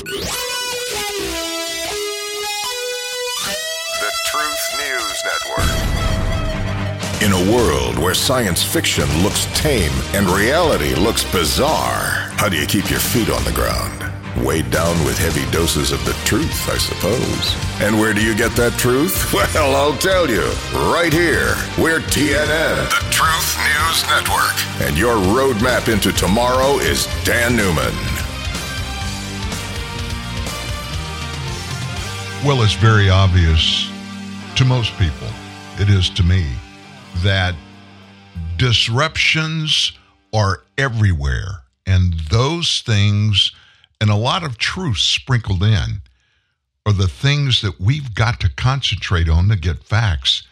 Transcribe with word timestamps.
The 0.00 0.16
Truth 4.24 4.64
News 4.78 5.24
Network. 5.24 5.70
In 7.22 7.32
a 7.32 7.52
world 7.54 7.98
where 7.98 8.14
science 8.14 8.62
fiction 8.62 9.04
looks 9.22 9.44
tame 9.60 9.92
and 10.14 10.26
reality 10.30 10.94
looks 10.94 11.30
bizarre, 11.30 12.30
how 12.38 12.48
do 12.48 12.56
you 12.56 12.66
keep 12.66 12.88
your 12.90 12.98
feet 12.98 13.28
on 13.28 13.44
the 13.44 13.52
ground? 13.52 14.02
Weighed 14.42 14.70
down 14.70 15.04
with 15.04 15.18
heavy 15.18 15.44
doses 15.50 15.92
of 15.92 16.02
the 16.06 16.14
truth, 16.24 16.70
I 16.70 16.78
suppose. 16.78 17.54
And 17.82 18.00
where 18.00 18.14
do 18.14 18.24
you 18.24 18.34
get 18.34 18.52
that 18.52 18.78
truth? 18.78 19.30
Well, 19.34 19.76
I'll 19.76 19.98
tell 19.98 20.30
you. 20.30 20.50
Right 20.72 21.12
here. 21.12 21.56
We're 21.78 22.00
TNN, 22.00 22.88
the 22.88 23.04
Truth 23.10 23.58
News 23.68 24.06
Network. 24.08 24.56
And 24.80 24.96
your 24.96 25.16
roadmap 25.16 25.92
into 25.92 26.10
tomorrow 26.12 26.78
is 26.78 27.06
Dan 27.24 27.54
Newman. 27.54 27.92
Well, 32.42 32.62
it's 32.62 32.72
very 32.72 33.10
obvious 33.10 33.90
to 34.56 34.64
most 34.64 34.96
people, 34.96 35.28
it 35.78 35.90
is 35.90 36.08
to 36.08 36.22
me, 36.22 36.46
that 37.16 37.54
disruptions 38.56 39.92
are 40.32 40.62
everywhere. 40.78 41.64
And 41.84 42.14
those 42.30 42.80
things, 42.80 43.52
and 44.00 44.08
a 44.08 44.16
lot 44.16 44.42
of 44.42 44.56
truth 44.56 44.96
sprinkled 44.96 45.62
in, 45.62 46.00
are 46.86 46.94
the 46.94 47.08
things 47.08 47.60
that 47.60 47.78
we've 47.78 48.14
got 48.14 48.40
to 48.40 48.48
concentrate 48.48 49.28
on 49.28 49.50
to 49.50 49.56
get 49.56 49.84
facts 49.84 50.42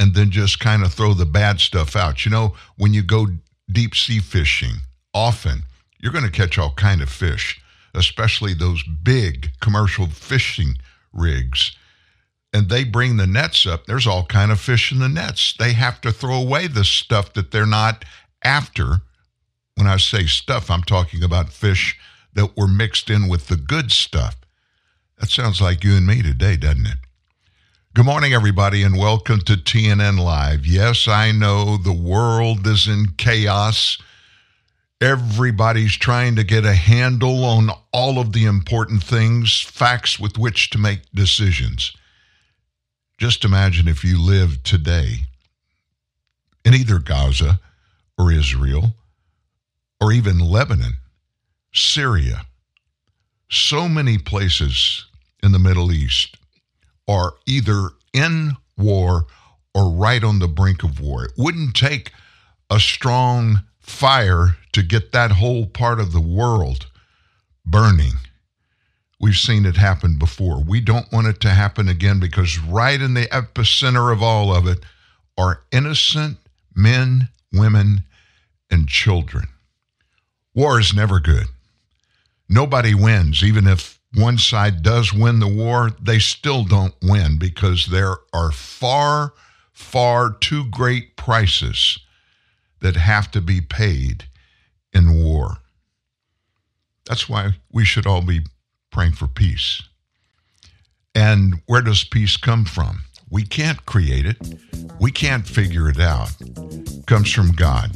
and 0.00 0.16
then 0.16 0.32
just 0.32 0.58
kind 0.58 0.82
of 0.82 0.92
throw 0.92 1.14
the 1.14 1.24
bad 1.24 1.60
stuff 1.60 1.94
out. 1.94 2.24
You 2.24 2.32
know, 2.32 2.56
when 2.76 2.92
you 2.92 3.04
go 3.04 3.28
deep 3.70 3.94
sea 3.94 4.18
fishing, 4.18 4.78
often 5.14 5.62
you're 6.00 6.12
going 6.12 6.24
to 6.24 6.30
catch 6.30 6.58
all 6.58 6.72
kind 6.72 7.00
of 7.00 7.08
fish, 7.08 7.60
especially 7.94 8.52
those 8.52 8.82
big 8.82 9.50
commercial 9.60 10.08
fishing 10.08 10.78
rigs 11.12 11.76
and 12.56 12.70
they 12.70 12.84
bring 12.84 13.18
the 13.18 13.26
nets 13.26 13.66
up. 13.66 13.84
There's 13.84 14.06
all 14.06 14.24
kind 14.24 14.50
of 14.50 14.58
fish 14.58 14.90
in 14.90 14.98
the 14.98 15.10
nets. 15.10 15.54
They 15.58 15.74
have 15.74 16.00
to 16.00 16.10
throw 16.10 16.36
away 16.36 16.68
the 16.68 16.84
stuff 16.84 17.34
that 17.34 17.50
they're 17.50 17.66
not 17.66 18.04
after. 18.42 19.02
When 19.74 19.86
i 19.86 19.98
say 19.98 20.24
stuff 20.24 20.70
i'm 20.70 20.82
talking 20.82 21.22
about 21.22 21.52
fish 21.52 21.98
that 22.32 22.56
were 22.56 22.66
mixed 22.66 23.10
in 23.10 23.28
with 23.28 23.48
the 23.48 23.56
good 23.56 23.92
stuff. 23.92 24.36
That 25.18 25.28
sounds 25.28 25.60
like 25.60 25.84
you 25.84 25.96
and 25.96 26.06
me 26.06 26.22
today 26.22 26.56
doesn't 26.56 26.86
it? 26.86 26.98
Good 27.92 28.06
morning 28.06 28.32
everybody 28.32 28.82
and 28.82 28.96
welcome 28.96 29.40
to 29.40 29.52
tnn 29.54 30.18
live. 30.18 30.66
Yes 30.66 31.06
i 31.06 31.32
know 31.32 31.76
the 31.76 31.92
world 31.92 32.66
is 32.66 32.88
in 32.88 33.08
chaos 33.18 33.98
Everybody's 35.00 35.94
trying 35.94 36.36
to 36.36 36.44
get 36.44 36.64
a 36.64 36.74
handle 36.74 37.44
on 37.44 37.70
all 37.92 38.18
of 38.18 38.32
the 38.32 38.46
important 38.46 39.02
things, 39.02 39.60
facts 39.60 40.18
with 40.18 40.38
which 40.38 40.70
to 40.70 40.78
make 40.78 41.00
decisions. 41.14 41.94
Just 43.18 43.44
imagine 43.44 43.88
if 43.88 44.04
you 44.04 44.20
lived 44.20 44.64
today 44.64 45.20
in 46.64 46.72
either 46.74 46.98
Gaza 46.98 47.60
or 48.18 48.32
Israel 48.32 48.94
or 50.00 50.12
even 50.12 50.38
Lebanon, 50.38 50.96
Syria. 51.74 52.46
So 53.50 53.88
many 53.88 54.16
places 54.16 55.06
in 55.42 55.52
the 55.52 55.58
Middle 55.58 55.92
East 55.92 56.36
are 57.06 57.34
either 57.46 57.90
in 58.12 58.56
war 58.78 59.26
or 59.74 59.90
right 59.90 60.24
on 60.24 60.38
the 60.38 60.48
brink 60.48 60.82
of 60.82 61.00
war. 61.00 61.26
It 61.26 61.32
wouldn't 61.36 61.76
take 61.76 62.12
a 62.70 62.80
strong 62.80 63.62
fire 63.78 64.56
to 64.76 64.82
get 64.82 65.10
that 65.10 65.30
whole 65.30 65.64
part 65.64 65.98
of 65.98 66.12
the 66.12 66.20
world 66.20 66.84
burning. 67.64 68.12
We've 69.18 69.34
seen 69.34 69.64
it 69.64 69.78
happen 69.78 70.18
before. 70.18 70.62
We 70.62 70.82
don't 70.82 71.10
want 71.10 71.28
it 71.28 71.40
to 71.40 71.48
happen 71.48 71.88
again 71.88 72.20
because 72.20 72.58
right 72.58 73.00
in 73.00 73.14
the 73.14 73.24
epicenter 73.28 74.12
of 74.12 74.22
all 74.22 74.54
of 74.54 74.66
it 74.66 74.80
are 75.38 75.62
innocent 75.72 76.36
men, 76.74 77.30
women, 77.54 78.04
and 78.70 78.86
children. 78.86 79.48
War 80.54 80.78
is 80.78 80.92
never 80.92 81.20
good. 81.20 81.46
Nobody 82.46 82.94
wins. 82.94 83.42
Even 83.42 83.66
if 83.66 83.98
one 84.12 84.36
side 84.36 84.82
does 84.82 85.10
win 85.10 85.40
the 85.40 85.48
war, 85.48 85.90
they 86.02 86.18
still 86.18 86.64
don't 86.64 86.94
win 87.00 87.38
because 87.38 87.86
there 87.86 88.16
are 88.34 88.52
far, 88.52 89.32
far 89.72 90.34
too 90.34 90.66
great 90.66 91.16
prices 91.16 91.98
that 92.82 92.96
have 92.96 93.30
to 93.30 93.40
be 93.40 93.62
paid 93.62 94.26
in 94.96 95.22
war. 95.22 95.58
That's 97.06 97.28
why 97.28 97.52
we 97.70 97.84
should 97.84 98.06
all 98.06 98.22
be 98.22 98.40
praying 98.90 99.12
for 99.12 99.28
peace. 99.28 99.82
And 101.14 101.62
where 101.66 101.82
does 101.82 102.02
peace 102.02 102.36
come 102.36 102.64
from? 102.64 103.02
We 103.30 103.42
can't 103.44 103.84
create 103.86 104.26
it. 104.26 104.36
We 105.00 105.10
can't 105.10 105.46
figure 105.46 105.88
it 105.88 106.00
out. 106.00 106.30
It 106.40 107.06
comes 107.06 107.32
from 107.32 107.52
God. 107.52 107.90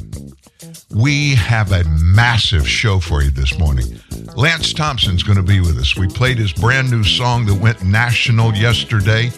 We 0.93 1.35
have 1.35 1.71
a 1.71 1.83
massive 1.85 2.67
show 2.67 2.99
for 2.99 3.23
you 3.23 3.31
this 3.31 3.57
morning. 3.57 3.99
Lance 4.35 4.73
Thompson's 4.73 5.23
going 5.23 5.37
to 5.37 5.43
be 5.43 5.59
with 5.59 5.77
us. 5.77 5.97
We 5.97 6.07
played 6.07 6.37
his 6.37 6.53
brand 6.53 6.91
new 6.91 7.03
song 7.03 7.45
that 7.45 7.55
went 7.55 7.83
national 7.83 8.53
yesterday. 8.53 9.31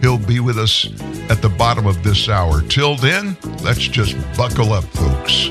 He'll 0.00 0.18
be 0.18 0.40
with 0.40 0.58
us 0.58 0.86
at 1.30 1.42
the 1.42 1.48
bottom 1.48 1.86
of 1.86 2.02
this 2.02 2.28
hour. 2.28 2.60
Till 2.62 2.96
then, 2.96 3.36
let's 3.62 3.80
just 3.80 4.16
buckle 4.36 4.72
up, 4.72 4.84
folks. 4.84 5.50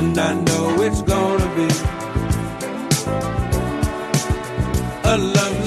and 0.00 0.18
I 0.18 0.32
know 0.32 0.82
it's 0.82 1.02
gonna 1.02 1.48
be 1.56 1.68
a 5.12 5.16
lovely 5.18 5.59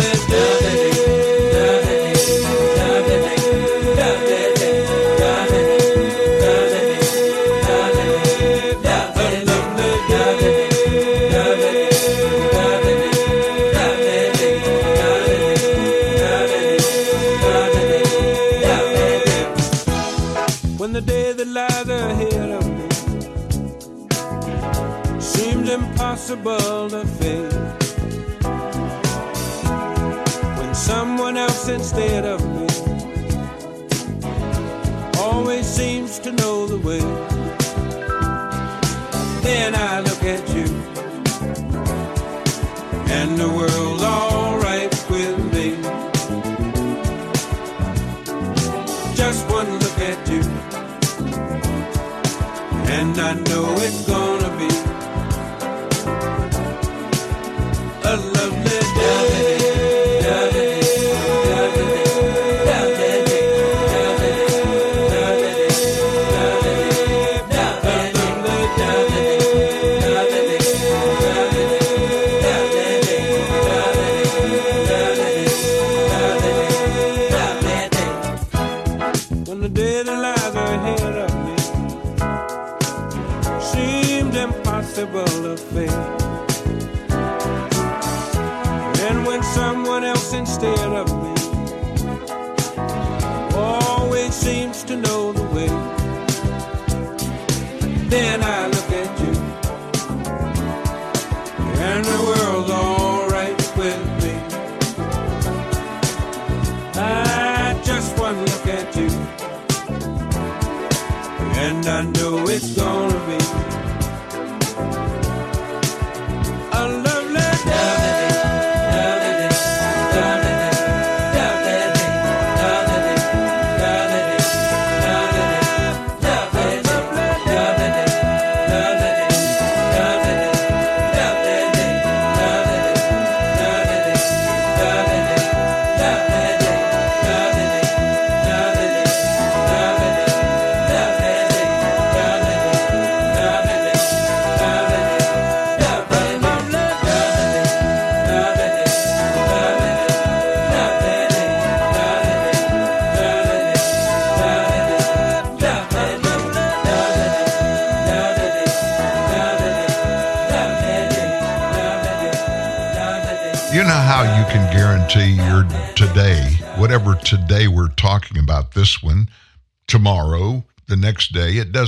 impossible 26.44 26.90
to 26.90 27.06
face. 27.08 27.54
When 30.58 30.76
someone 30.76 31.38
else 31.38 31.70
instead 31.70 32.26
of 32.26 32.42
me 32.42 32.68
always 35.20 35.66
seems 35.66 36.20
to 36.20 36.32
know 36.32 36.68
the 36.68 36.78
way. 36.78 37.00
Then 39.42 39.76
I 39.76 40.00
look 40.02 40.24
at 40.24 40.48
you, 40.56 40.66
and 43.12 43.38
the 43.38 43.50
world's 43.50 43.73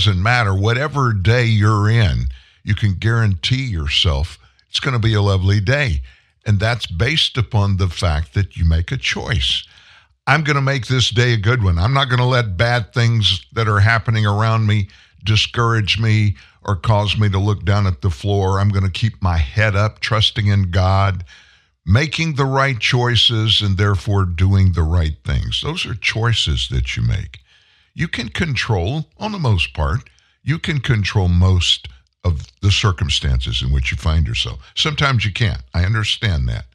doesn't 0.06 0.22
matter. 0.22 0.54
Whatever 0.54 1.13
day 1.13 1.46
you're 1.46 1.90
in, 1.90 2.25
you 2.63 2.75
can 2.75 2.94
guarantee 2.94 3.66
yourself 3.66 4.38
it's 4.69 4.80
going 4.80 4.94
to 4.94 5.00
be 5.00 5.13
a 5.13 5.22
lovely 5.22 5.60
day. 5.60 6.02
And 6.46 6.60
that's 6.60 6.86
based 6.86 7.38
upon 7.38 7.78
the 7.78 7.88
fact 7.88 8.34
that 8.34 8.56
you 8.56 8.66
make 8.66 8.92
a 8.92 8.98
choice. 8.98 9.66
I'm 10.28 10.44
going 10.44 10.57
to 10.57 10.62
make 10.62 10.88
this 10.88 11.10
day 11.10 11.34
a 11.34 11.38
good 11.38 11.63
one. 11.63 11.80
I'm 11.80 11.94
not 11.94 12.10
going 12.10 12.19
to 12.19 12.25
let 12.25 12.57
bad 12.57 12.94
things 12.94 13.46
that 13.54 13.68
are 13.68 13.80
happening 13.80 14.25
around 14.25 14.68
me 14.68 14.90
discourage 15.24 16.00
me 16.00 16.36
or 16.63 16.75
cause 16.75 17.18
me 17.18 17.30
to 17.30 17.40
look 17.40 17.63
down 17.63 17.88
at 17.88 18.01
the 18.01 18.10
floor. 18.10 18.60
I'm 18.60 18.69
going 18.69 18.86
to 18.86 18.92
keep 18.92 19.22
my 19.24 19.38
head 19.38 19.75
up, 19.75 20.00
trusting 20.00 20.48
in 20.48 20.72
God, 20.72 21.24
making 21.86 22.36
the 22.36 22.46
right 22.46 22.80
choices, 22.80 23.62
and 23.62 23.78
therefore 23.78 24.25
doing 24.25 24.74
the 24.74 24.84
right 24.84 25.18
things. 25.24 25.62
Those 25.62 25.86
are 25.86 25.96
choices 25.96 26.68
that 26.69 26.96
you 26.96 27.04
make. 27.04 27.40
You 27.95 28.09
can 28.09 28.30
control, 28.30 29.06
on 29.18 29.31
the 29.31 29.39
most 29.39 29.74
part, 29.74 30.01
you 30.44 30.59
can 30.59 30.80
control 30.80 31.30
most 31.30 31.88
of 32.25 32.45
the 32.62 32.71
circumstances 32.71 33.63
in 33.63 33.71
which 33.71 33.89
you 33.89 33.97
find 33.97 34.27
yourself. 34.27 34.59
Sometimes 34.75 35.24
you 35.24 35.31
can't. 35.31 35.63
I 35.74 35.86
understand 35.86 36.47
that. 36.50 36.65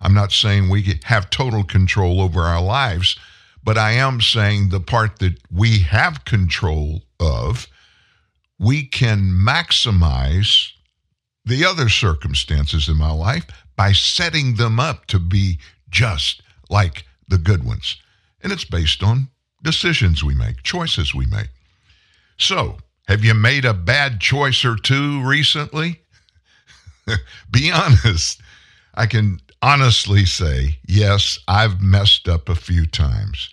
I'm 0.00 0.14
not 0.14 0.32
saying 0.32 0.68
we 0.68 0.98
have 1.04 1.30
total 1.30 1.62
control 1.62 2.20
over 2.20 2.40
our 2.40 2.62
lives, 2.62 3.18
but 3.62 3.76
I 3.76 3.92
am 3.92 4.20
saying 4.20 4.70
the 4.70 4.80
part 4.80 5.18
that 5.18 5.38
we 5.52 5.80
have 5.80 6.24
control 6.24 7.02
of, 7.20 7.68
we 8.58 8.84
can 8.84 9.30
maximize 9.30 10.70
the 11.44 11.64
other 11.64 11.88
circumstances 11.88 12.88
in 12.88 12.96
my 12.96 13.12
life 13.12 13.46
by 13.76 13.92
setting 13.92 14.54
them 14.54 14.80
up 14.80 15.06
to 15.06 15.18
be 15.18 15.58
just 15.90 16.42
like 16.70 17.04
the 17.28 17.38
good 17.38 17.64
ones. 17.64 17.96
And 18.42 18.52
it's 18.52 18.64
based 18.64 19.02
on 19.02 19.28
decisions 19.62 20.24
we 20.24 20.34
make, 20.34 20.62
choices 20.62 21.14
we 21.14 21.26
make. 21.26 21.48
So, 22.36 22.78
have 23.08 23.24
you 23.24 23.34
made 23.34 23.64
a 23.64 23.74
bad 23.74 24.20
choice 24.20 24.64
or 24.64 24.76
two 24.76 25.22
recently? 25.22 26.00
Be 27.50 27.70
honest. 27.70 28.40
I 28.94 29.06
can 29.06 29.40
honestly 29.60 30.24
say, 30.24 30.78
yes, 30.86 31.38
I've 31.48 31.80
messed 31.80 32.28
up 32.28 32.48
a 32.48 32.54
few 32.54 32.86
times. 32.86 33.52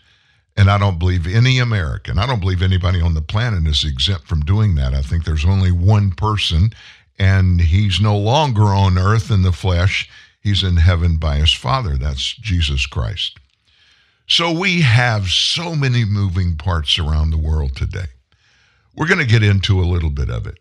And 0.57 0.69
I 0.69 0.77
don't 0.77 0.99
believe 0.99 1.25
any 1.25 1.57
American, 1.59 2.19
I 2.19 2.27
don't 2.27 2.41
believe 2.41 2.61
anybody 2.61 2.99
on 2.99 3.13
the 3.13 3.21
planet 3.21 3.65
is 3.65 3.85
exempt 3.85 4.27
from 4.27 4.41
doing 4.41 4.75
that. 4.75 4.93
I 4.93 5.01
think 5.01 5.23
there's 5.23 5.45
only 5.45 5.71
one 5.71 6.11
person, 6.11 6.71
and 7.17 7.61
he's 7.61 8.01
no 8.01 8.17
longer 8.17 8.65
on 8.65 8.97
earth 8.97 9.31
in 9.31 9.43
the 9.43 9.53
flesh. 9.53 10.09
He's 10.41 10.63
in 10.63 10.77
heaven 10.77 11.15
by 11.15 11.37
his 11.37 11.53
Father. 11.53 11.95
That's 11.95 12.33
Jesus 12.33 12.85
Christ. 12.85 13.37
So 14.29 14.51
we 14.51 14.81
have 14.81 15.27
so 15.29 15.75
many 15.75 16.05
moving 16.05 16.55
parts 16.55 16.99
around 16.99 17.31
the 17.31 17.37
world 17.37 17.75
today. 17.75 18.05
We're 18.95 19.07
going 19.07 19.19
to 19.19 19.25
get 19.25 19.41
into 19.41 19.81
a 19.81 19.89
little 19.89 20.11
bit 20.11 20.29
of 20.29 20.45
it. 20.45 20.59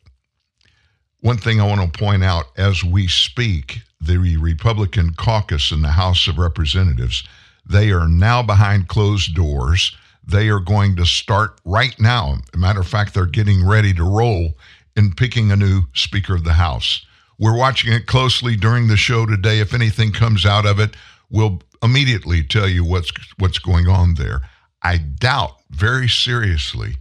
One 1.21 1.37
thing 1.37 1.61
I 1.61 1.67
want 1.67 1.93
to 1.93 1.99
point 1.99 2.25
out 2.25 2.47
as 2.57 2.83
we 2.83 3.09
speak, 3.09 3.81
the 4.01 4.17
Republican 4.17 5.13
caucus 5.13 5.71
in 5.71 5.83
the 5.83 5.89
House 5.89 6.27
of 6.29 6.39
Representatives, 6.39 7.29
they 7.69 7.91
are 7.91 8.09
now 8.09 8.43
behind 8.43 8.89
closed 8.89 9.35
doors. 9.35 9.95
They 10.27 10.49
are 10.49 10.61
going 10.61 10.97
to 10.97 11.05
start 11.05 11.61
right 11.67 11.95
now. 12.01 12.39
Matter 12.57 12.81
of 12.81 12.89
fact, 12.89 13.13
they're 13.13 13.27
getting 13.27 13.67
ready 13.67 13.93
to 13.93 14.03
roll 14.03 14.55
in 14.97 15.13
picking 15.13 15.53
a 15.53 15.57
new 15.57 15.83
Speaker 15.93 16.35
of 16.35 16.45
the 16.45 16.55
House. 16.55 17.05
We're 17.39 17.57
watching 17.57 17.93
it 17.93 18.07
closely 18.07 18.57
during 18.57 18.89
the 18.89 18.97
show 18.97 19.27
today. 19.27 19.61
If 19.61 19.75
anything 19.75 20.13
comes 20.13 20.47
out 20.47 20.65
of 20.65 20.81
it, 20.81 20.97
we'll 21.29 21.61
immediately 21.83 22.43
tell 22.43 22.69
you 22.69 22.85
what's 22.85 23.11
what's 23.39 23.59
going 23.59 23.89
on 23.89 24.15
there. 24.15 24.43
I 24.83 24.99
doubt 24.99 25.57
very 25.71 26.09
seriously 26.09 26.97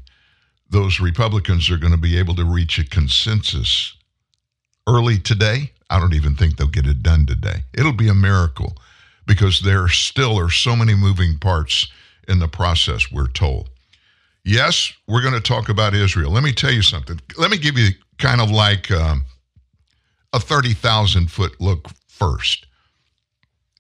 those 0.70 1.00
Republicans 1.00 1.70
are 1.70 1.78
going 1.78 1.92
to 1.92 1.98
be 1.98 2.18
able 2.18 2.36
to 2.36 2.46
reach 2.46 2.78
a 2.78 2.84
consensus 2.84 3.96
early 4.88 5.18
today. 5.18 5.72
I 5.90 6.00
don't 6.00 6.14
even 6.14 6.36
think 6.36 6.58
they'll 6.58 6.68
get 6.68 6.88
it 6.88 7.02
done 7.02 7.26
today. 7.26 7.64
It'll 7.74 7.94
be 7.94 8.10
a 8.10 8.14
miracle 8.14 8.76
because 9.26 9.62
there 9.62 9.88
still 9.88 10.38
are 10.40 10.50
so 10.50 10.76
many 10.76 10.96
moving 10.96 11.38
parts 11.38 11.88
in 12.28 12.40
the 12.40 12.48
process, 12.48 13.12
we're 13.12 13.28
told. 13.28 13.70
Yes, 14.44 14.94
we're 15.08 15.22
going 15.22 15.34
to 15.34 15.42
talk 15.42 15.70
about 15.70 15.94
Israel. 15.94 16.32
Let 16.32 16.44
me 16.44 16.54
tell 16.54 16.72
you 16.72 16.82
something. 16.82 17.20
Let 17.38 17.52
me 17.52 17.58
give 17.58 17.78
you 17.78 17.90
kind 18.18 18.42
of 18.42 18.50
like 18.52 18.92
um, 18.92 19.24
a 20.34 20.40
30,000 20.40 21.32
foot 21.32 21.60
look 21.60 21.90
first. 22.08 22.67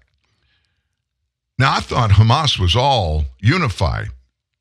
Now, 1.58 1.74
I 1.74 1.80
thought 1.80 2.12
Hamas 2.12 2.60
was 2.60 2.76
all 2.76 3.26
unified. 3.40 4.10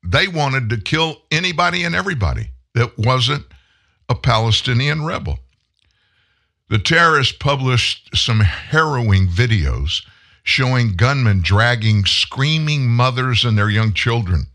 They 0.03 0.27
wanted 0.27 0.69
to 0.71 0.77
kill 0.77 1.21
anybody 1.31 1.83
and 1.83 1.95
everybody 1.95 2.49
that 2.73 2.97
wasn't 2.97 3.45
a 4.09 4.15
Palestinian 4.15 5.05
rebel. 5.05 5.39
The 6.69 6.79
terrorists 6.79 7.35
published 7.37 8.15
some 8.15 8.39
harrowing 8.39 9.27
videos 9.27 10.01
showing 10.43 10.95
gunmen 10.95 11.41
dragging 11.41 12.05
screaming 12.05 12.87
mothers 12.87 13.45
and 13.45 13.57
their 13.57 13.69
young 13.69 13.93
children 13.93 14.47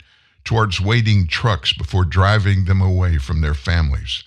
towards 0.49 0.81
waiting 0.81 1.27
trucks 1.27 1.75
before 1.75 2.07
driving 2.07 2.65
them 2.65 2.81
away 2.81 3.19
from 3.19 3.43
their 3.43 3.53
families. 3.53 4.25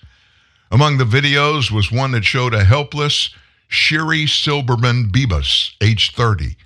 Among 0.70 0.96
the 0.96 1.04
videos 1.04 1.72
was 1.72 1.90
one 1.90 2.12
that 2.12 2.24
showed 2.24 2.54
a 2.54 2.62
helpless 2.62 3.30
Shiri 3.68 4.28
Silberman 4.28 5.10
Bibas, 5.10 5.72
age 5.80 6.12
30, 6.14 6.56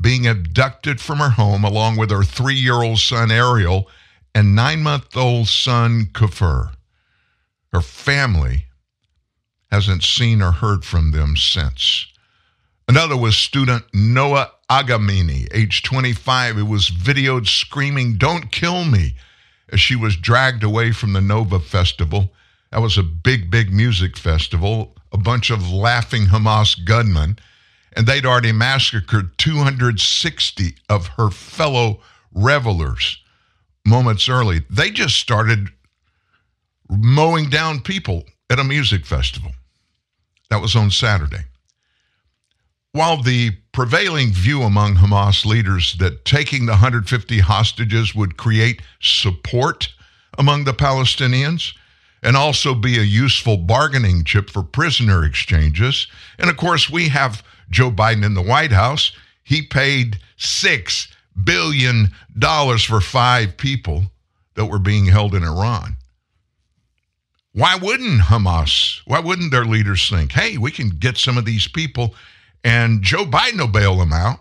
being 0.00 0.26
abducted 0.26 1.00
from 1.00 1.18
her 1.18 1.30
home 1.30 1.62
along 1.62 1.96
with 1.96 2.10
her 2.10 2.24
three 2.24 2.56
year 2.56 2.82
old 2.82 2.98
son 2.98 3.30
Ariel 3.30 3.88
and 4.34 4.56
nine 4.56 4.82
month 4.82 5.16
old 5.16 5.46
son 5.46 6.10
Kafir. 6.12 6.72
Her 7.72 7.82
family 7.82 8.66
hasn't 9.70 10.02
seen 10.02 10.42
or 10.42 10.50
heard 10.50 10.84
from 10.84 11.12
them 11.12 11.36
since. 11.36 12.08
Another 12.88 13.16
was 13.16 13.36
student 13.36 13.84
Noah 13.94 14.50
Argamani, 14.70 15.46
age 15.52 15.82
25, 15.82 16.56
who 16.56 16.66
was 16.66 16.90
videoed 16.90 17.46
screaming, 17.46 18.16
Don't 18.16 18.50
kill 18.50 18.84
me, 18.84 19.14
as 19.70 19.80
she 19.80 19.94
was 19.94 20.16
dragged 20.16 20.62
away 20.62 20.92
from 20.92 21.12
the 21.12 21.20
Nova 21.20 21.60
Festival. 21.60 22.30
That 22.70 22.80
was 22.80 22.96
a 22.96 23.02
big, 23.02 23.50
big 23.50 23.72
music 23.72 24.16
festival, 24.16 24.96
a 25.12 25.18
bunch 25.18 25.50
of 25.50 25.70
laughing 25.70 26.26
Hamas 26.26 26.82
gunmen, 26.84 27.38
and 27.96 28.06
they'd 28.06 28.26
already 28.26 28.52
massacred 28.52 29.36
260 29.38 30.74
of 30.88 31.06
her 31.08 31.30
fellow 31.30 32.00
revelers 32.32 33.22
moments 33.86 34.28
early. 34.28 34.62
They 34.70 34.90
just 34.90 35.16
started 35.16 35.68
mowing 36.88 37.50
down 37.50 37.80
people 37.80 38.24
at 38.50 38.58
a 38.58 38.64
music 38.64 39.06
festival. 39.06 39.52
That 40.50 40.60
was 40.60 40.74
on 40.74 40.90
Saturday. 40.90 41.44
While 42.92 43.22
the 43.22 43.56
prevailing 43.74 44.32
view 44.32 44.62
among 44.62 44.94
Hamas 44.94 45.44
leaders 45.44 45.96
that 45.98 46.24
taking 46.24 46.64
the 46.64 46.72
150 46.72 47.40
hostages 47.40 48.14
would 48.14 48.36
create 48.36 48.80
support 49.00 49.92
among 50.38 50.62
the 50.62 50.72
Palestinians 50.72 51.74
and 52.22 52.36
also 52.36 52.72
be 52.74 52.98
a 52.98 53.02
useful 53.02 53.56
bargaining 53.56 54.22
chip 54.22 54.48
for 54.48 54.62
prisoner 54.62 55.24
exchanges. 55.24 56.06
And 56.38 56.48
of 56.48 56.56
course, 56.56 56.88
we 56.88 57.08
have 57.08 57.42
Joe 57.68 57.90
Biden 57.90 58.24
in 58.24 58.34
the 58.34 58.42
White 58.42 58.72
House. 58.72 59.12
He 59.42 59.60
paid 59.60 60.18
$6 60.38 61.08
billion 61.42 62.10
for 62.78 63.00
five 63.00 63.56
people 63.56 64.04
that 64.54 64.66
were 64.66 64.78
being 64.78 65.06
held 65.06 65.34
in 65.34 65.42
Iran. 65.42 65.96
Why 67.52 67.76
wouldn't 67.76 68.22
Hamas, 68.22 69.00
why 69.04 69.18
wouldn't 69.18 69.50
their 69.50 69.64
leaders 69.64 70.08
think, 70.08 70.32
hey, 70.32 70.58
we 70.58 70.70
can 70.70 70.90
get 70.90 71.18
some 71.18 71.36
of 71.36 71.44
these 71.44 71.66
people 71.66 72.14
and 72.64 73.02
Joe 73.02 73.24
Biden 73.24 73.60
will 73.60 73.68
bail 73.68 73.96
them 73.96 74.12
out? 74.12 74.40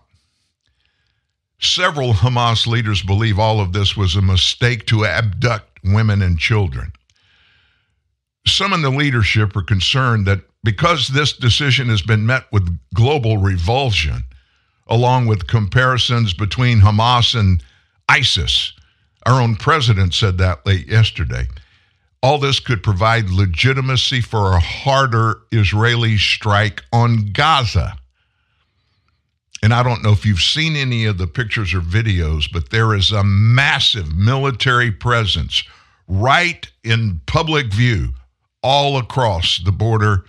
Several 1.60 2.14
Hamas 2.14 2.66
leaders 2.66 3.04
believe 3.04 3.38
all 3.38 3.60
of 3.60 3.74
this 3.74 3.96
was 3.96 4.16
a 4.16 4.22
mistake 4.22 4.86
to 4.88 5.06
abduct 5.06 5.80
women 5.84 6.22
and 6.22 6.40
children. 6.40 6.92
Some 8.48 8.74
in 8.74 8.82
the 8.82 8.90
leadership 8.90 9.56
are 9.56 9.64
concerned 9.64 10.26
that 10.28 10.42
because 10.64 11.10
this 11.10 11.34
decision 11.34 11.90
has 11.90 12.02
been 12.02 12.26
met 12.26 12.46
with 12.52 12.78
global 12.94 13.38
revulsion, 13.38 14.24
along 14.88 15.28
with 15.28 15.48
comparisons 15.48 16.34
between 16.34 16.80
Hamas 16.80 17.38
and 17.38 17.64
ISIS, 18.10 18.74
our 19.26 19.42
own 19.42 19.56
president 19.56 20.14
said 20.14 20.38
that 20.40 20.66
late 20.66 20.88
yesterday 20.88 21.48
all 22.24 22.38
this 22.38 22.62
could 22.62 22.82
provide 22.82 23.30
legitimacy 23.30 24.22
for 24.22 24.54
a 24.54 24.60
harder 24.60 25.42
Israeli 25.52 26.18
strike 26.18 26.82
on 26.94 27.34
Gaza. 27.34 27.98
And 29.64 29.74
I 29.74 29.82
don't 29.82 30.04
know 30.04 30.12
if 30.12 30.26
you've 30.26 30.42
seen 30.42 30.76
any 30.76 31.06
of 31.06 31.18
the 31.18 31.26
pictures 31.26 31.74
or 31.74 31.80
videos, 31.80 32.52
but 32.52 32.70
there 32.70 32.94
is 32.94 33.14
a 33.14 33.24
massive 33.24 34.14
military 34.14 34.92
presence 34.92 35.64
right 36.06 36.70
in 36.84 37.22
public 37.28 37.74
view 37.74 38.10
all 38.62 38.98
across 38.98 39.62
the 39.64 39.72
border 39.72 40.26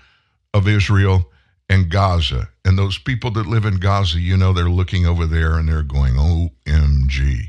of 0.54 0.68
Israel 0.68 1.32
and 1.68 1.90
Gaza. 1.90 2.48
And 2.64 2.78
those 2.78 2.96
people 2.96 3.32
that 3.32 3.48
live 3.48 3.64
in 3.64 3.80
Gaza, 3.80 4.20
you 4.20 4.36
know, 4.36 4.52
they're 4.52 4.70
looking 4.70 5.04
over 5.04 5.26
there 5.26 5.58
and 5.58 5.68
they're 5.68 5.82
going, 5.82 6.14
OMG, 6.14 7.48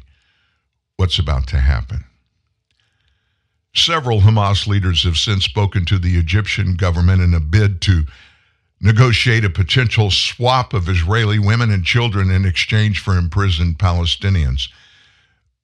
what's 0.98 1.20
about 1.20 1.46
to 1.50 1.60
happen? 1.60 2.04
Several 3.76 4.22
Hamas 4.22 4.66
leaders 4.66 5.04
have 5.04 5.18
since 5.18 5.46
spoken 5.46 5.86
to 5.86 6.00
the 6.00 6.18
Egyptian 6.18 6.78
government 6.78 7.22
in 7.22 7.36
a 7.36 7.40
bid 7.40 7.80
to 7.82 8.06
negotiate 8.82 9.46
a 9.46 9.50
potential 9.50 10.12
swap 10.12 10.74
of 10.74 10.90
Israeli 10.90 11.40
women 11.40 11.72
and 11.72 11.86
children 11.86 12.30
in 12.30 12.46
exchange 12.46 13.00
for 13.00 13.18
imprisoned 13.18 13.80
Palestinians. 13.80 14.68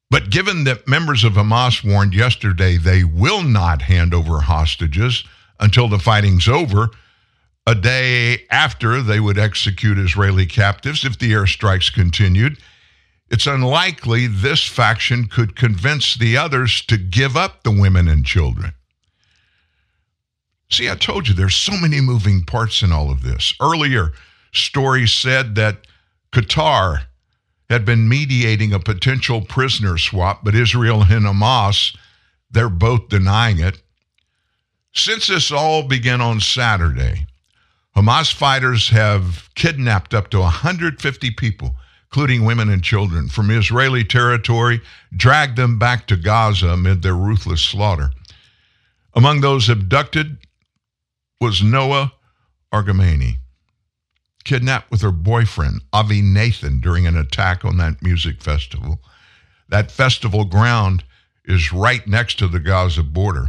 But 0.09 0.29
given 0.29 0.65
that 0.65 0.87
members 0.87 1.23
of 1.23 1.33
Hamas 1.33 1.83
warned 1.83 2.13
yesterday 2.13 2.77
they 2.77 3.03
will 3.03 3.43
not 3.43 3.83
hand 3.83 4.13
over 4.13 4.41
hostages 4.41 5.23
until 5.59 5.87
the 5.87 5.99
fighting's 5.99 6.47
over, 6.47 6.89
a 7.67 7.75
day 7.75 8.45
after 8.49 9.01
they 9.01 9.19
would 9.19 9.37
execute 9.37 9.97
Israeli 9.97 10.45
captives 10.45 11.05
if 11.05 11.17
the 11.19 11.31
airstrikes 11.31 11.93
continued, 11.93 12.57
it's 13.29 13.47
unlikely 13.47 14.27
this 14.27 14.65
faction 14.65 15.27
could 15.27 15.55
convince 15.55 16.15
the 16.15 16.35
others 16.35 16.81
to 16.87 16.97
give 16.97 17.37
up 17.37 17.63
the 17.63 17.71
women 17.71 18.09
and 18.09 18.25
children. 18.25 18.73
See, 20.71 20.89
I 20.89 20.95
told 20.95 21.27
you 21.27 21.33
there's 21.33 21.55
so 21.55 21.73
many 21.73 21.99
moving 21.99 22.43
parts 22.43 22.81
in 22.81 22.91
all 22.91 23.11
of 23.11 23.23
this. 23.23 23.53
Earlier, 23.61 24.13
stories 24.53 25.11
said 25.11 25.55
that 25.55 25.85
Qatar 26.31 27.03
had 27.69 27.85
been 27.85 28.07
mediating 28.07 28.73
a 28.73 28.79
potential 28.79 29.41
prisoner 29.41 29.97
swap, 29.97 30.43
but 30.43 30.55
Israel 30.55 31.03
and 31.03 31.25
Hamas, 31.25 31.95
they're 32.49 32.69
both 32.69 33.09
denying 33.09 33.59
it. 33.59 33.81
Since 34.93 35.27
this 35.27 35.51
all 35.51 35.83
began 35.83 36.21
on 36.21 36.39
Saturday, 36.39 37.27
Hamas 37.95 38.33
fighters 38.33 38.89
have 38.89 39.49
kidnapped 39.55 40.13
up 40.13 40.29
to 40.29 40.39
150 40.39 41.31
people 41.31 41.75
including 42.11 42.43
women 42.43 42.67
and 42.67 42.83
children, 42.83 43.29
from 43.29 43.49
Israeli 43.49 44.03
territory, 44.03 44.81
dragged 45.15 45.55
them 45.55 45.79
back 45.79 46.07
to 46.07 46.17
Gaza 46.17 46.67
amid 46.67 47.01
their 47.01 47.15
ruthless 47.15 47.61
slaughter. 47.63 48.11
Among 49.13 49.39
those 49.39 49.69
abducted 49.69 50.37
was 51.41 51.63
Noah 51.63 52.13
Argamani, 52.71 53.37
kidnapped 54.43 54.91
with 54.91 55.01
her 55.01 55.11
boyfriend, 55.11 55.81
Avi 55.91 56.21
Nathan, 56.21 56.79
during 56.79 57.07
an 57.07 57.17
attack 57.17 57.65
on 57.65 57.77
that 57.77 58.03
music 58.03 58.43
festival. 58.43 58.99
That 59.67 59.89
festival 59.89 60.45
ground 60.45 61.03
is 61.43 61.73
right 61.73 62.05
next 62.05 62.37
to 62.37 62.47
the 62.47 62.59
Gaza 62.59 63.01
border. 63.01 63.47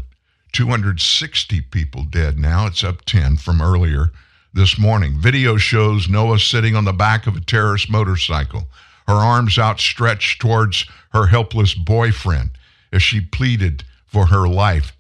260 0.53 1.61
people 1.61 2.05
dead 2.05 2.39
now. 2.39 2.67
It's 2.67 2.83
up 2.83 3.05
10 3.05 3.37
from 3.37 3.61
earlier 3.61 4.11
this 4.55 4.79
morning. 4.79 5.19
Video 5.19 5.59
shows 5.59 6.09
Noah 6.09 6.39
sitting 6.39 6.75
on 6.75 6.87
the 6.87 6.95
back 6.95 7.27
of 7.27 7.37
a 7.37 7.41
terrorist 7.41 7.91
motorcycle, 7.91 8.69
her 9.07 9.15
arms 9.15 9.59
outstretched 9.59 10.41
towards 10.41 10.87
her 11.13 11.27
helpless 11.27 11.75
boyfriend 11.75 12.53
as 12.91 13.03
she 13.03 13.21
pleaded 13.21 13.85
for 14.07 14.27
her 14.27 14.49
life. 14.49 14.97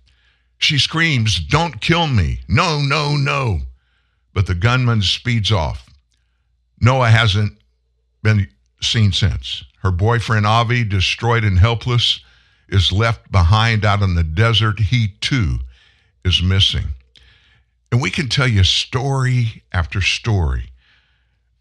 She 0.62 0.78
screams, 0.78 1.40
Don't 1.40 1.80
kill 1.80 2.06
me. 2.06 2.40
No, 2.48 2.80
no, 2.80 3.16
no. 3.16 3.62
But 4.32 4.46
the 4.46 4.54
gunman 4.54 5.02
speeds 5.02 5.50
off. 5.50 5.90
Noah 6.80 7.10
hasn't 7.10 7.58
been 8.22 8.48
seen 8.80 9.12
since. 9.12 9.64
Her 9.82 9.90
boyfriend, 9.90 10.46
Avi, 10.46 10.84
destroyed 10.84 11.42
and 11.42 11.58
helpless, 11.58 12.20
is 12.68 12.92
left 12.92 13.30
behind 13.32 13.84
out 13.84 14.02
in 14.02 14.14
the 14.14 14.22
desert. 14.22 14.78
He 14.78 15.08
too 15.20 15.58
is 16.24 16.42
missing. 16.42 16.94
And 17.90 18.00
we 18.00 18.10
can 18.10 18.28
tell 18.28 18.48
you 18.48 18.62
story 18.62 19.64
after 19.72 20.00
story. 20.00 20.70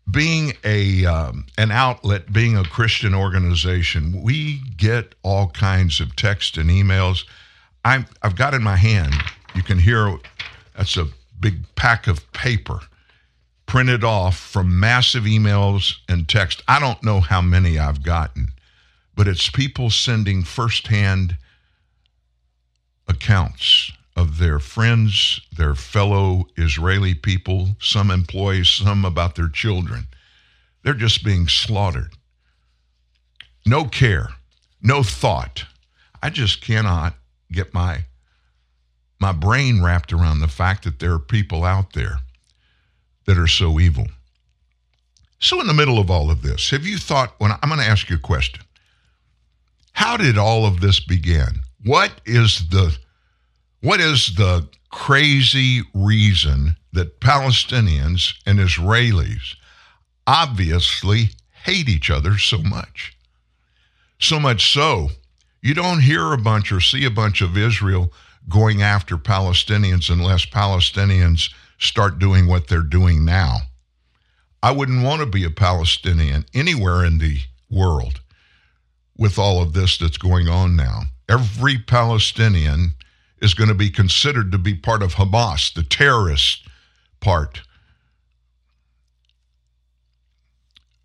Being 0.09 0.53
a 0.63 1.05
um, 1.05 1.47
an 1.57 1.71
outlet, 1.71 2.31
being 2.31 2.55
a 2.55 2.63
Christian 2.63 3.15
organization, 3.15 4.21
we 4.21 4.61
get 4.77 5.15
all 5.23 5.49
kinds 5.49 5.99
of 5.99 6.15
text 6.15 6.57
and 6.57 6.69
emails. 6.69 7.23
I 7.83 8.05
I've 8.21 8.35
got 8.35 8.53
in 8.53 8.63
my 8.63 8.75
hand. 8.75 9.13
You 9.55 9.63
can 9.63 9.79
hear 9.79 10.17
that's 10.75 10.97
a 10.97 11.07
big 11.39 11.63
pack 11.75 12.07
of 12.07 12.31
paper 12.33 12.79
printed 13.65 14.03
off 14.03 14.37
from 14.37 14.79
massive 14.79 15.23
emails 15.23 15.95
and 16.09 16.27
text. 16.27 16.61
I 16.67 16.79
don't 16.79 17.01
know 17.03 17.21
how 17.21 17.41
many 17.41 17.79
I've 17.79 18.03
gotten, 18.03 18.49
but 19.15 19.27
it's 19.27 19.49
people 19.49 19.89
sending 19.89 20.43
firsthand 20.43 21.37
accounts 23.07 23.91
of 24.15 24.37
their 24.39 24.59
friends, 24.59 25.39
their 25.55 25.73
fellow 25.73 26.47
Israeli 26.57 27.13
people, 27.13 27.69
some 27.79 28.11
employees, 28.11 28.69
some 28.69 29.05
about 29.05 29.35
their 29.35 29.49
children. 29.49 30.07
They're 30.83 30.93
just 30.93 31.23
being 31.23 31.47
slaughtered. 31.47 32.13
No 33.65 33.85
care, 33.85 34.29
no 34.81 35.01
thought. 35.01 35.65
I 36.21 36.29
just 36.29 36.61
cannot 36.61 37.15
get 37.51 37.73
my 37.73 38.05
my 39.19 39.31
brain 39.31 39.83
wrapped 39.83 40.11
around 40.11 40.39
the 40.39 40.47
fact 40.47 40.83
that 40.83 40.99
there 40.99 41.13
are 41.13 41.19
people 41.19 41.63
out 41.63 41.93
there 41.93 42.17
that 43.25 43.37
are 43.37 43.47
so 43.47 43.79
evil. 43.79 44.07
So 45.37 45.61
in 45.61 45.67
the 45.67 45.73
middle 45.73 45.99
of 45.99 46.09
all 46.09 46.31
of 46.31 46.41
this, 46.41 46.71
have 46.71 46.87
you 46.87 46.97
thought 46.97 47.35
when 47.37 47.51
I'm 47.51 47.69
going 47.69 47.79
to 47.79 47.85
ask 47.85 48.09
you 48.09 48.15
a 48.15 48.19
question. 48.19 48.63
How 49.93 50.17
did 50.17 50.37
all 50.37 50.65
of 50.65 50.81
this 50.81 50.99
begin? 50.99 51.61
What 51.85 52.11
is 52.25 52.69
the 52.69 52.97
what 53.81 53.99
is 53.99 54.35
the 54.35 54.67
crazy 54.91 55.81
reason 55.93 56.75
that 56.93 57.19
Palestinians 57.19 58.35
and 58.45 58.59
Israelis 58.59 59.55
obviously 60.27 61.29
hate 61.63 61.89
each 61.89 62.09
other 62.09 62.37
so 62.37 62.59
much. 62.59 63.17
So 64.19 64.39
much 64.39 64.71
so, 64.71 65.09
you 65.61 65.73
don't 65.73 66.01
hear 66.01 66.33
a 66.33 66.37
bunch 66.37 66.71
or 66.71 66.81
see 66.81 67.05
a 67.05 67.11
bunch 67.11 67.41
of 67.41 67.57
Israel 67.57 68.11
going 68.49 68.81
after 68.81 69.17
Palestinians 69.17 70.09
unless 70.09 70.45
Palestinians 70.45 71.53
start 71.77 72.19
doing 72.19 72.47
what 72.47 72.67
they're 72.67 72.81
doing 72.81 73.23
now. 73.23 73.57
I 74.63 74.71
wouldn't 74.71 75.03
want 75.03 75.21
to 75.21 75.25
be 75.25 75.43
a 75.43 75.49
Palestinian 75.49 76.45
anywhere 76.53 77.03
in 77.05 77.17
the 77.17 77.39
world 77.69 78.21
with 79.17 79.37
all 79.37 79.61
of 79.61 79.73
this 79.73 79.97
that's 79.97 80.17
going 80.17 80.47
on 80.47 80.75
now. 80.75 81.03
Every 81.29 81.77
Palestinian 81.77 82.95
is 83.41 83.53
going 83.53 83.69
to 83.69 83.75
be 83.75 83.89
considered 83.89 84.51
to 84.51 84.57
be 84.57 84.75
part 84.75 85.01
of 85.01 85.15
Hamas, 85.15 85.73
the 85.73 85.83
terrorist 85.83 86.67
part 87.19 87.61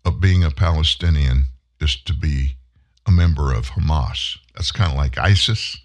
of 0.05 0.19
being 0.21 0.43
a 0.43 0.51
Palestinian 0.51 1.45
is 1.79 1.95
to 1.95 2.13
be 2.13 2.57
a 3.05 3.11
member 3.11 3.53
of 3.53 3.71
Hamas. 3.71 4.37
That's 4.57 4.71
kind 4.71 4.91
of 4.91 4.97
like 4.97 5.19
ISIS. 5.19 5.77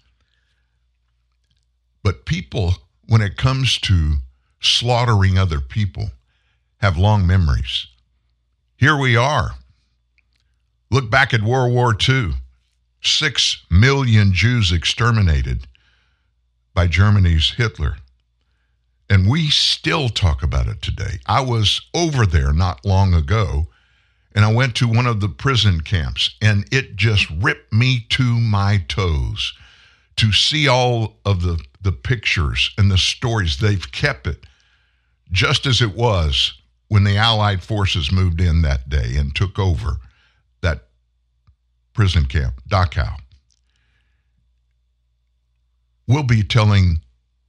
But 2.03 2.25
people, 2.25 2.73
when 3.05 3.21
it 3.21 3.37
comes 3.37 3.77
to 3.81 4.15
slaughtering 4.59 5.37
other 5.37 5.59
people, 5.59 6.09
have 6.77 6.97
long 6.97 7.27
memories. 7.27 7.85
Here 8.75 8.97
we 8.97 9.15
are. 9.15 9.51
Look 10.89 11.11
back 11.11 11.35
at 11.35 11.43
World 11.43 11.71
War 11.71 11.95
II. 12.09 12.33
Six 13.03 13.63
million 13.69 14.33
Jews 14.33 14.71
exterminated 14.71 15.67
by 16.73 16.87
Germany's 16.87 17.51
Hitler. 17.51 17.97
And 19.07 19.29
we 19.29 19.51
still 19.51 20.09
talk 20.09 20.41
about 20.41 20.67
it 20.67 20.81
today. 20.81 21.19
I 21.27 21.41
was 21.41 21.79
over 21.93 22.25
there 22.25 22.51
not 22.51 22.83
long 22.83 23.13
ago, 23.13 23.67
and 24.35 24.43
I 24.43 24.51
went 24.51 24.75
to 24.75 24.87
one 24.87 25.05
of 25.05 25.19
the 25.19 25.29
prison 25.29 25.81
camps, 25.81 26.35
and 26.41 26.65
it 26.71 26.95
just 26.95 27.29
ripped 27.29 27.71
me 27.71 28.05
to 28.09 28.23
my 28.23 28.83
toes 28.87 29.53
to 30.15 30.31
see 30.31 30.67
all 30.67 31.17
of 31.25 31.41
the, 31.41 31.63
the 31.81 31.91
pictures 31.91 32.71
and 32.77 32.89
the 32.89 32.97
stories. 32.97 33.57
They've 33.57 33.91
kept 33.91 34.27
it 34.27 34.45
just 35.31 35.65
as 35.65 35.81
it 35.81 35.95
was 35.95 36.53
when 36.87 37.03
the 37.03 37.17
Allied 37.17 37.63
forces 37.63 38.11
moved 38.11 38.39
in 38.41 38.61
that 38.61 38.89
day 38.89 39.15
and 39.15 39.35
took 39.35 39.57
over 39.57 39.97
that 40.61 40.85
prison 41.93 42.25
camp, 42.25 42.61
Dachau. 42.69 43.17
We'll 46.07 46.23
be 46.23 46.43
telling 46.43 47.01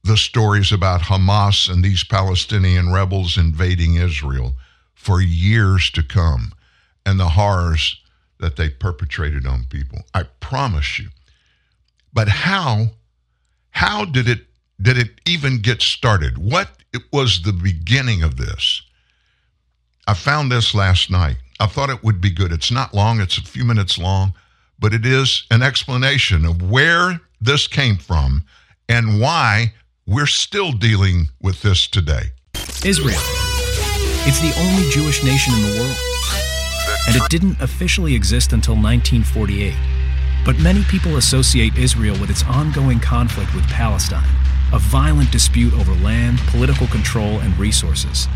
the 0.03 0.17
stories 0.17 0.71
about 0.71 1.01
Hamas 1.01 1.69
and 1.69 1.83
these 1.83 2.03
Palestinian 2.03 2.93
rebels 2.93 3.37
invading 3.37 3.95
Israel 3.95 4.53
for 4.93 5.19
years 5.19 5.89
to 5.91 6.03
come 6.03 6.53
and 7.05 7.19
the 7.19 7.29
horrors 7.29 8.01
that 8.39 8.55
they 8.55 8.69
perpetrated 8.69 9.45
on 9.45 9.65
people. 9.69 9.99
I 10.13 10.23
promise 10.39 10.99
you. 10.99 11.09
But 12.13 12.27
how 12.29 12.87
how 13.71 14.05
did 14.05 14.27
it 14.27 14.45
did 14.81 14.97
it 14.97 15.21
even 15.25 15.61
get 15.61 15.81
started? 15.81 16.37
What 16.37 16.69
it 16.93 17.03
was 17.11 17.41
the 17.41 17.53
beginning 17.53 18.23
of 18.23 18.37
this? 18.37 18.81
I 20.07 20.13
found 20.13 20.51
this 20.51 20.73
last 20.75 21.09
night. 21.09 21.37
I 21.59 21.67
thought 21.67 21.89
it 21.89 22.03
would 22.03 22.21
be 22.21 22.29
good. 22.29 22.51
It's 22.51 22.71
not 22.71 22.93
long, 22.93 23.19
it's 23.19 23.37
a 23.37 23.41
few 23.41 23.63
minutes 23.63 23.97
long, 23.97 24.33
but 24.79 24.93
it 24.93 25.05
is 25.05 25.45
an 25.51 25.61
explanation 25.61 26.45
of 26.45 26.61
where 26.61 27.21
this 27.41 27.67
came 27.67 27.97
from 27.97 28.45
and 28.89 29.19
why 29.19 29.73
we're 30.05 30.27
still 30.27 30.71
dealing 30.71 31.29
with 31.41 31.61
this 31.61 31.87
today. 31.87 32.31
Israel. 32.83 33.21
It's 34.27 34.39
the 34.39 34.53
only 34.59 34.89
Jewish 34.89 35.23
nation 35.23 35.53
in 35.53 35.61
the 35.61 35.79
world. 35.79 36.14
And 37.07 37.15
it 37.15 37.29
didn't 37.29 37.61
officially 37.61 38.15
exist 38.15 38.53
until 38.53 38.75
1948. 38.75 39.73
But 40.45 40.59
many 40.59 40.83
people 40.83 41.17
associate 41.17 41.77
Israel 41.77 42.19
with 42.19 42.29
its 42.29 42.43
ongoing 42.45 42.99
conflict 42.99 43.53
with 43.55 43.65
Palestine, 43.67 44.29
a 44.73 44.79
violent 44.79 45.31
dispute 45.31 45.73
over 45.73 45.93
land, 45.95 46.39
political 46.47 46.87
control, 46.87 47.39
and 47.39 47.57
resources. 47.57 48.27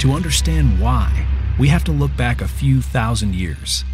To 0.00 0.12
understand 0.12 0.80
why, 0.80 1.26
we 1.58 1.68
have 1.68 1.84
to 1.84 1.92
look 1.92 2.16
back 2.16 2.40
a 2.40 2.48
few 2.48 2.82
thousand 2.82 3.34
years. 3.34 3.84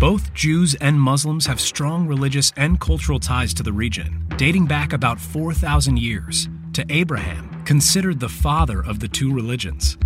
Both 0.00 0.32
Jews 0.32 0.74
and 0.76 0.98
Muslims 0.98 1.44
have 1.44 1.60
strong 1.60 2.06
religious 2.06 2.54
and 2.56 2.80
cultural 2.80 3.20
ties 3.20 3.52
to 3.54 3.62
the 3.62 3.72
region, 3.72 4.26
dating 4.36 4.64
back 4.64 4.94
about 4.94 5.20
4,000 5.20 5.98
years 5.98 6.48
to 6.72 6.86
Abraham, 6.88 7.62
considered 7.64 8.18
the 8.18 8.28
father 8.28 8.82
of 8.82 9.00
the 9.00 9.08
two 9.08 9.30
religions. 9.30 9.98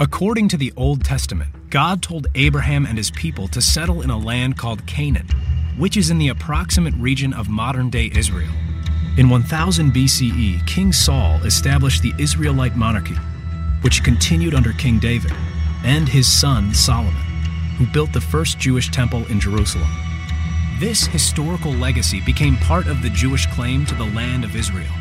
According 0.00 0.48
to 0.48 0.56
the 0.56 0.72
Old 0.76 1.04
Testament, 1.04 1.50
God 1.70 2.02
told 2.02 2.26
Abraham 2.34 2.84
and 2.84 2.98
his 2.98 3.10
people 3.10 3.46
to 3.48 3.62
settle 3.62 4.02
in 4.02 4.10
a 4.10 4.18
land 4.18 4.58
called 4.58 4.86
Canaan, 4.86 5.28
which 5.78 5.96
is 5.96 6.10
in 6.10 6.18
the 6.18 6.28
approximate 6.28 6.94
region 6.94 7.32
of 7.32 7.48
modern 7.48 7.90
day 7.90 8.10
Israel. 8.14 8.52
In 9.16 9.28
1000 9.28 9.92
BCE, 9.92 10.66
King 10.66 10.92
Saul 10.92 11.36
established 11.44 12.02
the 12.02 12.12
Israelite 12.18 12.76
monarchy, 12.76 13.14
which 13.82 14.02
continued 14.02 14.54
under 14.54 14.72
King 14.72 14.98
David 14.98 15.32
and 15.84 16.08
his 16.08 16.30
son 16.30 16.74
Solomon 16.74 17.14
who 17.78 17.86
built 17.86 18.12
the 18.12 18.20
first 18.20 18.58
Jewish 18.58 18.90
temple 18.90 19.26
in 19.26 19.40
Jerusalem. 19.40 19.88
This 20.80 21.06
historical 21.06 21.72
legacy 21.72 22.20
became 22.20 22.56
part 22.56 22.86
of 22.86 23.02
the 23.02 23.10
Jewish 23.10 23.46
claim 23.46 23.84
to 23.86 23.94
the 23.94 24.06
land 24.06 24.44
of 24.44 24.56
Israel. 24.56 24.92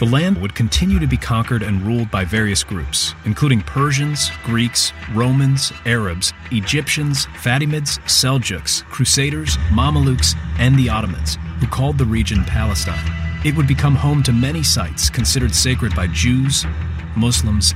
The 0.00 0.06
land 0.06 0.40
would 0.40 0.54
continue 0.54 0.98
to 0.98 1.06
be 1.06 1.18
conquered 1.18 1.62
and 1.62 1.82
ruled 1.82 2.10
by 2.10 2.24
various 2.24 2.64
groups, 2.64 3.14
including 3.26 3.60
Persians, 3.60 4.30
Greeks, 4.44 4.94
Romans, 5.12 5.74
Arabs, 5.84 6.32
Egyptians, 6.52 7.26
Fatimids, 7.26 7.98
Seljuks, 8.06 8.82
Crusaders, 8.84 9.58
Mamelukes, 9.68 10.34
and 10.58 10.74
the 10.78 10.88
Ottomans, 10.88 11.36
who 11.60 11.66
called 11.66 11.98
the 11.98 12.06
region 12.06 12.44
Palestine. 12.44 13.12
It 13.44 13.54
would 13.54 13.68
become 13.68 13.94
home 13.94 14.22
to 14.22 14.32
many 14.32 14.62
sites 14.62 15.10
considered 15.10 15.54
sacred 15.54 15.94
by 15.94 16.06
Jews, 16.06 16.64
Muslims, 17.14 17.74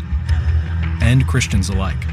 and 1.03 1.29
Christians 1.29 1.69
alike. 1.69 2.07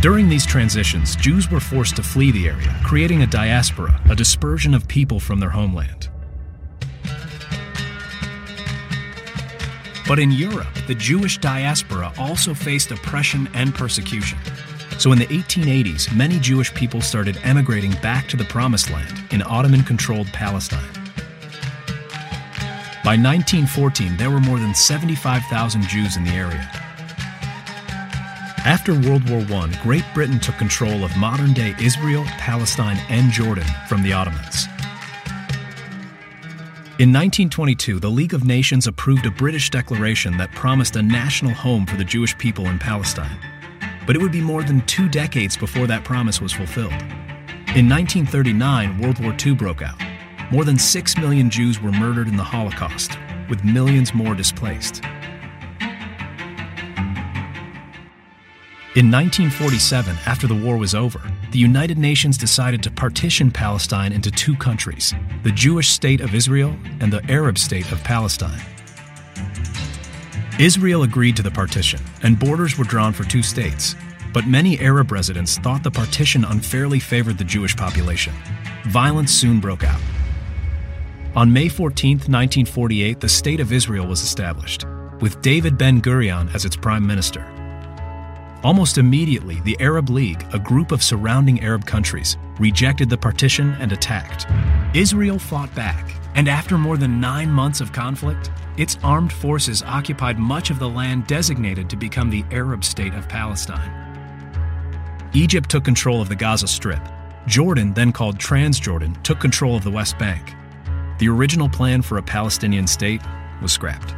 During 0.00 0.28
these 0.28 0.46
transitions, 0.46 1.16
Jews 1.16 1.50
were 1.50 1.58
forced 1.58 1.96
to 1.96 2.04
flee 2.04 2.30
the 2.30 2.46
area, 2.46 2.72
creating 2.84 3.22
a 3.22 3.26
diaspora, 3.26 4.00
a 4.08 4.14
dispersion 4.14 4.74
of 4.74 4.86
people 4.86 5.18
from 5.18 5.40
their 5.40 5.50
homeland. 5.50 6.08
But 10.08 10.20
in 10.20 10.30
Europe, 10.30 10.72
the 10.86 10.94
Jewish 10.94 11.38
diaspora 11.38 12.12
also 12.16 12.54
faced 12.54 12.92
oppression 12.92 13.48
and 13.54 13.74
persecution. 13.74 14.38
So 14.98 15.12
in 15.12 15.18
the 15.18 15.26
1880s, 15.26 16.14
many 16.14 16.38
Jewish 16.38 16.72
people 16.72 17.00
started 17.00 17.38
emigrating 17.42 17.90
back 18.02 18.28
to 18.28 18.36
the 18.36 18.44
Promised 18.44 18.90
Land 18.90 19.24
in 19.32 19.42
Ottoman 19.42 19.82
controlled 19.82 20.28
Palestine. 20.28 20.92
By 23.04 23.16
1914, 23.16 24.16
there 24.16 24.30
were 24.30 24.40
more 24.40 24.58
than 24.58 24.74
75,000 24.74 25.82
Jews 25.82 26.16
in 26.16 26.24
the 26.24 26.32
area. 26.32 26.70
After 28.64 28.94
World 28.94 29.28
War 29.28 29.40
I, 29.62 29.78
Great 29.82 30.04
Britain 30.14 30.40
took 30.40 30.56
control 30.56 31.04
of 31.04 31.16
modern 31.16 31.52
day 31.52 31.74
Israel, 31.80 32.24
Palestine, 32.38 32.98
and 33.08 33.30
Jordan 33.30 33.66
from 33.88 34.02
the 34.02 34.12
Ottomans. 34.12 34.66
In 36.98 37.12
1922, 37.12 38.00
the 38.00 38.08
League 38.08 38.32
of 38.32 38.44
Nations 38.44 38.86
approved 38.86 39.26
a 39.26 39.30
British 39.30 39.68
declaration 39.68 40.38
that 40.38 40.50
promised 40.52 40.96
a 40.96 41.02
national 41.02 41.52
home 41.52 41.84
for 41.84 41.96
the 41.96 42.04
Jewish 42.04 42.36
people 42.38 42.68
in 42.68 42.78
Palestine. 42.78 43.38
But 44.06 44.16
it 44.16 44.22
would 44.22 44.32
be 44.32 44.40
more 44.40 44.62
than 44.62 44.80
two 44.86 45.06
decades 45.06 45.58
before 45.58 45.86
that 45.88 46.04
promise 46.04 46.40
was 46.40 46.54
fulfilled. 46.54 46.94
In 47.76 47.86
1939, 47.86 48.98
World 48.98 49.22
War 49.22 49.36
II 49.44 49.52
broke 49.56 49.82
out. 49.82 50.00
More 50.50 50.64
than 50.64 50.78
six 50.78 51.18
million 51.18 51.50
Jews 51.50 51.82
were 51.82 51.92
murdered 51.92 52.28
in 52.28 52.36
the 52.38 52.42
Holocaust, 52.42 53.18
with 53.50 53.62
millions 53.62 54.14
more 54.14 54.34
displaced. 54.34 55.02
In 58.96 59.10
1947, 59.10 60.16
after 60.24 60.46
the 60.46 60.54
war 60.54 60.78
was 60.78 60.94
over, 60.94 61.20
the 61.50 61.58
United 61.58 61.98
Nations 61.98 62.38
decided 62.38 62.82
to 62.82 62.90
partition 62.90 63.50
Palestine 63.50 64.10
into 64.10 64.30
two 64.30 64.56
countries 64.56 65.12
the 65.42 65.52
Jewish 65.52 65.90
state 65.90 66.22
of 66.22 66.34
Israel 66.34 66.74
and 67.00 67.12
the 67.12 67.22
Arab 67.30 67.58
state 67.58 67.92
of 67.92 68.02
Palestine. 68.02 68.58
Israel 70.58 71.02
agreed 71.02 71.36
to 71.36 71.42
the 71.42 71.50
partition, 71.50 72.00
and 72.22 72.38
borders 72.38 72.78
were 72.78 72.86
drawn 72.86 73.12
for 73.12 73.24
two 73.24 73.42
states. 73.42 73.94
But 74.32 74.46
many 74.46 74.80
Arab 74.80 75.12
residents 75.12 75.58
thought 75.58 75.82
the 75.82 75.90
partition 75.90 76.46
unfairly 76.46 76.98
favored 76.98 77.36
the 77.36 77.44
Jewish 77.44 77.76
population. 77.76 78.32
Violence 78.86 79.30
soon 79.30 79.60
broke 79.60 79.84
out. 79.84 80.00
On 81.34 81.52
May 81.52 81.68
14, 81.68 82.12
1948, 82.12 83.20
the 83.20 83.28
State 83.28 83.60
of 83.60 83.74
Israel 83.74 84.06
was 84.06 84.22
established, 84.22 84.86
with 85.20 85.42
David 85.42 85.76
Ben 85.76 86.00
Gurion 86.00 86.54
as 86.54 86.64
its 86.64 86.76
prime 86.76 87.06
minister. 87.06 87.46
Almost 88.64 88.98
immediately, 88.98 89.60
the 89.60 89.76
Arab 89.80 90.08
League, 90.08 90.44
a 90.52 90.58
group 90.58 90.90
of 90.90 91.02
surrounding 91.02 91.62
Arab 91.62 91.84
countries, 91.84 92.36
rejected 92.58 93.10
the 93.10 93.16
partition 93.16 93.76
and 93.80 93.92
attacked. 93.92 94.46
Israel 94.94 95.38
fought 95.38 95.72
back, 95.74 96.14
and 96.34 96.48
after 96.48 96.78
more 96.78 96.96
than 96.96 97.20
nine 97.20 97.50
months 97.50 97.80
of 97.80 97.92
conflict, 97.92 98.50
its 98.76 98.98
armed 99.04 99.32
forces 99.32 99.82
occupied 99.82 100.38
much 100.38 100.70
of 100.70 100.78
the 100.78 100.88
land 100.88 101.26
designated 101.26 101.88
to 101.90 101.96
become 101.96 102.30
the 102.30 102.44
Arab 102.50 102.82
state 102.82 103.14
of 103.14 103.28
Palestine. 103.28 104.02
Egypt 105.34 105.68
took 105.68 105.84
control 105.84 106.22
of 106.22 106.28
the 106.28 106.36
Gaza 106.36 106.66
Strip. 106.66 107.02
Jordan, 107.46 107.92
then 107.92 108.10
called 108.10 108.38
Transjordan, 108.38 109.22
took 109.22 109.38
control 109.38 109.76
of 109.76 109.84
the 109.84 109.90
West 109.90 110.18
Bank. 110.18 110.54
The 111.18 111.28
original 111.28 111.68
plan 111.68 112.02
for 112.02 112.18
a 112.18 112.22
Palestinian 112.22 112.86
state 112.86 113.20
was 113.60 113.70
scrapped. 113.72 114.14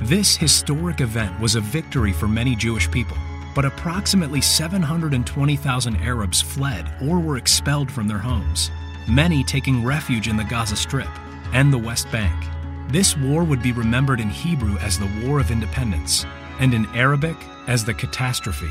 This 0.00 0.36
historic 0.36 1.00
event 1.00 1.40
was 1.40 1.54
a 1.54 1.60
victory 1.60 2.12
for 2.12 2.28
many 2.28 2.54
Jewish 2.54 2.88
people, 2.90 3.16
but 3.54 3.64
approximately 3.64 4.42
720,000 4.42 5.96
Arabs 5.96 6.42
fled 6.42 6.92
or 7.02 7.18
were 7.18 7.38
expelled 7.38 7.90
from 7.90 8.06
their 8.06 8.18
homes, 8.18 8.70
many 9.08 9.42
taking 9.42 9.82
refuge 9.82 10.28
in 10.28 10.36
the 10.36 10.44
Gaza 10.44 10.76
Strip 10.76 11.08
and 11.54 11.72
the 11.72 11.78
West 11.78 12.12
Bank. 12.12 12.44
This 12.88 13.16
war 13.16 13.42
would 13.42 13.62
be 13.62 13.72
remembered 13.72 14.20
in 14.20 14.28
Hebrew 14.28 14.76
as 14.78 14.98
the 14.98 15.10
War 15.24 15.40
of 15.40 15.50
Independence, 15.50 16.26
and 16.60 16.74
in 16.74 16.86
Arabic 16.94 17.36
as 17.66 17.82
the 17.82 17.94
catastrophe. 17.94 18.70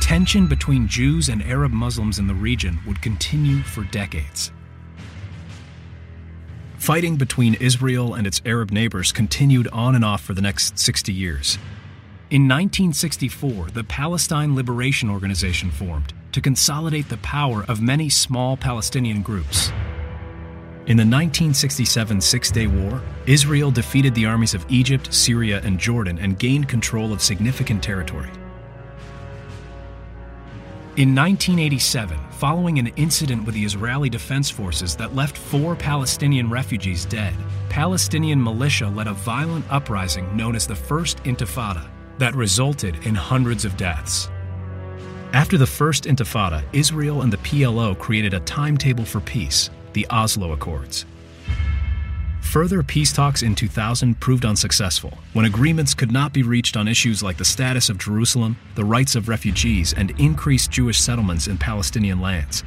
Tension 0.00 0.48
between 0.48 0.88
Jews 0.88 1.28
and 1.28 1.42
Arab 1.44 1.72
Muslims 1.72 2.18
in 2.18 2.26
the 2.26 2.34
region 2.34 2.78
would 2.84 3.00
continue 3.00 3.62
for 3.62 3.84
decades. 3.84 4.50
Fighting 6.86 7.16
between 7.16 7.54
Israel 7.54 8.14
and 8.14 8.28
its 8.28 8.40
Arab 8.46 8.70
neighbors 8.70 9.10
continued 9.10 9.66
on 9.72 9.96
and 9.96 10.04
off 10.04 10.22
for 10.22 10.34
the 10.34 10.40
next 10.40 10.78
60 10.78 11.12
years. 11.12 11.58
In 12.30 12.42
1964, 12.42 13.70
the 13.72 13.82
Palestine 13.82 14.54
Liberation 14.54 15.10
Organization 15.10 15.72
formed 15.72 16.14
to 16.30 16.40
consolidate 16.40 17.08
the 17.08 17.16
power 17.16 17.64
of 17.66 17.82
many 17.82 18.08
small 18.08 18.56
Palestinian 18.56 19.20
groups. 19.20 19.70
In 20.86 20.96
the 20.96 21.02
1967 21.02 22.20
Six 22.20 22.52
Day 22.52 22.68
War, 22.68 23.02
Israel 23.26 23.72
defeated 23.72 24.14
the 24.14 24.26
armies 24.26 24.54
of 24.54 24.64
Egypt, 24.68 25.12
Syria, 25.12 25.60
and 25.64 25.80
Jordan 25.80 26.20
and 26.20 26.38
gained 26.38 26.68
control 26.68 27.12
of 27.12 27.20
significant 27.20 27.82
territory. 27.82 28.30
In 30.94 31.16
1987, 31.16 32.16
following 32.36 32.78
an 32.78 32.88
incident 32.96 33.46
with 33.46 33.54
the 33.54 33.64
Israeli 33.64 34.10
Defense 34.10 34.50
Forces 34.50 34.94
that 34.96 35.14
left 35.14 35.38
four 35.38 35.74
Palestinian 35.74 36.50
refugees 36.50 37.06
dead, 37.06 37.32
Palestinian 37.70 38.42
militia 38.42 38.88
led 38.88 39.06
a 39.06 39.14
violent 39.14 39.64
uprising 39.70 40.36
known 40.36 40.54
as 40.54 40.66
the 40.66 40.74
First 40.74 41.16
Intifada 41.24 41.88
that 42.18 42.34
resulted 42.34 43.06
in 43.06 43.14
hundreds 43.14 43.64
of 43.64 43.78
deaths. 43.78 44.28
After 45.32 45.56
the 45.56 45.66
First 45.66 46.04
Intifada, 46.04 46.62
Israel 46.74 47.22
and 47.22 47.32
the 47.32 47.38
PLO 47.38 47.98
created 47.98 48.34
a 48.34 48.40
timetable 48.40 49.06
for 49.06 49.20
peace, 49.20 49.70
the 49.94 50.06
Oslo 50.10 50.52
Accords. 50.52 51.06
Further 52.52 52.82
peace 52.82 53.12
talks 53.12 53.42
in 53.42 53.54
2000 53.54 54.18
proved 54.18 54.46
unsuccessful 54.46 55.18
when 55.34 55.44
agreements 55.44 55.92
could 55.92 56.10
not 56.10 56.32
be 56.32 56.42
reached 56.42 56.76
on 56.76 56.88
issues 56.88 57.22
like 57.22 57.36
the 57.36 57.44
status 57.44 57.90
of 57.90 57.98
Jerusalem, 57.98 58.56
the 58.76 58.84
rights 58.84 59.14
of 59.14 59.28
refugees, 59.28 59.92
and 59.92 60.18
increased 60.18 60.70
Jewish 60.70 60.98
settlements 60.98 61.48
in 61.48 61.58
Palestinian 61.58 62.20
lands. 62.20 62.64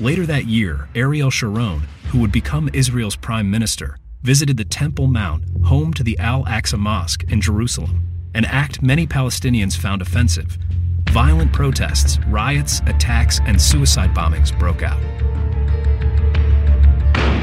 Later 0.00 0.24
that 0.26 0.46
year, 0.46 0.88
Ariel 0.94 1.30
Sharon, 1.30 1.82
who 2.08 2.20
would 2.20 2.32
become 2.32 2.70
Israel's 2.72 3.16
prime 3.16 3.50
minister, 3.50 3.98
visited 4.22 4.56
the 4.56 4.64
Temple 4.64 5.08
Mount, 5.08 5.44
home 5.64 5.92
to 5.94 6.02
the 6.02 6.18
Al 6.18 6.44
Aqsa 6.44 6.78
Mosque 6.78 7.24
in 7.24 7.40
Jerusalem, 7.40 8.06
an 8.34 8.46
act 8.46 8.82
many 8.82 9.06
Palestinians 9.06 9.76
found 9.76 10.00
offensive. 10.00 10.56
Violent 11.10 11.52
protests, 11.52 12.18
riots, 12.28 12.80
attacks, 12.86 13.40
and 13.44 13.60
suicide 13.60 14.14
bombings 14.14 14.56
broke 14.58 14.82
out. 14.82 15.00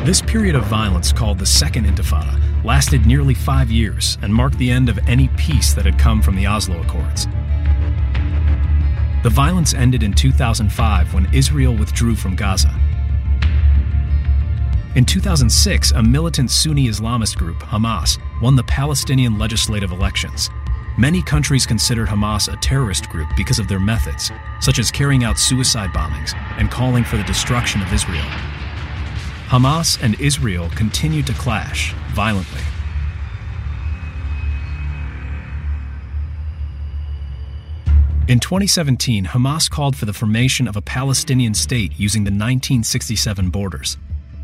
This 0.05 0.21
period 0.21 0.55
of 0.55 0.63
violence, 0.63 1.11
called 1.11 1.39
the 1.39 1.45
Second 1.45 1.85
Intifada, 1.85 2.63
lasted 2.63 3.05
nearly 3.05 3.33
five 3.33 3.69
years 3.69 4.17
and 4.21 4.33
marked 4.33 4.57
the 4.57 4.71
end 4.71 4.87
of 4.87 4.97
any 5.09 5.27
peace 5.37 5.73
that 5.73 5.85
had 5.85 5.99
come 5.99 6.21
from 6.21 6.37
the 6.37 6.47
Oslo 6.47 6.81
Accords. 6.81 7.27
The 9.23 9.29
violence 9.29 9.73
ended 9.73 10.01
in 10.01 10.13
2005 10.13 11.13
when 11.13 11.31
Israel 11.33 11.75
withdrew 11.75 12.15
from 12.15 12.37
Gaza. 12.37 12.73
In 14.95 15.03
2006, 15.03 15.91
a 15.91 16.01
militant 16.01 16.49
Sunni 16.49 16.87
Islamist 16.87 17.37
group, 17.37 17.57
Hamas, 17.57 18.17
won 18.41 18.55
the 18.55 18.63
Palestinian 18.63 19.37
legislative 19.37 19.91
elections. 19.91 20.49
Many 20.97 21.21
countries 21.21 21.65
considered 21.65 22.07
Hamas 22.07 22.51
a 22.51 22.55
terrorist 22.61 23.09
group 23.09 23.27
because 23.35 23.59
of 23.59 23.67
their 23.67 23.81
methods, 23.81 24.31
such 24.61 24.79
as 24.79 24.91
carrying 24.91 25.25
out 25.25 25.37
suicide 25.37 25.89
bombings 25.89 26.33
and 26.57 26.71
calling 26.71 27.03
for 27.03 27.17
the 27.17 27.23
destruction 27.23 27.81
of 27.81 27.93
Israel. 27.93 28.25
Hamas 29.49 29.99
and 30.03 30.13
Israel 30.21 30.69
continue 30.75 31.23
to 31.23 31.33
clash 31.33 31.95
violently. 32.13 32.61
In 38.27 38.39
2017, 38.39 39.25
Hamas 39.25 39.67
called 39.67 39.95
for 39.95 40.05
the 40.05 40.13
formation 40.13 40.67
of 40.67 40.77
a 40.77 40.83
Palestinian 40.83 41.55
state 41.55 41.93
using 41.97 42.23
the 42.23 42.29
1967 42.29 43.49
borders. 43.49 43.97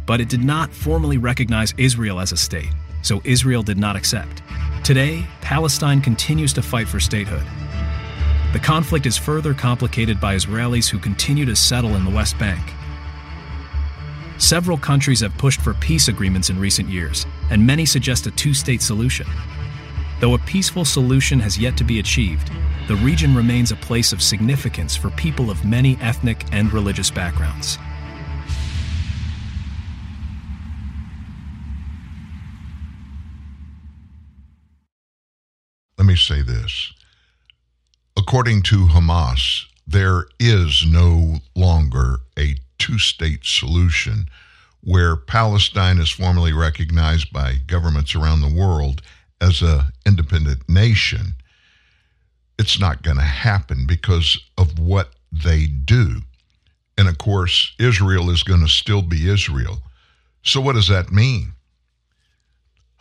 But 0.07 0.21
it 0.21 0.27
did 0.27 0.43
not 0.43 0.71
formally 0.71 1.19
recognize 1.19 1.75
Israel 1.77 2.19
as 2.19 2.31
a 2.31 2.37
state, 2.37 2.73
so 3.03 3.21
Israel 3.23 3.61
did 3.61 3.77
not 3.77 3.95
accept. 3.95 4.41
Today, 4.83 5.23
Palestine 5.41 6.01
continues 6.01 6.51
to 6.53 6.63
fight 6.63 6.87
for 6.87 6.99
statehood. 6.99 7.45
The 8.53 8.59
conflict 8.59 9.05
is 9.05 9.19
further 9.19 9.53
complicated 9.53 10.19
by 10.19 10.35
Israelis 10.35 10.89
who 10.89 10.97
continue 10.97 11.45
to 11.45 11.55
settle 11.55 11.95
in 11.95 12.05
the 12.05 12.09
West 12.09 12.39
Bank. 12.39 12.73
Several 14.37 14.77
countries 14.77 15.21
have 15.21 15.37
pushed 15.37 15.61
for 15.61 15.73
peace 15.75 16.09
agreements 16.09 16.49
in 16.49 16.59
recent 16.59 16.89
years, 16.89 17.25
and 17.49 17.65
many 17.65 17.85
suggest 17.85 18.27
a 18.27 18.31
two 18.31 18.53
state 18.53 18.81
solution. 18.81 19.25
Though 20.19 20.33
a 20.33 20.39
peaceful 20.39 20.83
solution 20.83 21.39
has 21.39 21.57
yet 21.57 21.77
to 21.77 21.83
be 21.83 21.99
achieved, 21.99 22.51
the 22.87 22.97
region 22.97 23.33
remains 23.33 23.71
a 23.71 23.77
place 23.77 24.11
of 24.11 24.21
significance 24.21 24.95
for 24.95 25.09
people 25.11 25.49
of 25.49 25.63
many 25.63 25.97
ethnic 26.01 26.43
and 26.51 26.71
religious 26.73 27.09
backgrounds. 27.09 27.77
Let 35.97 36.05
me 36.05 36.15
say 36.17 36.41
this. 36.41 36.91
According 38.17 38.63
to 38.63 38.87
Hamas, 38.87 39.65
there 39.87 40.25
is 40.39 40.85
no 40.85 41.37
longer 41.55 42.17
a 42.37 42.55
two 42.77 42.99
state 42.99 43.45
solution 43.45 44.25
where 44.81 45.15
Palestine 45.15 45.97
is 45.97 46.09
formally 46.09 46.53
recognized 46.53 47.33
by 47.33 47.55
governments 47.65 48.15
around 48.15 48.41
the 48.41 48.53
world 48.53 49.01
as 49.41 49.61
an 49.61 49.81
independent 50.05 50.67
nation. 50.69 51.35
It's 52.59 52.79
not 52.79 53.03
going 53.03 53.17
to 53.17 53.23
happen 53.23 53.85
because 53.87 54.39
of 54.57 54.79
what 54.79 55.13
they 55.31 55.65
do. 55.65 56.21
And 56.97 57.09
of 57.09 57.17
course, 57.17 57.73
Israel 57.79 58.29
is 58.29 58.43
going 58.43 58.61
to 58.61 58.67
still 58.67 59.01
be 59.01 59.29
Israel. 59.29 59.81
So, 60.43 60.61
what 60.61 60.75
does 60.75 60.87
that 60.87 61.11
mean? 61.11 61.53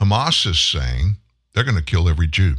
Hamas 0.00 0.46
is 0.46 0.58
saying 0.58 1.16
they're 1.52 1.64
going 1.64 1.76
to 1.76 1.82
kill 1.82 2.08
every 2.08 2.26
Jew. 2.26 2.56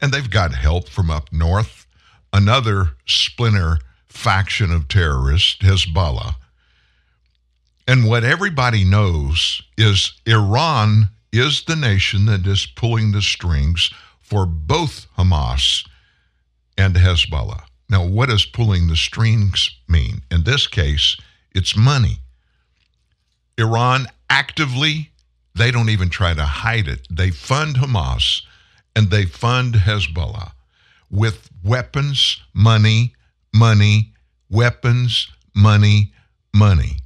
And 0.00 0.12
they've 0.12 0.30
got 0.30 0.54
help 0.54 0.88
from 0.88 1.10
up 1.10 1.32
north. 1.32 1.86
Another 2.32 2.90
splinter 3.06 3.78
faction 4.14 4.70
of 4.70 4.88
terrorists, 4.88 5.56
Hezbollah. 5.60 6.36
And 7.86 8.06
what 8.06 8.24
everybody 8.24 8.84
knows 8.84 9.60
is 9.76 10.14
Iran 10.24 11.08
is 11.32 11.64
the 11.64 11.76
nation 11.76 12.24
that 12.26 12.46
is 12.46 12.64
pulling 12.64 13.12
the 13.12 13.20
strings 13.20 13.90
for 14.22 14.46
both 14.46 15.06
Hamas 15.18 15.86
and 16.78 16.94
Hezbollah. 16.94 17.64
Now, 17.90 18.06
what 18.06 18.30
does 18.30 18.46
pulling 18.46 18.86
the 18.86 18.96
strings 18.96 19.70
mean? 19.88 20.22
In 20.30 20.44
this 20.44 20.66
case, 20.66 21.16
it's 21.54 21.76
money. 21.76 22.20
Iran 23.58 24.06
actively, 24.30 25.10
they 25.54 25.70
don't 25.70 25.90
even 25.90 26.08
try 26.08 26.32
to 26.34 26.44
hide 26.44 26.88
it. 26.88 27.06
They 27.10 27.30
fund 27.30 27.76
Hamas 27.76 28.42
and 28.96 29.10
they 29.10 29.26
fund 29.26 29.74
Hezbollah 29.74 30.52
with 31.10 31.50
weapons, 31.62 32.40
money, 32.54 33.14
money, 33.54 34.12
weapons, 34.50 35.28
money, 35.54 36.12
money. 36.52 36.96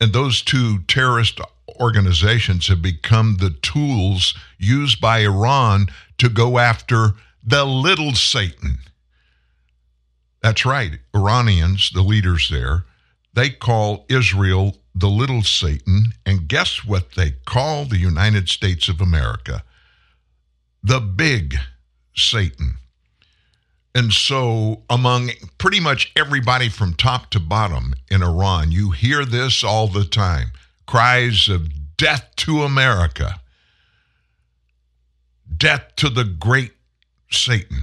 And 0.00 0.12
those 0.12 0.42
two 0.42 0.80
terrorist 0.80 1.40
organizations 1.80 2.66
have 2.66 2.82
become 2.82 3.36
the 3.38 3.50
tools 3.62 4.34
used 4.58 5.00
by 5.00 5.20
Iran 5.20 5.86
to 6.18 6.28
go 6.28 6.58
after 6.58 7.14
the 7.42 7.64
little 7.64 8.12
Satan. 8.12 8.78
That's 10.42 10.66
right. 10.66 10.98
Iranians, 11.14 11.90
the 11.94 12.02
leaders 12.02 12.50
there, 12.50 12.84
they 13.32 13.50
call 13.50 14.04
Israel 14.08 14.76
the 14.94 15.08
little 15.08 15.42
Satan. 15.42 16.12
And 16.26 16.48
guess 16.48 16.84
what 16.84 17.12
they 17.12 17.32
call 17.46 17.84
the 17.84 17.98
United 17.98 18.48
States 18.48 18.88
of 18.88 19.00
America? 19.00 19.64
The 20.82 21.00
big 21.00 21.56
Satan. 22.14 22.76
And 23.94 24.12
so, 24.12 24.82
among 24.90 25.30
pretty 25.56 25.78
much 25.78 26.10
everybody 26.16 26.68
from 26.68 26.94
top 26.94 27.30
to 27.30 27.40
bottom 27.40 27.94
in 28.10 28.22
Iran, 28.22 28.72
you 28.72 28.90
hear 28.90 29.24
this 29.24 29.62
all 29.62 29.86
the 29.86 30.04
time. 30.04 30.50
Cries 30.86 31.48
of 31.48 31.96
death 31.96 32.28
to 32.36 32.62
America, 32.62 33.40
death 35.56 35.94
to 35.96 36.08
the 36.08 36.24
great 36.24 36.72
Satan. 37.30 37.82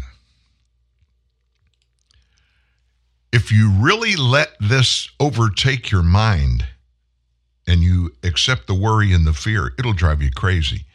If 3.31 3.49
you 3.49 3.71
really 3.71 4.17
let 4.17 4.57
this 4.59 5.07
overtake 5.17 5.91
your 5.91 6.03
mind 6.03 6.65
and 7.65 7.81
you 7.81 8.11
accept 8.21 8.67
the 8.67 8.73
worry 8.73 9.13
and 9.13 9.25
the 9.25 9.33
fear, 9.33 9.71
it'll 9.79 9.93
drive 9.93 10.21
you 10.21 10.29
crazy 10.29 10.85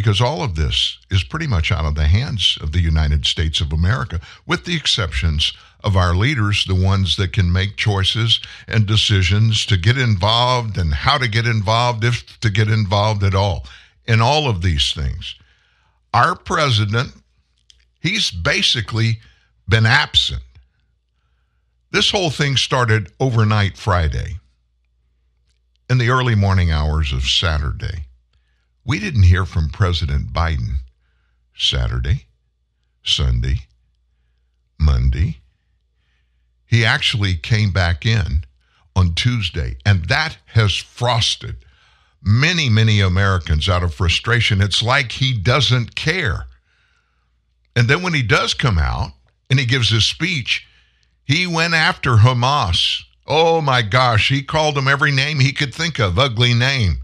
because 0.00 0.22
all 0.22 0.42
of 0.42 0.54
this 0.54 0.96
is 1.10 1.22
pretty 1.22 1.46
much 1.46 1.70
out 1.70 1.84
of 1.84 1.94
the 1.94 2.06
hands 2.06 2.56
of 2.62 2.72
the 2.72 2.80
United 2.80 3.26
States 3.26 3.60
of 3.60 3.70
America, 3.70 4.18
with 4.46 4.64
the 4.64 4.74
exceptions 4.74 5.52
of 5.84 5.94
our 5.94 6.14
leaders, 6.14 6.64
the 6.64 6.74
ones 6.74 7.18
that 7.18 7.34
can 7.34 7.52
make 7.52 7.76
choices 7.76 8.40
and 8.66 8.86
decisions 8.86 9.66
to 9.66 9.76
get 9.76 9.98
involved 9.98 10.78
and 10.78 10.94
how 10.94 11.18
to 11.18 11.28
get 11.28 11.44
involved, 11.44 12.02
if 12.02 12.40
to 12.40 12.48
get 12.48 12.70
involved 12.70 13.22
at 13.22 13.34
all, 13.34 13.66
in 14.06 14.22
all 14.22 14.48
of 14.48 14.62
these 14.62 14.94
things. 14.94 15.34
Our 16.14 16.34
president, 16.34 17.12
he's 18.00 18.30
basically 18.30 19.18
been 19.68 19.84
absent. 19.84 20.42
This 21.90 22.10
whole 22.10 22.30
thing 22.30 22.56
started 22.56 23.12
overnight 23.20 23.76
Friday 23.76 24.38
in 25.90 25.98
the 25.98 26.08
early 26.08 26.34
morning 26.34 26.70
hours 26.70 27.12
of 27.12 27.24
Saturday. 27.24 28.06
We 28.84 28.98
didn't 28.98 29.24
hear 29.24 29.44
from 29.44 29.68
President 29.68 30.32
Biden 30.32 30.78
Saturday, 31.56 32.26
Sunday, 33.04 33.66
Monday. 34.78 35.38
He 36.64 36.84
actually 36.84 37.34
came 37.34 37.72
back 37.72 38.06
in 38.06 38.44
on 38.96 39.14
Tuesday, 39.14 39.76
and 39.84 40.06
that 40.06 40.38
has 40.46 40.76
frosted 40.76 41.56
many, 42.22 42.68
many 42.68 43.00
Americans 43.00 43.68
out 43.68 43.82
of 43.82 43.94
frustration. 43.94 44.60
It's 44.60 44.82
like 44.82 45.12
he 45.12 45.36
doesn't 45.36 45.94
care. 45.94 46.46
And 47.76 47.86
then 47.86 48.02
when 48.02 48.14
he 48.14 48.22
does 48.22 48.54
come 48.54 48.78
out 48.78 49.12
and 49.48 49.58
he 49.58 49.66
gives 49.66 49.90
his 49.90 50.06
speech, 50.06 50.66
he 51.24 51.46
went 51.46 51.74
after 51.74 52.16
Hamas. 52.16 53.02
Oh 53.26 53.60
my 53.60 53.82
gosh, 53.82 54.28
he 54.28 54.42
called 54.42 54.74
them 54.74 54.88
every 54.88 55.12
name 55.12 55.38
he 55.38 55.52
could 55.52 55.74
think 55.74 55.98
of, 55.98 56.18
ugly 56.18 56.54
name 56.54 57.02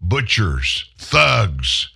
butchers, 0.00 0.90
thugs. 0.98 1.88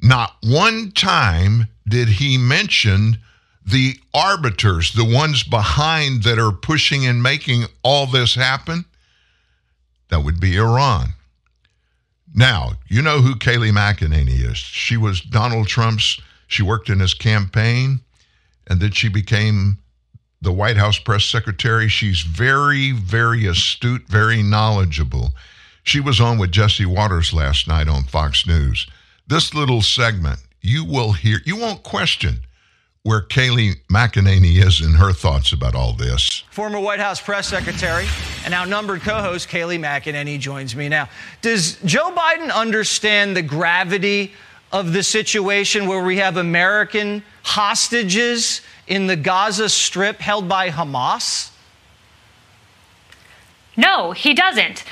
Not 0.00 0.36
one 0.42 0.92
time 0.92 1.68
did 1.86 2.08
he 2.08 2.38
mention 2.38 3.18
the 3.66 3.98
arbiters, 4.14 4.92
the 4.92 5.04
ones 5.04 5.42
behind 5.42 6.22
that 6.22 6.38
are 6.38 6.52
pushing 6.52 7.06
and 7.06 7.22
making 7.22 7.64
all 7.82 8.06
this 8.06 8.34
happen. 8.34 8.84
That 10.08 10.24
would 10.24 10.40
be 10.40 10.56
Iran. 10.56 11.08
Now, 12.34 12.72
you 12.86 13.02
know 13.02 13.20
who 13.20 13.34
Kayleigh 13.34 13.72
McEnany 13.72 14.40
is. 14.50 14.56
She 14.56 14.96
was 14.96 15.20
Donald 15.20 15.66
Trump's, 15.66 16.20
she 16.46 16.62
worked 16.62 16.88
in 16.88 17.00
his 17.00 17.14
campaign, 17.14 18.00
and 18.66 18.80
then 18.80 18.92
she 18.92 19.08
became 19.08 19.78
the 20.40 20.52
White 20.52 20.76
House 20.76 20.98
press 20.98 21.24
secretary. 21.24 21.88
She's 21.88 22.20
very, 22.20 22.92
very 22.92 23.46
astute, 23.46 24.06
very 24.08 24.42
knowledgeable. 24.42 25.34
She 25.88 26.00
was 26.00 26.20
on 26.20 26.36
with 26.36 26.52
Jesse 26.52 26.84
Watters 26.84 27.32
last 27.32 27.66
night 27.66 27.88
on 27.88 28.02
Fox 28.02 28.46
News. 28.46 28.86
This 29.26 29.54
little 29.54 29.80
segment, 29.80 30.38
you 30.60 30.84
will 30.84 31.12
hear, 31.12 31.38
you 31.46 31.56
won't 31.56 31.82
question 31.82 32.40
where 33.04 33.22
Kayleigh 33.22 33.76
McEnany 33.90 34.62
is 34.62 34.82
in 34.82 34.92
her 34.92 35.14
thoughts 35.14 35.50
about 35.50 35.74
all 35.74 35.94
this. 35.94 36.44
Former 36.50 36.78
White 36.78 37.00
House 37.00 37.22
press 37.22 37.48
secretary 37.48 38.04
and 38.44 38.52
outnumbered 38.52 39.00
co 39.00 39.22
host 39.22 39.48
Kayleigh 39.48 39.78
McEnany 39.78 40.38
joins 40.38 40.76
me 40.76 40.90
now. 40.90 41.08
Does 41.40 41.76
Joe 41.86 42.14
Biden 42.14 42.52
understand 42.52 43.34
the 43.34 43.40
gravity 43.40 44.34
of 44.70 44.92
the 44.92 45.02
situation 45.02 45.86
where 45.86 46.04
we 46.04 46.18
have 46.18 46.36
American 46.36 47.22
hostages 47.44 48.60
in 48.88 49.06
the 49.06 49.16
Gaza 49.16 49.70
Strip 49.70 50.20
held 50.20 50.50
by 50.50 50.68
Hamas? 50.68 51.50
No, 53.74 54.12
he 54.12 54.34
doesn't 54.34 54.84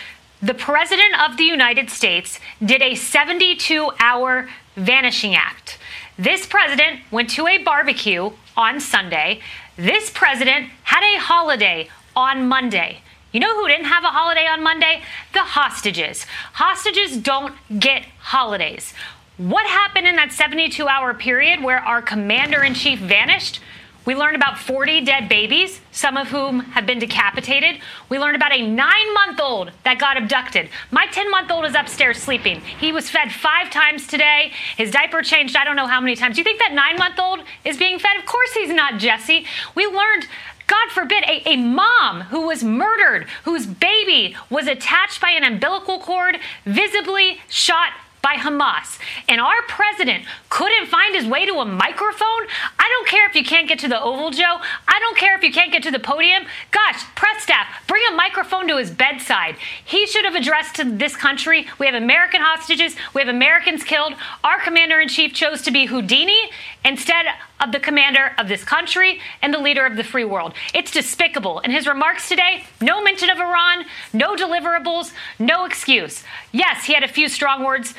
the 0.46 0.54
President 0.54 1.20
of 1.28 1.36
the 1.36 1.42
United 1.42 1.90
States 1.90 2.38
did 2.64 2.80
a 2.80 2.94
72 2.94 3.90
hour 3.98 4.48
vanishing 4.76 5.34
act. 5.34 5.76
This 6.16 6.46
president 6.46 7.00
went 7.10 7.30
to 7.30 7.48
a 7.48 7.58
barbecue 7.58 8.30
on 8.56 8.78
Sunday. 8.78 9.40
This 9.76 10.08
president 10.08 10.70
had 10.84 11.02
a 11.02 11.18
holiday 11.18 11.88
on 12.14 12.46
Monday. 12.46 13.00
You 13.32 13.40
know 13.40 13.60
who 13.60 13.66
didn't 13.66 13.86
have 13.86 14.04
a 14.04 14.08
holiday 14.08 14.46
on 14.46 14.62
Monday? 14.62 15.02
The 15.32 15.40
hostages. 15.40 16.24
Hostages 16.52 17.16
don't 17.16 17.54
get 17.80 18.04
holidays. 18.20 18.94
What 19.38 19.66
happened 19.66 20.06
in 20.06 20.14
that 20.14 20.32
72 20.32 20.86
hour 20.86 21.12
period 21.12 21.62
where 21.62 21.80
our 21.80 22.00
commander 22.00 22.62
in 22.62 22.74
chief 22.74 23.00
vanished? 23.00 23.60
We 24.06 24.14
learned 24.14 24.36
about 24.36 24.56
40 24.56 25.00
dead 25.04 25.28
babies, 25.28 25.80
some 25.90 26.16
of 26.16 26.28
whom 26.28 26.60
have 26.60 26.86
been 26.86 27.00
decapitated. 27.00 27.80
We 28.08 28.20
learned 28.20 28.36
about 28.36 28.54
a 28.54 28.62
nine 28.62 29.14
month 29.14 29.40
old 29.40 29.72
that 29.82 29.98
got 29.98 30.16
abducted. 30.16 30.70
My 30.92 31.06
10 31.06 31.28
month 31.28 31.50
old 31.50 31.64
is 31.64 31.74
upstairs 31.74 32.18
sleeping. 32.18 32.60
He 32.60 32.92
was 32.92 33.10
fed 33.10 33.32
five 33.32 33.70
times 33.70 34.06
today. 34.06 34.52
His 34.76 34.92
diaper 34.92 35.22
changed, 35.22 35.56
I 35.56 35.64
don't 35.64 35.74
know 35.74 35.88
how 35.88 36.00
many 36.00 36.14
times. 36.14 36.36
Do 36.36 36.40
you 36.40 36.44
think 36.44 36.60
that 36.60 36.72
nine 36.72 36.96
month 36.96 37.18
old 37.18 37.40
is 37.64 37.76
being 37.76 37.98
fed? 37.98 38.16
Of 38.16 38.26
course 38.26 38.52
he's 38.52 38.70
not, 38.70 38.98
Jesse. 38.98 39.44
We 39.74 39.86
learned 39.86 40.28
God 40.68 40.90
forbid, 40.90 41.22
a, 41.24 41.48
a, 41.50 41.56
mom 41.56 42.22
who 42.22 42.48
was 42.48 42.64
murdered, 42.64 43.28
whose 43.44 43.66
baby 43.66 44.36
was 44.50 44.66
attached 44.66 45.20
by 45.20 45.30
an 45.30 45.44
umbilical 45.44 46.00
cord, 46.00 46.38
visibly 46.64 47.38
shot 47.48 47.92
by 48.26 48.34
Hamas, 48.34 48.98
and 49.28 49.40
our 49.40 49.62
president 49.68 50.24
couldn't 50.50 50.88
find 50.88 51.14
his 51.14 51.26
way 51.26 51.46
to 51.46 51.60
a 51.60 51.64
microphone, 51.64 52.42
I 52.76 52.88
don't 52.88 53.06
care 53.06 53.28
if 53.28 53.36
you 53.36 53.44
can't 53.44 53.68
get 53.68 53.78
to 53.80 53.88
the 53.88 54.02
Oval, 54.02 54.30
Joe. 54.30 54.58
I 54.88 54.98
don't 54.98 55.16
care 55.16 55.36
if 55.36 55.44
you 55.44 55.52
can't 55.52 55.70
get 55.70 55.84
to 55.84 55.92
the 55.92 56.00
podium. 56.00 56.42
Gosh, 56.72 57.04
press 57.14 57.44
staff, 57.44 57.68
bring 57.86 58.02
a 58.10 58.16
microphone 58.16 58.66
to 58.66 58.78
his 58.78 58.90
bedside. 58.90 59.54
He 59.84 60.08
should 60.08 60.24
have 60.24 60.34
addressed 60.34 60.74
to 60.76 60.84
this 60.84 61.14
country. 61.16 61.68
We 61.78 61.86
have 61.86 61.94
American 61.94 62.40
hostages, 62.40 62.96
we 63.14 63.20
have 63.20 63.28
Americans 63.28 63.84
killed. 63.84 64.14
Our 64.42 64.58
commander 64.60 64.98
in 64.98 65.06
chief 65.06 65.32
chose 65.32 65.62
to 65.62 65.70
be 65.70 65.86
Houdini 65.86 66.50
instead 66.84 67.26
of 67.60 67.72
the 67.72 67.80
commander 67.80 68.32
of 68.38 68.48
this 68.48 68.64
country 68.64 69.20
and 69.40 69.52
the 69.52 69.58
leader 69.58 69.86
of 69.86 69.96
the 69.96 70.04
free 70.04 70.24
world. 70.24 70.52
It's 70.74 70.90
despicable. 70.90 71.60
In 71.60 71.70
his 71.70 71.86
remarks 71.86 72.28
today, 72.28 72.64
no 72.80 73.02
mention 73.02 73.30
of 73.30 73.38
Iran, 73.38 73.84
no 74.12 74.36
deliverables, 74.36 75.12
no 75.38 75.64
excuse. 75.64 76.22
Yes, 76.52 76.84
he 76.84 76.92
had 76.92 77.02
a 77.02 77.08
few 77.08 77.28
strong 77.28 77.64
words 77.64 77.94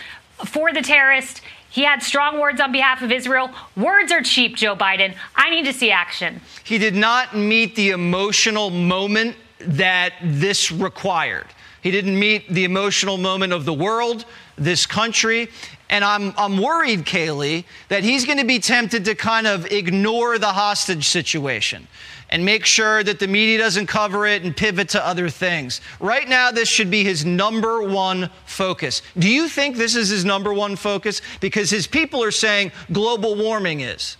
for 0.46 0.74
the 0.74 0.82
terrorist. 0.82 1.42
He 1.70 1.84
had 1.84 2.02
strong 2.02 2.40
words 2.40 2.62
on 2.62 2.72
behalf 2.72 3.02
of 3.02 3.12
Israel. 3.12 3.52
Words 3.76 4.12
are 4.12 4.22
cheap, 4.22 4.56
Joe 4.56 4.76
Biden. 4.76 5.16
I 5.36 5.50
need 5.50 5.66
to 5.66 5.74
see 5.74 5.92
action. 5.92 6.42
He 6.64 6.78
did 6.78 6.96
not 6.96 7.36
meet 7.36 7.76
the 7.76 7.90
emotional 7.90 8.70
moment 8.70 9.36
that 9.60 10.14
this 10.22 10.72
required. 10.72 11.48
He 11.82 11.92
didn't 11.92 12.18
meet 12.18 12.50
the 12.50 12.64
emotional 12.64 13.18
moment 13.18 13.54
of 13.54 13.66
the 13.66 13.74
world, 13.74 14.26
this 14.58 14.86
country. 14.86 15.50
And 15.90 16.04
I'm, 16.04 16.34
I'm 16.38 16.58
worried, 16.62 17.06
Kayleigh, 17.06 17.64
that 17.90 18.04
he's 18.04 18.26
going 18.26 18.40
to 18.40 18.46
be 18.46 18.60
tempted 18.60 19.06
to 19.06 19.16
kind 19.16 19.48
of 19.48 19.66
ignore 19.72 20.38
the 20.38 20.48
hostage 20.48 21.08
situation 21.08 21.88
and 22.30 22.44
make 22.44 22.66
sure 22.66 23.04
that 23.04 23.20
the 23.20 23.28
media 23.28 23.58
doesn't 23.58 23.88
cover 23.88 24.26
it 24.26 24.44
and 24.44 24.56
pivot 24.56 24.90
to 24.90 25.06
other 25.06 25.30
things. 25.30 25.82
Right 26.00 26.28
now, 26.28 26.52
this 26.52 26.68
should 26.68 26.92
be 26.92 27.04
his 27.04 27.26
number 27.26 27.82
one 27.82 28.30
focus. 28.46 29.02
Do 29.18 29.30
you 29.30 29.48
think 29.48 29.78
this 29.78 29.96
is 29.96 30.10
his 30.10 30.26
number 30.26 30.54
one 30.54 30.76
focus? 30.76 31.22
Because 31.40 31.70
his 31.70 31.88
people 31.88 32.24
are 32.24 32.32
saying 32.32 32.72
global 32.92 33.36
warming 33.36 33.82
is. 33.82 34.18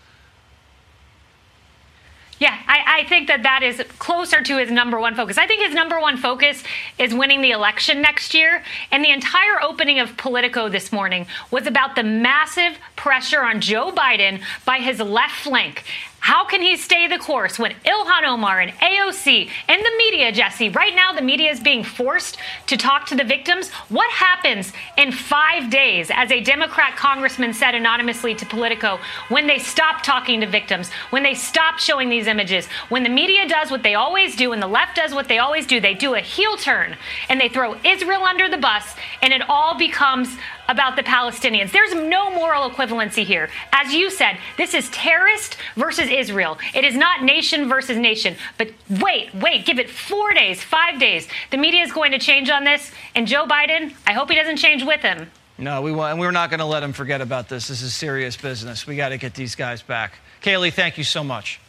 Yeah, 2.40 2.56
I, 2.68 3.00
I, 3.00 3.10
think 3.10 3.28
that 3.30 3.42
that 3.44 3.64
is 3.64 3.82
closer 3.98 4.44
to 4.44 4.58
his 4.58 4.70
number 4.70 5.00
one 5.00 5.16
focus. 5.16 5.40
I 5.40 5.48
think 5.48 5.64
his 5.64 5.74
number 5.74 6.00
one 6.00 6.18
focus 6.18 6.62
is 7.00 7.12
winning 7.12 7.42
the 7.42 7.50
election 7.50 8.00
next 8.00 8.36
year. 8.36 8.64
And 8.92 9.04
the 9.04 9.10
entire 9.10 9.62
opening 9.64 10.00
of 10.00 10.16
Politico 10.18 10.70
this 10.70 10.92
morning 10.92 11.26
was 11.50 11.66
about 11.66 11.96
the 11.96 12.04
massive 12.04 12.78
pressure 12.96 13.44
on 13.44 13.60
Joe 13.60 13.92
Biden 13.92 14.42
by 14.66 14.78
his 14.78 15.00
left 15.00 15.36
flank. 15.36 15.84
How 16.28 16.44
can 16.44 16.62
he 16.62 16.76
stay 16.76 17.08
the 17.08 17.20
course 17.20 17.58
when 17.58 17.72
Ilhan 17.86 18.28
Omar 18.28 18.60
and 18.60 18.74
AOC 18.80 19.50
and 19.70 19.80
the 19.80 19.92
media, 19.98 20.30
Jesse, 20.34 20.68
right 20.68 20.94
now 20.94 21.14
the 21.14 21.22
media 21.22 21.50
is 21.50 21.62
being 21.62 21.86
forced 21.86 22.36
to 22.66 22.76
talk 22.76 23.06
to 23.06 23.16
the 23.16 23.24
victims? 23.24 23.70
What 23.88 24.12
happens 24.12 24.74
in 24.98 25.14
five 25.14 25.70
days, 25.70 26.12
as 26.14 26.30
a 26.30 26.42
Democrat 26.42 26.98
congressman 26.98 27.54
said 27.54 27.76
anonymously 27.76 28.36
to 28.36 28.46
Politico, 28.46 29.00
when 29.30 29.48
they 29.48 29.58
stop 29.58 30.04
talking 30.04 30.42
to 30.42 30.48
victims, 30.48 30.90
when 31.12 31.24
they 31.24 31.34
stop 31.34 31.80
showing 31.80 32.10
these 32.10 32.28
images, 32.28 32.66
when 32.90 33.04
the 33.04 33.10
media 33.10 33.48
does 33.48 33.72
what 33.72 33.82
they 33.82 33.96
always 33.96 34.36
do 34.36 34.52
and 34.52 34.62
the 34.62 34.68
left 34.68 34.98
does 34.98 35.14
what 35.14 35.30
they 35.30 35.38
always 35.38 35.66
do, 35.66 35.80
they 35.80 35.94
do 35.94 36.16
a 36.16 36.20
heel 36.20 36.58
turn 36.58 36.98
and 37.30 37.40
they 37.40 37.48
throw 37.48 37.78
Israel 37.86 38.24
under 38.24 38.50
the 38.50 38.58
bus 38.58 38.98
and 39.22 39.32
it 39.32 39.44
all 39.48 39.78
becomes 39.78 40.36
about 40.68 40.96
the 40.96 41.04
Palestinians. 41.04 41.72
There's 41.72 41.94
no 41.94 42.30
moral 42.30 42.70
equivalency 42.70 43.24
here. 43.24 43.50
As 43.72 43.94
you 43.94 44.10
said, 44.10 44.38
this 44.58 44.74
is 44.74 44.90
terrorist 44.90 45.58
versus 45.76 46.10
Israel. 46.10 46.58
It 46.74 46.84
is 46.84 46.96
not 46.96 47.24
nation 47.24 47.70
versus 47.70 47.98
nation. 47.98 48.36
But 48.58 48.72
wait, 48.90 49.34
wait, 49.34 49.66
give 49.66 49.80
it 49.80 49.90
four 49.90 50.34
days, 50.34 50.64
five 50.64 51.00
days. 51.00 51.28
The 51.52 51.58
media 51.58 51.84
is 51.84 51.92
going 51.92 52.12
to 52.12 52.20
change 52.20 52.50
on 52.50 52.64
this. 52.64 52.92
And 53.16 53.28
Joe 53.28 53.46
Biden, 53.46 53.94
I 54.06 54.14
hope 54.14 54.30
he 54.30 54.36
doesn't 54.36 54.58
change 54.58 54.84
with 54.84 55.02
him. 55.02 55.30
No, 55.58 55.82
we 55.82 55.92
want, 55.92 56.12
and 56.12 56.20
we're 56.20 56.32
not 56.32 56.52
going 56.52 56.60
to 56.60 56.66
let 56.66 56.84
him 56.84 56.94
forget 56.94 57.20
about 57.20 57.50
this. 57.50 57.68
This 57.68 57.82
is 57.82 57.94
serious 57.94 58.38
business. 58.38 58.86
We 58.86 58.96
got 58.96 59.10
to 59.10 59.18
get 59.18 59.34
these 59.34 59.56
guys 59.56 59.82
back. 59.82 60.14
Kayleigh, 60.42 60.72
thank 60.72 60.98
you 60.98 61.04
so 61.04 61.24
much. 61.24 61.60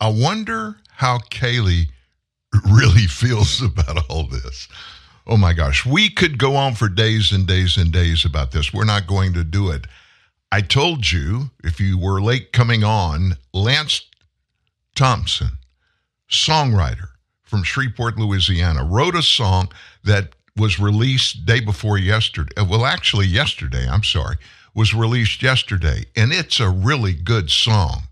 I 0.00 0.08
wonder 0.08 0.76
how 0.92 1.18
Kayleigh 1.18 1.88
really 2.70 3.06
feels 3.08 3.60
about 3.60 4.08
all 4.08 4.24
this. 4.24 4.68
Oh 5.28 5.36
my 5.36 5.52
gosh, 5.52 5.84
we 5.84 6.08
could 6.08 6.38
go 6.38 6.56
on 6.56 6.74
for 6.74 6.88
days 6.88 7.32
and 7.32 7.46
days 7.46 7.76
and 7.76 7.92
days 7.92 8.24
about 8.24 8.52
this. 8.52 8.72
We're 8.72 8.84
not 8.84 9.06
going 9.06 9.34
to 9.34 9.44
do 9.44 9.68
it. 9.68 9.86
I 10.50 10.62
told 10.62 11.12
you, 11.12 11.50
if 11.62 11.78
you 11.78 11.98
were 11.98 12.22
late 12.22 12.52
coming 12.52 12.82
on, 12.82 13.36
Lance 13.52 14.08
Thompson, 14.96 15.58
songwriter 16.30 17.08
from 17.42 17.62
Shreveport, 17.62 18.18
Louisiana, 18.18 18.84
wrote 18.84 19.14
a 19.14 19.22
song 19.22 19.70
that 20.02 20.34
was 20.56 20.80
released 20.80 21.44
day 21.44 21.60
before 21.60 21.98
yesterday. 21.98 22.54
Uh, 22.56 22.64
well, 22.64 22.86
actually, 22.86 23.26
yesterday, 23.26 23.86
I'm 23.86 24.04
sorry, 24.04 24.36
was 24.74 24.94
released 24.94 25.42
yesterday. 25.42 26.06
And 26.16 26.32
it's 26.32 26.58
a 26.58 26.70
really 26.70 27.12
good 27.12 27.50
song. 27.50 28.04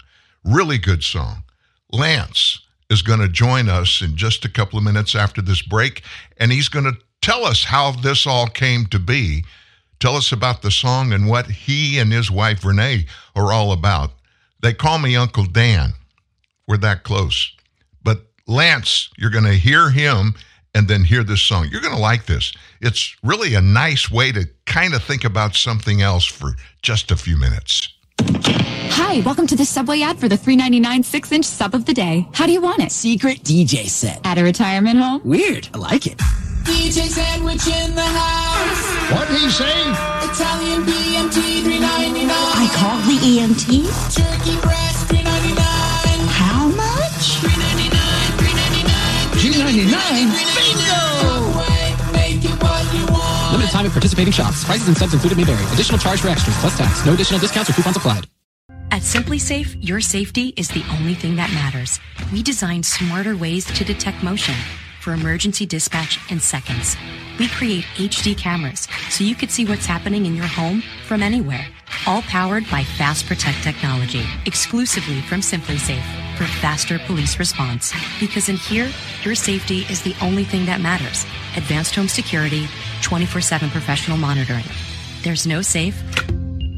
Really 0.45 0.79
good 0.79 1.03
song. 1.03 1.45
Lance 1.91 2.61
is 2.91 3.03
going 3.03 3.21
to 3.21 3.29
join 3.29 3.69
us 3.69 4.03
in 4.03 4.17
just 4.17 4.45
a 4.45 4.51
couple 4.51 4.79
of 4.79 4.85
minutes 4.85 5.15
after 5.15 5.43
this 5.43 5.63
break, 5.63 6.03
and 6.37 6.53
he's 6.53 6.69
going 6.69 6.85
to 6.85 6.97
tell 7.27 7.45
us 7.45 7.65
how 7.65 7.91
this 7.91 8.25
all 8.25 8.47
came 8.47 8.87
to 8.87 9.01
be. 9.01 9.45
Tell 9.99 10.15
us 10.15 10.31
about 10.31 10.63
the 10.63 10.71
song 10.71 11.13
and 11.13 11.27
what 11.27 11.47
he 11.47 11.99
and 11.99 12.13
his 12.13 12.31
wife 12.31 12.61
Vernay 12.61 13.09
are 13.35 13.53
all 13.53 13.73
about. 13.73 14.13
They 14.63 14.73
call 14.73 15.01
me 15.01 15.17
Uncle 15.17 15.45
Dan. 15.45 15.95
We're 16.69 16.77
that 16.77 17.03
close. 17.03 17.53
But 18.05 18.27
Lance, 18.47 19.11
you're 19.19 19.31
going 19.31 19.45
to 19.45 19.55
hear 19.55 19.91
him 19.91 20.37
and 20.73 20.87
then 20.87 21.03
hear 21.03 21.25
this 21.25 21.43
song. 21.43 21.67
You're 21.69 21.81
going 21.81 21.97
to 21.97 22.01
like 22.01 22.27
this. 22.27 22.53
It's 22.81 23.17
really 23.25 23.55
a 23.55 23.61
nice 23.61 24.09
way 24.09 24.31
to 24.31 24.49
kind 24.65 24.95
of 24.95 25.03
think 25.03 25.25
about 25.25 25.57
something 25.57 26.03
else 26.03 26.25
for 26.25 26.53
just 26.83 27.11
a 27.11 27.17
few 27.17 27.37
minutes. 27.37 27.93
Hi, 28.21 29.21
welcome 29.23 29.49
to 29.49 29.57
the 29.57 29.65
Subway 29.65 30.01
ad 30.01 30.21
for 30.21 30.29
the 30.29 30.37
$3.99 30.37 31.05
six 31.05 31.33
inch 31.33 31.45
sub 31.45 31.75
of 31.75 31.87
the 31.87 31.95
day. 31.95 32.29
How 32.35 32.47
do 32.47 32.53
you 32.53 32.61
want 32.61 32.85
it? 32.85 32.93
Secret 32.93 33.43
DJ 33.43 33.89
set. 33.89 34.25
At 34.25 34.39
a 34.39 34.45
retirement 34.45 35.01
home? 35.01 35.23
Weird. 35.25 35.69
I 35.75 35.79
like 35.79 36.07
it. 36.07 36.23
DJ 36.67 37.07
sandwich 37.07 37.65
in 37.69 37.95
the 37.95 38.03
house. 38.03 38.83
What 39.15 39.29
he 39.31 39.49
say? 39.49 39.71
Italian 40.27 40.83
BMT 40.83 41.63
$3.99. 41.63 42.27
I 42.27 42.67
call 42.75 42.99
the 43.07 43.15
EMT. 43.23 43.87
Turkey 44.11 44.59
breast 44.61 45.07
$3.99. 45.07 45.55
How 46.27 46.67
much? 46.67 47.39
$3.99. 47.39 48.03
$2.99? 49.39 49.87
Make 52.13 52.45
it 52.45 52.59
what 52.61 52.83
you 52.93 53.07
want. 53.15 53.53
Limited 53.53 53.71
time 53.71 53.87
at 53.87 53.93
participating 53.93 54.33
shops. 54.33 54.65
Prices 54.65 54.89
and 54.89 54.97
subs 54.97 55.15
included 55.15 55.39
may 55.39 55.45
vary. 55.45 55.65
Additional 55.73 56.01
charge 56.01 56.21
for 56.21 56.29
extras 56.29 56.57
plus 56.59 56.77
tax. 56.77 57.07
No 57.07 57.15
additional 57.15 57.39
discounts 57.39 57.71
or 57.71 57.75
coupons 57.75 57.97
applied. 57.97 58.27
At 58.91 59.03
SimpliSafe, 59.03 59.77
your 59.81 60.01
safety 60.01 60.53
is 60.57 60.69
the 60.69 60.83
only 60.99 61.15
thing 61.15 61.37
that 61.37 61.51
matters. 61.53 62.01
We 62.33 62.43
design 62.43 62.83
smarter 62.83 63.37
ways 63.37 63.67
to 63.67 63.85
detect 63.85 64.25
motion 64.25 64.55
for 65.07 65.13
emergency 65.13 65.65
dispatch 65.65 66.19
in 66.33 66.41
seconds. 66.41 66.97
We 67.39 67.47
create 67.47 67.85
HD 67.95 68.37
cameras 68.37 68.89
so 69.09 69.23
you 69.23 69.37
could 69.37 69.53
see 69.53 69.65
what's 69.65 69.87
happening 69.87 70.27
in 70.27 70.35
your 70.35 70.49
home 70.49 70.83
from 71.07 71.23
anywhere. 71.23 71.65
All 72.09 72.23
powered 72.23 72.69
by 72.73 72.83
Fast 72.83 73.27
Protect 73.27 73.63
technology, 73.63 74.25
exclusively 74.47 75.21
from 75.21 75.43
SimpliSafe 75.43 76.37
for 76.37 76.47
faster 76.59 76.99
police 77.07 77.39
response. 77.39 77.93
Because 78.19 78.49
in 78.49 78.57
here, 78.57 78.91
your 79.23 79.37
safety 79.37 79.87
is 79.89 80.03
the 80.03 80.17
only 80.21 80.43
thing 80.43 80.67
that 80.67 80.81
matters. 80.81 81.25
Advanced 81.57 81.95
home 81.95 82.09
security, 82.09 82.67
24 83.03 83.41
7 83.41 83.71
professional 83.71 84.19
monitoring. 84.19 84.67
There's 85.23 85.47
no 85.47 85.63
safe 85.63 86.03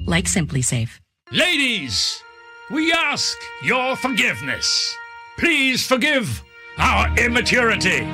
like 0.06 0.26
SimpliSafe. 0.26 0.90
Ladies, 1.32 2.22
we 2.70 2.92
ask 2.92 3.38
your 3.62 3.96
forgiveness. 3.96 4.94
Please 5.38 5.86
forgive 5.86 6.44
our 6.78 7.14
immaturity, 7.18 8.04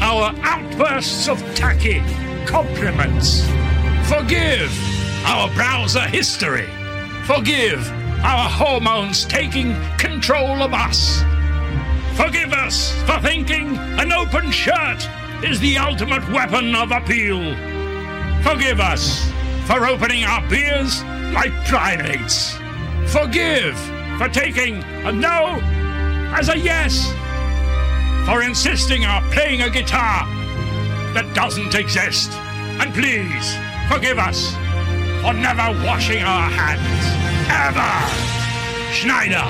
our 0.00 0.34
outbursts 0.42 1.28
of 1.28 1.38
tacky 1.54 2.02
compliments. 2.46 3.46
Forgive 4.08 4.72
our 5.24 5.48
browser 5.54 6.00
history. 6.00 6.68
Forgive 7.24 7.90
our 8.22 8.48
hormones 8.48 9.24
taking 9.24 9.74
control 9.96 10.62
of 10.62 10.74
us. 10.74 11.22
Forgive 12.16 12.52
us 12.52 12.92
for 13.02 13.20
thinking 13.20 13.76
an 13.98 14.12
open 14.12 14.50
shirt 14.50 15.08
is 15.42 15.58
the 15.60 15.78
ultimate 15.78 16.26
weapon 16.30 16.74
of 16.74 16.90
appeal. 16.90 17.54
Forgive 18.42 18.80
us 18.80 19.30
for 19.66 19.86
opening 19.86 20.24
our 20.24 20.46
beers 20.48 21.02
like 21.32 21.52
primates. 21.66 22.56
Forgive 23.06 23.78
for 24.18 24.28
taking 24.28 24.82
a 25.04 25.12
no 25.12 25.58
as 26.36 26.48
a 26.48 26.58
yes. 26.58 27.12
For 28.24 28.42
insisting 28.42 29.04
on 29.04 29.22
playing 29.30 29.60
a 29.60 29.68
guitar 29.68 30.26
that 31.12 31.30
doesn't 31.34 31.74
exist. 31.74 32.32
And 32.80 32.92
please 32.94 33.54
forgive 33.88 34.18
us 34.18 34.50
for 35.20 35.34
never 35.34 35.76
washing 35.84 36.22
our 36.24 36.48
hands. 36.48 37.04
Ever. 37.52 37.92
Schneider, 38.92 39.44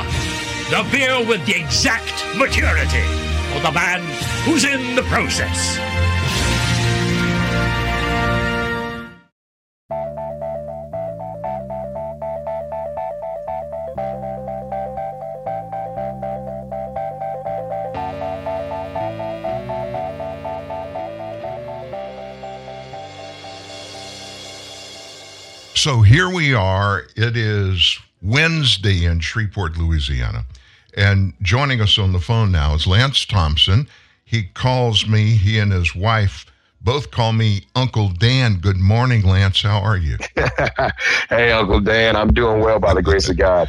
the 0.70 0.82
beer 0.90 1.24
with 1.24 1.46
the 1.46 1.54
exact 1.54 2.24
maturity 2.36 3.06
for 3.52 3.60
the 3.60 3.70
man 3.70 4.02
who's 4.42 4.64
in 4.64 4.96
the 4.96 5.02
process. 5.04 5.78
So 25.84 26.00
here 26.00 26.30
we 26.30 26.54
are. 26.54 27.02
It 27.14 27.36
is 27.36 27.98
Wednesday 28.22 29.04
in 29.04 29.20
Shreveport, 29.20 29.76
Louisiana. 29.76 30.46
And 30.96 31.34
joining 31.42 31.82
us 31.82 31.98
on 31.98 32.14
the 32.14 32.20
phone 32.20 32.50
now 32.50 32.72
is 32.74 32.86
Lance 32.86 33.26
Thompson. 33.26 33.86
He 34.24 34.44
calls 34.44 35.06
me, 35.06 35.36
he 35.36 35.58
and 35.58 35.70
his 35.70 35.94
wife 35.94 36.46
both 36.80 37.10
call 37.10 37.34
me 37.34 37.66
Uncle 37.76 38.08
Dan. 38.08 38.60
Good 38.60 38.78
morning, 38.78 39.26
Lance. 39.26 39.60
How 39.60 39.78
are 39.78 39.98
you? 39.98 40.16
hey, 41.28 41.52
Uncle 41.52 41.80
Dan. 41.80 42.16
I'm 42.16 42.32
doing 42.32 42.62
well 42.62 42.78
by 42.80 42.94
the 42.94 43.02
grace 43.02 43.28
of 43.28 43.36
God. 43.36 43.68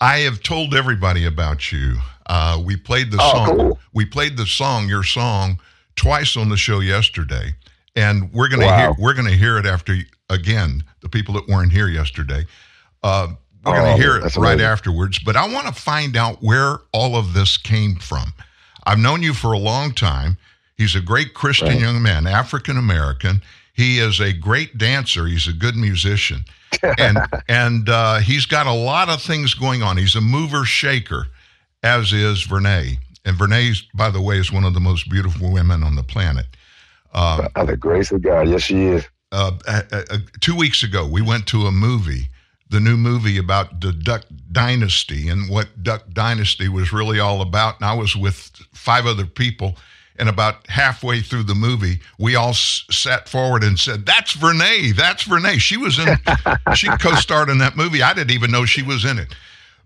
I 0.00 0.18
have 0.18 0.42
told 0.42 0.74
everybody 0.74 1.24
about 1.24 1.72
you. 1.72 1.96
Uh, 2.26 2.60
we 2.62 2.76
played 2.76 3.10
the 3.10 3.16
Oh, 3.22 3.32
song. 3.32 3.56
cool. 3.56 3.78
We 3.94 4.04
played 4.04 4.36
the 4.36 4.44
song, 4.44 4.86
your 4.86 5.02
song, 5.02 5.58
twice 5.96 6.36
on 6.36 6.50
the 6.50 6.58
show 6.58 6.80
yesterday, 6.80 7.54
and 7.96 8.30
we're 8.34 8.48
gonna 8.48 8.66
Wow. 8.66 8.76
hear 8.76 8.94
we're 8.98 9.14
gonna 9.14 9.30
hear 9.30 9.56
it 9.56 9.64
after 9.64 9.96
again. 10.30 10.84
The 11.00 11.08
people 11.08 11.34
that 11.34 11.48
weren't 11.48 11.72
here 11.72 11.88
yesterday, 11.88 12.46
uh, 13.02 13.28
we're 13.64 13.76
gonna 13.76 13.92
Oh, 13.92 13.96
hear 13.96 14.16
it 14.16 14.36
right 14.36 14.52
amazing. 14.54 14.60
afterwards. 14.66 15.18
But 15.18 15.36
I 15.36 15.48
want 15.48 15.66
to 15.66 15.72
find 15.72 16.16
out 16.16 16.42
where 16.42 16.78
all 16.92 17.16
of 17.16 17.32
this 17.32 17.56
came 17.56 17.96
from. 17.96 18.32
I've 18.86 18.98
known 18.98 19.22
you 19.22 19.32
for 19.34 19.52
a 19.52 19.58
long 19.58 19.92
time. 19.92 20.36
He's 20.76 20.94
a 20.94 21.00
great 21.00 21.34
Christian 21.34 21.68
Right. 21.68 21.80
young 21.80 22.02
man, 22.02 22.26
African 22.26 22.76
American. 22.76 23.42
He 23.72 23.98
is 23.98 24.20
a 24.20 24.32
great 24.32 24.76
dancer. 24.78 25.26
He's 25.26 25.48
a 25.48 25.52
good 25.52 25.76
musician, 25.76 26.44
and 26.98 27.18
and 27.48 27.88
uh, 27.88 28.18
he's 28.18 28.46
got 28.46 28.66
a 28.66 28.72
lot 28.72 29.08
of 29.08 29.22
things 29.22 29.54
going 29.54 29.82
on. 29.82 29.96
He's 29.96 30.14
a 30.14 30.20
mover 30.20 30.64
shaker, 30.64 31.26
as 31.82 32.12
is 32.12 32.44
Vernay. 32.46 32.98
And 33.24 33.36
Vernay, 33.38 33.82
by 33.94 34.10
the 34.10 34.20
way, 34.20 34.38
is 34.38 34.52
one 34.52 34.64
of 34.64 34.74
the 34.74 34.80
most 34.80 35.08
beautiful 35.08 35.50
women 35.50 35.82
on 35.82 35.96
the 35.96 36.02
planet. 36.02 36.46
Uh, 37.14 37.48
By 37.54 37.64
the 37.64 37.76
grace 37.76 38.12
of 38.12 38.20
God. 38.22 38.48
Yes, 38.48 38.62
she 38.62 38.82
is. 38.84 39.08
Uh, 39.34 40.18
two 40.40 40.56
weeks 40.56 40.82
ago, 40.82 41.06
we 41.06 41.22
went 41.22 41.46
to 41.48 41.66
a 41.66 41.72
movie, 41.72 42.28
the 42.70 42.80
new 42.80 42.96
movie 42.96 43.38
about 43.38 43.80
the 43.80 43.92
Duck 43.92 44.24
Dynasty 44.52 45.28
and 45.28 45.48
what 45.50 45.82
Duck 45.82 46.04
Dynasty 46.12 46.68
was 46.68 46.92
really 46.92 47.18
all 47.20 47.40
about. 47.42 47.76
And 47.80 47.84
I 47.86 47.94
was 47.94 48.14
with 48.16 48.50
five 48.72 49.06
other 49.06 49.26
people. 49.26 49.76
And 50.16 50.28
about 50.28 50.68
halfway 50.68 51.20
through 51.22 51.42
the 51.42 51.56
movie, 51.56 51.98
we 52.20 52.36
all 52.36 52.50
s- 52.50 52.84
sat 52.88 53.28
forward 53.28 53.64
and 53.64 53.76
said, 53.76 54.06
"That's 54.06 54.36
Vernay. 54.36 54.94
That's 54.94 55.24
Vernay. 55.24 55.58
She 55.58 55.76
was 55.76 55.98
in. 55.98 56.16
she 56.76 56.86
co-starred 56.98 57.48
in 57.48 57.58
that 57.58 57.76
movie. 57.76 58.00
I 58.00 58.14
didn't 58.14 58.30
even 58.30 58.52
know 58.52 58.64
she 58.64 58.82
was 58.82 59.04
in 59.04 59.18
it." 59.18 59.34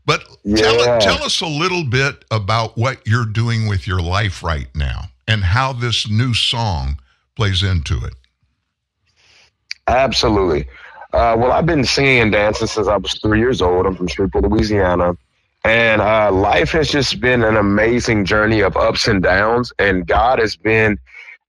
But 0.04 0.24
tell, 0.54 0.76
Yeah. 0.84 0.98
tell 0.98 1.22
us 1.24 1.40
a 1.40 1.46
little 1.46 1.82
bit 1.82 2.26
about 2.30 2.76
what 2.76 3.06
you're 3.06 3.24
doing 3.24 3.68
with 3.68 3.86
your 3.86 4.02
life 4.02 4.42
right 4.42 4.68
now 4.74 5.04
and 5.26 5.42
how 5.44 5.72
this 5.72 6.06
new 6.10 6.34
song 6.34 6.98
plays 7.34 7.62
into 7.62 8.04
it. 8.04 8.12
Absolutely. 9.88 10.68
Uh, 11.14 11.34
well, 11.38 11.50
I've 11.52 11.66
been 11.66 11.84
singing 11.84 12.20
and 12.20 12.32
dancing 12.32 12.66
since 12.66 12.86
I 12.86 12.96
was 12.98 13.14
three 13.14 13.38
years 13.40 13.62
old. 13.62 13.86
I'm 13.86 13.96
from 13.96 14.06
Shreveport, 14.06 14.44
Louisiana. 14.44 15.16
And 15.64 16.00
uh, 16.00 16.30
life 16.30 16.70
has 16.72 16.88
just 16.88 17.20
been 17.20 17.42
an 17.42 17.56
amazing 17.56 18.26
journey 18.26 18.60
of 18.60 18.76
ups 18.76 19.08
and 19.08 19.22
downs. 19.22 19.72
And 19.78 20.06
God 20.06 20.38
has 20.38 20.56
been 20.56 20.98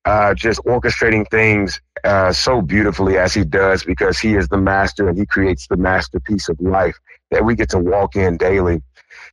uh, 0.05 0.33
just 0.33 0.61
orchestrating 0.63 1.29
things 1.29 1.79
uh, 2.05 2.31
so 2.31 2.61
beautifully 2.61 3.17
as 3.17 3.33
He 3.33 3.43
does 3.43 3.83
because 3.83 4.17
He 4.17 4.35
is 4.35 4.47
the 4.47 4.57
master 4.57 5.09
and 5.09 5.17
He 5.17 5.25
creates 5.25 5.67
the 5.67 5.77
masterpiece 5.77 6.47
of 6.47 6.59
life 6.61 6.97
that 7.31 7.43
we 7.43 7.55
get 7.55 7.69
to 7.71 7.77
walk 7.77 8.15
in 8.15 8.37
daily. 8.37 8.81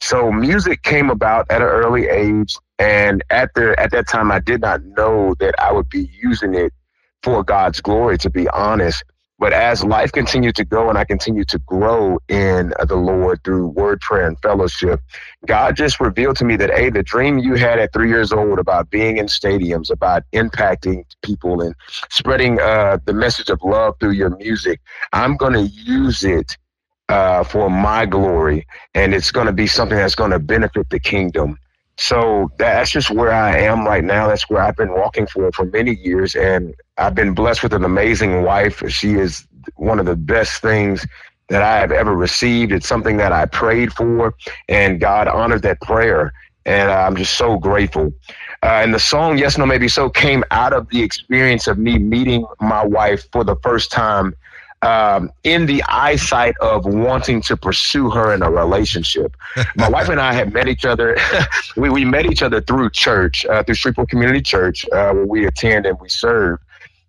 So 0.00 0.30
music 0.32 0.82
came 0.82 1.08
about 1.08 1.46
at 1.50 1.62
an 1.62 1.68
early 1.68 2.08
age, 2.08 2.58
and 2.78 3.24
at 3.30 3.54
the 3.54 3.78
at 3.80 3.92
that 3.92 4.08
time, 4.08 4.30
I 4.30 4.40
did 4.40 4.60
not 4.60 4.82
know 4.84 5.34
that 5.38 5.54
I 5.58 5.72
would 5.72 5.88
be 5.88 6.10
using 6.20 6.54
it 6.54 6.72
for 7.22 7.42
God's 7.42 7.80
glory. 7.80 8.18
To 8.18 8.30
be 8.30 8.48
honest, 8.50 9.02
but 9.38 9.52
as 9.52 9.84
life 9.84 10.12
continued 10.12 10.56
to 10.56 10.64
go 10.64 10.88
and 10.88 10.96
I 10.96 11.04
continued 11.04 11.48
to 11.48 11.58
grow 11.58 12.18
in 12.28 12.72
the 12.88 12.96
Lord 12.96 13.44
through 13.44 13.68
word, 13.68 14.00
prayer, 14.00 14.26
and 14.26 14.38
fellowship, 14.40 15.00
God 15.44 15.76
just 15.76 16.00
revealed 16.00 16.36
to 16.38 16.44
me 16.44 16.56
that, 16.56 16.70
hey, 16.70 16.88
the 16.88 17.02
dream 17.02 17.38
you 17.38 17.54
had 17.54 17.78
at 17.78 17.92
three 17.92 18.08
years 18.08 18.32
old 18.32 18.58
about 18.58 18.88
being 18.88 19.18
in 19.18 19.26
stadiums, 19.26 19.90
about 19.90 20.22
impacting 20.32 21.04
people 21.22 21.60
and 21.60 21.74
spreading 22.10 22.58
uh, 22.60 22.96
the 23.04 23.12
message 23.12 23.50
of 23.50 23.60
love 23.62 23.94
through 24.00 24.12
your 24.12 24.34
music, 24.38 24.80
I'm 25.12 25.36
going 25.36 25.52
to 25.52 25.66
use 25.66 26.24
it 26.24 26.56
uh, 27.10 27.44
for 27.44 27.68
my 27.68 28.06
glory. 28.06 28.66
And 28.94 29.12
it's 29.12 29.30
going 29.30 29.46
to 29.46 29.52
be 29.52 29.66
something 29.66 29.98
that's 29.98 30.14
going 30.14 30.30
to 30.30 30.38
benefit 30.38 30.88
the 30.88 30.98
kingdom. 30.98 31.58
So 31.98 32.50
that's 32.58 32.90
just 32.90 33.10
where 33.10 33.32
I 33.32 33.58
am 33.58 33.86
right 33.86 34.04
now. 34.04 34.28
That's 34.28 34.48
where 34.50 34.62
I've 34.62 34.76
been 34.76 34.92
walking 34.92 35.26
for 35.26 35.50
for 35.52 35.64
many 35.64 35.96
years, 35.96 36.34
and 36.34 36.74
I've 36.98 37.14
been 37.14 37.34
blessed 37.34 37.62
with 37.62 37.72
an 37.72 37.84
amazing 37.84 38.42
wife. 38.42 38.82
She 38.88 39.14
is 39.14 39.46
one 39.76 39.98
of 39.98 40.06
the 40.06 40.16
best 40.16 40.60
things 40.60 41.06
that 41.48 41.62
I 41.62 41.78
have 41.78 41.92
ever 41.92 42.14
received. 42.14 42.72
It's 42.72 42.86
something 42.86 43.16
that 43.16 43.32
I 43.32 43.46
prayed 43.46 43.92
for, 43.92 44.34
and 44.68 45.00
God 45.00 45.26
honored 45.28 45.62
that 45.62 45.80
prayer, 45.80 46.32
and 46.66 46.90
I'm 46.90 47.16
just 47.16 47.34
so 47.38 47.58
grateful. 47.58 48.12
Uh, 48.62 48.80
and 48.82 48.92
the 48.92 48.98
song 48.98 49.38
"Yes, 49.38 49.56
No, 49.56 49.64
Maybe 49.64 49.88
So" 49.88 50.10
came 50.10 50.44
out 50.50 50.74
of 50.74 50.88
the 50.90 51.02
experience 51.02 51.66
of 51.66 51.78
me 51.78 51.98
meeting 51.98 52.44
my 52.60 52.84
wife 52.84 53.24
for 53.32 53.42
the 53.42 53.56
first 53.62 53.90
time 53.90 54.34
um, 54.82 55.32
in 55.44 55.66
the 55.66 55.82
eyesight 55.88 56.54
of 56.60 56.84
wanting 56.84 57.40
to 57.42 57.56
pursue 57.56 58.10
her 58.10 58.32
in 58.34 58.42
a 58.42 58.50
relationship. 58.50 59.36
My 59.76 59.88
wife 59.88 60.08
and 60.08 60.20
I 60.20 60.32
had 60.32 60.52
met 60.52 60.68
each 60.68 60.84
other. 60.84 61.16
we, 61.76 61.90
we 61.90 62.04
met 62.04 62.26
each 62.26 62.42
other 62.42 62.60
through 62.60 62.90
church, 62.90 63.44
uh, 63.46 63.62
through 63.62 63.74
Shreveport 63.74 64.08
Community 64.08 64.40
Church, 64.40 64.86
uh, 64.92 65.12
where 65.12 65.26
we 65.26 65.46
attend 65.46 65.86
and 65.86 65.98
we 66.00 66.08
serve. 66.08 66.58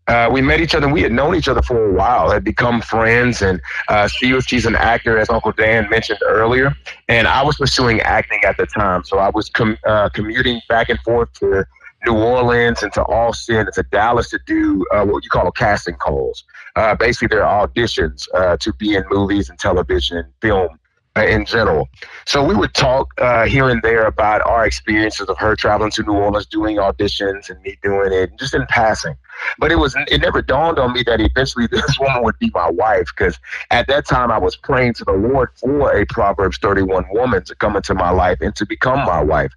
Uh, 0.07 0.29
we 0.31 0.41
met 0.41 0.61
each 0.61 0.73
other 0.73 0.85
and 0.85 0.93
we 0.93 1.01
had 1.01 1.11
known 1.11 1.35
each 1.35 1.49
other 1.49 1.61
for 1.61 1.89
a 1.89 1.93
while, 1.93 2.29
had 2.31 2.43
become 2.43 2.81
friends. 2.81 3.41
And 3.41 3.61
uh, 3.89 4.07
she 4.07 4.31
was, 4.31 4.45
she's 4.45 4.65
an 4.65 4.75
actor, 4.75 5.17
as 5.17 5.29
Uncle 5.29 5.51
Dan 5.51 5.89
mentioned 5.89 6.19
earlier. 6.25 6.73
And 7.09 7.27
I 7.27 7.43
was 7.43 7.57
pursuing 7.57 7.99
acting 8.01 8.41
at 8.45 8.55
the 8.55 8.65
time. 8.65 9.03
So 9.03 9.19
I 9.19 9.29
was 9.29 9.49
com- 9.49 9.77
uh, 9.85 10.07
commuting 10.09 10.61
back 10.69 10.87
and 10.87 10.99
forth 11.01 11.33
to 11.39 11.65
New 12.05 12.13
Orleans 12.13 12.83
and 12.83 12.93
to 12.93 13.01
Austin 13.03 13.57
and 13.57 13.73
to 13.73 13.83
Dallas 13.83 14.29
to 14.29 14.39
do 14.45 14.85
uh, 14.93 15.03
what 15.03 15.23
you 15.25 15.29
call 15.29 15.51
casting 15.51 15.95
calls. 15.95 16.45
Uh, 16.77 16.93
basically, 16.93 17.27
they're 17.27 17.41
auditions 17.41 18.27
uh, 18.35 18.55
to 18.57 18.71
be 18.73 18.93
in 18.93 19.03
movies 19.09 19.49
and 19.49 19.57
television 19.57 20.17
and 20.17 20.27
film 20.43 20.77
uh, 21.15 21.25
in 21.25 21.43
general. 21.43 21.89
So 22.27 22.45
we 22.45 22.53
would 22.53 22.75
talk 22.75 23.11
uh, 23.17 23.45
here 23.45 23.67
and 23.67 23.81
there 23.81 24.05
about 24.05 24.43
our 24.43 24.63
experiences 24.63 25.27
of 25.27 25.39
her 25.39 25.55
traveling 25.55 25.89
to 25.91 26.03
New 26.03 26.13
Orleans, 26.13 26.45
doing 26.45 26.77
auditions, 26.77 27.49
and 27.49 27.59
me 27.63 27.79
doing 27.81 28.13
it, 28.13 28.37
just 28.37 28.53
in 28.53 28.63
passing. 28.67 29.15
But 29.57 29.71
it 29.71 29.77
was 29.77 29.95
it 30.07 30.21
never 30.21 30.43
dawned 30.43 30.77
on 30.77 30.93
me 30.93 31.01
that 31.07 31.19
eventually 31.19 31.65
this 31.71 31.99
woman 31.99 32.23
would 32.23 32.37
be 32.37 32.51
my 32.53 32.69
wife 32.69 33.07
because 33.17 33.39
at 33.71 33.87
that 33.87 34.05
time 34.05 34.31
I 34.31 34.37
was 34.37 34.55
praying 34.55 34.93
to 34.95 35.03
the 35.03 35.13
Lord 35.13 35.49
for 35.55 35.91
a 35.97 36.05
Proverbs 36.05 36.59
31 36.59 37.05
woman 37.09 37.43
to 37.45 37.55
come 37.55 37.75
into 37.75 37.95
my 37.95 38.11
life 38.11 38.37
and 38.39 38.55
to 38.55 38.67
become 38.67 38.99
my 38.99 39.23
wife, 39.23 39.51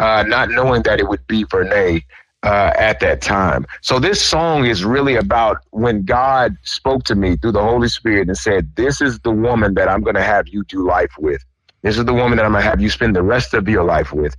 uh, 0.00 0.22
not 0.28 0.50
knowing 0.50 0.82
that 0.82 1.00
it 1.00 1.08
would 1.08 1.26
be 1.28 1.46
Vernay 1.46 2.02
uh, 2.42 2.72
at 2.76 3.00
that 3.00 3.20
time. 3.20 3.66
So 3.80 3.98
this 3.98 4.20
song 4.22 4.66
is 4.66 4.84
really 4.84 5.16
about 5.16 5.58
when 5.70 6.04
God 6.04 6.56
spoke 6.62 7.04
to 7.04 7.14
me 7.14 7.36
through 7.36 7.52
the 7.52 7.62
Holy 7.62 7.88
Spirit 7.88 8.28
and 8.28 8.36
said, 8.36 8.74
"This 8.76 9.00
is 9.00 9.18
the 9.20 9.32
woman 9.32 9.74
that 9.74 9.88
I'm 9.88 10.02
going 10.02 10.16
to 10.16 10.22
have 10.22 10.48
you 10.48 10.64
do 10.64 10.86
life 10.86 11.12
with. 11.18 11.44
This 11.82 11.96
is 11.96 12.04
the 12.04 12.12
woman 12.12 12.36
that 12.36 12.44
I'm 12.44 12.52
going 12.52 12.64
to 12.64 12.68
have 12.68 12.80
you 12.80 12.90
spend 12.90 13.14
the 13.14 13.22
rest 13.22 13.54
of 13.54 13.68
your 13.68 13.84
life 13.84 14.12
with." 14.12 14.36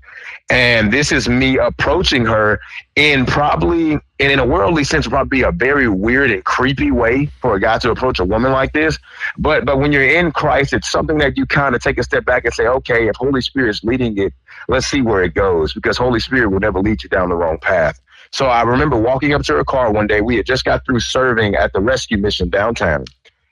And 0.50 0.92
this 0.92 1.12
is 1.12 1.30
me 1.30 1.58
approaching 1.58 2.26
her 2.26 2.60
in 2.96 3.26
probably, 3.26 3.94
and 3.94 4.32
in 4.32 4.40
a 4.40 4.46
worldly 4.46 4.84
sense, 4.84 5.08
probably 5.08 5.44
a 5.44 5.52
very 5.52 5.88
weird 5.88 6.32
and 6.32 6.44
creepy 6.44 6.92
way 6.92 7.28
for 7.42 7.56
a 7.56 7.60
guy 7.60 7.78
to 7.80 7.92
approach 7.92 8.20
a 8.20 8.26
woman 8.26 8.52
like 8.52 8.74
this. 8.74 8.98
But 9.38 9.66
but 9.66 9.80
when 9.80 9.92
you're 9.92 10.04
in 10.04 10.32
Christ, 10.32 10.74
it's 10.74 10.92
something 10.92 11.18
that 11.20 11.38
you 11.38 11.46
kind 11.46 11.76
of 11.76 11.82
take 11.82 11.98
a 11.98 12.04
step 12.04 12.26
back 12.26 12.46
and 12.46 12.54
say, 12.54 12.68
okay, 12.68 13.08
if 13.08 13.16
Holy 13.16 13.42
Spirit 13.42 13.70
is 13.70 13.84
leading 13.84 14.18
it, 14.18 14.34
let's 14.68 14.88
see 14.88 15.02
where 15.02 15.24
it 15.24 15.34
goes, 15.34 15.74
because 15.74 15.98
Holy 15.98 16.20
Spirit 16.20 16.50
will 16.50 16.60
never 16.60 16.80
lead 16.80 17.04
you 17.04 17.10
down 17.10 17.30
the 17.30 17.36
wrong 17.36 17.58
path. 17.60 18.00
So 18.32 18.46
I 18.46 18.62
remember 18.62 18.98
walking 18.98 19.34
up 19.34 19.42
to 19.44 19.54
her 19.54 19.64
car 19.64 19.92
one 19.92 20.08
day. 20.08 20.22
We 20.22 20.36
had 20.36 20.46
just 20.46 20.64
got 20.64 20.86
through 20.86 21.00
serving 21.00 21.56
at 21.56 21.74
the 21.74 21.80
rescue 21.80 22.18
mission 22.18 22.50
downtown. 22.50 23.06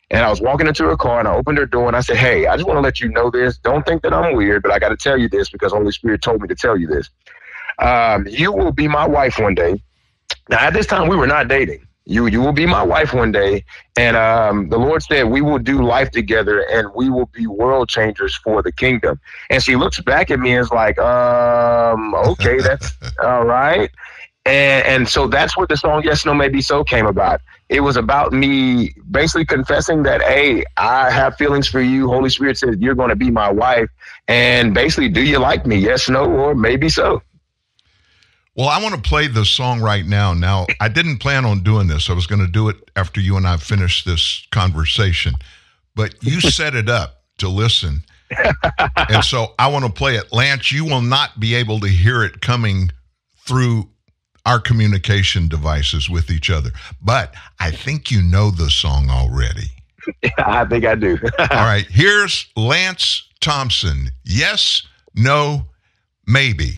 And 0.09 0.23
I 0.25 0.29
was 0.29 0.39
walking 0.39 0.67
into 0.67 0.85
her 0.85 0.95
car 0.95 1.19
and 1.19 1.27
I 1.27 1.35
opened 1.35 1.57
her 1.57 1.65
door 1.65 1.87
and 1.87 1.95
I 1.95 2.01
said, 2.01 2.17
Hey, 2.17 2.47
I 2.47 2.55
just 2.55 2.67
want 2.67 2.77
to 2.77 2.81
let 2.81 3.01
you 3.01 3.09
know 3.09 3.29
this. 3.29 3.57
Don't 3.57 3.85
think 3.85 4.03
that 4.03 4.13
I'm 4.13 4.35
weird, 4.35 4.63
but 4.63 4.71
I 4.71 4.79
got 4.79 4.89
to 4.89 4.97
tell 4.97 5.17
you 5.17 5.27
this 5.27 5.49
because 5.49 5.73
Holy 5.73 5.91
Spirit 5.91 6.21
told 6.21 6.41
me 6.41 6.47
to 6.47 6.55
tell 6.55 6.77
you 6.77 6.87
this. 6.87 7.09
Um, 7.79 8.25
you 8.27 8.51
will 8.51 8.71
be 8.71 8.87
my 8.87 9.05
wife 9.07 9.37
one 9.37 9.53
day. 9.53 9.83
Now, 10.49 10.59
at 10.59 10.73
this 10.73 10.87
time, 10.87 11.09
we 11.09 11.15
were 11.15 11.27
not 11.27 11.47
dating. 11.47 11.85
You, 12.05 12.27
you 12.27 12.39
will 12.39 12.53
be 12.53 12.65
my 12.65 12.83
wife 12.83 13.13
one 13.13 13.33
day. 13.33 13.65
And 13.97 14.15
um, 14.15 14.69
the 14.69 14.77
Lord 14.77 15.03
said, 15.03 15.23
We 15.23 15.41
will 15.41 15.59
do 15.59 15.83
life 15.83 16.09
together 16.09 16.61
and 16.71 16.89
we 16.95 17.09
will 17.09 17.25
be 17.27 17.47
world 17.47 17.89
changers 17.89 18.33
for 18.33 18.63
the 18.63 18.71
kingdom. 18.71 19.19
And 19.49 19.61
she 19.61 19.75
looks 19.75 19.99
back 19.99 20.31
at 20.31 20.39
me 20.39 20.53
and 20.53 20.61
is 20.61 20.71
like, 20.71 20.97
um, 20.99 22.15
Okay, 22.15 22.59
that's 22.59 22.93
all 23.21 23.43
right. 23.43 23.91
And, 24.47 24.87
and 24.87 25.09
so 25.09 25.27
that's 25.27 25.57
where 25.57 25.67
the 25.67 25.75
song 25.75 26.03
Yes, 26.05 26.25
No, 26.25 26.33
Maybe 26.33 26.61
So 26.61 26.81
came 26.81 27.05
about. 27.05 27.41
It 27.67 27.81
was 27.81 27.97
about 27.97 28.31
me 28.31 28.93
basically 29.11 29.45
confessing 29.45 30.03
that, 30.03 30.21
hey, 30.21 30.63
I 30.77 31.11
have 31.11 31.35
feelings 31.35 31.67
for 31.67 31.81
you. 31.81 32.07
Holy 32.07 32.29
Spirit 32.29 32.57
says 32.57 32.77
you're 32.79 32.95
going 32.95 33.09
to 33.09 33.15
be 33.17 33.29
my 33.29 33.51
wife. 33.51 33.89
And 34.29 34.73
basically, 34.73 35.09
do 35.09 35.21
you 35.21 35.39
like 35.39 35.65
me? 35.65 35.75
Yes, 35.75 36.07
no, 36.07 36.23
or 36.23 36.55
maybe 36.55 36.87
so. 36.87 37.21
Well, 38.55 38.69
I 38.69 38.81
want 38.81 38.95
to 38.95 39.01
play 39.01 39.27
the 39.27 39.43
song 39.43 39.81
right 39.81 40.05
now. 40.05 40.33
Now, 40.33 40.65
I 40.79 40.87
didn't 40.87 41.17
plan 41.17 41.43
on 41.43 41.59
doing 41.59 41.87
this. 41.87 42.09
I 42.09 42.13
was 42.13 42.25
going 42.25 42.43
to 42.43 42.51
do 42.51 42.69
it 42.69 42.77
after 42.95 43.19
you 43.19 43.35
and 43.35 43.45
I 43.45 43.57
finished 43.57 44.05
this 44.05 44.47
conversation, 44.51 45.35
but 45.93 46.15
you 46.23 46.39
set 46.49 46.73
it 46.73 46.87
up 46.87 47.21
to 47.39 47.49
listen. 47.49 48.01
and 49.09 49.25
so 49.25 49.53
I 49.59 49.67
want 49.67 49.83
to 49.83 49.91
play 49.91 50.15
it. 50.15 50.31
Lance, 50.31 50.71
you 50.71 50.85
will 50.85 51.01
not 51.01 51.37
be 51.37 51.53
able 51.53 51.81
to 51.81 51.87
hear 51.87 52.23
it 52.23 52.39
coming 52.39 52.91
through 53.45 53.89
our 54.47 54.59
communication 54.61 55.49
devices 55.49 56.09
with 56.09 56.31
each 56.31 56.49
other. 56.49 56.69
But 57.01 57.33
I 57.59 57.69
think 57.69 58.09
you 58.09 58.21
know 58.23 58.49
the 58.49 58.69
song 58.69 59.09
already. 59.09 59.69
Yeah, 60.23 60.29
I 60.37 60.65
think 60.65 60.85
I 60.85 60.95
do. 60.95 61.17
All 61.39 61.47
right, 61.49 61.85
here's 61.89 62.47
Lance 62.55 63.27
Thompson. 63.41 64.09
Yes, 64.23 64.87
no, 65.13 65.65
maybe. 66.25 66.77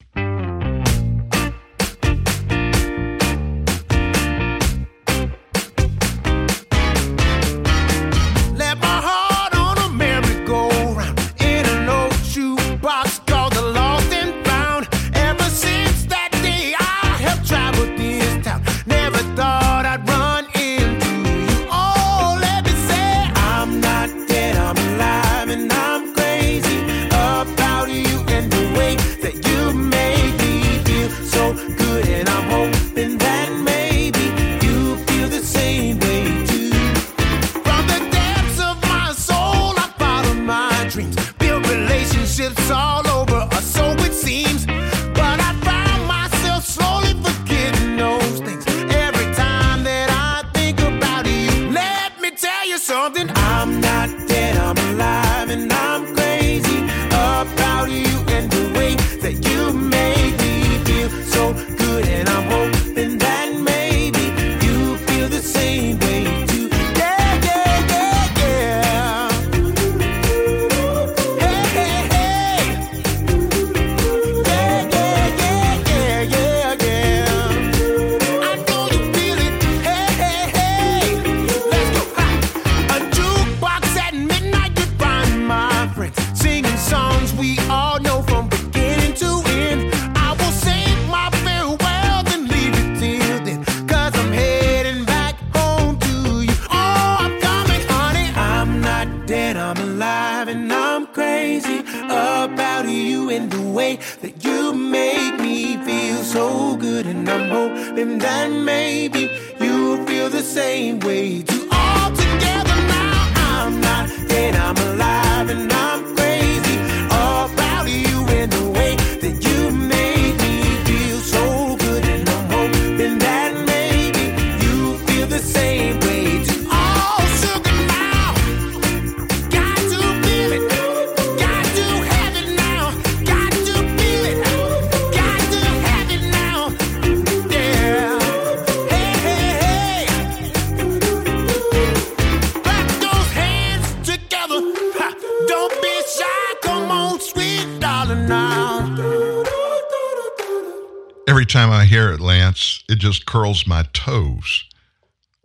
Hear 151.89 152.11
it, 152.11 152.19
Lance, 152.19 152.83
it 152.87 152.99
just 152.99 153.25
curls 153.25 153.67
my 153.67 153.83
toes. 153.93 154.65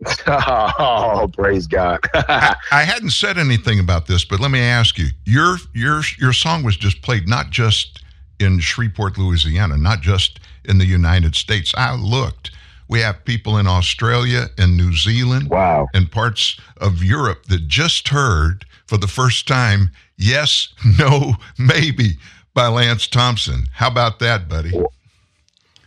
oh, 0.27 1.29
praise 1.33 1.67
God. 1.67 1.99
I 2.13 2.83
hadn't 2.83 3.11
said 3.11 3.37
anything 3.37 3.79
about 3.79 4.07
this, 4.07 4.25
but 4.25 4.39
let 4.39 4.51
me 4.51 4.59
ask 4.59 4.97
you: 4.97 5.07
your 5.25 5.57
your 5.73 6.01
your 6.19 6.33
song 6.33 6.63
was 6.63 6.77
just 6.77 7.01
played 7.01 7.27
not 7.27 7.49
just 7.49 8.03
in 8.39 8.59
Shreveport, 8.59 9.17
Louisiana, 9.17 9.77
not 9.77 10.01
just 10.01 10.39
in 10.65 10.77
the 10.77 10.85
United 10.85 11.35
States. 11.35 11.73
I 11.77 11.95
looked. 11.95 12.51
We 12.87 12.99
have 12.99 13.25
people 13.25 13.57
in 13.57 13.67
Australia 13.67 14.47
and 14.57 14.77
New 14.77 14.93
Zealand, 14.95 15.49
wow, 15.49 15.87
and 15.93 16.11
parts 16.11 16.59
of 16.77 17.03
Europe 17.03 17.45
that 17.45 17.67
just 17.67 18.09
heard 18.09 18.65
for 18.85 18.97
the 18.97 19.07
first 19.07 19.47
time 19.47 19.91
"Yes, 20.17 20.73
No, 20.99 21.35
Maybe" 21.57 22.17
by 22.53 22.67
Lance 22.67 23.07
Thompson. 23.07 23.67
How 23.73 23.87
about 23.87 24.19
that, 24.19 24.49
buddy? 24.49 24.71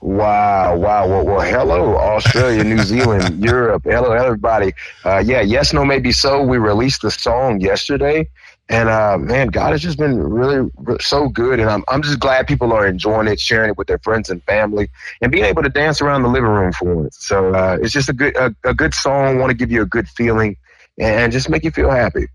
Wow, 0.01 0.77
wow. 0.77 1.09
Well, 1.09 1.25
well 1.25 1.41
hello, 1.41 1.97
Australia, 1.97 2.63
New 2.65 2.79
Zealand, 2.79 3.45
Europe. 3.45 3.83
Hello, 3.85 4.13
everybody. 4.13 4.73
Uh, 5.05 5.19
yeah, 5.19 5.41
yes, 5.41 5.73
no, 5.73 5.85
maybe 5.85 6.13
so. 6.13 6.43
We 6.43 6.59
released 6.59 7.03
the 7.03 7.11
song 7.11 7.61
yesterday. 7.61 8.29
And 8.71 8.91
uh, 8.91 9.17
man, 9.17 9.49
God 9.49 9.73
has 9.73 9.81
just 9.81 9.97
been 9.99 10.23
really 10.23 10.71
re- 10.77 10.99
so 11.01 11.29
good, 11.31 11.59
and 11.59 11.71
I'm 11.71 11.85
I'm 11.89 12.03
just 12.03 12.21
glad 12.21 12.47
people 12.47 12.73
are 12.75 12.87
enjoying 12.87 13.27
it, 13.27 13.41
sharing 13.41 13.71
it 13.71 13.79
with 13.79 13.87
their 13.87 13.99
friends 13.99 14.29
and 14.29 14.43
family, 14.43 14.91
and 15.23 15.33
being 15.33 15.45
able 15.47 15.63
to 15.63 15.71
dance 15.71 16.03
around 16.03 16.23
the 16.23 16.29
living 16.29 16.51
room 16.51 16.73
for 16.73 17.07
it. 17.07 17.15
So 17.15 17.55
uh, 17.55 17.79
it's 17.81 17.95
just 17.95 18.11
a 18.11 18.13
good 18.13 18.37
a, 18.37 18.55
a 18.65 18.75
good 18.75 18.93
song. 18.93 19.39
Want 19.39 19.51
to 19.51 19.57
give 19.57 19.71
you 19.71 19.81
a 19.81 19.87
good 19.87 20.07
feeling, 20.07 20.57
and 20.99 21.33
just 21.33 21.49
make 21.49 21.65
you 21.65 21.71
feel 21.71 21.91
happy. 21.91 22.27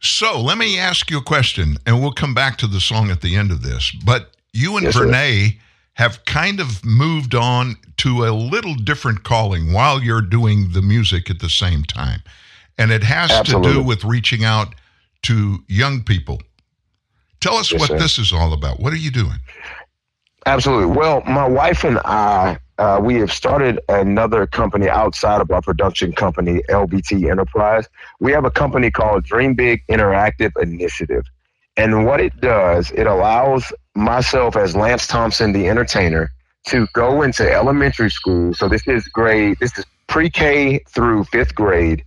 So 0.00 0.40
let 0.40 0.58
me 0.58 0.78
ask 0.80 1.10
you 1.12 1.18
a 1.18 1.22
question, 1.22 1.76
and 1.86 2.02
we'll 2.02 2.12
come 2.12 2.34
back 2.34 2.58
to 2.58 2.66
the 2.66 2.80
song 2.80 3.10
at 3.10 3.20
the 3.20 3.36
end 3.36 3.52
of 3.52 3.62
this. 3.62 3.92
But 4.04 4.32
you 4.52 4.76
and 4.76 4.84
Yes. 4.84 4.96
Vernay 4.96 5.58
have 5.96 6.24
kind 6.26 6.60
of 6.60 6.84
moved 6.84 7.34
on 7.34 7.74
to 7.96 8.24
a 8.26 8.30
little 8.30 8.74
different 8.74 9.24
calling 9.24 9.72
while 9.72 10.02
you're 10.02 10.20
doing 10.22 10.72
the 10.72 10.82
music 10.82 11.30
at 11.30 11.40
the 11.40 11.48
same 11.48 11.82
time. 11.84 12.22
And 12.78 12.90
it 12.92 13.02
has 13.02 13.30
to 13.48 13.60
do 13.62 13.82
with 13.82 14.04
reaching 14.04 14.44
out 14.44 14.74
to 15.22 15.58
young 15.68 16.02
people. 16.02 16.40
Tell 17.40 17.54
us 17.56 17.72
Yes, 17.72 17.80
what 17.80 17.88
sir. 17.88 17.98
this 17.98 18.18
is 18.18 18.32
all 18.32 18.52
about. 18.52 18.78
What 18.78 18.92
are 18.92 18.98
you 18.98 19.10
doing? 19.10 19.38
Absolutely. 20.44 20.94
Well, 20.94 21.22
my 21.22 21.48
wife 21.48 21.82
and 21.82 21.98
I, 22.00 22.58
uh, 22.78 23.00
we 23.02 23.14
have 23.16 23.32
started 23.32 23.80
another 23.88 24.46
company 24.46 24.88
outside 24.90 25.40
of 25.40 25.50
our 25.50 25.62
production 25.62 26.12
company, 26.12 26.60
LBT 26.68 27.30
Enterprise. 27.30 27.88
We 28.20 28.32
have 28.32 28.44
a 28.44 28.50
company 28.50 28.90
called 28.90 29.24
Dream 29.24 29.54
Big 29.54 29.82
Interactive 29.88 30.52
Initiative. 30.60 31.24
And 31.76 32.06
what 32.06 32.20
it 32.20 32.40
does, 32.40 32.90
it 32.92 33.06
allows 33.06 33.72
myself 33.94 34.56
as 34.56 34.74
Lance 34.74 35.06
Thompson, 35.06 35.52
the 35.52 35.68
entertainer, 35.68 36.30
to 36.68 36.86
go 36.94 37.22
into 37.22 37.50
elementary 37.50 38.10
school. 38.10 38.54
So 38.54 38.68
this 38.68 38.86
is 38.86 39.06
grade, 39.08 39.58
this 39.60 39.76
is 39.78 39.84
pre 40.06 40.30
K 40.30 40.80
through 40.88 41.24
fifth 41.24 41.54
grade. 41.54 42.02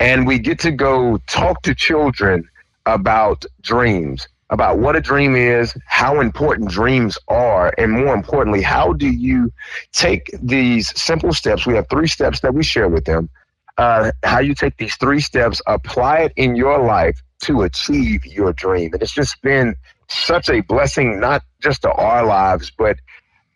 And 0.00 0.26
we 0.26 0.38
get 0.38 0.58
to 0.60 0.70
go 0.70 1.18
talk 1.28 1.62
to 1.62 1.74
children 1.74 2.48
about 2.86 3.44
dreams, 3.62 4.26
about 4.50 4.78
what 4.78 4.96
a 4.96 5.00
dream 5.00 5.36
is, 5.36 5.72
how 5.86 6.20
important 6.20 6.68
dreams 6.68 7.16
are, 7.28 7.72
and 7.78 7.92
more 7.92 8.14
importantly, 8.14 8.60
how 8.60 8.92
do 8.92 9.08
you 9.08 9.52
take 9.92 10.30
these 10.42 10.92
simple 11.00 11.32
steps? 11.32 11.64
We 11.64 11.74
have 11.74 11.88
three 11.88 12.08
steps 12.08 12.40
that 12.40 12.54
we 12.54 12.64
share 12.64 12.88
with 12.88 13.04
them. 13.04 13.30
Uh, 13.78 14.12
how 14.24 14.40
you 14.40 14.54
take 14.54 14.76
these 14.76 14.94
three 14.96 15.20
steps, 15.20 15.62
apply 15.66 16.18
it 16.18 16.32
in 16.36 16.56
your 16.56 16.78
life 16.84 17.22
to 17.42 17.62
achieve 17.62 18.24
your 18.26 18.52
dream. 18.52 18.92
And 18.92 19.02
it's 19.02 19.12
just 19.12 19.40
been 19.42 19.76
such 20.08 20.48
a 20.48 20.60
blessing, 20.60 21.20
not 21.20 21.42
just 21.60 21.82
to 21.82 21.92
our 21.92 22.24
lives, 22.24 22.72
but 22.76 22.96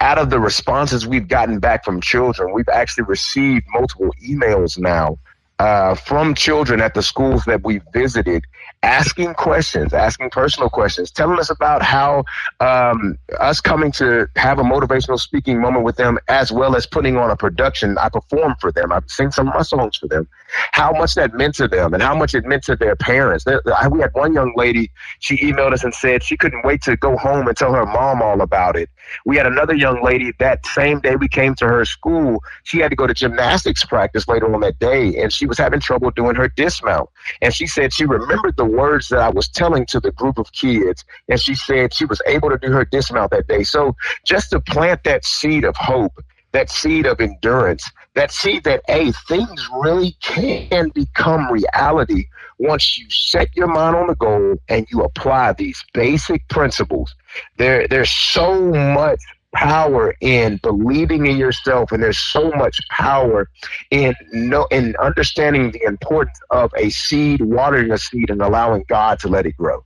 out 0.01 0.18
of 0.18 0.30
the 0.30 0.39
responses 0.39 1.07
we've 1.07 1.28
gotten 1.28 1.59
back 1.59 1.84
from 1.84 2.01
children, 2.01 2.53
we've 2.53 2.68
actually 2.68 3.05
received 3.05 3.64
multiple 3.72 4.11
emails 4.22 4.78
now 4.78 5.18
uh, 5.59 5.94
from 5.94 6.34
children 6.34 6.80
at 6.80 6.94
the 6.94 7.02
schools 7.02 7.44
that 7.46 7.64
we 7.64 7.80
visited 7.92 8.44
asking 8.82 9.34
questions, 9.34 9.92
asking 9.94 10.30
personal 10.30 10.68
questions, 10.68 11.11
telling 11.11 11.38
us 11.38 11.50
about 11.50 11.82
how 11.82 12.24
um, 12.61 13.18
us 13.40 13.61
coming 13.61 13.90
to 13.90 14.28
have 14.36 14.59
a 14.59 14.62
motivational 14.62 15.18
speaking 15.18 15.61
moment 15.61 15.84
with 15.84 15.96
them, 15.96 16.18
as 16.28 16.52
well 16.52 16.76
as 16.76 16.86
putting 16.86 17.16
on 17.16 17.30
a 17.30 17.36
production. 17.36 17.96
I 17.98 18.09
performed 18.09 18.57
for 18.61 18.70
them. 18.70 18.92
I 18.92 19.00
sing 19.09 19.30
some 19.30 19.48
of 19.48 19.54
my 19.54 19.62
songs 19.62 19.96
for 19.96 20.07
them. 20.09 20.28
How 20.72 20.92
much 20.92 21.14
that 21.14 21.34
meant 21.34 21.54
to 21.57 21.66
them, 21.68 21.94
and 21.94 22.02
how 22.02 22.14
much 22.14 22.34
it 22.34 22.44
meant 22.44 22.62
to 22.64 22.76
their 22.76 22.94
parents. 22.96 23.44
I- 23.46 23.88
We 23.88 24.00
had 24.00 24.12
one 24.14 24.34
young 24.34 24.52
lady. 24.57 24.90
She 25.20 25.36
emailed 25.38 25.72
us 25.72 25.82
and 25.84 25.94
said 25.94 26.22
she 26.22 26.36
couldn't 26.36 26.64
wait 26.64 26.82
to 26.82 26.96
go 26.96 27.16
home 27.16 27.48
and 27.48 27.57
tell 27.57 27.72
her 27.72 27.86
mom 27.86 28.22
all 28.22 28.40
about 28.40 28.76
it. 28.76 28.90
We 29.24 29.36
had 29.36 29.46
another 29.46 29.74
young 29.74 30.02
lady 30.02 30.32
that 30.38 30.64
same 30.66 31.00
day 31.00 31.16
we 31.16 31.28
came 31.28 31.54
to 31.57 31.66
her 31.66 31.84
school. 31.84 32.42
She 32.64 32.78
had 32.78 32.90
to 32.90 32.96
go 32.96 33.07
to 33.07 33.14
gymnastics 33.14 33.84
practice 33.84 34.28
later 34.28 34.52
on 34.52 34.61
that 34.61 34.78
day, 34.78 35.20
and 35.20 35.32
she 35.32 35.46
was 35.46 35.59
having 35.59 35.80
trouble 35.80 36.11
doing 36.11 36.36
her 36.36 36.48
dismount. 36.48 37.09
And 37.42 37.54
she 37.54 37.66
said 37.66 37.92
she 37.92 38.04
remembered 38.04 38.57
the 38.57 38.64
words 38.64 39.09
that 39.09 39.20
I 39.20 39.28
was 39.28 39.48
telling 39.48 39.86
to 39.86 40.00
the 40.00 40.12
group 40.12 40.38
of 40.38 40.52
kids, 40.52 41.04
and 41.28 41.40
she 41.40 41.54
said 41.54 41.94
she 41.94 42.04
was 42.04 42.20
able 42.26 42.50
to 42.50 42.59
do 42.59 42.72
her 42.72 42.84
dismount 42.84 43.30
that 43.32 43.48
day. 43.48 43.62
So 43.62 43.96
just 44.24 44.50
to 44.50 44.61
plant 44.61 45.04
that 45.04 45.24
seed 45.24 45.64
of 45.64 45.76
hope, 45.76 46.22
that 46.57 46.70
seed 46.70 47.04
of 47.04 47.20
endurance, 47.20 47.84
that 48.14 48.32
seed 48.32 48.64
that, 48.64 48.80
hey, 48.88 49.12
things 49.28 49.68
really 49.82 50.16
can 50.22 50.88
become 50.94 51.52
reality 51.52 52.24
once 52.59 52.96
you 52.96 53.04
set 53.11 53.54
your 53.54 53.66
mind 53.66 53.94
on 53.94 54.07
the 54.07 54.14
goal 54.14 54.57
and 54.70 54.86
you 54.90 55.02
apply 55.02 55.52
these 55.52 55.84
basic 55.92 56.48
principles. 56.48 57.14
There, 57.59 57.86
there's 57.88 58.11
so 58.11 58.72
much 58.72 59.20
power 59.52 60.14
in 60.22 60.59
believing 60.62 61.26
in 61.26 61.36
yourself 61.36 61.92
and 61.92 62.02
there's 62.02 62.18
so 62.18 62.50
much 62.52 62.80
power 62.90 63.50
in 63.90 64.14
no 64.32 64.66
in 64.70 64.94
understanding 64.96 65.70
the 65.72 65.82
importance 65.84 66.38
of 66.50 66.72
a 66.76 66.88
seed 66.90 67.42
watering 67.42 67.90
a 67.90 67.96
seed 67.96 68.28
and 68.28 68.42
allowing 68.42 68.84
god 68.88 69.18
to 69.18 69.28
let 69.28 69.46
it 69.46 69.57
grow 69.57 69.82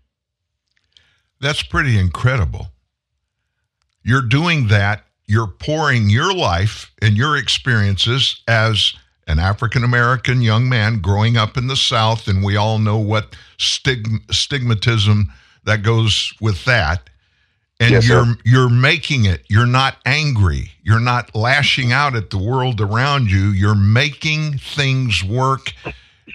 That's 1.40 1.62
pretty 1.62 1.96
incredible. 1.98 2.72
You're 4.02 4.22
doing 4.22 4.68
that. 4.68 5.04
You're 5.30 5.46
pouring 5.46 6.10
your 6.10 6.34
life 6.34 6.90
and 7.00 7.16
your 7.16 7.36
experiences 7.36 8.42
as 8.48 8.94
an 9.28 9.38
African 9.38 9.84
American 9.84 10.42
young 10.42 10.68
man 10.68 11.00
growing 11.00 11.36
up 11.36 11.56
in 11.56 11.68
the 11.68 11.76
South, 11.76 12.26
and 12.26 12.42
we 12.42 12.56
all 12.56 12.80
know 12.80 12.98
what 12.98 13.36
stig- 13.56 14.26
stigmatism 14.32 15.26
that 15.62 15.84
goes 15.84 16.32
with 16.40 16.64
that. 16.64 17.08
And 17.78 17.92
Yes, 17.92 18.08
you're 18.08 18.24
sir. 18.26 18.36
you're 18.44 18.68
making 18.68 19.24
it. 19.24 19.44
You're 19.48 19.66
not 19.66 19.98
angry. 20.04 20.72
You're 20.82 20.98
not 20.98 21.32
lashing 21.34 21.92
out 21.92 22.16
at 22.16 22.30
the 22.30 22.38
world 22.38 22.80
around 22.80 23.30
you. 23.30 23.50
You're 23.50 23.76
making 23.76 24.58
things 24.58 25.22
work 25.22 25.72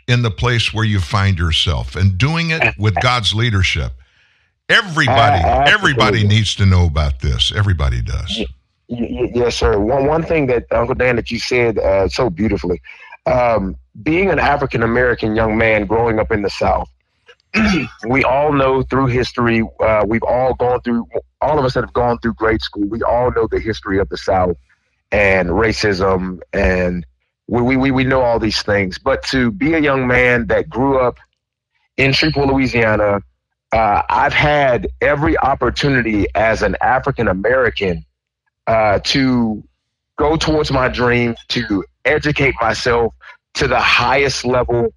in 0.08 0.22
the 0.22 0.32
place 0.32 0.74
where 0.74 0.86
you 0.86 1.02
find 1.02 1.38
yourself 1.38 1.98
and 1.98 2.18
doing 2.18 2.52
it 2.52 2.64
with 2.78 2.96
God's 3.02 3.34
leadership. 3.34 3.92
Everybody, 4.70 5.44
Uh, 5.44 5.64
everybody 5.68 6.26
needs 6.26 6.56
to 6.56 6.66
know 6.66 6.86
about 6.86 7.20
this. 7.20 7.52
Everybody 7.54 8.02
does. 8.02 8.40
Yes 8.88 9.58
sir. 9.58 9.80
One 9.80 10.06
one 10.06 10.24
thing 10.24 10.48
that 10.48 10.66
uncle 10.72 10.96
dan 10.96 11.16
that 11.16 11.32
you 11.32 11.40
said 11.40 11.78
uh, 11.80 12.08
so 12.08 12.30
beautifully. 12.30 12.82
Um, 13.26 13.76
being 14.04 14.30
an 14.30 14.38
african 14.40 14.84
american 14.84 15.36
young 15.36 15.58
man 15.58 15.86
growing 15.86 16.20
up 16.20 16.32
in 16.32 16.42
the 16.42 16.50
south 16.50 16.90
we 18.10 18.24
all 18.24 18.52
know 18.52 18.84
through 18.84 19.08
history 19.08 19.64
uh, 19.80 20.04
we've 20.08 20.22
all 20.24 20.54
gone 20.54 20.82
through 20.82 21.08
all 21.42 21.58
of 21.58 21.66
us 21.66 21.74
that 21.74 21.82
have 21.86 21.94
gone 21.94 22.20
through 22.20 22.34
grade 22.34 22.62
school 22.62 22.84
we 22.88 23.02
all 23.04 23.32
know 23.32 23.48
the 23.50 23.60
history 23.60 23.98
of 23.98 24.08
the 24.10 24.18
south 24.18 24.58
and 25.12 25.50
racism 25.50 26.40
and 26.54 27.06
we, 27.48 27.62
we, 27.62 27.78
we- 27.78 27.92
we 27.92 28.04
know 28.04 28.22
all 28.22 28.40
these 28.40 28.62
things. 28.64 28.98
But 28.98 29.24
to 29.28 29.52
be 29.52 29.76
a 29.76 29.80
young 29.80 30.08
man 30.08 30.48
that 30.48 30.70
grew 30.70 31.00
up 31.00 31.18
in 31.98 32.12
shreveport 32.12 32.48
louisiana 32.50 33.22
uh, 33.72 34.02
I've 34.10 34.34
had 34.34 34.88
every 35.02 35.38
opportunity 35.40 36.28
as 36.36 36.62
an 36.62 36.76
African 36.82 37.28
American 37.28 38.06
uh, 38.68 39.00
to 39.00 39.64
go 40.18 40.36
towards 40.36 40.72
my 40.72 40.88
dreams, 40.88 41.38
to 41.50 41.84
educate 42.06 42.56
myself 42.62 43.14
to 43.56 43.68
the 43.68 43.80
highest 43.80 44.46
level. 44.46 44.94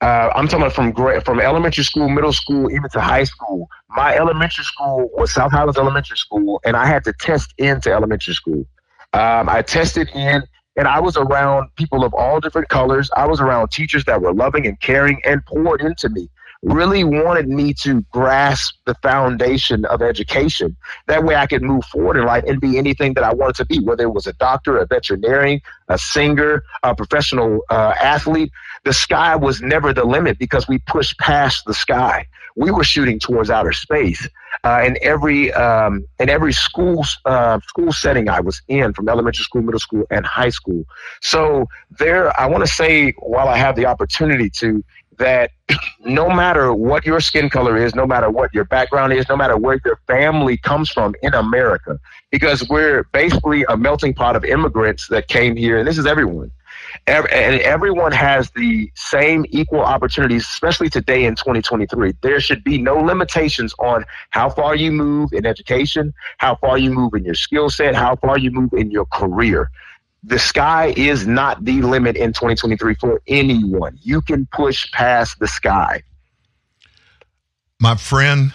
Uh, 0.00 0.30
I'm 0.34 0.48
talking 0.48 0.68
from 0.70 0.92
from 1.22 1.40
elementary 1.40 1.84
school, 1.84 2.08
middle 2.08 2.32
school, 2.32 2.70
even 2.70 2.88
to 2.90 3.00
high 3.00 3.24
school. 3.24 3.68
My 3.88 4.16
elementary 4.16 4.64
school 4.64 5.10
was 5.14 5.32
South 5.32 5.52
Highlands 5.52 5.78
Elementary 5.78 6.16
School, 6.16 6.60
and 6.64 6.76
I 6.76 6.86
had 6.86 7.04
to 7.04 7.12
test 7.12 7.54
into 7.58 7.92
elementary 7.92 8.34
school. 8.34 8.66
Um, 9.12 9.48
I 9.48 9.62
tested 9.62 10.08
in, 10.14 10.42
and 10.76 10.88
I 10.88 10.98
was 10.98 11.16
around 11.16 11.68
people 11.76 12.04
of 12.04 12.14
all 12.14 12.40
different 12.40 12.68
colors. 12.68 13.10
I 13.16 13.26
was 13.26 13.40
around 13.40 13.70
teachers 13.70 14.04
that 14.06 14.20
were 14.20 14.32
loving 14.32 14.66
and 14.66 14.80
caring 14.80 15.20
and 15.24 15.44
poured 15.46 15.82
into 15.82 16.08
me 16.08 16.28
really 16.62 17.02
wanted 17.02 17.48
me 17.48 17.74
to 17.74 18.02
grasp 18.12 18.74
the 18.84 18.94
foundation 19.02 19.84
of 19.86 20.00
education. 20.00 20.76
That 21.08 21.24
way 21.24 21.34
I 21.34 21.46
could 21.46 21.62
move 21.62 21.84
forward 21.86 22.16
in 22.16 22.24
life 22.24 22.44
and 22.46 22.60
be 22.60 22.78
anything 22.78 23.14
that 23.14 23.24
I 23.24 23.34
wanted 23.34 23.56
to 23.56 23.66
be, 23.66 23.80
whether 23.80 24.04
it 24.04 24.12
was 24.12 24.26
a 24.26 24.32
doctor, 24.34 24.78
a 24.78 24.86
veterinarian, 24.86 25.60
a 25.88 25.98
singer, 25.98 26.62
a 26.82 26.94
professional 26.94 27.62
uh, 27.68 27.94
athlete. 28.00 28.52
The 28.84 28.92
sky 28.92 29.34
was 29.34 29.60
never 29.60 29.92
the 29.92 30.04
limit 30.04 30.38
because 30.38 30.68
we 30.68 30.78
pushed 30.78 31.18
past 31.18 31.64
the 31.66 31.74
sky. 31.74 32.26
We 32.54 32.70
were 32.70 32.84
shooting 32.84 33.18
towards 33.18 33.50
outer 33.50 33.72
space. 33.72 34.28
Uh, 34.64 34.84
in 34.86 34.96
every 35.02 35.52
um, 35.54 36.06
in 36.20 36.28
every 36.28 36.52
school 36.52 37.04
uh, 37.24 37.58
school 37.66 37.90
setting 37.90 38.28
I 38.28 38.38
was 38.38 38.62
in, 38.68 38.92
from 38.92 39.08
elementary 39.08 39.42
school, 39.42 39.62
middle 39.62 39.80
school, 39.80 40.04
and 40.10 40.24
high 40.24 40.50
school. 40.50 40.84
So 41.20 41.66
there, 41.98 42.38
I 42.38 42.46
want 42.46 42.64
to 42.64 42.70
say, 42.70 43.12
while 43.18 43.48
I 43.48 43.56
have 43.56 43.74
the 43.74 43.86
opportunity 43.86 44.50
to, 44.60 44.84
that 45.22 45.52
no 46.04 46.28
matter 46.28 46.74
what 46.74 47.06
your 47.06 47.20
skin 47.20 47.48
color 47.48 47.76
is, 47.76 47.94
no 47.94 48.06
matter 48.06 48.28
what 48.30 48.52
your 48.52 48.64
background 48.64 49.12
is, 49.12 49.28
no 49.28 49.36
matter 49.36 49.56
where 49.56 49.80
your 49.84 49.98
family 50.06 50.56
comes 50.56 50.90
from 50.90 51.14
in 51.22 51.32
America, 51.34 51.98
because 52.30 52.68
we're 52.68 53.04
basically 53.12 53.64
a 53.68 53.76
melting 53.76 54.12
pot 54.12 54.36
of 54.36 54.44
immigrants 54.44 55.08
that 55.08 55.28
came 55.28 55.56
here, 55.56 55.78
and 55.78 55.86
this 55.88 55.98
is 55.98 56.06
everyone. 56.06 56.50
and 57.06 57.26
everyone 57.62 58.12
has 58.12 58.50
the 58.50 58.90
same 58.94 59.46
equal 59.48 59.80
opportunities, 59.80 60.42
especially 60.42 60.90
today 60.90 61.24
in 61.24 61.34
2023. 61.34 62.12
There 62.20 62.40
should 62.40 62.62
be 62.64 62.76
no 62.78 62.96
limitations 62.96 63.74
on 63.78 64.04
how 64.30 64.50
far 64.50 64.74
you 64.74 64.92
move 64.92 65.30
in 65.32 65.46
education, 65.46 66.12
how 66.38 66.56
far 66.56 66.76
you 66.78 66.90
move 66.90 67.14
in 67.14 67.24
your 67.24 67.34
skill 67.34 67.70
set, 67.70 67.94
how 67.94 68.16
far 68.16 68.38
you 68.38 68.50
move 68.50 68.72
in 68.74 68.90
your 68.90 69.06
career 69.06 69.70
the 70.22 70.38
sky 70.38 70.94
is 70.96 71.26
not 71.26 71.64
the 71.64 71.82
limit 71.82 72.16
in 72.16 72.32
2023 72.32 72.94
for 72.94 73.20
anyone. 73.26 73.98
You 74.02 74.20
can 74.20 74.46
push 74.46 74.90
past 74.92 75.38
the 75.38 75.48
sky. 75.48 76.02
My 77.80 77.96
friend, 77.96 78.52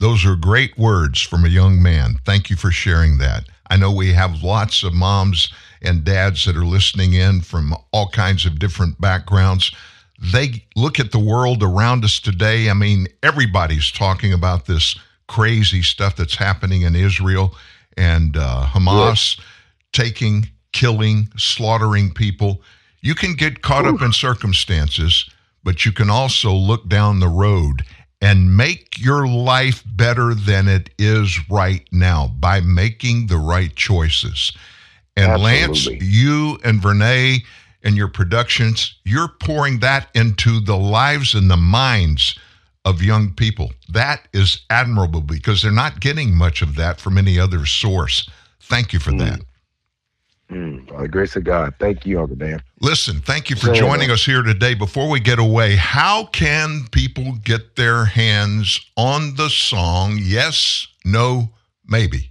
those 0.00 0.26
are 0.26 0.34
great 0.34 0.76
words 0.76 1.20
from 1.20 1.44
a 1.44 1.48
young 1.48 1.80
man. 1.80 2.16
Thank 2.24 2.50
you 2.50 2.56
for 2.56 2.72
sharing 2.72 3.18
that. 3.18 3.44
I 3.70 3.76
know 3.76 3.92
we 3.92 4.12
have 4.12 4.42
lots 4.42 4.82
of 4.82 4.94
moms 4.94 5.52
and 5.82 6.04
dads 6.04 6.44
that 6.44 6.56
are 6.56 6.64
listening 6.64 7.12
in 7.12 7.40
from 7.40 7.74
all 7.92 8.08
kinds 8.08 8.44
of 8.44 8.58
different 8.58 9.00
backgrounds. 9.00 9.72
They 10.20 10.64
look 10.74 10.98
at 10.98 11.12
the 11.12 11.18
world 11.18 11.62
around 11.62 12.04
us 12.04 12.18
today. 12.18 12.68
I 12.68 12.74
mean, 12.74 13.06
everybody's 13.22 13.92
talking 13.92 14.32
about 14.32 14.66
this 14.66 14.98
crazy 15.28 15.82
stuff 15.82 16.16
that's 16.16 16.36
happening 16.36 16.82
in 16.82 16.96
Israel 16.96 17.54
and 17.96 18.36
uh, 18.36 18.66
Hamas 18.66 19.38
taking 19.92 20.48
killing, 20.72 21.28
slaughtering 21.36 22.12
people. 22.12 22.62
You 23.00 23.14
can 23.14 23.34
get 23.34 23.62
caught 23.62 23.86
Ooh. 23.86 23.94
up 23.94 24.02
in 24.02 24.12
circumstances, 24.12 25.28
but 25.64 25.84
you 25.84 25.92
can 25.92 26.10
also 26.10 26.52
look 26.52 26.88
down 26.88 27.20
the 27.20 27.28
road 27.28 27.84
and 28.20 28.56
make 28.56 28.98
your 28.98 29.26
life 29.26 29.82
better 29.86 30.34
than 30.34 30.68
it 30.68 30.90
is 30.98 31.38
right 31.50 31.86
now 31.92 32.28
by 32.38 32.60
making 32.60 33.26
the 33.26 33.36
right 33.36 33.74
choices. 33.76 34.52
And 35.16 35.32
Absolutely. 35.32 35.60
Lance, 35.60 35.86
you 36.02 36.58
and 36.64 36.80
Vernay 36.80 37.42
and 37.82 37.96
your 37.96 38.08
productions, 38.08 38.96
you're 39.04 39.32
pouring 39.40 39.80
that 39.80 40.08
into 40.14 40.60
the 40.60 40.76
lives 40.76 41.34
and 41.34 41.50
the 41.50 41.56
minds 41.56 42.38
of 42.84 43.02
young 43.02 43.32
people. 43.32 43.72
That 43.88 44.28
is 44.32 44.60
admirable 44.70 45.20
because 45.20 45.62
they're 45.62 45.72
not 45.72 46.00
getting 46.00 46.34
much 46.34 46.62
of 46.62 46.76
that 46.76 47.00
from 47.00 47.18
any 47.18 47.38
other 47.38 47.66
source. 47.66 48.28
Thank 48.60 48.92
you 48.92 48.98
for 48.98 49.10
mm. 49.10 49.18
that. 49.18 49.40
Mm, 50.50 50.86
by 50.88 51.02
the 51.02 51.08
grace 51.08 51.34
of 51.34 51.42
God. 51.42 51.74
Thank 51.80 52.06
you, 52.06 52.20
Uncle 52.20 52.36
Dan. 52.36 52.62
Listen, 52.80 53.20
thank 53.20 53.50
you 53.50 53.56
for 53.56 53.72
joining 53.72 54.12
us 54.12 54.24
here 54.24 54.42
today. 54.42 54.74
Before 54.74 55.10
we 55.10 55.18
get 55.18 55.40
away, 55.40 55.74
how 55.74 56.26
can 56.26 56.86
people 56.92 57.32
get 57.42 57.74
their 57.74 58.04
hands 58.04 58.80
on 58.96 59.34
the 59.34 59.48
song 59.48 60.18
Yes, 60.22 60.86
No, 61.04 61.50
Maybe? 61.88 62.30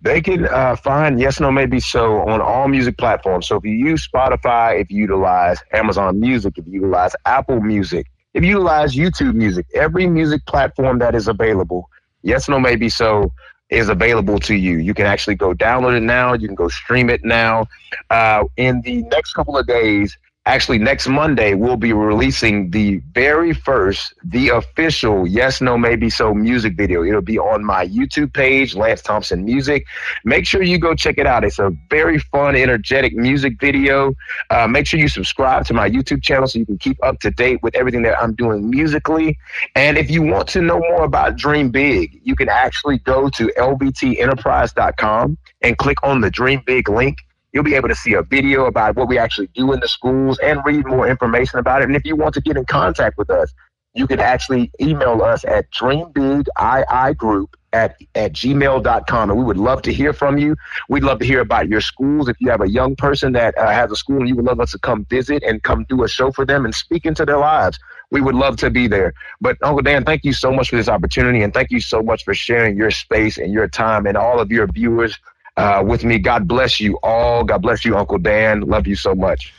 They 0.00 0.20
can 0.20 0.46
uh, 0.46 0.76
find 0.76 1.18
Yes, 1.18 1.40
No, 1.40 1.50
Maybe 1.50 1.80
So 1.80 2.20
on 2.28 2.40
all 2.40 2.68
music 2.68 2.96
platforms. 2.96 3.48
So 3.48 3.56
if 3.56 3.64
you 3.64 3.72
use 3.72 4.06
Spotify, 4.06 4.80
if 4.80 4.88
you 4.88 4.98
utilize 4.98 5.58
Amazon 5.72 6.20
Music, 6.20 6.58
if 6.58 6.66
you 6.68 6.74
utilize 6.74 7.12
Apple 7.24 7.60
Music, 7.60 8.06
if 8.34 8.44
you 8.44 8.50
utilize 8.50 8.94
YouTube 8.94 9.34
Music, 9.34 9.66
every 9.74 10.06
music 10.06 10.46
platform 10.46 11.00
that 11.00 11.16
is 11.16 11.26
available, 11.26 11.90
Yes, 12.22 12.48
No, 12.48 12.60
Maybe 12.60 12.88
So 12.88 13.32
is 13.72 13.88
available 13.88 14.38
to 14.38 14.54
you. 14.54 14.76
You 14.76 14.94
can 14.94 15.06
actually 15.06 15.34
go 15.34 15.54
download 15.54 15.96
it 15.96 16.02
now. 16.02 16.34
You 16.34 16.46
can 16.46 16.54
go 16.54 16.68
stream 16.68 17.08
it 17.08 17.24
now. 17.24 17.66
Uh, 18.10 18.44
in 18.56 18.82
the 18.82 19.02
next 19.04 19.32
couple 19.32 19.56
of 19.56 19.66
days, 19.66 20.16
actually 20.44 20.78
next 20.78 21.06
Monday, 21.06 21.54
we'll 21.54 21.76
be 21.76 21.92
releasing 21.92 22.70
the 22.70 23.00
very 23.12 23.52
first, 23.52 24.14
the 24.24 24.48
official 24.48 25.26
Yes, 25.26 25.60
No, 25.60 25.78
Maybe 25.78 26.10
So 26.10 26.34
music 26.34 26.76
video. 26.76 27.04
It'll 27.04 27.22
be 27.22 27.38
on 27.38 27.64
my 27.64 27.86
YouTube 27.86 28.32
page, 28.32 28.74
Lance 28.74 29.02
Thompson 29.02 29.44
Music. 29.44 29.86
Make 30.24 30.46
sure 30.46 30.62
you 30.62 30.78
go 30.78 30.94
check 30.94 31.18
it 31.18 31.26
out. 31.26 31.44
It's 31.44 31.58
a 31.58 31.70
very 31.90 32.18
fun, 32.18 32.56
energetic 32.56 33.14
music 33.14 33.60
video. 33.60 34.14
Uh, 34.50 34.66
make 34.66 34.86
sure 34.86 34.98
you 34.98 35.08
subscribe 35.08 35.64
to 35.66 35.74
my 35.74 35.88
YouTube 35.88 36.22
channel 36.22 36.48
so 36.48 36.58
you 36.58 36.66
can 36.66 36.78
keep 36.78 37.02
up 37.04 37.20
to 37.20 37.30
date 37.30 37.62
with 37.62 37.76
everything 37.76 38.02
that 38.02 38.20
I'm 38.20 38.34
doing 38.34 38.68
musically. 38.68 39.38
And 39.76 39.96
if 39.96 40.10
you 40.10 40.22
want 40.22 40.48
to 40.48 40.60
know 40.60 40.80
more 40.80 41.04
about 41.04 41.36
Dream 41.36 41.70
Big, 41.70 42.20
you 42.24 42.34
can 42.34 42.48
actually 42.48 42.98
go 42.98 43.28
to 43.30 43.46
lbtenterprise.com 43.56 45.38
and 45.62 45.78
click 45.78 45.98
on 46.02 46.20
the 46.20 46.30
Dream 46.30 46.62
Big 46.66 46.88
link 46.88 47.18
You'll 47.52 47.64
be 47.64 47.74
able 47.74 47.88
to 47.88 47.94
see 47.94 48.14
a 48.14 48.22
video 48.22 48.66
about 48.66 48.96
what 48.96 49.08
we 49.08 49.18
actually 49.18 49.48
do 49.48 49.72
in 49.72 49.80
the 49.80 49.88
schools 49.88 50.38
and 50.38 50.60
read 50.64 50.86
more 50.86 51.06
information 51.06 51.58
about 51.58 51.82
it. 51.82 51.86
And 51.86 51.96
if 51.96 52.04
you 52.04 52.16
want 52.16 52.34
to 52.34 52.40
get 52.40 52.56
in 52.56 52.64
contact 52.64 53.18
with 53.18 53.30
us, 53.30 53.52
you 53.94 54.06
can 54.06 54.20
actually 54.20 54.70
email 54.80 55.22
us 55.22 55.44
at 55.44 55.70
dreambigiigroup 55.70 57.48
at, 57.74 57.96
at 58.14 58.32
gmail.com. 58.32 59.30
And 59.30 59.38
we 59.38 59.44
would 59.44 59.56
love 59.56 59.82
to 59.82 59.92
hear 59.92 60.12
from 60.12 60.38
you. 60.38 60.56
We'd 60.88 61.04
love 61.04 61.18
to 61.18 61.26
hear 61.26 61.40
about 61.40 61.68
your 61.68 61.80
schools. 61.80 62.28
If 62.28 62.36
you 62.40 62.50
have 62.50 62.62
a 62.62 62.70
young 62.70 62.96
person 62.96 63.32
that 63.32 63.56
uh, 63.58 63.70
has 63.70 63.90
a 63.90 63.96
school 63.96 64.20
and 64.20 64.28
you 64.28 64.36
would 64.36 64.46
love 64.46 64.60
us 64.60 64.72
to 64.72 64.78
come 64.78 65.04
visit 65.06 65.42
and 65.42 65.62
come 65.62 65.84
do 65.88 66.04
a 66.04 66.08
show 66.08 66.32
for 66.32 66.46
them 66.46 66.64
and 66.64 66.74
speak 66.74 67.04
into 67.04 67.26
their 67.26 67.38
lives, 67.38 67.78
we 68.10 68.20
would 68.20 68.34
love 68.34 68.56
to 68.58 68.70
be 68.70 68.88
there. 68.88 69.12
But 69.40 69.56
Uncle 69.62 69.82
Dan, 69.82 70.04
thank 70.04 70.24
you 70.24 70.32
so 70.32 70.52
much 70.52 70.70
for 70.70 70.76
this 70.76 70.88
opportunity. 70.88 71.42
And 71.42 71.52
thank 71.52 71.70
you 71.70 71.80
so 71.80 72.02
much 72.02 72.24
for 72.24 72.34
sharing 72.34 72.76
your 72.76 72.90
space 72.90 73.38
and 73.38 73.52
your 73.52 73.68
time 73.68 74.06
and 74.06 74.16
all 74.16 74.40
of 74.40 74.50
your 74.50 74.66
viewers 74.66 75.18
uh, 75.56 75.82
with 75.86 76.04
me. 76.04 76.18
God 76.18 76.48
bless 76.48 76.80
you 76.80 76.98
all. 77.02 77.44
God 77.44 77.62
bless 77.62 77.84
you, 77.84 77.96
Uncle 77.96 78.18
Dan. 78.18 78.62
Love 78.62 78.86
you 78.86 78.96
so 78.96 79.14
much. 79.14 79.52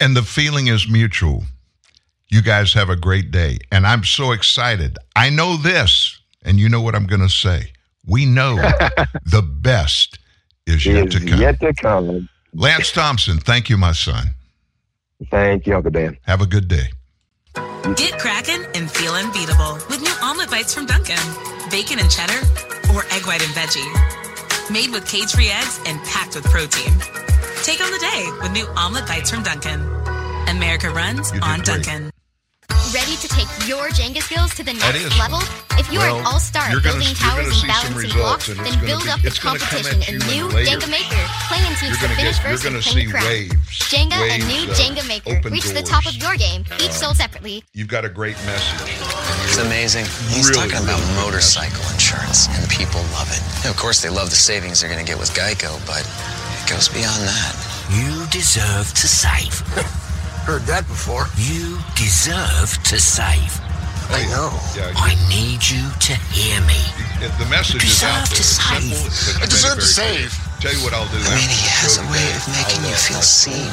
And 0.00 0.16
the 0.16 0.22
feeling 0.22 0.66
is 0.66 0.88
mutual. 0.88 1.44
You 2.28 2.42
guys 2.42 2.72
have 2.72 2.88
a 2.88 2.96
great 2.96 3.30
day. 3.30 3.58
And 3.70 3.86
I'm 3.86 4.04
so 4.04 4.32
excited. 4.32 4.98
I 5.14 5.30
know 5.30 5.56
this, 5.56 6.18
and 6.42 6.58
you 6.58 6.68
know 6.68 6.80
what 6.80 6.94
I'm 6.94 7.06
going 7.06 7.20
to 7.20 7.28
say. 7.28 7.72
We 8.06 8.26
know 8.26 8.56
the 9.24 9.42
best 9.42 10.18
is 10.66 10.84
yet 10.84 11.08
is 11.08 11.14
to 11.14 11.26
come. 11.26 11.40
Yet 11.40 11.60
to 11.60 11.74
come. 11.74 12.28
Lance 12.54 12.90
Thompson, 12.90 13.38
thank 13.38 13.70
you, 13.70 13.76
my 13.76 13.92
son. 13.92 14.34
Thank 15.30 15.66
you, 15.66 15.76
Uncle 15.76 15.92
Dan. 15.92 16.18
Have 16.22 16.40
a 16.40 16.46
good 16.46 16.68
day. 16.68 16.88
Get 17.96 18.18
cracking 18.18 18.64
and 18.74 18.90
feel 18.90 19.12
unbeatable 19.12 19.74
with 19.88 20.00
new 20.00 20.14
omelet 20.22 20.50
bites 20.50 20.74
from 20.74 20.86
Dunkin'. 20.86 21.16
Bacon 21.70 21.98
and 21.98 22.10
cheddar 22.10 22.38
or 22.92 23.04
egg 23.12 23.26
white 23.26 23.42
and 23.42 23.54
veggie 23.54 24.21
made 24.70 24.90
with 24.90 25.06
cage-free 25.08 25.48
eggs 25.48 25.80
and 25.86 25.98
packed 26.04 26.34
with 26.34 26.44
protein. 26.44 26.92
Take 27.62 27.80
on 27.80 27.90
the 27.90 27.98
day 27.98 28.28
with 28.40 28.52
new 28.52 28.66
omelet 28.76 29.06
bites 29.06 29.30
from 29.30 29.42
Dunkin'. 29.42 29.80
America 30.48 30.90
runs 30.90 31.32
on 31.32 31.60
great. 31.60 31.64
Dunkin'. 31.64 32.10
Ready 32.94 33.16
to 33.16 33.28
take 33.28 33.48
your 33.68 33.88
Jenga 33.90 34.20
skills 34.20 34.54
to 34.56 34.64
the 34.64 34.72
next 34.72 35.18
level? 35.18 35.38
If 35.78 35.90
you're 35.92 36.02
an 36.02 36.26
all-star 36.26 36.68
building 36.80 37.14
towers 37.14 37.62
and 37.62 37.68
balancing 37.68 38.10
blocks, 38.18 38.46
then 38.48 38.80
build 38.84 39.04
be, 39.04 39.10
up 39.10 39.20
the 39.22 39.30
competition 39.30 40.02
in 40.02 40.18
new 40.28 40.48
Jenga 40.48 40.90
Maker. 40.90 41.24
Play 41.48 41.64
in 41.64 41.74
teams 41.76 41.98
to 42.00 42.08
finish 42.08 42.38
get, 42.38 42.42
first 42.42 42.64
and 42.64 42.82
claim 42.82 43.06
the 43.06 43.12
crown. 43.12 43.24
Waves, 43.24 43.54
Jenga 43.88 44.20
waves 44.20 44.34
and 44.34 44.48
new 44.48 44.66
Jenga 44.74 45.08
Maker. 45.08 45.48
Reach 45.48 45.62
doors. 45.62 45.72
the 45.74 45.82
top 45.82 46.06
of 46.06 46.14
your 46.16 46.36
game, 46.36 46.64
each 46.76 46.90
uh, 46.90 46.92
sold 46.92 47.16
separately. 47.16 47.64
You've 47.72 47.88
got 47.88 48.04
a 48.04 48.08
great 48.08 48.36
message. 48.44 49.21
It's 49.52 49.60
amazing. 49.60 50.08
He's 50.32 50.48
really, 50.48 50.64
talking 50.64 50.82
about 50.82 50.96
really 50.96 51.28
motorcycle 51.28 51.84
insurance, 51.92 52.48
and 52.56 52.64
people 52.72 53.04
love 53.12 53.28
it. 53.28 53.44
And 53.60 53.68
of 53.68 53.76
course, 53.76 54.00
they 54.00 54.08
love 54.08 54.30
the 54.30 54.40
savings 54.40 54.80
they're 54.80 54.88
going 54.88 55.04
to 55.04 55.04
get 55.04 55.20
with 55.20 55.28
Geico, 55.36 55.76
but 55.84 56.08
it 56.08 56.64
goes 56.64 56.88
beyond 56.88 57.20
that. 57.28 57.52
You 57.92 58.24
deserve 58.32 58.88
to 58.96 59.04
save. 59.04 59.52
Heard 60.48 60.62
that 60.72 60.88
before. 60.88 61.28
You 61.36 61.76
deserve 62.00 62.80
to 62.88 62.96
save. 62.96 63.52
I 64.08 64.24
know. 64.32 64.56
Yeah, 64.72 64.88
I 64.96 65.20
need 65.28 65.60
you 65.60 65.84
to 65.84 66.14
hear 66.32 66.56
me. 66.64 66.80
The 67.20 67.44
message 67.52 67.84
you 67.84 67.92
is 67.92 68.02
out 68.02 68.24
there. 68.32 68.40
To 68.40 68.44
save. 68.56 68.88
Simple, 68.88 69.42
I 69.42 69.46
deserve 69.52 69.76
to 69.76 69.84
save. 69.84 70.32
Tell 70.62 70.72
you 70.72 70.78
what 70.84 70.94
I'll 70.94 71.08
do. 71.10 71.18
Rainey 71.26 71.58
has 71.82 71.98
a 71.98 72.02
way 72.06 72.22
of 72.38 72.46
making 72.54 72.86
I'll, 72.86 72.90
you 72.90 72.94
feel 72.94 73.16
I'll 73.16 73.22
seen. 73.22 73.66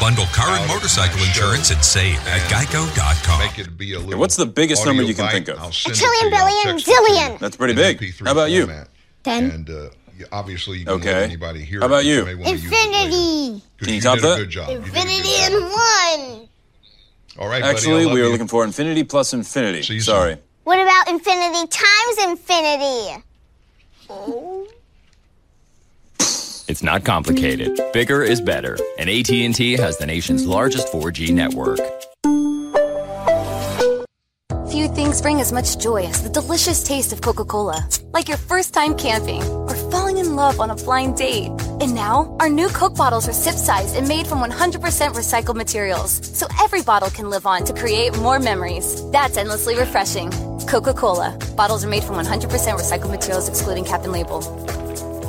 Bundle 0.00 0.26
car 0.34 0.50
and 0.58 0.66
motorcycle 0.66 1.22
insurance 1.22 1.70
and 1.70 1.78
save 1.84 2.16
at 2.26 2.40
geico.com. 2.50 3.38
Make 3.38 3.58
it 3.60 3.78
be 3.78 3.94
a 3.94 4.00
little 4.00 4.18
What's 4.18 4.34
the 4.34 4.46
biggest 4.46 4.84
number 4.84 5.04
you 5.04 5.14
can 5.14 5.26
audio 5.26 5.36
think 5.44 5.48
of? 5.50 5.58
A 5.58 5.70
trillion, 5.70 5.94
to 5.94 6.02
you. 6.02 6.34
I'll 6.34 6.46
billion, 6.48 6.64
text 6.64 6.88
it 6.88 6.90
to 6.90 6.90
you 6.90 7.18
zillion. 7.20 7.38
That's 7.38 7.56
pretty 7.56 7.74
big. 7.74 8.02
How 8.24 8.32
about 8.32 8.50
you? 8.50 8.66
format. 8.66 8.88
Ten. 9.22 9.50
And 9.52 9.70
uh, 9.70 9.90
obviously, 10.32 10.78
you 10.78 10.84
can 10.86 10.94
Okay. 10.94 11.12
let 11.12 11.22
anybody 11.22 11.62
here. 11.62 11.78
How 11.80 11.86
about 11.86 12.04
you? 12.04 12.24
may 12.24 12.34
wanna 12.34 12.50
use 12.56 12.64
it 12.64 12.70
later. 12.72 13.06
Infinity. 13.06 13.62
'Cause 13.78 13.86
Can 13.86 13.94
you 13.94 14.00
top 14.00 14.18
that? 14.18 14.36
good 14.38 14.50
job. 14.50 14.68
You 14.70 14.74
did 14.78 14.82
a 14.82 14.90
good 14.90 14.96
Infinity 14.96 15.28
job. 15.36 15.52
in 15.52 15.62
one. 15.62 16.48
All 17.38 17.48
right, 17.48 17.62
Actually, 17.62 18.02
I 18.02 18.04
love 18.06 18.14
we 18.14 18.20
are 18.20 18.24
you. 18.24 18.30
looking 18.32 18.48
for 18.48 18.64
infinity 18.64 19.04
plus 19.04 19.32
infinity. 19.32 20.00
Sorry. 20.00 20.38
What 20.64 20.80
about 20.80 21.08
infinity 21.08 21.68
times 21.68 22.18
infinity? 22.24 23.22
Oh. 24.10 24.59
It's 26.70 26.84
not 26.84 27.04
complicated. 27.04 27.80
Bigger 27.92 28.22
is 28.22 28.40
better, 28.40 28.78
and 28.96 29.10
AT&T 29.10 29.72
has 29.72 29.98
the 29.98 30.06
nation's 30.06 30.46
largest 30.46 30.86
4G 30.92 31.34
network. 31.34 31.80
Few 34.70 34.86
things 34.86 35.20
bring 35.20 35.40
as 35.40 35.50
much 35.50 35.78
joy 35.78 36.04
as 36.04 36.22
the 36.22 36.28
delicious 36.28 36.84
taste 36.84 37.12
of 37.12 37.22
Coca 37.22 37.44
Cola. 37.44 37.84
Like 38.12 38.28
your 38.28 38.38
first 38.38 38.72
time 38.72 38.96
camping 38.96 39.42
or 39.42 39.74
falling 39.90 40.18
in 40.18 40.36
love 40.36 40.60
on 40.60 40.70
a 40.70 40.76
blind 40.76 41.16
date. 41.16 41.50
And 41.80 41.92
now, 41.92 42.36
our 42.38 42.48
new 42.48 42.68
Coke 42.68 42.94
bottles 42.94 43.28
are 43.28 43.32
sip 43.32 43.56
sized 43.56 43.96
and 43.96 44.06
made 44.06 44.28
from 44.28 44.38
100% 44.38 45.12
recycled 45.12 45.56
materials. 45.56 46.20
So 46.38 46.46
every 46.62 46.82
bottle 46.82 47.10
can 47.10 47.30
live 47.30 47.46
on 47.46 47.64
to 47.64 47.74
create 47.74 48.16
more 48.16 48.38
memories. 48.38 48.86
That's 49.10 49.36
endlessly 49.36 49.76
refreshing. 49.76 50.30
Coca 50.68 50.94
Cola. 50.94 51.36
Bottles 51.56 51.84
are 51.84 51.88
made 51.88 52.04
from 52.04 52.14
100% 52.14 52.46
recycled 52.78 53.10
materials, 53.10 53.48
excluding 53.48 53.84
cap 53.84 54.04
and 54.04 54.12
label. 54.12 54.40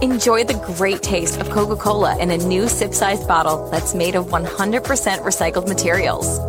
Enjoy 0.02 0.44
the 0.44 0.56
great 0.78 1.04
taste 1.04 1.40
of 1.40 1.48
Coca 1.52 1.76
Cola 1.76 2.18
in 2.18 2.32
a 2.32 2.38
new 2.38 2.68
sip 2.68 2.92
sized 2.92 3.28
bottle 3.28 3.70
that's 3.70 3.94
made 3.94 4.16
of 4.16 4.30
100% 4.30 4.82
recycled 5.20 5.68
materials. 5.68 6.40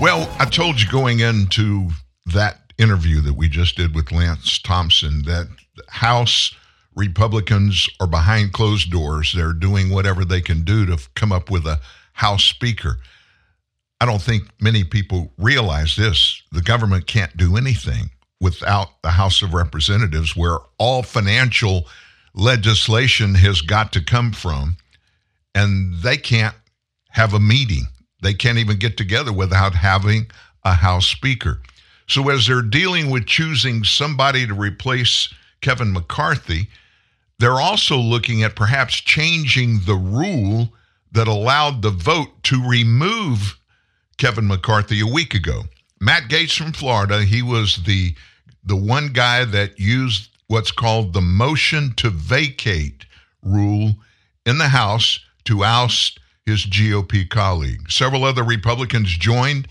Well, 0.00 0.32
I 0.38 0.44
told 0.44 0.80
you 0.80 0.88
going 0.88 1.18
into 1.18 1.88
that 2.26 2.72
interview 2.78 3.20
that 3.22 3.34
we 3.34 3.48
just 3.48 3.76
did 3.76 3.96
with 3.96 4.12
Lance 4.12 4.60
Thompson 4.60 5.22
that 5.22 5.48
House 5.88 6.54
Republicans 6.94 7.88
are 7.98 8.06
behind 8.06 8.52
closed 8.52 8.92
doors. 8.92 9.32
They're 9.34 9.52
doing 9.52 9.90
whatever 9.90 10.24
they 10.24 10.40
can 10.40 10.62
do 10.62 10.86
to 10.86 10.98
come 11.16 11.32
up 11.32 11.50
with 11.50 11.66
a 11.66 11.80
House 12.12 12.44
Speaker. 12.44 12.98
I 14.00 14.06
don't 14.06 14.22
think 14.22 14.48
many 14.60 14.84
people 14.84 15.32
realize 15.38 15.96
this. 15.96 16.42
The 16.50 16.62
government 16.62 17.06
can't 17.06 17.36
do 17.36 17.56
anything 17.56 18.10
without 18.40 19.00
the 19.02 19.10
House 19.10 19.42
of 19.42 19.54
Representatives, 19.54 20.36
where 20.36 20.58
all 20.78 21.02
financial 21.02 21.86
legislation 22.34 23.36
has 23.36 23.60
got 23.60 23.92
to 23.92 24.04
come 24.04 24.32
from, 24.32 24.76
and 25.54 25.94
they 26.02 26.16
can't 26.16 26.56
have 27.10 27.34
a 27.34 27.40
meeting. 27.40 27.86
They 28.22 28.34
can't 28.34 28.58
even 28.58 28.78
get 28.78 28.96
together 28.96 29.32
without 29.32 29.74
having 29.74 30.30
a 30.64 30.74
House 30.74 31.06
Speaker. 31.06 31.60
So, 32.08 32.28
as 32.28 32.46
they're 32.46 32.62
dealing 32.62 33.10
with 33.10 33.26
choosing 33.26 33.84
somebody 33.84 34.46
to 34.46 34.54
replace 34.54 35.32
Kevin 35.60 35.92
McCarthy, 35.92 36.68
they're 37.38 37.60
also 37.60 37.96
looking 37.96 38.42
at 38.42 38.56
perhaps 38.56 38.94
changing 38.94 39.80
the 39.86 39.94
rule 39.94 40.72
that 41.12 41.28
allowed 41.28 41.82
the 41.82 41.90
vote 41.90 42.42
to 42.44 42.66
remove 42.66 43.58
Kevin 44.18 44.46
McCarthy 44.46 45.00
a 45.00 45.06
week 45.06 45.34
ago. 45.34 45.62
Matt 46.00 46.24
Gaetz 46.24 46.56
from 46.56 46.72
Florida, 46.72 47.22
he 47.22 47.42
was 47.42 47.82
the 47.84 48.14
the 48.64 48.76
one 48.76 49.08
guy 49.08 49.44
that 49.44 49.78
used 49.78 50.28
what's 50.46 50.70
called 50.70 51.12
the 51.12 51.20
motion 51.20 51.92
to 51.96 52.10
vacate 52.10 53.06
rule 53.42 53.94
in 54.46 54.58
the 54.58 54.68
House 54.68 55.18
to 55.44 55.64
oust 55.64 56.20
his 56.46 56.66
GOP 56.66 57.28
colleague. 57.28 57.90
Several 57.90 58.24
other 58.24 58.44
Republicans 58.44 59.16
joined 59.16 59.66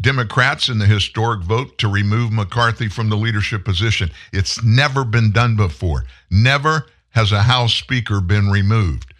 Democrats 0.00 0.68
in 0.68 0.78
the 0.78 0.86
historic 0.86 1.42
vote 1.42 1.78
to 1.78 1.88
remove 1.88 2.32
McCarthy 2.32 2.88
from 2.88 3.08
the 3.08 3.16
leadership 3.16 3.64
position. 3.64 4.10
It's 4.32 4.62
never 4.64 5.04
been 5.04 5.32
done 5.32 5.56
before. 5.56 6.04
Never 6.30 6.86
has 7.10 7.30
a 7.30 7.42
House 7.42 7.74
Speaker 7.74 8.20
been 8.20 8.50
removed. 8.50 9.13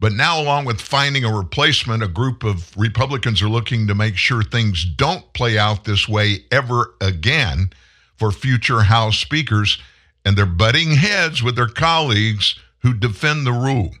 But 0.00 0.12
now, 0.12 0.40
along 0.40 0.64
with 0.66 0.80
finding 0.80 1.24
a 1.24 1.34
replacement, 1.34 2.02
a 2.02 2.08
group 2.08 2.44
of 2.44 2.76
Republicans 2.76 3.40
are 3.40 3.48
looking 3.48 3.86
to 3.86 3.94
make 3.94 4.16
sure 4.16 4.42
things 4.42 4.84
don't 4.84 5.32
play 5.32 5.56
out 5.56 5.84
this 5.84 6.08
way 6.08 6.44
ever 6.50 6.94
again 7.00 7.70
for 8.16 8.30
future 8.30 8.82
House 8.82 9.18
speakers, 9.18 9.78
and 10.24 10.36
they're 10.36 10.46
butting 10.46 10.92
heads 10.92 11.42
with 11.42 11.56
their 11.56 11.68
colleagues 11.68 12.58
who 12.80 12.92
defend 12.92 13.46
the 13.46 13.52
rule. 13.52 13.92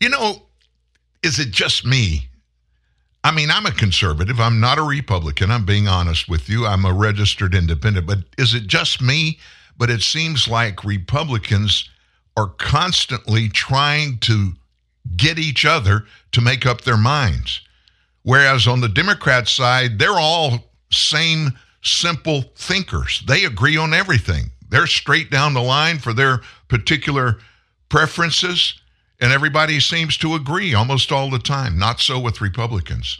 You 0.00 0.08
know, 0.08 0.42
is 1.22 1.38
it 1.38 1.50
just 1.50 1.84
me? 1.84 2.28
I 3.24 3.30
mean, 3.30 3.50
I'm 3.50 3.66
a 3.66 3.72
conservative. 3.72 4.40
I'm 4.40 4.58
not 4.58 4.78
a 4.78 4.82
Republican. 4.82 5.50
I'm 5.50 5.64
being 5.64 5.86
honest 5.86 6.28
with 6.28 6.48
you. 6.48 6.66
I'm 6.66 6.84
a 6.84 6.92
registered 6.92 7.54
independent. 7.54 8.06
But 8.06 8.18
is 8.36 8.54
it 8.54 8.66
just 8.66 9.00
me? 9.00 9.38
But 9.78 9.90
it 9.90 10.02
seems 10.02 10.48
like 10.48 10.82
Republicans 10.82 11.88
are 12.36 12.48
constantly 12.48 13.48
trying 13.48 14.18
to 14.18 14.52
get 15.16 15.38
each 15.38 15.64
other 15.64 16.06
to 16.32 16.40
make 16.40 16.64
up 16.66 16.82
their 16.82 16.96
minds. 16.96 17.60
Whereas 18.22 18.66
on 18.66 18.80
the 18.80 18.88
Democrat 18.88 19.48
side, 19.48 19.98
they're 19.98 20.18
all 20.18 20.70
same 20.90 21.52
simple 21.82 22.42
thinkers. 22.56 23.22
They 23.26 23.44
agree 23.44 23.76
on 23.76 23.92
everything. 23.92 24.50
They're 24.68 24.86
straight 24.86 25.30
down 25.30 25.54
the 25.54 25.62
line 25.62 25.98
for 25.98 26.12
their 26.12 26.40
particular 26.68 27.38
preferences, 27.88 28.80
and 29.20 29.32
everybody 29.32 29.80
seems 29.80 30.16
to 30.18 30.34
agree 30.34 30.72
almost 30.72 31.12
all 31.12 31.30
the 31.30 31.38
time. 31.38 31.78
Not 31.78 32.00
so 32.00 32.18
with 32.18 32.40
Republicans. 32.40 33.18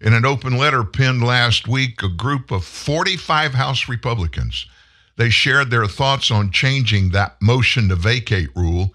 In 0.00 0.12
an 0.12 0.24
open 0.24 0.56
letter 0.56 0.84
penned 0.84 1.22
last 1.22 1.68
week, 1.68 2.02
a 2.02 2.08
group 2.08 2.50
of 2.50 2.64
45 2.64 3.54
House 3.54 3.88
Republicans 3.88 4.66
they 5.18 5.30
shared 5.30 5.70
their 5.70 5.86
thoughts 5.86 6.30
on 6.30 6.52
changing 6.52 7.10
that 7.10 7.42
motion 7.42 7.88
to 7.88 7.96
vacate 7.96 8.54
rule 8.54 8.94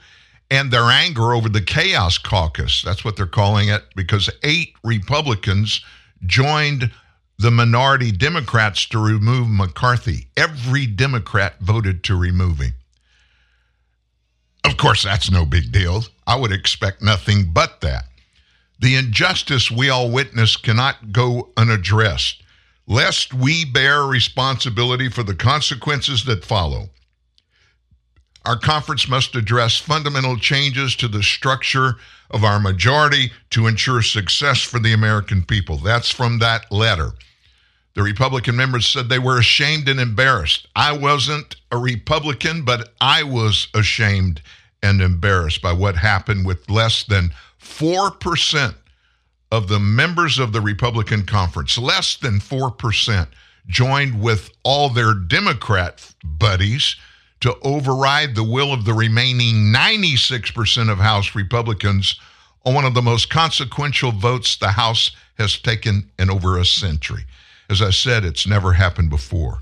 and 0.49 0.71
their 0.71 0.85
anger 0.85 1.33
over 1.33 1.49
the 1.49 1.61
chaos 1.61 2.17
caucus. 2.17 2.81
That's 2.81 3.03
what 3.03 3.17
they're 3.17 3.25
calling 3.25 3.67
it 3.67 3.83
because 3.95 4.29
eight 4.41 4.73
Republicans 4.83 5.83
joined 6.25 6.89
the 7.37 7.51
minority 7.51 8.11
Democrats 8.11 8.85
to 8.87 8.99
remove 8.99 9.49
McCarthy. 9.49 10.27
Every 10.37 10.85
Democrat 10.85 11.59
voted 11.59 12.03
to 12.05 12.15
remove 12.15 12.59
him. 12.59 12.73
Of 14.63 14.77
course, 14.77 15.03
that's 15.03 15.29
no 15.29 15.45
big 15.45 15.73
deal. 15.73 16.03
I 16.25 16.37
would 16.37 16.53
expect 16.53 17.01
nothing 17.01 17.51
but 17.51 17.81
that. 17.81 18.05
The 18.79 18.95
injustice 18.95 19.69
we 19.69 19.89
all 19.89 20.09
witness 20.09 20.55
cannot 20.55 21.11
go 21.11 21.49
unaddressed 21.57 22.42
lest 22.87 23.33
we 23.33 23.65
bear 23.65 24.03
responsibility 24.03 25.09
for 25.09 25.23
the 25.23 25.35
consequences 25.35 26.25
that 26.25 26.45
follow. 26.45 26.89
Our 28.45 28.57
conference 28.57 29.07
must 29.07 29.35
address 29.35 29.77
fundamental 29.77 30.37
changes 30.37 30.95
to 30.97 31.07
the 31.07 31.23
structure 31.23 31.95
of 32.29 32.43
our 32.43 32.59
majority 32.59 33.31
to 33.51 33.67
ensure 33.67 34.01
success 34.01 34.61
for 34.61 34.79
the 34.79 34.91
American 34.91 35.43
people. 35.43 35.77
That's 35.77 36.09
from 36.09 36.39
that 36.39 36.69
letter. 36.71 37.11
The 37.95 38.03
Republican 38.03 38.55
members 38.55 38.87
said 38.87 39.07
they 39.07 39.19
were 39.19 39.37
ashamed 39.37 39.87
and 39.87 39.99
embarrassed. 39.99 40.67
I 40.75 40.97
wasn't 40.97 41.55
a 41.71 41.77
Republican, 41.77 42.65
but 42.65 42.93
I 42.99 43.23
was 43.23 43.67
ashamed 43.73 44.41
and 44.81 44.99
embarrassed 44.99 45.61
by 45.61 45.71
what 45.71 45.95
happened 45.95 46.45
with 46.45 46.69
less 46.69 47.03
than 47.03 47.29
4% 47.61 48.75
of 49.53 49.67
the 49.67 49.79
members 49.79 50.39
of 50.39 50.51
the 50.51 50.59
Republican 50.59 51.23
conference, 51.23 51.77
less 51.77 52.15
than 52.15 52.39
4%, 52.39 53.27
joined 53.67 54.19
with 54.19 54.49
all 54.63 54.89
their 54.89 55.13
Democrat 55.13 56.11
buddies 56.23 56.95
to 57.39 57.55
override 57.61 58.33
the 58.33 58.43
will 58.43 58.73
of 58.73 58.83
the 58.83 58.95
remaining 58.95 59.71
96% 59.71 60.91
of 60.91 60.97
House 60.97 61.35
Republicans 61.35 62.19
on 62.65 62.73
one 62.73 62.83
of 62.83 62.95
the 62.95 63.01
most 63.03 63.29
consequential 63.29 64.11
votes 64.11 64.57
the 64.57 64.69
House 64.69 65.11
has 65.37 65.59
taken 65.59 66.09
in 66.17 66.31
over 66.31 66.57
a 66.57 66.65
century. 66.65 67.25
As 67.69 67.79
I 67.79 67.91
said, 67.91 68.25
it's 68.25 68.47
never 68.47 68.73
happened 68.73 69.11
before. 69.11 69.61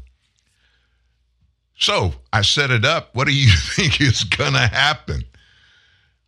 So 1.78 2.14
I 2.32 2.44
set 2.44 2.72
it 2.72 2.86
up. 2.86 3.14
What 3.14 3.28
do 3.28 3.34
you 3.34 3.52
think 3.76 4.00
is 4.00 4.24
going 4.24 4.54
to 4.54 4.60
happen? 4.60 5.26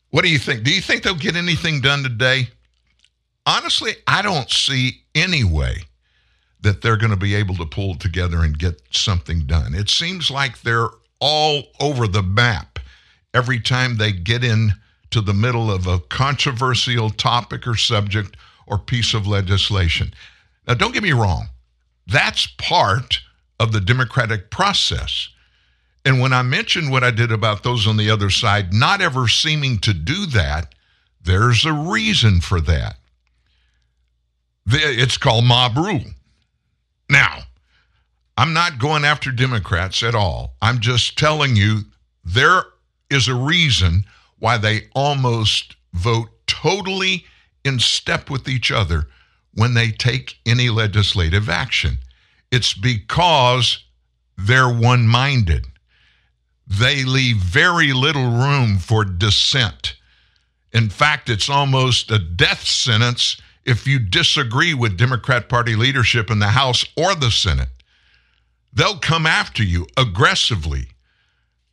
What 0.09 0.25
do 0.25 0.29
you 0.29 0.37
think? 0.37 0.63
Do 0.63 0.75
you 0.75 0.81
think 0.81 1.03
they'll 1.03 1.15
get 1.15 1.37
anything 1.37 1.79
done 1.79 2.03
today? 2.03 2.49
Honestly, 3.45 3.93
I 4.07 4.21
don't 4.21 4.49
see 4.49 5.03
any 5.15 5.43
way 5.43 5.83
that 6.61 6.81
they're 6.81 6.97
going 6.97 7.11
to 7.11 7.17
be 7.17 7.35
able 7.35 7.55
to 7.55 7.65
pull 7.65 7.95
together 7.95 8.43
and 8.43 8.57
get 8.57 8.81
something 8.91 9.45
done. 9.45 9.73
It 9.75 9.89
seems 9.89 10.31
like 10.31 10.61
they're 10.61 10.89
all 11.19 11.63
over 11.79 12.07
the 12.07 12.23
map 12.23 12.79
every 13.33 13.59
time 13.59 13.97
they 13.97 14.11
get 14.11 14.43
in 14.43 14.71
to 15.11 15.21
the 15.21 15.33
middle 15.33 15.71
of 15.71 15.87
a 15.87 15.99
controversial 15.99 17.09
topic 17.09 17.67
or 17.67 17.75
subject 17.75 18.37
or 18.65 18.77
piece 18.77 19.13
of 19.13 19.27
legislation. 19.27 20.13
Now, 20.67 20.73
don't 20.73 20.93
get 20.93 21.03
me 21.03 21.11
wrong, 21.11 21.49
that's 22.07 22.47
part 22.57 23.19
of 23.59 23.71
the 23.71 23.81
democratic 23.81 24.49
process. 24.49 25.29
And 26.05 26.19
when 26.19 26.33
I 26.33 26.41
mentioned 26.41 26.91
what 26.91 27.03
I 27.03 27.11
did 27.11 27.31
about 27.31 27.63
those 27.63 27.87
on 27.87 27.97
the 27.97 28.09
other 28.09 28.29
side 28.29 28.73
not 28.73 29.01
ever 29.01 29.27
seeming 29.27 29.77
to 29.79 29.93
do 29.93 30.25
that, 30.27 30.73
there's 31.23 31.65
a 31.65 31.73
reason 31.73 32.41
for 32.41 32.59
that. 32.61 32.97
It's 34.67 35.17
called 35.17 35.45
mob 35.45 35.77
rule. 35.77 36.05
Now, 37.09 37.39
I'm 38.37 38.53
not 38.53 38.79
going 38.79 39.05
after 39.05 39.31
Democrats 39.31 40.01
at 40.03 40.15
all. 40.15 40.55
I'm 40.61 40.79
just 40.79 41.17
telling 41.17 41.55
you 41.55 41.81
there 42.23 42.63
is 43.09 43.27
a 43.27 43.35
reason 43.35 44.05
why 44.39 44.57
they 44.57 44.87
almost 44.95 45.75
vote 45.93 46.29
totally 46.47 47.25
in 47.63 47.79
step 47.79 48.29
with 48.29 48.47
each 48.47 48.71
other 48.71 49.07
when 49.53 49.73
they 49.73 49.91
take 49.91 50.37
any 50.45 50.69
legislative 50.69 51.49
action. 51.49 51.99
It's 52.51 52.73
because 52.73 53.83
they're 54.37 54.73
one 54.73 55.07
minded. 55.07 55.65
They 56.65 57.03
leave 57.03 57.37
very 57.37 57.93
little 57.93 58.31
room 58.31 58.79
for 58.79 59.05
dissent. 59.05 59.95
In 60.71 60.89
fact, 60.89 61.29
it's 61.29 61.49
almost 61.49 62.09
a 62.09 62.17
death 62.17 62.65
sentence 62.65 63.37
if 63.65 63.87
you 63.87 63.99
disagree 63.99 64.73
with 64.73 64.97
Democrat 64.97 65.49
Party 65.49 65.75
leadership 65.75 66.29
in 66.29 66.39
the 66.39 66.47
House 66.47 66.85
or 66.97 67.15
the 67.15 67.31
Senate. 67.31 67.69
They'll 68.73 68.97
come 68.97 69.25
after 69.25 69.63
you 69.63 69.87
aggressively. 69.97 70.87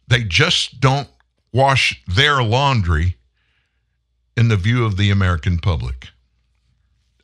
They 0.09 0.23
just 0.23 0.81
don't 0.81 1.09
wash 1.53 2.03
their 2.07 2.43
laundry 2.43 3.17
in 4.37 4.49
the 4.49 4.57
view 4.57 4.85
of 4.85 4.97
the 4.97 5.11
American 5.11 5.59
public. 5.59 6.09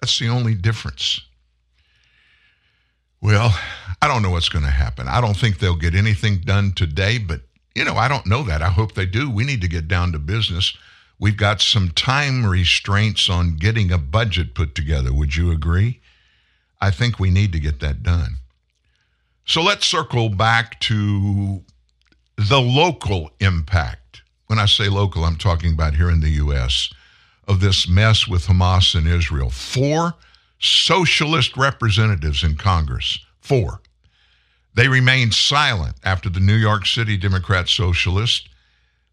That's 0.01 0.19
the 0.19 0.29
only 0.29 0.55
difference. 0.55 1.21
Well, 3.21 3.59
I 4.03 4.09
don't 4.09 4.23
know 4.23 4.31
what's 4.31 4.49
going 4.49 4.65
to 4.65 4.71
happen. 4.71 5.09
I 5.09 5.21
don't 5.21 5.37
think 5.37 5.59
they'll 5.59 5.77
get 5.77 5.95
anything 5.95 6.39
done 6.39 6.73
today, 6.73 7.19
but 7.19 7.41
you 7.75 7.85
know, 7.85 7.97
I 7.97 8.09
don't 8.09 8.27
know 8.27 8.43
that. 8.45 8.63
I 8.63 8.69
hope 8.69 8.95
they 8.95 9.07
do. 9.07 9.31
We 9.31 9.45
need 9.45 9.61
to 9.61 9.69
get 9.69 9.89
down 9.89 10.13
to 10.13 10.19
business. 10.19 10.77
We've 11.19 11.37
got 11.37 11.61
some 11.61 11.91
time 11.91 12.45
restraints 12.45 13.31
on 13.31 13.57
getting 13.57 13.91
a 13.91 13.99
budget 13.99 14.55
put 14.55 14.75
together. 14.75 15.13
Would 15.13 15.35
you 15.35 15.51
agree? 15.51 16.01
I 16.81 16.91
think 16.91 17.19
we 17.19 17.31
need 17.31 17.53
to 17.53 17.61
get 17.61 17.81
that 17.81 18.03
done. 18.03 18.37
So 19.47 19.63
let's 19.63 19.87
circle 19.87 20.29
back 20.29 20.79
to 20.81 21.63
the 22.37 22.61
local 22.61 23.31
impact. 23.41 24.23
When 24.47 24.59
I 24.59 24.67
say 24.67 24.89
local, 24.89 25.25
I'm 25.25 25.37
talking 25.37 25.73
about 25.73 25.95
here 25.95 26.11
in 26.11 26.21
the 26.21 26.31
U.S. 26.31 26.91
of 27.49 27.61
this 27.61 27.89
mess 27.89 28.29
with 28.29 28.47
Hamas 28.47 28.95
and 28.95 29.09
Israel. 29.09 29.51
Four 29.51 30.15
socialist 30.59 31.57
representatives 31.57 32.45
in 32.45 32.57
Congress, 32.57 33.19
four. 33.41 33.81
They 34.75 34.89
remained 34.89 35.33
silent 35.33 35.97
after 36.05 36.29
the 36.29 36.41
New 36.41 36.55
York 36.55 36.85
City 36.85 37.17
Democrat 37.17 37.69
Socialists 37.69 38.47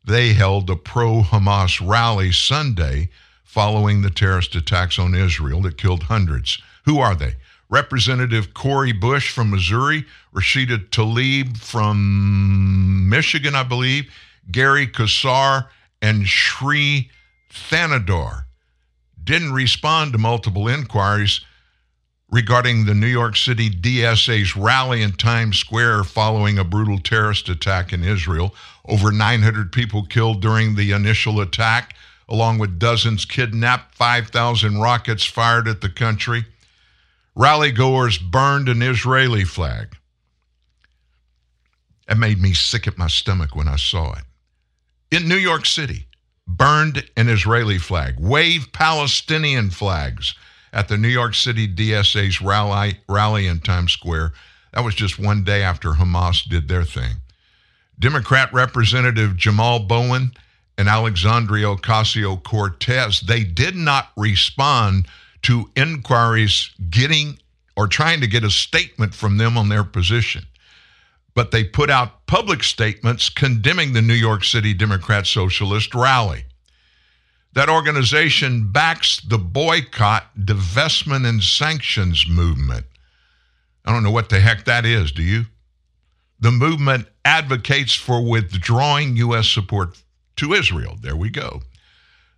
they 0.06 0.34
held 0.34 0.70
a 0.70 0.76
pro 0.76 1.22
Hamas 1.22 1.86
rally 1.86 2.32
Sunday 2.32 3.10
following 3.44 4.02
the 4.02 4.10
terrorist 4.10 4.56
attacks 4.56 4.98
on 5.00 5.16
Israel 5.16 5.62
that 5.62 5.78
killed 5.78 6.04
hundreds. 6.04 6.62
Who 6.86 7.00
are 7.00 7.16
they? 7.16 7.36
Representative 7.70 8.54
Cori 8.54 8.92
Bush 8.92 9.32
from 9.32 9.50
Missouri, 9.50 10.06
Rashida 10.34 10.90
Tlaib 10.90 11.58
from 11.58 13.10
Michigan, 13.10 13.56
I 13.56 13.64
believe, 13.64 14.12
Gary 14.52 14.88
Casar, 14.88 15.70
and 16.02 16.28
Sri 16.28 17.10
Thanedar 17.50 18.46
didn't 19.24 19.54
respond 19.54 20.12
to 20.12 20.18
multiple 20.18 20.68
inquiries 20.68 21.42
regarding 22.34 22.86
the 22.86 22.96
New 22.96 23.06
York 23.06 23.36
City 23.36 23.70
DSA's 23.70 24.56
rally 24.56 25.04
in 25.04 25.12
Times 25.12 25.60
Square 25.60 26.04
following 26.06 26.58
a 26.58 26.64
brutal 26.64 26.98
terrorist 26.98 27.48
attack 27.48 27.94
in 27.94 28.04
Israel. 28.04 28.56
Over 28.86 29.12
900 29.12 29.72
people 29.72 30.04
killed 30.04 30.42
during 30.42 30.74
the 30.74 30.94
initial 30.94 31.40
attack, 31.40 31.96
along 32.28 32.58
with 32.58 32.80
dozens 32.80 33.24
kidnapped, 33.24 33.94
5,000 33.94 34.80
rockets 34.80 35.24
fired 35.24 35.68
at 35.68 35.82
the 35.82 35.90
country. 35.90 36.46
Rally 37.36 37.72
goers 37.72 38.18
burned 38.18 38.68
an 38.68 38.82
Israeli 38.82 39.44
flag. 39.44 39.96
It 42.10 42.18
made 42.18 42.42
me 42.42 42.56
sick 42.56 42.88
at 42.88 42.98
my 42.98 43.10
stomach 43.10 43.56
when 43.56 43.68
I 43.68 43.76
saw 43.76 44.14
it. 44.14 44.24
In 45.12 45.30
New 45.30 45.38
York 45.38 45.68
City, 45.68 46.08
burned 46.48 47.08
an 47.16 47.30
Israeli 47.30 47.78
flag, 47.78 48.16
waved 48.20 48.74
Palestinian 48.74 49.70
flags 49.70 50.34
at 50.74 50.88
the 50.88 50.98
New 50.98 51.08
York 51.08 51.36
City 51.36 51.68
DSA's 51.68 52.42
rally, 52.42 52.98
rally 53.08 53.48
in 53.48 53.60
Times 53.60 53.94
Square. 53.94 54.34
That 54.74 54.84
was 54.84 54.96
just 54.96 55.20
one 55.20 55.44
day 55.44 55.62
after 55.62 55.92
Hamas 55.92 56.44
did 56.44 56.68
their 56.68 56.84
thing. 56.84 57.18
Democrat 58.00 58.52
Representative 58.52 59.34
Jamaal 59.34 59.88
Bowman 59.88 60.32
and 60.78 60.90
Alexandria 60.90 61.68
Ocasio 61.68 62.42
Cortez, 62.44 63.22
they 63.22 63.44
did 63.44 63.76
not 63.76 64.10
respond 64.18 65.08
to 65.44 65.70
inquiries 65.76 66.72
getting 66.90 67.38
or 67.78 67.88
trying 67.88 68.22
to 68.22 68.28
get 68.28 68.44
a 68.44 68.50
statement 68.50 69.14
from 69.14 69.38
them 69.38 69.58
on 69.58 69.70
their 69.70 69.84
position. 69.84 70.46
But 71.36 71.52
they 71.52 71.64
put 71.64 71.90
out 71.90 72.26
public 72.26 72.64
statements 72.64 73.30
condemning 73.30 73.94
the 73.94 74.02
New 74.02 74.14
York 74.14 74.44
City 74.44 74.74
Democrat 74.74 75.28
Socialist 75.28 75.94
rally. 75.94 76.46
That 77.54 77.70
organization 77.70 78.72
backs 78.72 79.22
the 79.22 79.38
boycott, 79.38 80.28
divestment, 80.38 81.28
and 81.28 81.44
sanctions 81.44 82.28
movement. 82.28 82.86
I 83.86 83.92
don't 83.92 84.04
know 84.04 84.12
what 84.12 84.30
the 84.30 84.40
heck 84.40 84.66
that 84.66 84.86
is, 84.86 85.12
do 85.12 85.22
you? 85.22 85.46
The 86.40 86.52
movement 86.52 87.08
advocates 87.24 87.94
for 87.94 88.22
withdrawing 88.22 89.16
U.S. 89.18 89.48
support 89.50 90.02
to 90.38 90.54
Israel. 90.54 90.98
There 91.00 91.16
we 91.16 91.30
go. 91.30 91.62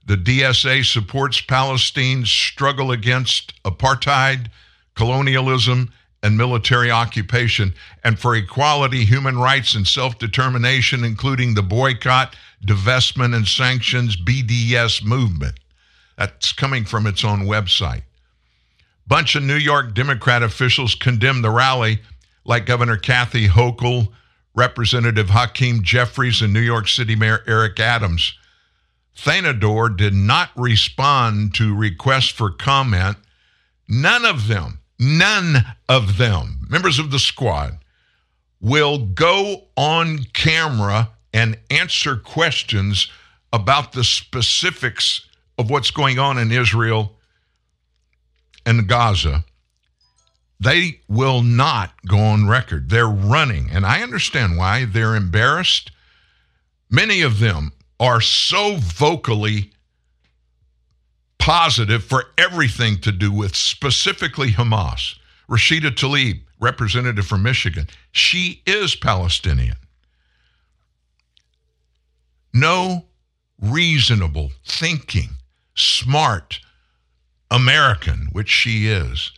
The 0.06 0.18
DSA 0.18 0.86
supports 0.86 1.42
Palestine's 1.42 2.30
struggle 2.30 2.92
against 2.92 3.54
apartheid, 3.64 4.50
colonialism, 4.96 5.92
and 6.26 6.36
military 6.36 6.90
occupation, 6.90 7.72
and 8.04 8.18
for 8.18 8.36
equality, 8.36 9.06
human 9.06 9.38
rights, 9.38 9.76
and 9.76 9.86
self 9.86 10.18
determination, 10.18 11.04
including 11.04 11.54
the 11.54 11.62
boycott, 11.62 12.36
divestment, 12.66 13.36
and 13.36 13.48
sanctions 13.48 14.18
BDS 14.18 15.04
movement. 15.04 15.60
That's 16.18 16.52
coming 16.52 16.84
from 16.84 17.06
its 17.06 17.24
own 17.24 17.42
website. 17.42 18.02
Bunch 19.06 19.36
of 19.36 19.44
New 19.44 19.56
York 19.56 19.94
Democrat 19.94 20.42
officials 20.42 20.96
condemned 20.96 21.44
the 21.44 21.52
rally, 21.52 22.00
like 22.44 22.66
Governor 22.66 22.98
Kathy 22.98 23.48
Hochul, 23.48 24.08
Representative 24.56 25.30
Hakeem 25.30 25.84
Jeffries, 25.84 26.42
and 26.42 26.52
New 26.52 26.60
York 26.60 26.88
City 26.88 27.16
Mayor 27.16 27.44
Eric 27.46 27.80
Adams. 27.80 28.34
Thanedar 29.16 29.96
did 29.96 30.16
not 30.16 30.50
respond 30.56 31.54
to 31.54 31.76
requests 31.76 32.30
for 32.30 32.50
comment. 32.50 33.18
None 33.88 34.26
of 34.26 34.48
them 34.48 34.80
none 35.00 35.66
of 35.90 36.18
them, 36.18 36.68
members 36.70 37.00
of 37.00 37.12
the 37.12 37.20
squad, 37.20 37.78
will 38.62 38.98
go 38.98 39.66
on 39.76 40.24
camera 40.34 41.10
and 41.34 41.58
answer 41.70 42.16
questions 42.16 43.10
about 43.52 43.92
the 43.92 44.04
specifics 44.04 45.28
of 45.58 45.70
what's 45.70 45.92
going 45.92 46.20
on 46.20 46.38
in 46.38 46.52
Israel 46.52 47.16
and 48.66 48.88
Gaza. 48.88 49.46
They 50.60 51.02
will 51.08 51.42
not 51.42 51.92
go 52.08 52.18
on 52.18 52.48
record. 52.48 52.90
They're 52.90 53.08
running. 53.08 53.70
And 53.72 53.86
I 53.86 54.02
understand 54.02 54.58
why. 54.58 54.86
They're 54.86 55.16
embarrassed. 55.16 55.92
Many 56.90 57.22
of 57.22 57.40
them 57.40 57.74
are 58.00 58.22
so 58.22 58.78
vocally 58.78 59.72
positive 61.46 62.04
for 62.04 62.24
everything 62.40 62.98
to 62.98 63.12
do 63.12 63.32
with 63.32 63.56
specifically 63.56 64.52
Hamas. 64.52 65.14
Rashida 65.48 65.92
Tlaib, 65.92 66.42
representative 66.60 67.28
from 67.28 67.44
Michigan, 67.44 67.86
she 68.12 68.64
is 68.66 68.96
Palestinian. 68.96 69.76
No 72.52 73.06
reasonable, 73.62 74.54
thinking, 74.66 75.30
smart 75.76 76.62
American, 77.52 78.30
which 78.32 78.50
she 78.50 78.88
is, 78.88 79.32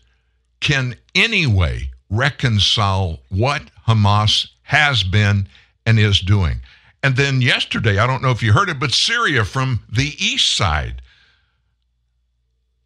can 0.61 0.95
anyway 1.13 1.89
reconcile 2.09 3.19
what 3.27 3.63
Hamas 3.85 4.47
has 4.61 5.03
been 5.03 5.45
and 5.85 5.99
is 5.99 6.21
doing. 6.21 6.61
And 7.03 7.17
then 7.17 7.41
yesterday, 7.41 7.97
I 7.97 8.07
don't 8.07 8.23
know 8.23 8.31
if 8.31 8.41
you 8.41 8.53
heard 8.53 8.69
it, 8.69 8.79
but 8.79 8.93
Syria 8.93 9.43
from 9.43 9.81
the 9.91 10.15
east 10.17 10.55
side 10.55 11.01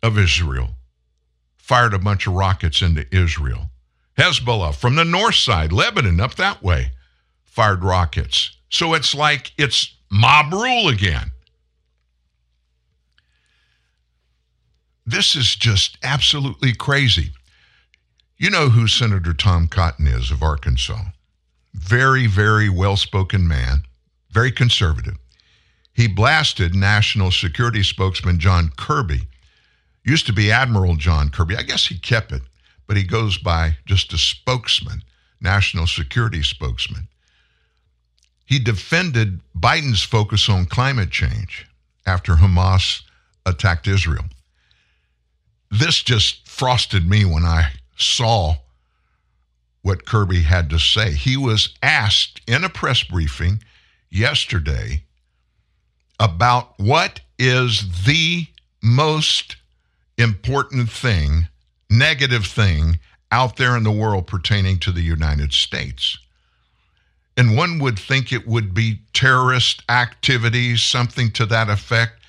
of 0.04 0.18
Israel 0.18 0.76
fired 1.58 1.93
a 1.93 1.99
bunch 1.99 2.28
of 2.28 2.34
rockets 2.34 2.82
into 2.82 3.06
Israel. 3.16 3.70
Hezbollah 4.18 4.76
from 4.76 4.95
the 4.95 5.06
north 5.06 5.36
side, 5.36 5.72
Lebanon, 5.72 6.20
up 6.20 6.36
that 6.36 6.62
way, 6.62 6.91
fired 7.43 7.84
rockets. 7.84 8.58
So 8.70 8.93
it's 8.93 9.16
like 9.16 9.52
it's 9.58 9.95
mob 10.10 10.52
rule 10.52 10.89
again. 10.89 11.32
This 15.06 15.36
is 15.36 15.56
just 15.56 15.97
absolutely 16.04 16.74
crazy. 16.74 17.32
You 18.38 18.49
know 18.49 18.70
who 18.70 18.88
Senator 18.88 19.34
Tom 19.34 19.68
Cotton 19.68 20.08
is 20.08 20.32
of 20.32 20.43
Arkansas. 20.43 21.04
Very, 21.74 22.28
very 22.28 22.70
well 22.70 22.97
spoken 22.97 23.47
man, 23.47 23.84
very 24.30 24.52
conservative. 24.52 25.18
He 25.93 26.08
blasted 26.08 26.74
National 26.74 27.32
Security 27.32 27.84
Spokesman 27.84 28.39
John 28.39 28.72
Kirby. 28.78 29.28
Used 30.04 30.26
to 30.28 30.34
be 30.34 30.52
Admiral 30.52 30.95
John 30.95 31.30
Kirby. 31.30 31.56
I 31.56 31.64
guess 31.64 31.88
he 31.88 31.97
kept 31.97 32.32
it, 32.32 32.41
but 32.88 32.97
he 32.97 33.04
goes 33.04 33.38
by 33.38 33.78
just 33.86 34.14
a 34.14 34.18
spokesman, 34.18 35.04
National 35.39 35.88
Security 35.88 36.41
Spokesman. 36.41 37.08
He 38.45 38.60
defended 38.60 39.39
Biden's 39.58 40.04
focus 40.04 40.49
on 40.49 40.66
climate 40.66 41.12
change 41.12 41.68
after 42.06 42.36
Hamas 42.36 43.02
attacked 43.45 43.88
Israel. 43.88 44.26
This 45.70 46.02
just 46.02 46.47
frosted 46.49 47.08
me 47.08 47.24
when 47.24 47.43
I 47.43 47.72
saw 47.95 48.56
what 49.84 50.06
Kirby 50.06 50.41
had 50.41 50.70
to 50.72 50.80
say. 50.80 51.14
He 51.14 51.38
was 51.38 51.74
asked 51.82 52.41
in 52.45 52.64
a 52.64 52.70
press 52.70 53.04
briefing 53.04 53.64
yesterday 54.10 55.04
about 56.20 56.78
what 56.78 57.22
is 57.39 58.04
the 58.06 58.47
most 58.84 59.56
important 60.18 60.89
thing, 60.89 61.47
negative 61.89 62.45
thing 62.45 62.99
out 63.32 63.57
there 63.57 63.78
in 63.78 63.84
the 63.84 63.91
world 63.91 64.28
pertaining 64.28 64.78
to 64.80 64.91
the 64.91 65.01
United 65.01 65.53
States. 65.53 66.18
And 67.38 67.55
one 67.55 67.80
would 67.80 67.97
think 67.97 68.32
it 68.32 68.45
would 68.45 68.74
be 68.74 69.01
terrorist 69.14 69.84
activities, 69.89 70.82
something 70.82 71.32
to 71.32 71.45
that 71.47 71.70
effect. 71.70 72.22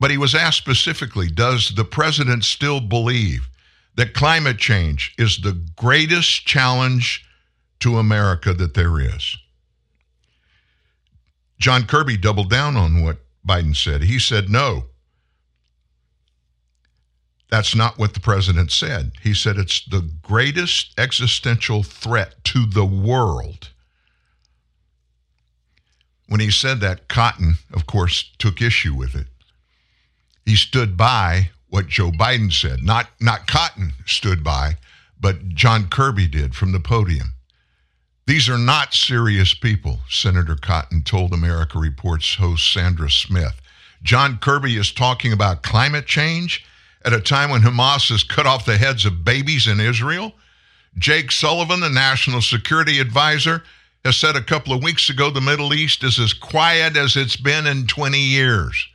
But 0.00 0.10
he 0.10 0.16
was 0.16 0.34
asked 0.34 0.58
specifically 0.58 1.28
Does 1.28 1.74
the 1.74 1.84
president 1.84 2.44
still 2.44 2.80
believe 2.80 3.48
that 3.96 4.14
climate 4.14 4.58
change 4.58 5.14
is 5.18 5.38
the 5.38 5.60
greatest 5.76 6.46
challenge 6.46 7.24
to 7.80 7.98
America 7.98 8.54
that 8.54 8.74
there 8.74 8.98
is? 8.98 9.36
John 11.58 11.84
Kirby 11.84 12.16
doubled 12.16 12.48
down 12.48 12.76
on 12.76 13.02
what 13.02 13.18
Biden 13.46 13.76
said. 13.76 14.02
He 14.02 14.18
said, 14.18 14.48
No. 14.48 14.84
That's 17.50 17.74
not 17.74 17.98
what 17.98 18.14
the 18.14 18.20
president 18.20 18.70
said. 18.70 19.12
He 19.22 19.34
said 19.34 19.58
it's 19.58 19.84
the 19.84 20.08
greatest 20.22 20.98
existential 20.98 21.82
threat 21.82 22.42
to 22.44 22.64
the 22.64 22.84
world. 22.84 23.70
When 26.28 26.40
he 26.40 26.52
said 26.52 26.80
that, 26.80 27.08
Cotton, 27.08 27.56
of 27.72 27.86
course, 27.86 28.30
took 28.38 28.62
issue 28.62 28.94
with 28.94 29.16
it. 29.16 29.26
He 30.46 30.54
stood 30.54 30.96
by 30.96 31.50
what 31.68 31.88
Joe 31.88 32.12
Biden 32.12 32.52
said. 32.52 32.82
Not, 32.84 33.08
not 33.20 33.48
Cotton 33.48 33.94
stood 34.06 34.44
by, 34.44 34.76
but 35.20 35.48
John 35.48 35.88
Kirby 35.88 36.28
did 36.28 36.54
from 36.54 36.70
the 36.70 36.80
podium. 36.80 37.34
These 38.26 38.48
are 38.48 38.58
not 38.58 38.94
serious 38.94 39.54
people, 39.54 39.98
Senator 40.08 40.54
Cotton 40.54 41.02
told 41.02 41.32
America 41.32 41.80
Reports 41.80 42.36
host 42.36 42.72
Sandra 42.72 43.10
Smith. 43.10 43.60
John 44.04 44.38
Kirby 44.38 44.76
is 44.76 44.92
talking 44.92 45.32
about 45.32 45.64
climate 45.64 46.06
change 46.06 46.64
at 47.04 47.12
a 47.12 47.20
time 47.20 47.50
when 47.50 47.62
Hamas 47.62 48.10
has 48.10 48.22
cut 48.22 48.46
off 48.46 48.66
the 48.66 48.76
heads 48.76 49.04
of 49.06 49.24
babies 49.24 49.66
in 49.66 49.80
Israel. 49.80 50.32
Jake 50.98 51.30
Sullivan, 51.30 51.80
the 51.80 51.88
national 51.88 52.42
security 52.42 52.98
advisor, 52.98 53.62
has 54.04 54.16
said 54.16 54.36
a 54.36 54.42
couple 54.42 54.72
of 54.72 54.82
weeks 54.82 55.08
ago 55.08 55.30
the 55.30 55.40
Middle 55.40 55.74
East 55.74 56.02
is 56.04 56.18
as 56.18 56.32
quiet 56.32 56.96
as 56.96 57.16
it's 57.16 57.36
been 57.36 57.66
in 57.66 57.86
20 57.86 58.18
years. 58.18 58.88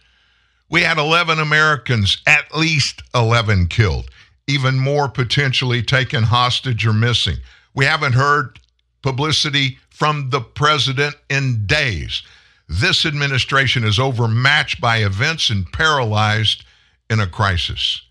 We 0.70 0.82
had 0.82 0.97
11 0.97 1.39
Americans, 1.39 2.22
at 2.26 2.56
least 2.56 3.03
11 3.14 3.68
killed, 3.68 4.10
even 4.47 4.80
more 4.80 5.08
potentially 5.08 5.82
taken 5.84 6.24
hostage 6.24 6.86
or 6.86 6.93
missing. 6.93 7.38
We 7.74 7.86
haven't 7.86 8.14
heard 8.14 8.60
publicity 9.03 9.78
from 9.89 10.32
the 10.32 10.41
president 10.41 11.16
in 11.30 11.68
days. 11.68 12.24
This 12.68 13.06
administration 13.06 13.84
is 13.84 13.99
overmatched 13.99 14.82
by 14.82 14.97
events 14.97 15.51
and 15.51 15.72
paralyzed 15.72 16.64
in 17.10 17.20
a 17.20 17.28
crisis. 17.28 18.01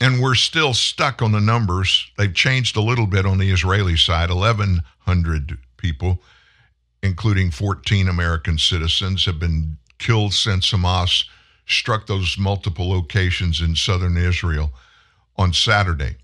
And 0.00 0.22
we're 0.22 0.36
still 0.36 0.74
stuck 0.74 1.22
on 1.22 1.32
the 1.32 1.40
numbers. 1.40 2.10
They've 2.16 2.32
changed 2.32 2.76
a 2.76 2.80
little 2.80 3.06
bit 3.06 3.26
on 3.26 3.38
the 3.38 3.50
Israeli 3.50 3.96
side 3.96 4.30
1,100 4.30 5.58
people, 5.76 6.22
including 7.02 7.50
14 7.50 8.08
American 8.08 8.58
citizens, 8.58 9.24
have 9.24 9.40
been 9.40 9.76
killed 9.98 10.34
since 10.34 10.70
Hamas 10.70 11.24
struck 11.66 12.06
those 12.06 12.38
multiple 12.38 12.88
locations 12.88 13.60
in 13.60 13.74
southern 13.76 14.16
Israel 14.16 14.70
on 15.36 15.52
Saturday. 15.52 16.16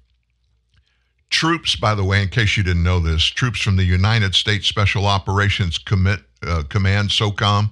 Troops, 1.31 1.75
by 1.75 1.95
the 1.95 2.05
way, 2.05 2.23
in 2.23 2.29
case 2.29 2.57
you 2.57 2.63
didn't 2.63 2.85
know 2.85 3.01
this, 3.01 3.25
troops 3.25 3.61
from 3.61 3.77
the 3.77 3.85
United 3.85 4.35
States 4.35 4.69
Special 4.69 5.07
Operations 5.07 5.79
Commit, 5.79 6.21
uh, 6.47 6.63
Command, 6.69 7.11
SOCOM, 7.11 7.71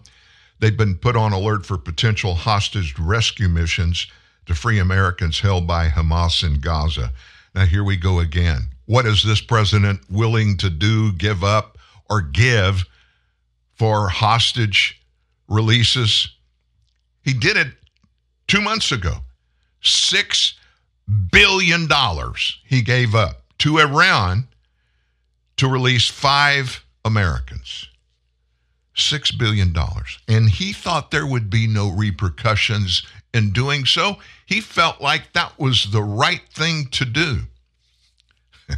they've 0.62 0.76
been 0.76 0.94
put 0.94 1.16
on 1.16 1.32
alert 1.32 1.66
for 1.66 1.76
potential 1.76 2.34
hostage 2.34 2.94
rescue 2.98 3.48
missions 3.48 4.06
to 4.46 4.54
free 4.54 4.78
Americans 4.78 5.40
held 5.40 5.66
by 5.66 5.88
Hamas 5.88 6.42
in 6.42 6.60
Gaza. 6.60 7.12
Now, 7.54 7.66
here 7.66 7.84
we 7.84 7.96
go 7.96 8.20
again. 8.20 8.68
What 8.86 9.04
is 9.04 9.24
this 9.24 9.40
president 9.40 10.00
willing 10.08 10.56
to 10.58 10.70
do, 10.70 11.12
give 11.12 11.42
up, 11.42 11.78
or 12.08 12.22
give 12.22 12.84
for 13.74 14.08
hostage 14.08 15.02
releases. 15.48 16.28
He 17.22 17.32
did 17.32 17.56
it 17.56 17.68
two 18.46 18.60
months 18.60 18.92
ago. 18.92 19.16
Six 19.82 20.54
billion 21.32 21.88
dollars 21.88 22.60
he 22.64 22.82
gave 22.82 23.14
up 23.14 23.42
to 23.58 23.78
Iran 23.78 24.46
to 25.56 25.68
release 25.68 26.08
five 26.08 26.84
Americans. 27.04 27.88
Six 28.94 29.30
billion 29.30 29.72
dollars. 29.72 30.18
And 30.28 30.50
he 30.50 30.72
thought 30.72 31.10
there 31.10 31.26
would 31.26 31.48
be 31.48 31.66
no 31.66 31.90
repercussions 31.90 33.02
in 33.32 33.50
doing 33.52 33.86
so. 33.86 34.18
He 34.46 34.60
felt 34.60 35.00
like 35.00 35.32
that 35.32 35.58
was 35.58 35.90
the 35.90 36.02
right 36.02 36.42
thing 36.52 36.86
to 36.92 37.04
do. 37.04 37.40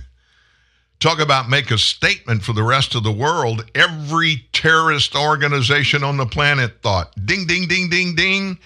Talk 1.01 1.19
about 1.19 1.49
make 1.49 1.71
a 1.71 1.79
statement 1.79 2.45
for 2.45 2.53
the 2.53 2.63
rest 2.63 2.95
of 2.95 3.03
the 3.03 3.13
world. 3.13 3.69
Every 3.75 4.47
terrorist 4.53 5.17
organization 5.17 6.05
on 6.05 6.17
the 6.17 6.27
planet 6.27 6.81
thought, 6.83 7.13
ding, 7.27 7.47
ding, 7.47 7.67
ding, 7.67 7.91
ding, 7.91 8.15
ding. 8.15 8.59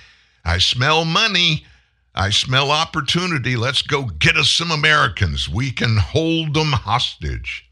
I 0.44 0.58
smell 0.58 1.04
money. 1.04 1.64
I 2.14 2.30
smell 2.30 2.70
opportunity. 2.70 3.54
Let's 3.54 3.82
go 3.82 4.04
get 4.04 4.36
us 4.36 4.50
some 4.50 4.70
Americans. 4.70 5.48
We 5.48 5.70
can 5.70 5.96
hold 5.96 6.54
them 6.54 6.72
hostage. 6.72 7.67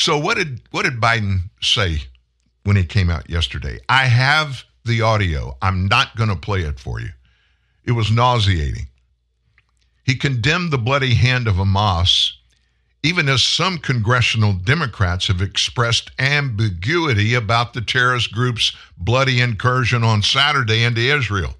So 0.00 0.18
what 0.18 0.38
did 0.38 0.62
what 0.70 0.84
did 0.84 1.00
Biden 1.00 1.50
say 1.60 2.02
when 2.64 2.76
he 2.76 2.84
came 2.84 3.10
out 3.10 3.28
yesterday? 3.28 3.78
I 3.88 4.06
have 4.06 4.64
the 4.84 5.02
audio. 5.02 5.56
I'm 5.60 5.86
not 5.86 6.16
going 6.16 6.30
to 6.30 6.36
play 6.36 6.62
it 6.62 6.80
for 6.80 7.00
you. 7.00 7.10
It 7.84 7.92
was 7.92 8.10
nauseating. 8.10 8.88
He 10.04 10.14
condemned 10.16 10.70
the 10.70 10.78
bloody 10.78 11.14
hand 11.14 11.46
of 11.46 11.56
Hamas 11.56 12.32
even 13.02 13.28
as 13.28 13.42
some 13.42 13.78
congressional 13.78 14.52
Democrats 14.52 15.28
have 15.28 15.40
expressed 15.40 16.10
ambiguity 16.18 17.34
about 17.34 17.72
the 17.72 17.80
terrorist 17.80 18.32
group's 18.32 18.76
bloody 18.98 19.40
incursion 19.40 20.04
on 20.04 20.22
Saturday 20.22 20.82
into 20.82 21.00
Israel. 21.00 21.54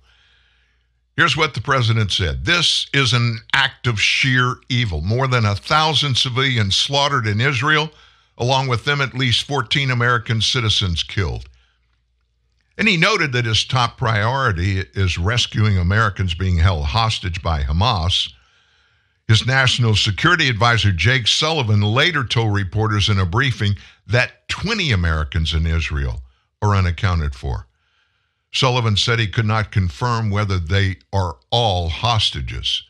Here's 1.17 1.37
what 1.37 1.55
the 1.55 1.61
president 1.61 2.13
said 2.13 2.45
This 2.45 2.89
is 2.93 3.13
an 3.13 3.41
act 3.53 3.87
of 3.87 4.01
sheer 4.01 4.57
evil. 4.69 5.01
More 5.01 5.27
than 5.27 5.45
a 5.45 5.55
thousand 5.55 6.17
civilians 6.17 6.77
slaughtered 6.77 7.27
in 7.27 7.41
Israel, 7.41 7.91
along 8.41 8.67
with 8.67 8.85
them, 8.85 9.01
at 9.01 9.15
least 9.15 9.47
14 9.47 9.91
American 9.91 10.41
citizens 10.41 11.05
killed. 11.05 11.49
And 12.77 12.89
he 12.89 12.97
noted 12.97 13.33
that 13.33 13.45
his 13.45 13.65
top 13.65 13.99
priority 13.99 14.81
is 14.95 15.19
rescuing 15.19 15.77
Americans 15.77 16.35
being 16.35 16.59
held 16.59 16.87
hostage 16.87 17.43
by 17.43 17.63
Hamas 17.63 18.33
his 19.31 19.47
national 19.47 19.95
security 19.95 20.49
advisor, 20.49 20.91
Jake 20.91 21.29
Sullivan, 21.29 21.83
later 21.83 22.25
told 22.25 22.53
reporters 22.53 23.09
in 23.09 23.21
a 23.21 23.25
briefing 23.25 23.77
that 24.05 24.49
20 24.49 24.91
Americans 24.91 25.55
in 25.55 25.67
Israel 25.67 26.25
are 26.61 26.75
unaccounted 26.75 27.37
for. 27.37 27.69
Sullivan 28.53 28.97
said 28.97 29.21
he 29.21 29.29
could 29.29 29.47
not 29.47 29.71
confirm 29.71 30.31
whether 30.31 30.59
they 30.59 30.97
are 31.13 31.37
all 31.53 31.91
hostages. 31.91 32.83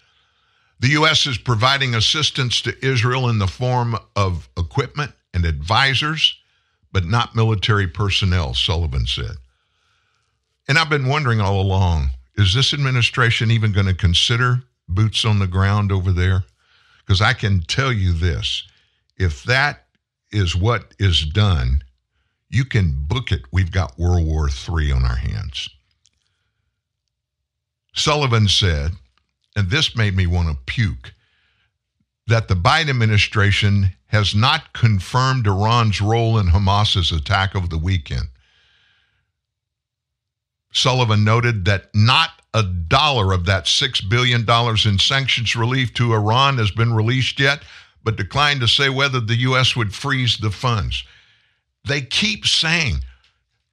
The 0.79 0.89
U.S. 0.89 1.27
is 1.27 1.37
providing 1.37 1.95
assistance 1.95 2.63
to 2.63 2.75
Israel 2.83 3.29
in 3.29 3.39
the 3.39 3.47
form 3.47 3.99
of 4.17 4.49
equipment 4.57 5.13
and 5.33 5.45
advisors, 5.45 6.37
but 6.93 7.05
not 7.05 7.37
military 7.37 7.87
personnel, 7.87 8.55
Sullivan 8.55 9.07
said. 9.07 9.37
And 10.69 10.79
I've 10.79 10.91
been 10.91 11.07
wondering 11.07 11.41
all 11.41 11.61
along 11.61 12.11
is 12.37 12.55
this 12.55 12.73
administration 12.73 13.51
even 13.51 13.73
going 13.73 13.87
to 13.87 13.95
consider 13.95 14.63
boots 14.89 15.25
on 15.25 15.41
the 15.41 15.47
ground 15.47 15.93
over 15.93 16.13
there? 16.13 16.45
Because 16.99 17.21
I 17.21 17.33
can 17.33 17.61
tell 17.63 17.93
you 17.93 18.13
this 18.13 18.67
if 19.19 19.43
that 19.45 19.85
is 20.33 20.57
what 20.57 20.95
is 20.99 21.25
done, 21.27 21.83
you 22.49 22.65
can 22.65 22.95
book 22.97 23.33
it. 23.33 23.43
We've 23.53 23.71
got 23.71 23.99
World 23.99 24.27
War 24.27 24.49
III 24.49 24.93
on 24.93 25.05
our 25.05 25.17
hands. 25.17 25.69
Sullivan 27.95 28.49
said, 28.49 28.93
and 29.57 29.69
this 29.71 29.97
made 29.97 30.17
me 30.17 30.27
want 30.27 30.49
to 30.49 30.57
puke, 30.65 31.13
that 32.31 32.47
the 32.47 32.55
Biden 32.55 32.91
administration 32.91 33.91
has 34.07 34.35
not 34.35 34.73
confirmed 34.73 35.47
Iran's 35.47 36.01
role 36.01 36.39
in 36.39 36.47
Hamas's 36.47 37.11
attack 37.11 37.57
over 37.57 37.67
the 37.67 37.79
weekend. 37.79 38.29
Sullivan 40.73 41.25
noted 41.25 41.65
that 41.65 41.91
not 41.93 42.31
a 42.55 42.63
dollar 42.63 43.33
of 43.33 43.47
that 43.47 43.65
$6 43.65 44.09
billion 44.09 44.47
in 44.49 44.99
sanctions 44.99 45.57
relief 45.57 45.93
to 45.95 46.15
Iran 46.15 46.59
has 46.59 46.71
been 46.71 46.95
released 46.95 47.41
yet, 47.41 47.65
but 48.05 48.17
declined 48.17 48.61
to 48.61 48.69
say 48.69 48.89
whether 48.89 49.21
the 49.21 49.37
U.S. 49.39 49.75
would 49.75 49.93
freeze 49.93 50.39
the 50.39 50.51
funds. 50.51 51.05
They 51.87 52.01
keep 52.01 52.47
saying 52.47 53.01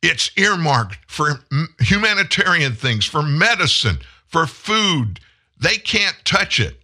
it's 0.02 0.32
earmarked 0.36 1.12
for 1.12 1.42
humanitarian 1.80 2.74
things, 2.74 3.06
for 3.06 3.22
medicine, 3.22 4.00
for 4.26 4.48
food. 4.48 5.20
They 5.60 5.78
can't 5.78 6.18
touch 6.26 6.60
it 6.60 6.77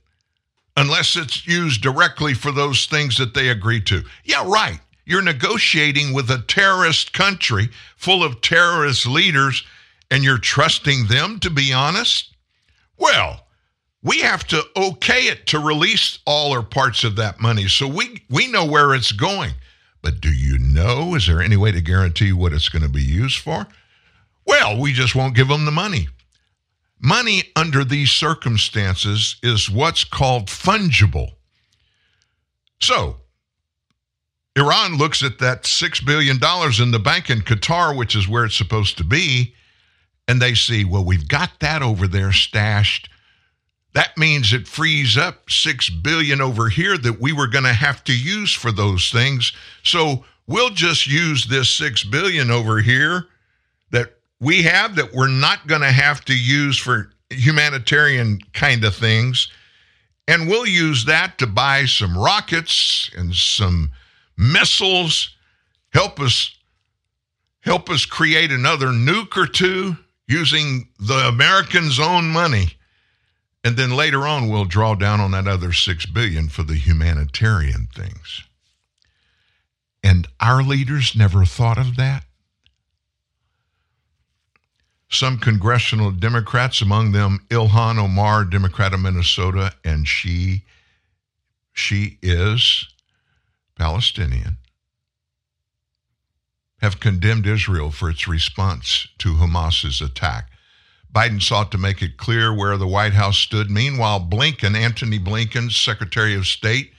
unless 0.75 1.15
it's 1.15 1.47
used 1.47 1.81
directly 1.81 2.33
for 2.33 2.51
those 2.51 2.85
things 2.85 3.17
that 3.17 3.33
they 3.33 3.49
agree 3.49 3.81
to. 3.81 4.03
Yeah, 4.23 4.47
right. 4.47 4.79
You're 5.05 5.21
negotiating 5.21 6.13
with 6.13 6.29
a 6.31 6.41
terrorist 6.41 7.13
country 7.13 7.69
full 7.97 8.23
of 8.23 8.41
terrorist 8.41 9.05
leaders 9.05 9.63
and 10.09 10.23
you're 10.23 10.37
trusting 10.37 11.07
them 11.07 11.39
to 11.39 11.49
be 11.49 11.73
honest? 11.73 12.35
Well, 12.97 13.47
we 14.01 14.19
have 14.19 14.45
to 14.47 14.63
okay 14.75 15.27
it 15.27 15.47
to 15.47 15.59
release 15.59 16.19
all 16.25 16.53
or 16.53 16.61
parts 16.61 17.03
of 17.03 17.15
that 17.17 17.39
money 17.39 17.67
so 17.67 17.87
we, 17.87 18.23
we 18.29 18.47
know 18.47 18.65
where 18.65 18.93
it's 18.93 19.11
going. 19.11 19.53
But 20.01 20.19
do 20.19 20.31
you 20.31 20.57
know? 20.59 21.15
Is 21.15 21.27
there 21.27 21.41
any 21.41 21.55
way 21.55 21.71
to 21.71 21.81
guarantee 21.81 22.33
what 22.33 22.53
it's 22.53 22.69
going 22.69 22.83
to 22.83 22.89
be 22.89 23.01
used 23.01 23.39
for? 23.39 23.67
Well, 24.45 24.79
we 24.79 24.91
just 24.91 25.15
won't 25.15 25.35
give 25.35 25.47
them 25.47 25.65
the 25.65 25.71
money. 25.71 26.09
Money 27.03 27.43
under 27.57 27.83
these 27.83 28.11
circumstances 28.11 29.35
is 29.43 29.69
what's 29.69 30.05
called 30.05 30.47
fungible. 30.47 31.33
So, 32.79 33.17
Iran 34.55 34.97
looks 34.97 35.21
at 35.21 35.39
that 35.39 35.63
$6 35.63 36.05
billion 36.05 36.37
in 36.81 36.91
the 36.91 37.01
bank 37.03 37.29
in 37.29 37.41
Qatar, 37.41 37.95
which 37.95 38.15
is 38.15 38.29
where 38.29 38.45
it's 38.45 38.55
supposed 38.55 38.97
to 38.97 39.03
be, 39.03 39.53
and 40.29 40.41
they 40.41 40.53
see, 40.53 40.85
well, 40.85 41.03
we've 41.03 41.27
got 41.27 41.59
that 41.59 41.81
over 41.81 42.07
there 42.07 42.31
stashed. 42.31 43.09
That 43.93 44.17
means 44.17 44.53
it 44.53 44.65
frees 44.65 45.17
up 45.17 45.49
6 45.49 45.89
billion 45.89 46.39
over 46.39 46.69
here 46.69 46.97
that 46.97 47.19
we 47.19 47.33
were 47.33 47.47
going 47.47 47.65
to 47.65 47.73
have 47.73 48.01
to 48.05 48.17
use 48.17 48.53
for 48.53 48.71
those 48.71 49.11
things. 49.11 49.51
So 49.83 50.23
we'll 50.47 50.69
just 50.69 51.05
use 51.05 51.47
this 51.47 51.69
6 51.71 52.05
billion 52.05 52.49
over 52.49 52.79
here 52.79 53.27
we 54.39 54.63
have 54.63 54.95
that 54.95 55.13
we're 55.13 55.27
not 55.27 55.67
going 55.67 55.81
to 55.81 55.91
have 55.91 56.23
to 56.25 56.37
use 56.37 56.77
for 56.77 57.11
humanitarian 57.29 58.39
kind 58.53 58.83
of 58.83 58.95
things. 58.95 59.49
And 60.27 60.47
we'll 60.47 60.67
use 60.67 61.05
that 61.05 61.37
to 61.39 61.47
buy 61.47 61.85
some 61.85 62.17
rockets 62.17 63.09
and 63.17 63.33
some 63.33 63.91
missiles, 64.37 65.35
help 65.93 66.19
us 66.19 66.55
help 67.61 67.89
us 67.89 68.05
create 68.05 68.51
another 68.51 68.87
nuke 68.87 69.37
or 69.37 69.47
two 69.47 69.95
using 70.27 70.89
the 70.99 71.27
Americans' 71.27 71.99
own 71.99 72.29
money. 72.29 72.67
And 73.63 73.77
then 73.77 73.95
later 73.95 74.27
on, 74.27 74.49
we'll 74.49 74.65
draw 74.65 74.95
down 74.95 75.21
on 75.21 75.31
that 75.31 75.47
other 75.47 75.71
six 75.71 76.05
billion 76.05 76.49
for 76.49 76.63
the 76.63 76.75
humanitarian 76.75 77.87
things. 77.95 78.43
And 80.03 80.27
our 80.41 80.61
leaders 80.61 81.15
never 81.15 81.45
thought 81.45 81.77
of 81.77 81.95
that. 81.95 82.25
Some 85.13 85.37
congressional 85.37 86.11
Democrats, 86.11 86.81
among 86.81 87.11
them 87.11 87.45
Ilhan 87.49 87.97
Omar, 87.97 88.45
Democrat 88.45 88.93
of 88.93 88.99
Minnesota, 88.99 89.73
and 89.83 90.07
she, 90.07 90.63
she 91.71 92.17
is 92.21 92.87
Palestinian 93.77 94.57
have 96.81 96.99
condemned 96.99 97.47
Israel 97.47 97.91
for 97.91 98.09
its 98.09 98.27
response 98.27 99.07
to 99.17 99.35
Hamas's 99.35 100.01
attack. 100.01 100.49
Biden 101.13 101.41
sought 101.41 101.71
to 101.71 101.77
make 101.77 102.01
it 102.01 102.17
clear 102.17 102.53
where 102.53 102.75
the 102.75 102.87
White 102.87 103.13
House 103.13 103.37
stood. 103.37 103.71
Meanwhile, 103.71 104.27
Blinken, 104.29 104.75
Antony 104.75 105.17
Blinken, 105.17 105.71
Secretary 105.71 106.35
of 106.35 106.45
State, 106.45 106.91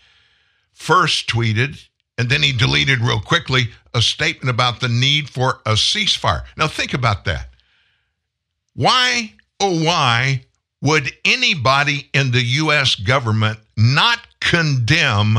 first 0.72 1.28
tweeted 1.28 1.86
and 2.16 2.30
then 2.30 2.42
he 2.42 2.52
deleted 2.52 3.00
real 3.00 3.20
quickly 3.20 3.70
a 3.92 4.00
statement 4.00 4.48
about 4.48 4.80
the 4.80 4.88
need 4.88 5.28
for 5.28 5.60
a 5.66 5.72
ceasefire. 5.72 6.44
Now, 6.56 6.68
think 6.68 6.94
about 6.94 7.24
that. 7.24 7.48
Why, 8.74 9.32
oh, 9.60 9.84
why 9.84 10.44
would 10.80 11.10
anybody 11.24 12.10
in 12.12 12.30
the 12.30 12.42
U.S. 12.42 12.94
government 12.94 13.58
not 13.76 14.20
condemn 14.40 15.38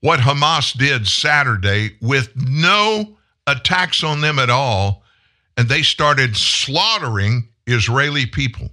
what 0.00 0.20
Hamas 0.20 0.76
did 0.76 1.06
Saturday 1.06 1.96
with 2.00 2.30
no 2.36 3.16
attacks 3.46 4.02
on 4.02 4.20
them 4.20 4.38
at 4.38 4.50
all, 4.50 5.02
and 5.56 5.68
they 5.68 5.82
started 5.82 6.36
slaughtering 6.36 7.48
Israeli 7.66 8.26
people. 8.26 8.70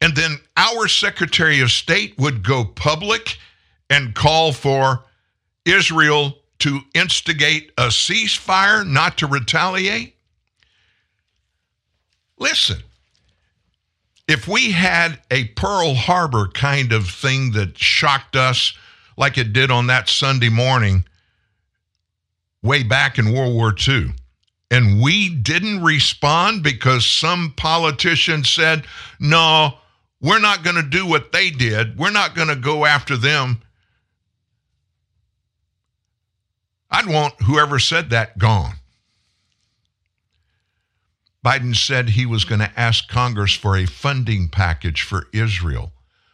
And 0.00 0.14
then 0.14 0.38
our 0.56 0.88
Secretary 0.88 1.60
of 1.60 1.70
State 1.70 2.18
would 2.18 2.42
go 2.42 2.64
public 2.64 3.38
and 3.88 4.14
call 4.14 4.52
for 4.52 5.04
Israel 5.64 6.38
to 6.60 6.80
instigate 6.94 7.72
a 7.78 7.88
ceasefire, 7.88 8.86
not 8.86 9.18
to 9.18 9.26
retaliate. 9.26 10.15
Listen, 12.38 12.82
if 14.28 14.48
we 14.48 14.72
had 14.72 15.20
a 15.30 15.44
Pearl 15.48 15.94
Harbor 15.94 16.48
kind 16.48 16.92
of 16.92 17.08
thing 17.08 17.52
that 17.52 17.78
shocked 17.78 18.36
us 18.36 18.74
like 19.16 19.38
it 19.38 19.52
did 19.52 19.70
on 19.70 19.86
that 19.86 20.08
Sunday 20.08 20.48
morning, 20.48 21.04
way 22.62 22.82
back 22.82 23.18
in 23.18 23.32
World 23.32 23.54
War 23.54 23.74
II. 23.86 24.12
And 24.70 25.00
we 25.00 25.28
didn't 25.28 25.82
respond 25.82 26.62
because 26.64 27.06
some 27.06 27.54
politician 27.56 28.42
said, 28.44 28.84
no, 29.20 29.74
we're 30.20 30.40
not 30.40 30.64
going 30.64 30.76
to 30.76 30.82
do 30.82 31.06
what 31.06 31.30
they 31.32 31.50
did. 31.50 31.96
We're 31.96 32.10
not 32.10 32.34
going 32.34 32.48
to 32.48 32.56
go 32.56 32.84
after 32.84 33.16
them. 33.16 33.62
I'd 36.90 37.06
want 37.06 37.40
whoever 37.42 37.78
said 37.78 38.10
that 38.10 38.38
gone. 38.38 38.74
Biden 41.46 41.76
said 41.76 42.08
he 42.08 42.26
was 42.26 42.44
going 42.44 42.58
to 42.58 42.72
ask 42.76 43.06
Congress 43.06 43.52
for 43.52 43.76
a 43.76 43.86
funding 43.86 44.48
package 44.48 45.02
for 45.02 45.28
Israel, 45.32 45.92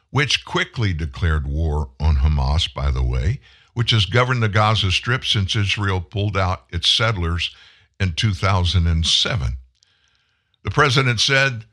which 0.08 0.46
quickly 0.46 0.94
declared 0.94 1.46
war 1.46 1.90
on 2.00 2.16
Hamas, 2.16 2.72
by 2.72 2.90
the 2.90 3.02
way, 3.02 3.38
which 3.74 3.90
has 3.90 4.06
governed 4.06 4.42
the 4.42 4.48
Gaza 4.48 4.90
Strip 4.90 5.26
since 5.26 5.54
Israel 5.54 6.00
pulled 6.00 6.34
out 6.34 6.64
its 6.70 6.88
settlers 6.88 7.54
in 8.00 8.14
2007. 8.14 9.56
The 10.64 10.70
president 10.70 11.20
said 11.20 11.66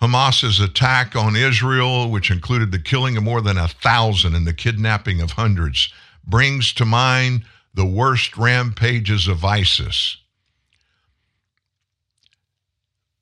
Hamas's 0.00 0.60
attack 0.60 1.16
on 1.16 1.34
Israel, 1.34 2.08
which 2.12 2.30
included 2.30 2.70
the 2.70 2.78
killing 2.78 3.16
of 3.16 3.24
more 3.24 3.40
than 3.40 3.58
a 3.58 3.66
thousand 3.66 4.36
and 4.36 4.46
the 4.46 4.54
kidnapping 4.54 5.20
of 5.20 5.32
hundreds, 5.32 5.92
brings 6.24 6.72
to 6.74 6.84
mind 6.84 7.44
the 7.74 7.84
worst 7.84 8.36
rampages 8.36 9.26
of 9.26 9.44
ISIS. 9.44 10.18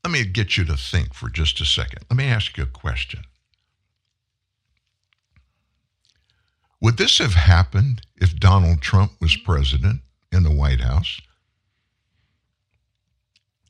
Let 0.05 0.13
me 0.13 0.25
get 0.25 0.57
you 0.57 0.65
to 0.65 0.77
think 0.77 1.15
for 1.15 1.29
just 1.29 1.61
a 1.61 1.65
second. 1.65 2.05
Let 2.11 2.17
me 2.17 2.25
ask 2.25 2.57
you 2.57 2.65
a 2.65 2.67
question. 2.67 3.23
Would 6.81 6.97
this 6.97 7.19
have 7.19 7.35
happened 7.35 8.01
if 8.17 8.37
Donald 8.37 8.81
Trump 8.81 9.13
was 9.21 9.37
president 9.37 10.01
in 10.33 10.43
the 10.43 10.51
White 10.51 10.81
House? 10.81 11.21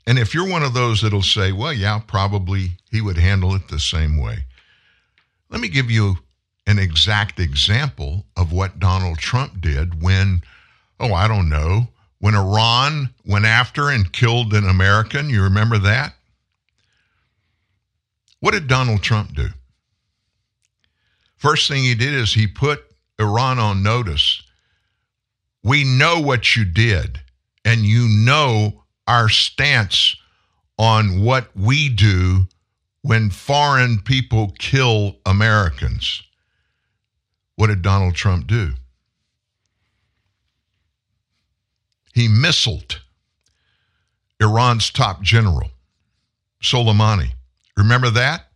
And 0.07 0.19
if 0.19 0.33
you're 0.35 0.49
one 0.49 0.63
of 0.63 0.73
those 0.73 1.03
that'll 1.03 1.23
say, 1.23 1.53
well, 1.53 1.75
yeah, 1.75 2.01
probably 2.07 2.79
he 2.91 3.03
would 3.03 3.19
handle 3.19 3.55
it 3.55 3.69
the 3.69 3.79
same 3.79 4.17
way. 4.17 4.47
Let 5.51 5.61
me 5.61 5.69
give 5.69 5.91
you 5.91 6.17
an 6.67 6.79
exact 6.79 7.39
example 7.39 8.25
of 8.37 8.53
what 8.53 8.79
Donald 8.79 9.19
Trump 9.19 9.61
did 9.61 10.03
when, 10.03 10.43
oh, 10.99 11.13
I 11.13 11.29
don't 11.29 11.51
know, 11.51 11.89
when 12.21 12.35
Iran 12.35 13.11
went 13.27 13.45
after 13.45 13.91
and 13.91 14.11
killed 14.13 14.55
an 14.55 14.67
American. 14.67 15.29
You 15.29 15.43
remember 15.43 15.77
that? 15.79 16.15
What 18.43 18.51
did 18.53 18.67
Donald 18.67 19.03
Trump 19.03 19.35
do? 19.35 19.49
First 21.37 21.69
thing 21.69 21.85
he 21.85 21.95
did 21.95 22.13
is 22.13 22.35
he 22.35 22.47
put 22.47 22.85
Iran 23.19 23.59
on 23.59 23.83
notice. 23.83 24.43
We 25.63 25.85
know 25.85 26.21
what 26.21 26.57
you 26.57 26.65
did, 26.65 27.21
and 27.65 27.81
you 27.81 28.09
know 28.09 28.83
our 29.07 29.29
stance 29.29 30.17
on 30.77 31.23
what 31.23 31.51
we 31.57 31.89
do 31.89 32.49
when 33.01 33.31
foreign 33.31 34.01
people 34.01 34.53
kill 34.59 35.17
Americans. 35.25 36.23
What 37.57 37.69
did 37.69 37.83
Donald 37.83 38.15
Trump 38.15 38.47
do? 38.47 38.75
he 42.13 42.29
missiled 42.29 42.99
Iran's 44.41 44.91
top 44.91 45.23
general, 45.23 45.71
Soleimani. 46.63 47.33
Remember 47.77 48.11
that? 48.11 48.49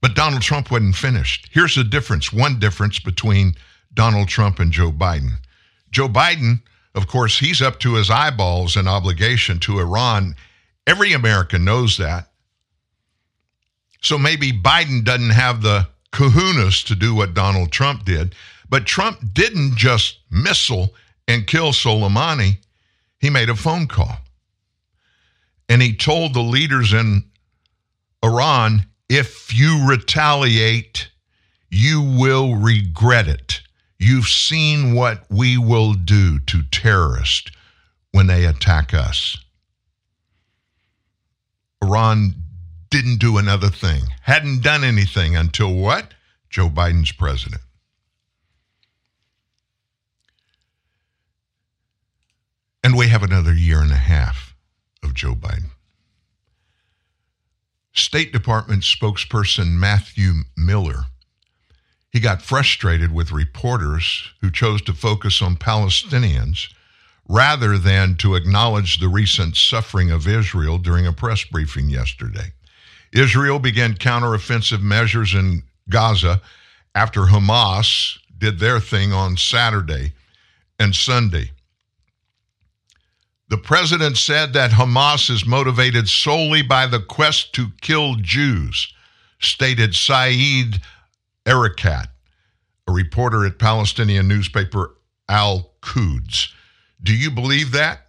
But 0.00 0.14
Donald 0.14 0.42
Trump 0.42 0.70
wasn't 0.70 0.96
finished. 0.96 1.48
Here's 1.50 1.74
the 1.74 1.84
difference 1.84 2.32
one 2.32 2.58
difference 2.58 2.98
between 2.98 3.54
Donald 3.94 4.28
Trump 4.28 4.58
and 4.58 4.72
Joe 4.72 4.92
Biden. 4.92 5.38
Joe 5.90 6.08
Biden, 6.08 6.60
of 6.94 7.06
course, 7.06 7.38
he's 7.38 7.62
up 7.62 7.78
to 7.80 7.94
his 7.94 8.10
eyeballs 8.10 8.76
in 8.76 8.86
obligation 8.86 9.58
to 9.60 9.78
Iran. 9.78 10.34
Every 10.86 11.12
American 11.12 11.64
knows 11.64 11.96
that. 11.98 12.30
So 14.02 14.18
maybe 14.18 14.52
Biden 14.52 15.04
doesn't 15.04 15.30
have 15.30 15.62
the 15.62 15.88
kahunas 16.12 16.84
to 16.86 16.94
do 16.94 17.14
what 17.14 17.34
Donald 17.34 17.72
Trump 17.72 18.04
did. 18.04 18.34
But 18.68 18.86
Trump 18.86 19.18
didn't 19.32 19.76
just 19.76 20.18
missile 20.30 20.94
and 21.26 21.46
kill 21.46 21.72
Soleimani, 21.72 22.58
he 23.18 23.30
made 23.30 23.48
a 23.48 23.56
phone 23.56 23.86
call. 23.86 24.18
And 25.68 25.80
he 25.80 25.96
told 25.96 26.34
the 26.34 26.42
leaders 26.42 26.92
in 26.92 27.24
Iran 28.24 28.86
if 29.08 29.54
you 29.54 29.86
retaliate, 29.88 31.10
you 31.70 32.00
will 32.00 32.56
regret 32.56 33.28
it. 33.28 33.60
You've 33.98 34.28
seen 34.28 34.94
what 34.94 35.24
we 35.30 35.58
will 35.58 35.94
do 35.94 36.38
to 36.40 36.62
terrorists 36.62 37.50
when 38.12 38.26
they 38.26 38.44
attack 38.44 38.94
us. 38.94 39.36
Iran 41.82 42.34
didn't 42.90 43.18
do 43.18 43.36
another 43.38 43.68
thing, 43.68 44.02
hadn't 44.22 44.62
done 44.62 44.84
anything 44.84 45.36
until 45.36 45.74
what? 45.74 46.14
Joe 46.48 46.68
Biden's 46.68 47.12
president. 47.12 47.62
And 52.82 52.96
we 52.96 53.08
have 53.08 53.22
another 53.22 53.52
year 53.52 53.80
and 53.80 53.90
a 53.90 53.96
half 53.96 54.54
of 55.02 55.14
Joe 55.14 55.34
Biden. 55.34 55.73
State 57.94 58.32
Department 58.32 58.82
spokesperson 58.82 59.74
Matthew 59.74 60.42
Miller. 60.56 61.04
He 62.10 62.18
got 62.18 62.42
frustrated 62.42 63.12
with 63.14 63.30
reporters 63.30 64.32
who 64.40 64.50
chose 64.50 64.82
to 64.82 64.92
focus 64.92 65.40
on 65.40 65.56
Palestinians 65.56 66.72
rather 67.28 67.78
than 67.78 68.16
to 68.16 68.34
acknowledge 68.34 68.98
the 68.98 69.08
recent 69.08 69.56
suffering 69.56 70.10
of 70.10 70.26
Israel 70.26 70.78
during 70.78 71.06
a 71.06 71.12
press 71.12 71.44
briefing 71.44 71.88
yesterday. 71.88 72.52
Israel 73.12 73.60
began 73.60 73.94
counteroffensive 73.94 74.82
measures 74.82 75.32
in 75.32 75.62
Gaza 75.88 76.42
after 76.96 77.22
Hamas 77.22 78.18
did 78.36 78.58
their 78.58 78.80
thing 78.80 79.12
on 79.12 79.36
Saturday 79.36 80.14
and 80.80 80.94
Sunday. 80.94 81.52
The 83.48 83.58
president 83.58 84.16
said 84.16 84.54
that 84.54 84.70
Hamas 84.70 85.28
is 85.30 85.46
motivated 85.46 86.08
solely 86.08 86.62
by 86.62 86.86
the 86.86 87.00
quest 87.00 87.52
to 87.54 87.68
kill 87.82 88.14
Jews, 88.16 88.92
stated 89.38 89.94
Saeed 89.94 90.80
Arikat, 91.44 92.06
a 92.88 92.92
reporter 92.92 93.44
at 93.44 93.58
Palestinian 93.58 94.28
newspaper 94.28 94.96
Al 95.28 95.72
Quds. 95.82 96.52
Do 97.02 97.14
you 97.14 97.30
believe 97.30 97.72
that? 97.72 98.00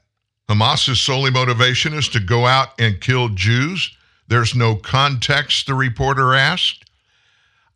Hamas's 0.48 1.02
solely 1.02 1.32
motivation 1.32 1.94
is 1.94 2.07
to 2.10 2.20
go 2.20 2.45
out 2.45 2.70
and 2.80 3.02
kill 3.02 3.30
Jews? 3.30 3.95
There's 4.28 4.56
no 4.56 4.76
context, 4.76 5.68
the 5.68 5.74
reporter 5.74 6.34
asked. 6.34 6.86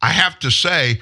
I 0.02 0.12
have 0.12 0.40
to 0.40 0.50
say, 0.50 1.02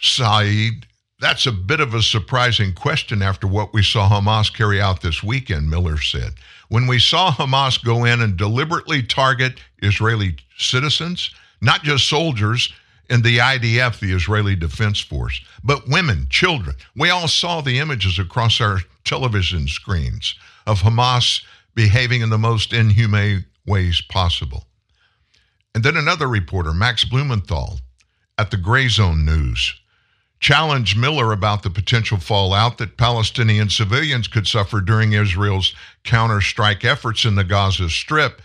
Saeed, 0.00 0.86
that's 1.20 1.46
a 1.46 1.52
bit 1.52 1.80
of 1.80 1.94
a 1.94 2.02
surprising 2.02 2.72
question 2.72 3.22
after 3.22 3.46
what 3.46 3.74
we 3.74 3.82
saw 3.82 4.08
Hamas 4.08 4.54
carry 4.54 4.80
out 4.80 5.02
this 5.02 5.22
weekend, 5.22 5.68
Miller 5.68 5.98
said. 5.98 6.34
When 6.68 6.86
we 6.86 6.98
saw 6.98 7.32
Hamas 7.32 7.82
go 7.82 8.04
in 8.04 8.20
and 8.20 8.36
deliberately 8.36 9.02
target 9.02 9.58
Israeli 9.82 10.36
citizens, 10.56 11.30
not 11.60 11.82
just 11.82 12.08
soldiers 12.08 12.72
in 13.10 13.22
the 13.22 13.38
IDF, 13.38 13.98
the 13.98 14.12
Israeli 14.12 14.54
Defense 14.54 15.00
Force, 15.00 15.40
but 15.64 15.88
women, 15.88 16.26
children. 16.30 16.76
We 16.94 17.10
all 17.10 17.26
saw 17.26 17.62
the 17.62 17.78
images 17.78 18.18
across 18.18 18.60
our 18.60 18.80
television 19.04 19.66
screens 19.66 20.34
of 20.66 20.80
Hamas 20.80 21.42
behaving 21.74 22.20
in 22.20 22.30
the 22.30 22.38
most 22.38 22.72
inhumane 22.72 23.46
ways 23.66 24.00
possible. 24.00 24.66
And 25.74 25.82
then 25.82 25.96
another 25.96 26.28
reporter, 26.28 26.72
Max 26.72 27.04
Blumenthal, 27.04 27.80
at 28.36 28.50
the 28.50 28.56
Gray 28.56 28.88
Zone 28.88 29.24
News, 29.24 29.74
challenged 30.40 30.96
Miller 30.96 31.32
about 31.32 31.62
the 31.62 31.70
potential 31.70 32.18
fallout 32.18 32.78
that 32.78 32.96
Palestinian 32.96 33.68
civilians 33.68 34.28
could 34.28 34.46
suffer 34.46 34.80
during 34.80 35.12
Israel's 35.12 35.74
counter-strike 36.04 36.84
efforts 36.84 37.24
in 37.24 37.34
the 37.34 37.44
Gaza 37.44 37.90
Strip, 37.90 38.40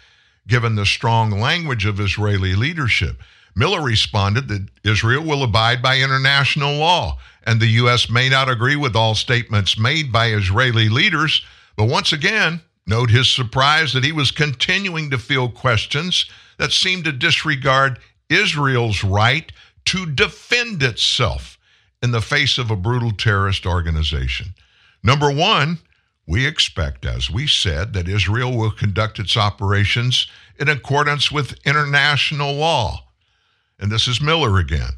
given 0.48 0.76
the 0.76 0.86
strong 0.86 1.32
language 1.32 1.86
of 1.86 2.00
Israeli 2.00 2.56
leadership. 2.56 3.22
Miller 3.56 3.82
responded 3.82 4.48
that 4.48 4.68
Israel 4.84 5.24
will 5.24 5.44
abide 5.44 5.82
by 5.82 6.00
international 6.00 6.76
law, 6.78 7.20
and 7.44 7.60
the 7.60 7.68
U.S. 7.68 8.10
may 8.10 8.28
not 8.28 8.50
agree 8.50 8.76
with 8.76 8.96
all 8.96 9.14
statements 9.14 9.78
made 9.78 10.12
by 10.12 10.32
Israeli 10.32 10.90
leaders, 10.90 11.46
but 11.76 11.86
once 11.86 12.12
again, 12.12 12.62
note 12.88 13.12
his 13.12 13.30
surprise 13.30 13.94
that 13.94 14.04
he 14.04 14.12
was 14.12 14.32
continuing 14.32 15.12
to 15.12 15.18
field 15.20 15.54
questions 15.54 16.26
that 16.58 16.72
seemed 16.72 17.06
to 17.06 17.12
disregard 17.12 18.00
Israel's 18.30 19.04
right 19.04 19.52
to 19.86 20.08
defend 20.08 20.82
itself 20.82 21.53
in 22.04 22.12
the 22.12 22.22
face 22.22 22.58
of 22.58 22.70
a 22.70 22.76
brutal 22.76 23.12
terrorist 23.12 23.66
organization. 23.66 24.54
Number 25.02 25.32
one, 25.32 25.80
we 26.28 26.46
expect, 26.46 27.06
as 27.06 27.32
we 27.32 27.48
said, 27.48 27.94
that 27.94 28.10
Israel 28.10 28.56
will 28.56 28.72
conduct 28.72 29.20
its 29.20 29.38
operations 29.38 30.28
in 30.60 30.68
accordance 30.68 31.32
with 31.32 31.66
international 31.66 32.54
law. 32.56 33.08
And 33.80 33.90
this 33.90 34.08
is 34.08 34.22
Miller 34.22 34.60
again. 34.60 34.92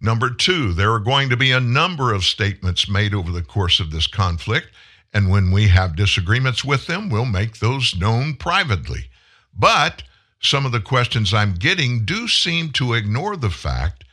Number 0.00 0.30
two, 0.30 0.72
there 0.72 0.92
are 0.92 1.00
going 1.00 1.28
to 1.30 1.36
be 1.36 1.50
a 1.50 1.60
number 1.60 2.12
of 2.12 2.24
statements 2.24 2.88
made 2.88 3.12
over 3.12 3.32
the 3.32 3.42
course 3.42 3.80
of 3.80 3.90
this 3.90 4.06
conflict, 4.06 4.68
and 5.12 5.30
when 5.30 5.50
we 5.50 5.68
have 5.68 5.96
disagreements 5.96 6.64
with 6.64 6.86
them, 6.86 7.10
we'll 7.10 7.24
make 7.24 7.58
those 7.58 7.96
known 7.96 8.34
privately. 8.34 9.08
But 9.52 10.04
some 10.40 10.64
of 10.64 10.72
the 10.72 10.80
questions 10.80 11.34
I'm 11.34 11.54
getting 11.54 12.04
do 12.04 12.26
seem 12.28 12.70
to 12.72 12.94
ignore 12.94 13.36
the 13.36 13.50
fact 13.50 14.04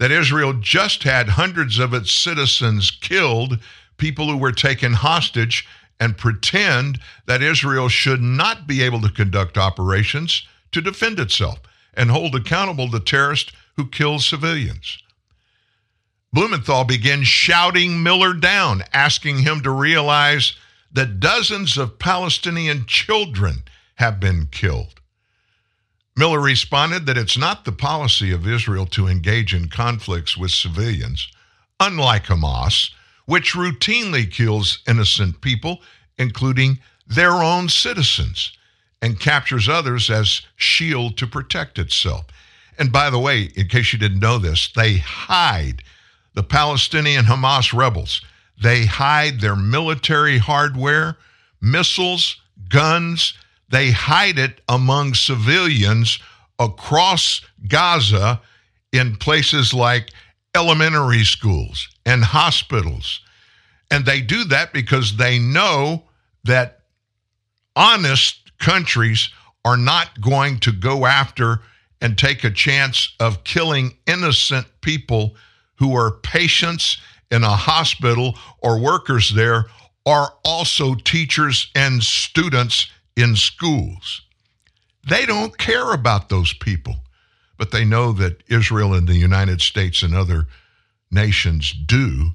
that 0.00 0.10
Israel 0.10 0.54
just 0.54 1.02
had 1.02 1.28
hundreds 1.28 1.78
of 1.78 1.92
its 1.92 2.10
citizens 2.10 2.90
killed, 2.90 3.58
people 3.98 4.28
who 4.28 4.38
were 4.38 4.50
taken 4.50 4.94
hostage, 4.94 5.68
and 6.00 6.16
pretend 6.16 6.98
that 7.26 7.42
Israel 7.42 7.90
should 7.90 8.22
not 8.22 8.66
be 8.66 8.82
able 8.82 9.02
to 9.02 9.12
conduct 9.12 9.58
operations 9.58 10.48
to 10.72 10.80
defend 10.80 11.20
itself 11.20 11.60
and 11.92 12.10
hold 12.10 12.34
accountable 12.34 12.88
the 12.88 12.98
terrorists 12.98 13.52
who 13.76 13.86
kill 13.86 14.18
civilians. 14.18 14.98
Blumenthal 16.32 16.84
began 16.84 17.22
shouting 17.22 18.02
Miller 18.02 18.32
down, 18.32 18.82
asking 18.94 19.40
him 19.40 19.60
to 19.60 19.70
realize 19.70 20.54
that 20.90 21.20
dozens 21.20 21.76
of 21.76 21.98
Palestinian 21.98 22.86
children 22.86 23.64
have 23.96 24.18
been 24.18 24.46
killed. 24.46 24.99
Miller 26.20 26.40
responded 26.40 27.06
that 27.06 27.16
it's 27.16 27.38
not 27.38 27.64
the 27.64 27.72
policy 27.72 28.30
of 28.30 28.46
Israel 28.46 28.84
to 28.84 29.08
engage 29.08 29.54
in 29.54 29.70
conflicts 29.70 30.36
with 30.36 30.50
civilians, 30.50 31.26
unlike 31.80 32.26
Hamas, 32.26 32.90
which 33.24 33.54
routinely 33.54 34.30
kills 34.30 34.80
innocent 34.86 35.40
people, 35.40 35.80
including 36.18 36.78
their 37.06 37.32
own 37.32 37.70
citizens, 37.70 38.52
and 39.00 39.18
captures 39.18 39.66
others 39.66 40.10
as 40.10 40.42
shield 40.56 41.16
to 41.16 41.26
protect 41.26 41.78
itself. 41.78 42.26
And 42.78 42.92
by 42.92 43.08
the 43.08 43.18
way, 43.18 43.44
in 43.56 43.68
case 43.68 43.94
you 43.94 43.98
didn't 43.98 44.20
know 44.20 44.36
this, 44.36 44.68
they 44.76 44.98
hide 44.98 45.82
the 46.34 46.42
Palestinian 46.42 47.24
Hamas 47.24 47.72
rebels. 47.72 48.20
They 48.62 48.84
hide 48.84 49.40
their 49.40 49.56
military 49.56 50.36
hardware, 50.36 51.16
missiles, 51.62 52.42
guns, 52.68 53.32
they 53.70 53.90
hide 53.90 54.38
it 54.38 54.60
among 54.68 55.14
civilians 55.14 56.18
across 56.58 57.40
Gaza 57.68 58.40
in 58.92 59.16
places 59.16 59.72
like 59.72 60.10
elementary 60.54 61.24
schools 61.24 61.88
and 62.04 62.24
hospitals. 62.24 63.20
And 63.90 64.04
they 64.04 64.20
do 64.20 64.44
that 64.44 64.72
because 64.72 65.16
they 65.16 65.38
know 65.38 66.04
that 66.44 66.80
honest 67.76 68.50
countries 68.58 69.30
are 69.64 69.76
not 69.76 70.20
going 70.20 70.58
to 70.60 70.72
go 70.72 71.06
after 71.06 71.60
and 72.00 72.16
take 72.16 72.44
a 72.44 72.50
chance 72.50 73.14
of 73.20 73.44
killing 73.44 73.96
innocent 74.06 74.66
people 74.80 75.36
who 75.76 75.94
are 75.94 76.12
patients 76.22 76.98
in 77.30 77.44
a 77.44 77.56
hospital 77.56 78.36
or 78.60 78.80
workers 78.80 79.34
there 79.34 79.66
are 80.06 80.32
also 80.44 80.94
teachers 80.94 81.70
and 81.74 82.02
students 82.02 82.90
in 83.16 83.36
schools. 83.36 84.22
They 85.08 85.26
don't 85.26 85.56
care 85.58 85.92
about 85.92 86.28
those 86.28 86.52
people, 86.52 86.96
but 87.58 87.70
they 87.70 87.84
know 87.84 88.12
that 88.12 88.42
Israel 88.48 88.94
and 88.94 89.08
the 89.08 89.16
United 89.16 89.60
States 89.60 90.02
and 90.02 90.14
other 90.14 90.46
nations 91.10 91.72
do, 91.72 92.30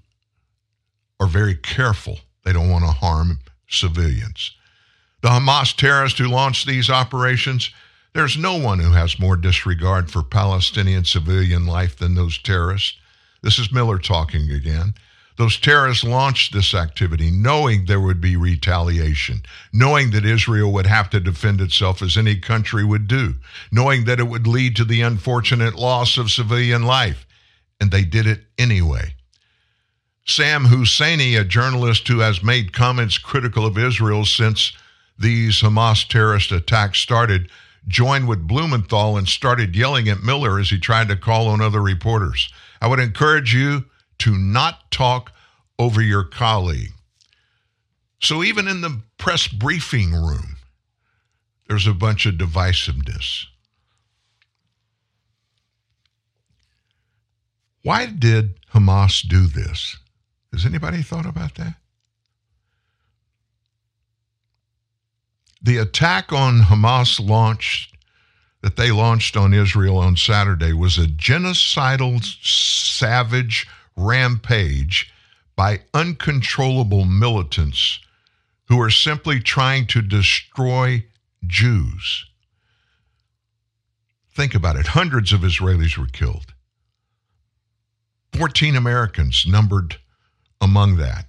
are 1.19 1.27
very 1.27 1.55
careful 1.55 2.19
They 2.43 2.53
don't 2.53 2.69
want 2.69 2.85
to 2.85 2.91
harm 2.91 3.39
civilians. 3.67 4.51
The 5.21 5.29
Hamas 5.29 5.75
terrorists 5.75 6.19
who 6.19 6.27
launched 6.27 6.67
these 6.67 6.91
operations, 6.91 7.71
there's 8.13 8.37
no 8.37 8.55
one 8.57 8.79
who 8.79 8.91
has 8.91 9.19
more 9.19 9.35
disregard 9.35 10.11
for 10.11 10.21
Palestinian 10.21 11.05
civilian 11.05 11.65
life 11.65 11.97
than 11.97 12.13
those 12.13 12.37
terrorists. 12.37 12.93
This 13.41 13.57
is 13.57 13.71
Miller 13.71 13.97
talking 13.97 14.51
again. 14.51 14.93
Those 15.37 15.57
terrorists 15.57 16.03
launched 16.03 16.53
this 16.53 16.73
activity 16.73 17.29
knowing 17.29 17.85
there 17.85 17.99
would 17.99 18.21
be 18.21 18.37
retaliation, 18.37 19.43
knowing 19.73 20.11
that 20.11 20.25
Israel 20.25 20.71
would 20.71 20.85
have 20.85 21.09
to 21.09 21.19
defend 21.19 21.59
itself 21.59 22.01
as 22.01 22.15
any 22.15 22.37
country 22.37 22.85
would 22.85 23.07
do, 23.07 23.35
knowing 23.71 24.05
that 24.05 24.19
it 24.19 24.27
would 24.27 24.47
lead 24.47 24.75
to 24.77 24.85
the 24.85 25.01
unfortunate 25.01 25.75
loss 25.75 26.17
of 26.17 26.31
civilian 26.31 26.83
life. 26.83 27.25
And 27.81 27.91
they 27.91 28.03
did 28.03 28.27
it 28.27 28.45
anyway. 28.57 29.15
Sam 30.25 30.65
Husseini, 30.65 31.39
a 31.39 31.43
journalist 31.43 32.07
who 32.07 32.19
has 32.19 32.41
made 32.41 32.73
comments 32.73 33.17
critical 33.17 33.65
of 33.65 33.77
Israel 33.77 34.25
since 34.25 34.71
these 35.19 35.61
Hamas 35.61 36.07
terrorist 36.07 36.51
attacks 36.51 36.99
started, 36.99 37.49
joined 37.87 38.27
with 38.27 38.47
Blumenthal 38.47 39.17
and 39.17 39.27
started 39.27 39.75
yelling 39.75 40.09
at 40.09 40.23
Miller 40.23 40.59
as 40.59 40.69
he 40.69 40.79
tried 40.79 41.09
to 41.09 41.17
call 41.17 41.47
on 41.49 41.61
other 41.61 41.81
reporters. 41.81 42.49
I 42.81 42.87
would 42.87 42.99
encourage 42.99 43.53
you 43.53 43.85
to 44.19 44.37
not 44.37 44.91
talk 44.91 45.31
over 45.77 46.01
your 46.01 46.23
colleague. 46.23 46.91
So 48.19 48.43
even 48.43 48.67
in 48.67 48.81
the 48.81 49.01
press 49.17 49.47
briefing 49.47 50.13
room, 50.13 50.57
there's 51.67 51.87
a 51.87 51.93
bunch 51.93 52.25
of 52.25 52.35
divisiveness. 52.35 53.45
Why 57.83 58.07
did 58.07 58.55
Hamas 58.73 59.27
do 59.27 59.45
this? 59.45 59.97
Has 60.51 60.65
anybody 60.65 61.03
thought 61.03 61.25
about 61.25 61.55
that? 61.55 61.75
The 65.61 65.77
attack 65.77 66.31
on 66.31 66.61
Hamas 66.61 67.19
launched 67.19 67.95
that 68.61 68.75
they 68.75 68.91
launched 68.91 69.37
on 69.37 69.53
Israel 69.53 69.97
on 69.97 70.17
Saturday 70.17 70.73
was 70.73 70.97
a 70.97 71.05
genocidal, 71.05 72.23
savage 72.43 73.67
rampage 73.95 75.11
by 75.55 75.81
uncontrollable 75.93 77.05
militants 77.05 77.99
who 78.67 78.81
are 78.81 78.89
simply 78.89 79.39
trying 79.39 79.85
to 79.87 80.01
destroy 80.01 81.05
Jews. 81.45 82.25
Think 84.33 84.53
about 84.53 84.75
it. 84.75 84.87
Hundreds 84.87 85.31
of 85.31 85.41
Israelis 85.41 85.97
were 85.97 86.07
killed. 86.07 86.53
14 88.33 88.75
Americans 88.75 89.45
numbered 89.47 89.97
among 90.59 90.97
that. 90.97 91.27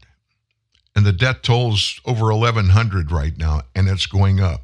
And 0.96 1.04
the 1.04 1.12
death 1.12 1.42
toll's 1.42 2.00
over 2.04 2.32
1,100 2.32 3.12
right 3.12 3.36
now, 3.36 3.62
and 3.74 3.86
it's 3.86 4.06
going 4.06 4.40
up. 4.40 4.62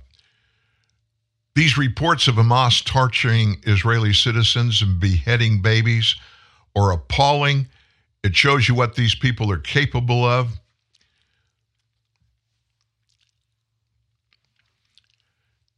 These 1.55 1.77
reports 1.77 2.27
of 2.29 2.37
Hamas 2.37 2.83
torturing 2.83 3.61
Israeli 3.65 4.15
citizens 4.15 4.81
and 4.81 4.99
beheading 4.99 5.61
babies 5.61 6.17
are 6.75 6.91
appalling. 6.91 7.69
It 8.23 8.37
shows 8.37 8.69
you 8.69 8.75
what 8.75 8.95
these 8.95 9.15
people 9.15 9.51
are 9.51 9.59
capable 9.59 10.25
of. 10.25 10.61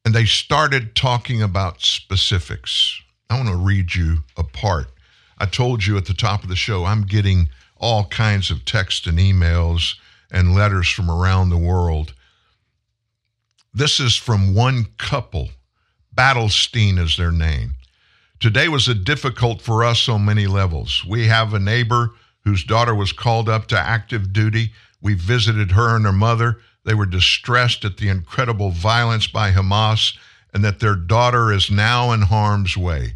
And 0.05 0.15
they 0.15 0.27
started 0.27 0.95
talking 0.95 1.41
about 1.43 1.81
specifics. 1.81 3.01
I 3.31 3.37
want 3.37 3.49
to 3.49 3.57
read 3.57 3.95
you 3.95 4.19
a 4.37 4.45
part. 4.45 4.89
I 5.39 5.47
told 5.47 5.87
you 5.87 5.97
at 5.97 6.05
the 6.05 6.15
top 6.15 6.43
of 6.43 6.51
the 6.51 6.57
show, 6.57 6.85
I'm 6.85 7.07
getting 7.07 7.49
all 7.79 8.05
kinds 8.07 8.51
of 8.51 8.65
text 8.65 9.07
and 9.07 9.19
emails 9.19 9.95
and 10.31 10.55
letters 10.55 10.89
from 10.89 11.11
around 11.11 11.49
the 11.49 11.59
world. 11.59 12.13
This 13.73 13.99
is 13.99 14.15
from 14.17 14.55
one 14.55 14.87
couple. 14.99 15.51
Battlestein 16.15 16.99
is 16.99 17.17
their 17.17 17.33
name. 17.33 17.75
Today 18.39 18.69
was 18.69 18.89
a 18.89 18.95
difficult 18.95 19.63
for 19.63 19.83
us 19.83 20.09
on 20.09 20.27
many 20.27 20.47
levels. 20.47 21.05
We 21.05 21.27
have 21.29 21.55
a 21.55 21.59
neighbor 21.59 22.11
whose 22.45 22.65
daughter 22.65 22.95
was 22.95 23.13
called 23.13 23.49
up 23.49 23.67
to 23.69 23.79
active 23.79 24.33
duty. 24.33 24.73
We 25.01 25.15
visited 25.15 25.73
her 25.73 25.97
and 25.97 26.05
her 26.05 26.13
mother. 26.13 26.59
They 26.85 26.95
were 26.95 27.07
distressed 27.07 27.85
at 27.85 27.97
the 27.97 28.09
incredible 28.09 28.71
violence 28.71 29.27
by 29.27 29.53
Hamas 29.53 30.17
and 30.53 30.65
that 30.65 30.81
their 30.81 30.95
daughter 30.95 31.53
is 31.53 31.71
now 31.71 32.13
in 32.13 32.23
harm's 32.23 32.77
way. 32.77 33.15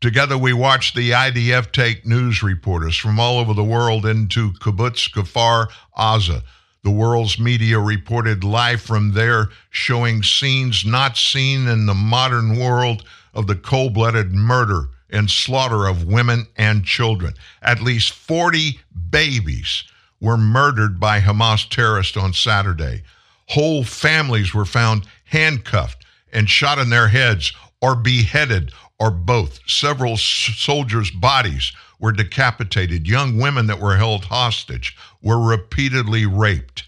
Together, 0.00 0.36
we 0.36 0.52
watched 0.52 0.94
the 0.94 1.12
IDF 1.12 1.72
take 1.72 2.04
news 2.04 2.42
reporters 2.42 2.96
from 2.96 3.20
all 3.20 3.38
over 3.38 3.54
the 3.54 3.64
world 3.64 4.04
into 4.04 4.52
Kibbutz 4.52 5.10
Kfar 5.10 5.68
Aza. 5.96 6.42
The 6.82 6.90
world's 6.90 7.38
media 7.38 7.78
reported 7.78 8.44
live 8.44 8.82
from 8.82 9.12
there, 9.12 9.48
showing 9.70 10.22
scenes 10.22 10.84
not 10.84 11.16
seen 11.16 11.66
in 11.66 11.86
the 11.86 11.94
modern 11.94 12.58
world 12.58 13.04
of 13.32 13.46
the 13.46 13.54
cold 13.54 13.94
blooded 13.94 14.32
murder 14.32 14.90
and 15.14 15.30
slaughter 15.30 15.86
of 15.86 16.04
women 16.04 16.46
and 16.56 16.84
children. 16.84 17.34
At 17.62 17.80
least 17.80 18.12
40 18.12 18.80
babies 19.10 19.84
were 20.20 20.36
murdered 20.36 20.98
by 20.98 21.20
Hamas 21.20 21.68
terrorists 21.68 22.16
on 22.16 22.32
Saturday. 22.32 23.02
Whole 23.48 23.84
families 23.84 24.52
were 24.52 24.64
found 24.64 25.06
handcuffed 25.24 26.04
and 26.32 26.50
shot 26.50 26.78
in 26.78 26.90
their 26.90 27.08
heads 27.08 27.52
or 27.80 27.94
beheaded 27.94 28.72
or 28.98 29.10
both. 29.10 29.60
Several 29.66 30.16
soldiers' 30.16 31.10
bodies 31.10 31.72
were 31.98 32.12
decapitated. 32.12 33.06
Young 33.06 33.38
women 33.38 33.66
that 33.66 33.80
were 33.80 33.96
held 33.96 34.24
hostage 34.24 34.96
were 35.22 35.40
repeatedly 35.40 36.26
raped. 36.26 36.84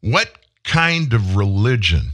What 0.00 0.38
kind 0.62 1.12
of 1.12 1.36
religion 1.36 2.12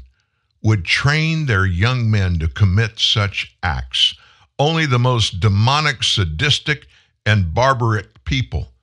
would 0.63 0.85
train 0.85 1.47
their 1.47 1.67
young 1.67 2.11
men 2.11 2.39
to 2.39 2.49
commit 2.49 2.99
such 2.99 3.57
acts? 3.63 4.15
Only 4.61 4.85
the 4.85 4.99
most 4.99 5.41
demonic, 5.41 6.03
sadistic, 6.03 6.87
and 7.25 7.55
barbaric 7.55 8.25
people 8.25 8.75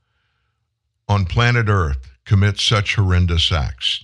on 1.08 1.28
planet 1.28 1.70
Earth 1.70 2.00
commit 2.26 2.60
such 2.60 2.96
horrendous 2.96 3.52
acts. 3.52 4.04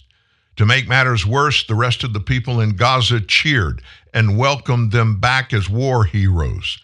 To 0.57 0.67
make 0.67 0.87
matters 0.87 1.25
worse, 1.25 1.65
the 1.65 1.73
rest 1.73 2.03
of 2.03 2.13
the 2.13 2.19
people 2.19 2.61
in 2.61 2.75
Gaza 2.75 3.21
cheered 3.21 3.81
and 4.13 4.37
welcomed 4.37 4.91
them 4.91 5.19
back 5.19 5.51
as 5.51 5.67
war 5.67 6.03
heroes. 6.03 6.77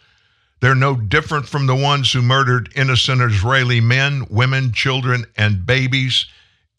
They're 0.60 0.74
no 0.74 0.96
different 0.96 1.48
from 1.48 1.68
the 1.68 1.76
ones 1.76 2.12
who 2.12 2.24
murdered 2.24 2.74
innocent 2.76 3.22
Israeli 3.22 3.82
men, 3.82 4.26
women, 4.32 4.74
children, 4.74 5.26
and 5.38 5.68
babies 5.68 6.26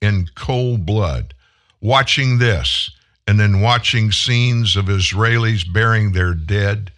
in 0.03 0.27
cold 0.35 0.85
blood. 0.85 1.33
Watching 1.81 2.39
this 2.39 2.91
and 3.29 3.39
then 3.39 3.61
watching 3.61 4.11
scenes 4.11 4.75
of 4.75 4.87
Israelis 4.87 5.63
burying 5.73 6.11
their 6.11 6.35
dead 6.35 6.91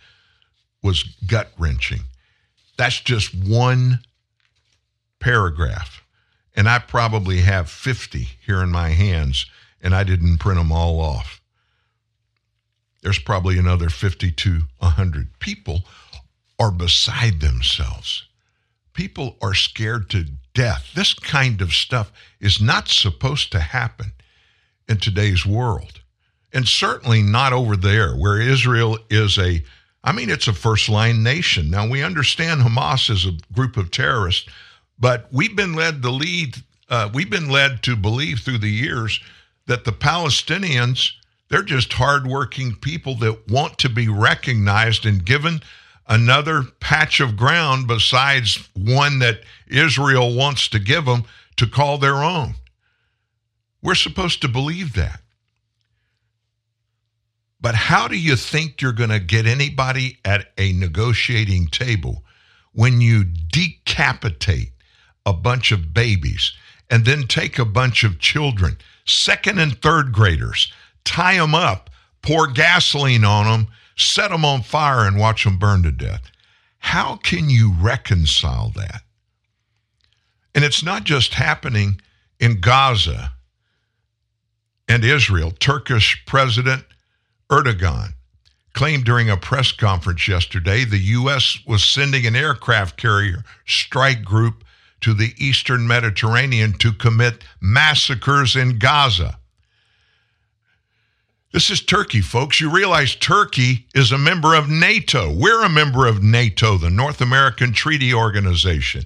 was 0.83 1.03
gut 1.27 1.51
wrenching. 1.59 2.01
That's 2.77 3.01
just 3.01 3.35
one 3.35 4.01
paragraph. 5.21 6.03
And 6.55 6.69
I 6.69 6.79
probably 6.79 7.39
have 7.39 7.71
50 7.71 8.29
here 8.45 8.63
in 8.63 8.71
my 8.71 8.91
hands 8.91 9.47
and 9.81 9.95
I 9.95 10.05
didn't 10.05 10.39
print 10.39 10.59
them 10.59 10.73
all 10.73 11.01
off. 11.01 11.41
There's 13.03 13.19
probably 13.19 13.59
another 13.59 13.89
50 13.89 14.31
to 14.31 14.61
100 14.79 15.39
people 15.41 15.83
are 16.59 16.71
beside 16.71 17.41
themselves. 17.41 18.25
People 18.93 19.37
are 19.43 19.55
scared 19.55 20.11
to 20.11 20.27
death. 20.55 20.91
This 20.95 21.15
kind 21.15 21.61
of 21.61 21.73
stuff 21.73 22.13
is 22.41 22.61
not 22.61 22.89
supposed 22.89 23.51
to 23.53 23.61
happen 23.61 24.13
in 24.89 24.99
today's 24.99 25.45
world. 25.45 26.01
And 26.53 26.69
certainly 26.69 27.23
not 27.23 27.53
over 27.53 27.77
there 27.77 28.15
where 28.15 28.41
Israel 28.41 28.99
is 29.11 29.39
a, 29.39 29.65
I 30.05 30.12
mean, 30.12 30.31
it's 30.31 30.49
a 30.49 30.53
first 30.53 30.89
line 30.89 31.23
nation. 31.23 31.70
Now, 31.70 31.89
we 31.89 32.03
understand 32.03 32.62
Hamas 32.62 33.09
is 33.09 33.24
a 33.24 33.39
group 33.55 33.77
of 33.77 33.91
terrorists, 33.91 34.49
but 34.99 35.29
we've 35.33 35.55
been 35.55 35.74
led 35.74 36.03
to 36.03 36.11
lead, 36.11 36.57
uh, 36.89 37.09
we've 37.12 37.31
been 37.31 37.49
led 37.49 37.83
to 37.85 37.95
believe 37.97 38.41
through 38.41 38.59
the 38.59 38.70
years 38.70 39.20
that 39.66 39.85
the 39.85 39.93
Palestinians, 39.93 41.12
they're 41.49 41.62
just 41.62 41.93
hardworking 41.93 42.74
people 42.74 43.15
that 43.16 43.49
want 43.49 43.79
to 43.79 43.89
be 43.89 44.09
recognized 44.09 45.07
and 45.07 45.24
given 45.24 45.61
another 46.09 46.65
patch 46.81 47.20
of 47.20 47.37
ground 47.37 47.87
besides 47.87 48.69
one 48.74 49.20
that 49.20 49.43
Israel 49.69 50.35
wants 50.35 50.69
to 50.69 50.79
give 50.79 51.05
them 51.05 51.24
to 51.57 51.66
call 51.66 51.99
their 51.99 52.16
own. 52.16 52.55
We're 53.83 53.95
supposed 53.95 54.41
to 54.43 54.49
believe 54.49 54.95
that. 54.95 55.20
But 57.63 57.77
how 57.77 58.09
do 58.09 58.19
you 58.19 58.37
think 58.37 58.83
you're 58.83 58.93
going 58.93 59.11
to 59.11 59.21
get 59.21 59.47
anybody 59.47 60.19
at 60.25 60.53
a 60.59 60.73
negotiating 60.73 61.69
table 61.69 62.25
when 62.73 63.01
you 63.01 63.25
decapitate 63.25 64.73
a 65.25 65.33
bunch 65.33 65.73
of 65.73 65.95
babies 65.95 66.53
and 66.91 67.05
then 67.05 67.29
take 67.29 67.59
a 67.59 67.65
bunch 67.65 68.05
of 68.05 68.19
children 68.19 68.79
second 69.07 69.61
and 69.61 69.81
third 69.81 70.13
graders, 70.13 70.73
tie 71.05 71.37
them 71.37 71.55
up, 71.55 71.91
pour 72.23 72.49
gasoline 72.49 73.25
on 73.25 73.47
them, 73.47 73.69
set 73.97 74.31
them 74.31 74.45
on 74.45 74.63
fire, 74.63 75.07
and 75.07 75.19
watch 75.19 75.45
them 75.45 75.59
burn 75.59 75.83
to 75.85 75.93
death. 75.93 76.31
How 76.79 77.17
can 77.17 77.49
you 77.51 77.73
reconcile 77.81 78.73
that? 78.77 79.03
And 80.55 80.65
it's 80.65 80.83
not 80.83 81.05
just 81.05 81.35
happening 81.35 82.01
in 82.41 82.61
Gaza. 82.61 83.35
and 84.89 85.05
Israel, 85.05 85.53
Turkish 85.53 86.25
President 86.27 86.85
Erdogan 87.53 88.15
claimed 88.73 89.05
during 89.05 89.29
a 89.29 89.37
press 89.37 89.73
conference 89.73 90.27
yesterday 90.27 90.87
the 90.87 90.99
U.S. 90.99 91.59
was 91.66 91.85
sending 91.85 92.24
an 92.27 92.35
aircraft 92.35 92.97
carrier 92.97 93.45
strike 93.66 94.24
group 94.24 94.65
to 95.03 95.12
the 95.12 95.35
eastern 95.37 95.87
Mediterranean 95.87 96.73
to 96.79 96.95
commit 96.95 97.45
massacres 97.61 98.57
in 98.57 98.79
Gaza. 98.79 99.39
This 101.53 101.69
is 101.69 101.83
Turkey, 101.83 102.23
folks. 102.23 102.59
You 102.59 102.70
realize 102.70 103.15
Turkey 103.16 103.87
is 103.95 104.12
a 104.12 104.19
member 104.19 104.55
of 104.55 104.70
NATO. 104.70 105.31
We're 105.31 105.62
a 105.62 105.69
member 105.69 106.07
of 106.07 106.23
NATO, 106.23 106.79
the 106.79 106.89
North 106.89 107.20
American 107.20 107.74
Treaty 107.74 108.15
Organization. 108.15 109.05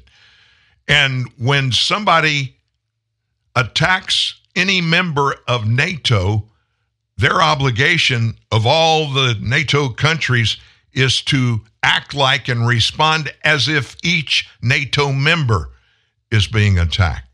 And 0.86 1.28
when 1.36 1.72
somebody 1.72 2.54
attacks 3.56 4.40
any 4.54 4.80
member 4.80 5.34
of 5.48 5.66
NATO, 5.66 6.48
their 7.16 7.40
obligation 7.40 8.36
of 8.50 8.66
all 8.66 9.10
the 9.10 9.36
NATO 9.40 9.88
countries 9.88 10.56
is 10.92 11.22
to 11.22 11.60
act 11.82 12.14
like 12.14 12.48
and 12.48 12.66
respond 12.66 13.32
as 13.44 13.68
if 13.68 13.96
each 14.02 14.48
NATO 14.62 15.12
member 15.12 15.70
is 16.30 16.46
being 16.46 16.78
attacked. 16.78 17.28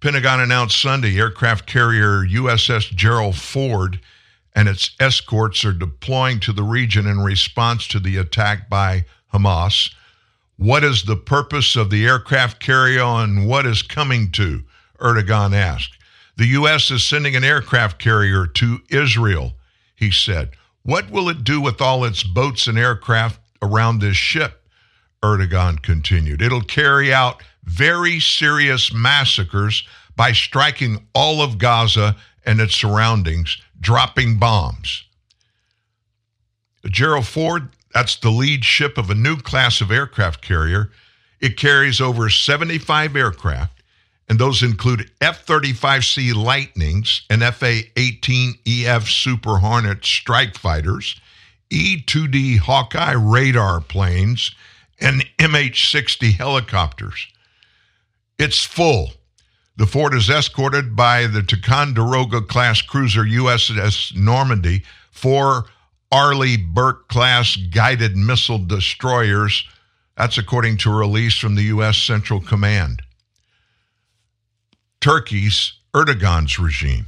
Pentagon 0.00 0.40
announced 0.40 0.80
Sunday 0.80 1.18
aircraft 1.18 1.66
carrier 1.66 2.24
USS 2.24 2.90
Gerald 2.94 3.36
Ford 3.36 3.98
and 4.54 4.68
its 4.68 4.90
escorts 5.00 5.64
are 5.64 5.72
deploying 5.72 6.40
to 6.40 6.52
the 6.52 6.62
region 6.62 7.06
in 7.06 7.20
response 7.20 7.86
to 7.88 7.98
the 7.98 8.16
attack 8.16 8.68
by 8.68 9.04
Hamas. 9.34 9.92
What 10.56 10.84
is 10.84 11.02
the 11.02 11.16
purpose 11.16 11.76
of 11.76 11.90
the 11.90 12.06
aircraft 12.06 12.60
carrier 12.60 13.02
and 13.02 13.46
what 13.46 13.66
is 13.66 13.82
coming 13.82 14.30
to? 14.32 14.62
Erdogan 15.00 15.52
asked. 15.52 15.97
The 16.38 16.46
U.S. 16.46 16.92
is 16.92 17.02
sending 17.02 17.34
an 17.34 17.42
aircraft 17.42 17.98
carrier 17.98 18.46
to 18.46 18.78
Israel, 18.90 19.54
he 19.96 20.12
said. 20.12 20.50
What 20.84 21.10
will 21.10 21.28
it 21.28 21.42
do 21.42 21.60
with 21.60 21.80
all 21.82 22.04
its 22.04 22.22
boats 22.22 22.68
and 22.68 22.78
aircraft 22.78 23.40
around 23.60 23.98
this 23.98 24.16
ship? 24.16 24.62
Erdogan 25.20 25.82
continued. 25.82 26.40
It'll 26.40 26.62
carry 26.62 27.12
out 27.12 27.42
very 27.64 28.20
serious 28.20 28.92
massacres 28.92 29.82
by 30.14 30.30
striking 30.30 31.08
all 31.12 31.42
of 31.42 31.58
Gaza 31.58 32.14
and 32.46 32.60
its 32.60 32.76
surroundings, 32.76 33.58
dropping 33.80 34.38
bombs. 34.38 35.04
The 36.82 36.88
Gerald 36.88 37.26
Ford, 37.26 37.70
that's 37.92 38.14
the 38.14 38.30
lead 38.30 38.64
ship 38.64 38.96
of 38.96 39.10
a 39.10 39.14
new 39.16 39.38
class 39.38 39.80
of 39.80 39.90
aircraft 39.90 40.40
carrier. 40.40 40.92
It 41.40 41.56
carries 41.56 42.00
over 42.00 42.30
75 42.30 43.16
aircraft, 43.16 43.77
and 44.28 44.38
those 44.38 44.62
include 44.62 45.10
F 45.20 45.46
35C 45.46 46.34
Lightnings 46.34 47.22
and 47.30 47.42
FA 47.42 47.82
18EF 47.96 49.08
Super 49.08 49.58
Hornet 49.58 50.04
strike 50.04 50.56
fighters, 50.56 51.18
E 51.70 52.02
2D 52.02 52.58
Hawkeye 52.58 53.14
radar 53.14 53.80
planes, 53.80 54.54
and 55.00 55.24
MH 55.38 55.90
60 55.90 56.32
helicopters. 56.32 57.26
It's 58.38 58.64
full. 58.64 59.12
The 59.76 59.86
Ford 59.86 60.12
is 60.12 60.28
escorted 60.28 60.96
by 60.96 61.26
the 61.26 61.42
Ticonderoga 61.42 62.42
class 62.42 62.82
cruiser 62.82 63.22
USS 63.22 64.14
Normandy, 64.14 64.82
four 65.10 65.66
Arleigh 66.10 66.56
Burke 66.56 67.08
class 67.08 67.56
guided 67.56 68.16
missile 68.16 68.58
destroyers. 68.58 69.64
That's 70.16 70.36
according 70.36 70.78
to 70.78 70.90
a 70.90 70.96
release 70.96 71.38
from 71.38 71.54
the 71.54 71.64
U.S. 71.64 71.96
Central 71.96 72.40
Command. 72.40 73.02
Turkey's 75.00 75.74
Erdogan's 75.94 76.58
regime. 76.58 77.06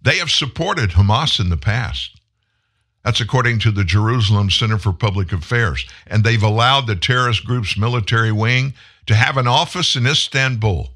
They 0.00 0.18
have 0.18 0.30
supported 0.30 0.90
Hamas 0.90 1.40
in 1.40 1.50
the 1.50 1.56
past. 1.56 2.20
That's 3.04 3.20
according 3.20 3.60
to 3.60 3.70
the 3.70 3.84
Jerusalem 3.84 4.50
Center 4.50 4.78
for 4.78 4.92
Public 4.92 5.32
Affairs. 5.32 5.86
And 6.06 6.24
they've 6.24 6.42
allowed 6.42 6.86
the 6.86 6.96
terrorist 6.96 7.44
group's 7.44 7.76
military 7.76 8.32
wing 8.32 8.74
to 9.06 9.14
have 9.14 9.36
an 9.36 9.46
office 9.46 9.96
in 9.96 10.06
Istanbul. 10.06 10.90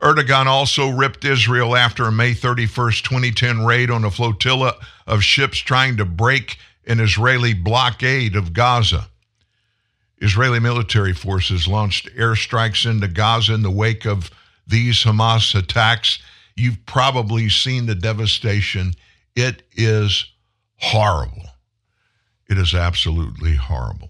Erdogan 0.00 0.46
also 0.46 0.88
ripped 0.88 1.24
Israel 1.24 1.76
after 1.76 2.04
a 2.04 2.12
May 2.12 2.34
31st, 2.34 3.02
2010 3.02 3.64
raid 3.64 3.90
on 3.90 4.04
a 4.04 4.10
flotilla 4.10 4.74
of 5.06 5.22
ships 5.22 5.58
trying 5.58 5.96
to 5.96 6.04
break 6.04 6.58
an 6.86 6.98
Israeli 6.98 7.54
blockade 7.54 8.34
of 8.34 8.52
Gaza. 8.52 9.08
Israeli 10.18 10.60
military 10.60 11.12
forces 11.12 11.68
launched 11.68 12.08
airstrikes 12.16 12.88
into 12.88 13.08
Gaza 13.08 13.54
in 13.54 13.62
the 13.62 13.70
wake 13.70 14.04
of 14.04 14.30
these 14.72 15.04
Hamas 15.04 15.54
attacks. 15.54 16.18
You've 16.56 16.84
probably 16.86 17.48
seen 17.48 17.86
the 17.86 17.94
devastation. 17.94 18.94
It 19.36 19.62
is 19.72 20.26
horrible. 20.78 21.44
It 22.48 22.58
is 22.58 22.74
absolutely 22.74 23.54
horrible. 23.54 24.08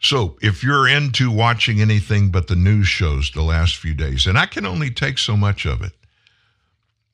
So, 0.00 0.36
if 0.40 0.64
you're 0.64 0.88
into 0.88 1.30
watching 1.30 1.80
anything 1.80 2.30
but 2.30 2.48
the 2.48 2.56
news 2.56 2.88
shows 2.88 3.30
the 3.30 3.42
last 3.42 3.76
few 3.76 3.94
days, 3.94 4.26
and 4.26 4.36
I 4.36 4.46
can 4.46 4.66
only 4.66 4.90
take 4.90 5.18
so 5.18 5.36
much 5.36 5.64
of 5.64 5.82
it. 5.82 5.92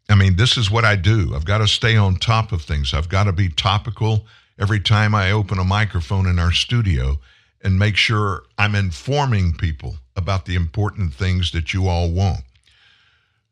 I 0.08 0.14
mean, 0.14 0.36
this 0.36 0.56
is 0.56 0.70
what 0.70 0.86
I 0.86 0.96
do. 0.96 1.34
I've 1.34 1.44
got 1.44 1.58
to 1.58 1.68
stay 1.68 1.96
on 1.96 2.16
top 2.16 2.50
of 2.50 2.62
things. 2.62 2.94
I've 2.94 3.10
got 3.10 3.24
to 3.24 3.32
be 3.32 3.50
topical 3.50 4.26
every 4.58 4.80
time 4.80 5.14
I 5.14 5.32
open 5.32 5.58
a 5.58 5.64
microphone 5.64 6.26
in 6.26 6.38
our 6.38 6.52
studio 6.52 7.18
and 7.62 7.78
make 7.78 7.96
sure 7.96 8.44
I'm 8.56 8.74
informing 8.74 9.52
people 9.52 9.98
about 10.16 10.46
the 10.46 10.54
important 10.54 11.12
things 11.12 11.52
that 11.52 11.74
you 11.74 11.88
all 11.88 12.10
want. 12.10 12.40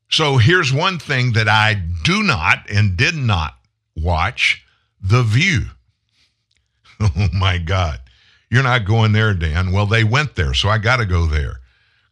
So, 0.08 0.38
here's 0.38 0.72
one 0.72 0.98
thing 0.98 1.32
that 1.32 1.48
I 1.48 1.74
do 1.74 2.22
not 2.22 2.70
and 2.70 2.96
did 2.96 3.16
not 3.16 3.56
watch 3.96 4.64
The 5.00 5.22
View. 5.22 5.62
Oh 6.98 7.28
my 7.34 7.58
God. 7.58 8.00
You're 8.50 8.62
not 8.62 8.86
going 8.86 9.12
there, 9.12 9.34
Dan. 9.34 9.72
Well, 9.72 9.84
they 9.84 10.02
went 10.02 10.34
there, 10.34 10.54
so 10.54 10.70
I 10.70 10.78
got 10.78 10.96
to 10.96 11.04
go 11.04 11.26
there. 11.26 11.60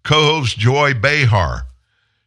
Co 0.02 0.22
host 0.22 0.58
Joy 0.58 0.92
Behar, 0.92 1.66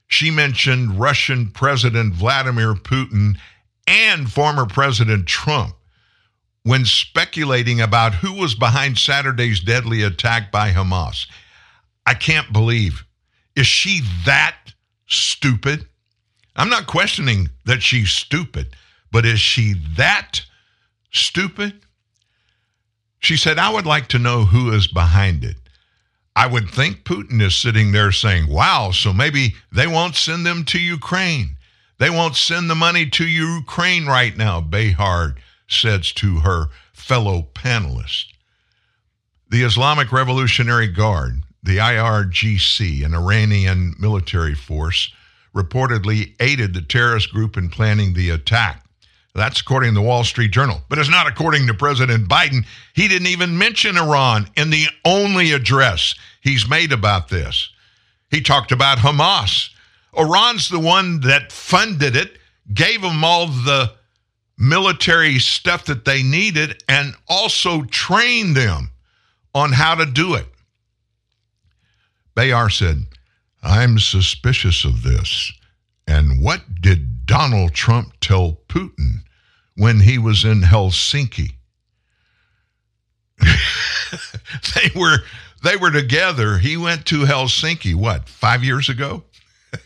she 0.07 0.31
mentioned 0.31 0.99
Russian 0.99 1.51
President 1.51 2.15
Vladimir 2.15 2.73
Putin 2.73 3.37
and 3.85 4.31
former 4.31 4.65
President 4.65 5.27
Trump 5.27 5.75
when 6.63 6.85
speculating 6.85 7.79
about 7.79 8.15
who 8.15 8.33
was 8.33 8.55
behind 8.55 8.97
Saturday's 8.97 9.59
deadly 9.59 10.01
attack 10.01 10.51
by 10.51 10.71
Hamas. 10.71 11.27
I 12.05 12.13
can't 12.13 12.51
believe. 12.51 13.05
Is 13.55 13.67
she 13.67 14.01
that 14.25 14.57
stupid? 15.07 15.87
I'm 16.55 16.69
not 16.69 16.87
questioning 16.87 17.49
that 17.65 17.83
she's 17.83 18.11
stupid, 18.11 18.75
but 19.11 19.25
is 19.25 19.39
she 19.39 19.73
that 19.95 20.41
stupid? 21.11 21.81
She 23.19 23.37
said, 23.37 23.57
I 23.57 23.71
would 23.71 23.85
like 23.85 24.07
to 24.09 24.19
know 24.19 24.45
who 24.45 24.71
is 24.71 24.87
behind 24.87 25.43
it. 25.43 25.57
I 26.35 26.45
would 26.45 26.69
think 26.69 27.03
Putin 27.03 27.41
is 27.41 27.55
sitting 27.55 27.91
there 27.91 28.11
saying, 28.11 28.47
wow, 28.47 28.91
so 28.91 29.11
maybe 29.11 29.55
they 29.71 29.87
won't 29.87 30.15
send 30.15 30.45
them 30.45 30.65
to 30.65 30.79
Ukraine. 30.79 31.57
They 31.97 32.11
won't 32.11 32.35
send 32.35 32.69
the 32.69 32.75
money 32.75 33.09
to 33.09 33.25
Ukraine 33.25 34.05
right 34.05 34.37
now, 34.37 34.61
Behar 34.61 35.35
says 35.67 36.11
to 36.13 36.39
her 36.41 36.67
fellow 36.93 37.47
panelists. 37.53 38.25
The 39.49 39.63
Islamic 39.63 40.11
Revolutionary 40.11 40.87
Guard, 40.87 41.41
the 41.63 41.77
IRGC, 41.77 43.05
an 43.05 43.13
Iranian 43.13 43.95
military 43.99 44.55
force, 44.55 45.11
reportedly 45.55 46.35
aided 46.39 46.73
the 46.73 46.81
terrorist 46.81 47.31
group 47.31 47.57
in 47.57 47.69
planning 47.69 48.13
the 48.13 48.29
attack. 48.29 48.83
That's 49.33 49.61
according 49.61 49.91
to 49.91 49.95
the 49.95 50.01
Wall 50.01 50.23
Street 50.23 50.51
Journal. 50.51 50.81
But 50.89 50.97
it's 50.97 51.11
not 51.11 51.27
according 51.27 51.67
to 51.67 51.73
President 51.75 52.27
Biden. 52.27 52.65
He 52.95 53.07
didn't 53.07 53.27
even 53.27 53.57
mention 53.57 53.95
Iran 53.95 54.49
in 54.55 54.71
the 54.71 54.87
only 55.05 55.51
address 55.51 56.15
he's 56.41 56.67
made 56.67 56.91
about 56.91 57.29
this. 57.29 57.69
He 58.31 58.41
talked 58.41 58.71
about 58.71 58.97
Hamas. 58.97 59.69
Iran's 60.17 60.69
the 60.69 60.79
one 60.79 61.21
that 61.21 61.51
funded 61.51 62.15
it, 62.15 62.39
gave 62.73 63.01
them 63.03 63.23
all 63.23 63.47
the 63.47 63.93
military 64.57 65.37
stuff 65.37 65.85
that 65.85 66.05
they 66.05 66.23
needed, 66.23 66.83
and 66.89 67.13
also 67.29 67.83
trained 67.83 68.55
them 68.57 68.89
on 69.53 69.71
how 69.71 69.93
to 69.93 70.05
do 70.05 70.33
it. 70.33 70.47
Behar 72.37 72.69
said, 72.69 73.07
I'm 73.61 73.99
suspicious 73.99 74.85
of 74.85 75.03
this. 75.03 75.51
And 76.07 76.41
what 76.41 76.61
did 76.79 77.25
Donald 77.25 77.73
Trump 77.73 78.13
tell 78.21 78.59
Putin? 78.69 79.23
when 79.77 79.99
he 79.99 80.17
was 80.17 80.43
in 80.43 80.61
Helsinki. 80.61 81.53
they 83.39 84.89
were 84.95 85.19
they 85.63 85.77
were 85.77 85.91
together. 85.91 86.57
He 86.57 86.77
went 86.77 87.05
to 87.07 87.25
Helsinki 87.25 87.95
what, 87.95 88.27
5 88.27 88.63
years 88.63 88.89
ago? 88.89 89.23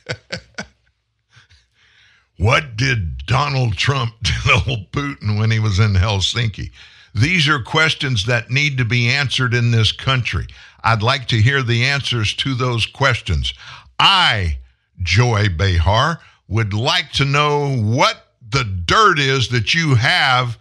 what 2.37 2.75
did 2.77 3.25
Donald 3.25 3.77
Trump 3.77 4.13
tell 4.23 4.85
Putin 4.91 5.37
when 5.37 5.51
he 5.51 5.59
was 5.59 5.79
in 5.79 5.93
Helsinki? 5.93 6.71
These 7.13 7.49
are 7.49 7.61
questions 7.61 8.25
that 8.25 8.49
need 8.49 8.77
to 8.77 8.85
be 8.85 9.09
answered 9.09 9.53
in 9.53 9.71
this 9.71 9.91
country. 9.91 10.47
I'd 10.83 11.03
like 11.03 11.27
to 11.29 11.41
hear 11.41 11.63
the 11.63 11.85
answers 11.85 12.33
to 12.35 12.55
those 12.55 12.85
questions. 12.85 13.53
I, 13.99 14.57
Joy 15.01 15.47
Behar, 15.49 16.19
would 16.47 16.73
like 16.73 17.11
to 17.13 17.25
know 17.25 17.75
what 17.77 18.27
the 18.49 18.63
dirt 18.63 19.19
is 19.19 19.49
that 19.49 19.73
you 19.73 19.95
have 19.95 20.57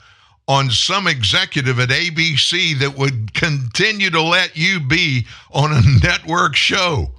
on 0.47 0.71
some 0.71 1.07
executive 1.07 1.79
at 1.79 1.89
ABC 1.91 2.79
that 2.81 2.97
would 2.97 3.33
continue 3.35 4.11
to 4.11 4.23
let 4.23 4.57
you 4.57 4.81
be 4.81 5.27
on 5.53 5.73
a 5.73 5.81
network 6.03 6.57
show. 6.57 7.13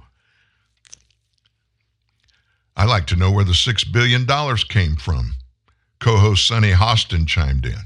I'd 2.76 2.88
like 2.88 3.06
to 3.08 3.16
know 3.16 3.30
where 3.30 3.44
the 3.44 3.52
$6 3.52 3.92
billion 3.92 4.26
came 4.68 4.96
from. 4.96 5.32
Co 6.00 6.16
host 6.16 6.46
Sunny 6.46 6.72
Hostin 6.72 7.26
chimed 7.26 7.66
in. 7.66 7.76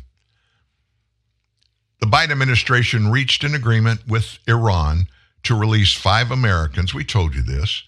The 2.01 2.07
Biden 2.07 2.33
administration 2.33 3.11
reached 3.11 3.45
an 3.45 3.55
agreement 3.55 4.07
with 4.07 4.39
Iran 4.47 5.09
to 5.45 5.55
release 5.55 5.93
five 5.93 6.31
Americans. 6.31 6.93
We 6.93 7.05
told 7.05 7.35
you 7.35 7.43
this. 7.43 7.83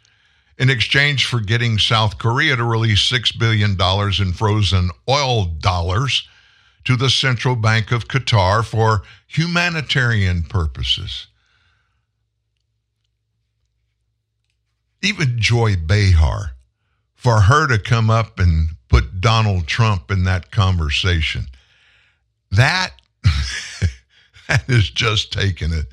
In 0.59 0.70
exchange 0.70 1.26
for 1.26 1.40
getting 1.40 1.78
South 1.78 2.18
Korea 2.18 2.56
to 2.56 2.64
release 2.64 3.09
$6 3.10 3.39
billion 3.39 3.76
in 4.20 4.32
frozen 4.32 4.90
oil 5.09 5.44
dollars 5.44 6.26
to 6.85 6.97
the 6.97 7.10
Central 7.10 7.55
Bank 7.55 7.93
of 7.93 8.09
Qatar 8.09 8.64
for 8.64 9.02
humanitarian 9.26 10.43
purposes. 10.43 11.26
Even 15.02 15.39
Joy 15.39 15.76
Behar 15.76 16.52
for 17.14 17.43
her 17.43 17.66
to 17.66 17.78
come 17.78 18.10
up 18.10 18.39
and 18.39 18.70
put 18.89 19.20
Donald 19.20 19.66
Trump 19.66 20.10
in 20.10 20.24
that 20.24 20.51
conversation. 20.51 21.47
That, 22.51 22.90
that 24.49 24.69
is 24.69 24.91
just 24.91 25.33
taking 25.33 25.73
it 25.73 25.87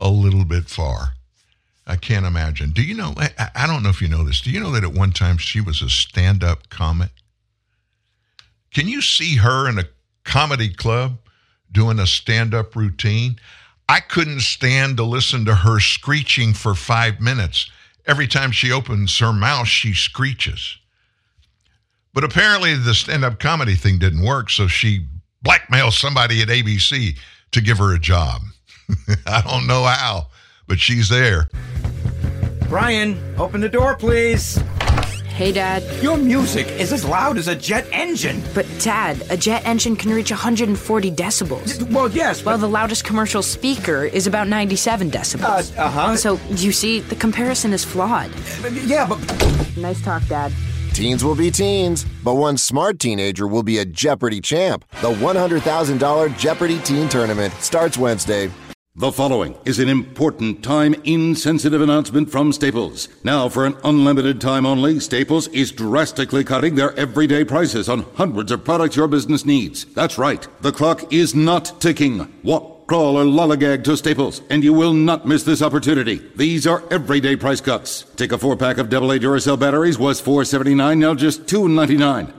a 0.00 0.08
little 0.08 0.44
bit 0.44 0.68
far. 0.68 1.10
I 1.86 1.96
can't 1.96 2.26
imagine. 2.26 2.70
Do 2.70 2.82
you 2.82 2.94
know? 2.94 3.14
I, 3.16 3.66
don't 3.66 3.82
know 3.82 3.88
if 3.88 4.02
you 4.02 4.08
know 4.08 4.24
this. 4.24 4.42
Do 4.42 4.50
you 4.50 4.60
know 4.60 4.72
that 4.72 4.84
at 4.84 4.92
one 4.92 5.12
time 5.12 5.38
she 5.38 5.60
was 5.60 5.80
a 5.80 5.88
stand 5.88 6.44
up 6.44 6.68
comic? 6.68 7.10
Can 8.74 8.88
you 8.88 9.00
see 9.00 9.36
her 9.36 9.68
in 9.68 9.78
a 9.78 9.88
comedy 10.24 10.68
club 10.68 11.18
doing 11.72 11.98
a 11.98 12.06
stand 12.06 12.52
up 12.52 12.76
routine? 12.76 13.38
I 13.88 14.00
couldn't 14.00 14.40
stand 14.40 14.98
to 14.98 15.04
listen 15.04 15.46
to 15.46 15.54
her 15.54 15.80
screeching 15.80 16.52
for 16.52 16.74
five 16.74 17.20
minutes. 17.20 17.70
Every 18.06 18.26
time 18.26 18.52
she 18.52 18.70
opens 18.70 19.18
her 19.18 19.32
mouth, 19.32 19.68
she 19.68 19.94
screeches. 19.94 20.76
But 22.12 22.24
apparently, 22.24 22.74
the 22.74 22.94
stand 22.94 23.24
up 23.24 23.38
comedy 23.38 23.74
thing 23.74 23.98
didn't 23.98 24.24
work, 24.24 24.50
so 24.50 24.66
she 24.66 25.06
blackmailed 25.40 25.94
somebody 25.94 26.42
at 26.42 26.48
ABC 26.48 27.18
to 27.52 27.60
give 27.60 27.78
her 27.78 27.94
a 27.94 27.98
job. 27.98 28.42
I 29.26 29.42
don't 29.42 29.66
know 29.66 29.84
how, 29.84 30.28
but 30.66 30.78
she's 30.78 31.08
there. 31.08 31.48
Brian, 32.68 33.18
open 33.38 33.60
the 33.60 33.68
door, 33.68 33.96
please. 33.96 34.58
Hey, 35.38 35.52
Dad. 35.52 35.84
Your 36.02 36.16
music 36.16 36.66
is 36.66 36.92
as 36.92 37.04
loud 37.04 37.38
as 37.38 37.46
a 37.46 37.54
jet 37.54 37.86
engine. 37.92 38.42
But, 38.54 38.66
Dad, 38.80 39.22
a 39.30 39.36
jet 39.36 39.64
engine 39.64 39.94
can 39.94 40.10
reach 40.12 40.32
140 40.32 41.10
decibels. 41.12 41.80
Well, 41.92 42.10
yes. 42.10 42.44
While 42.44 42.58
the 42.58 42.68
loudest 42.68 43.04
commercial 43.04 43.42
speaker 43.42 44.02
is 44.02 44.26
about 44.26 44.48
97 44.48 45.12
decibels. 45.12 45.78
Uh 45.78 45.88
huh. 45.88 46.16
So, 46.16 46.40
you 46.50 46.72
see, 46.72 46.98
the 46.98 47.14
comparison 47.14 47.72
is 47.72 47.84
flawed. 47.84 48.32
Uh, 48.64 48.68
yeah, 48.84 49.06
but. 49.06 49.18
Nice 49.76 50.02
talk, 50.02 50.26
Dad. 50.26 50.52
Teens 50.98 51.22
will 51.22 51.36
be 51.36 51.48
teens, 51.48 52.04
but 52.24 52.34
one 52.34 52.56
smart 52.56 52.98
teenager 52.98 53.46
will 53.46 53.62
be 53.62 53.78
a 53.78 53.84
Jeopardy 53.84 54.40
champ. 54.40 54.84
The 55.00 55.12
$100,000 55.12 56.36
Jeopardy 56.36 56.80
Teen 56.80 57.08
Tournament 57.08 57.54
starts 57.60 57.96
Wednesday. 57.96 58.50
The 58.96 59.12
following 59.12 59.56
is 59.64 59.78
an 59.78 59.88
important 59.88 60.64
time 60.64 60.96
insensitive 61.04 61.80
announcement 61.80 62.32
from 62.32 62.52
Staples. 62.52 63.08
Now, 63.22 63.48
for 63.48 63.64
an 63.64 63.76
unlimited 63.84 64.40
time 64.40 64.66
only, 64.66 64.98
Staples 64.98 65.46
is 65.46 65.70
drastically 65.70 66.42
cutting 66.42 66.74
their 66.74 66.98
everyday 66.98 67.44
prices 67.44 67.88
on 67.88 68.04
hundreds 68.16 68.50
of 68.50 68.64
products 68.64 68.96
your 68.96 69.06
business 69.06 69.44
needs. 69.44 69.84
That's 69.94 70.18
right, 70.18 70.48
the 70.62 70.72
clock 70.72 71.12
is 71.12 71.32
not 71.32 71.80
ticking. 71.80 72.26
Walk, 72.42 72.77
crawl, 72.88 73.18
or 73.18 73.24
lollygag 73.24 73.84
to 73.84 73.96
Staples, 73.96 74.42
and 74.50 74.64
you 74.64 74.72
will 74.72 74.94
not 74.94 75.26
miss 75.26 75.44
this 75.44 75.62
opportunity. 75.62 76.20
These 76.34 76.66
are 76.66 76.82
everyday 76.90 77.36
price 77.36 77.60
cuts. 77.60 78.02
Take 78.16 78.32
a 78.32 78.38
four 78.38 78.56
pack 78.56 78.78
of 78.78 78.92
AA 78.92 79.18
Duracell 79.18 79.60
batteries 79.60 79.98
was 79.98 80.20
$4.79, 80.20 80.98
now 80.98 81.14
just 81.14 81.46
$2.99. 81.46 82.37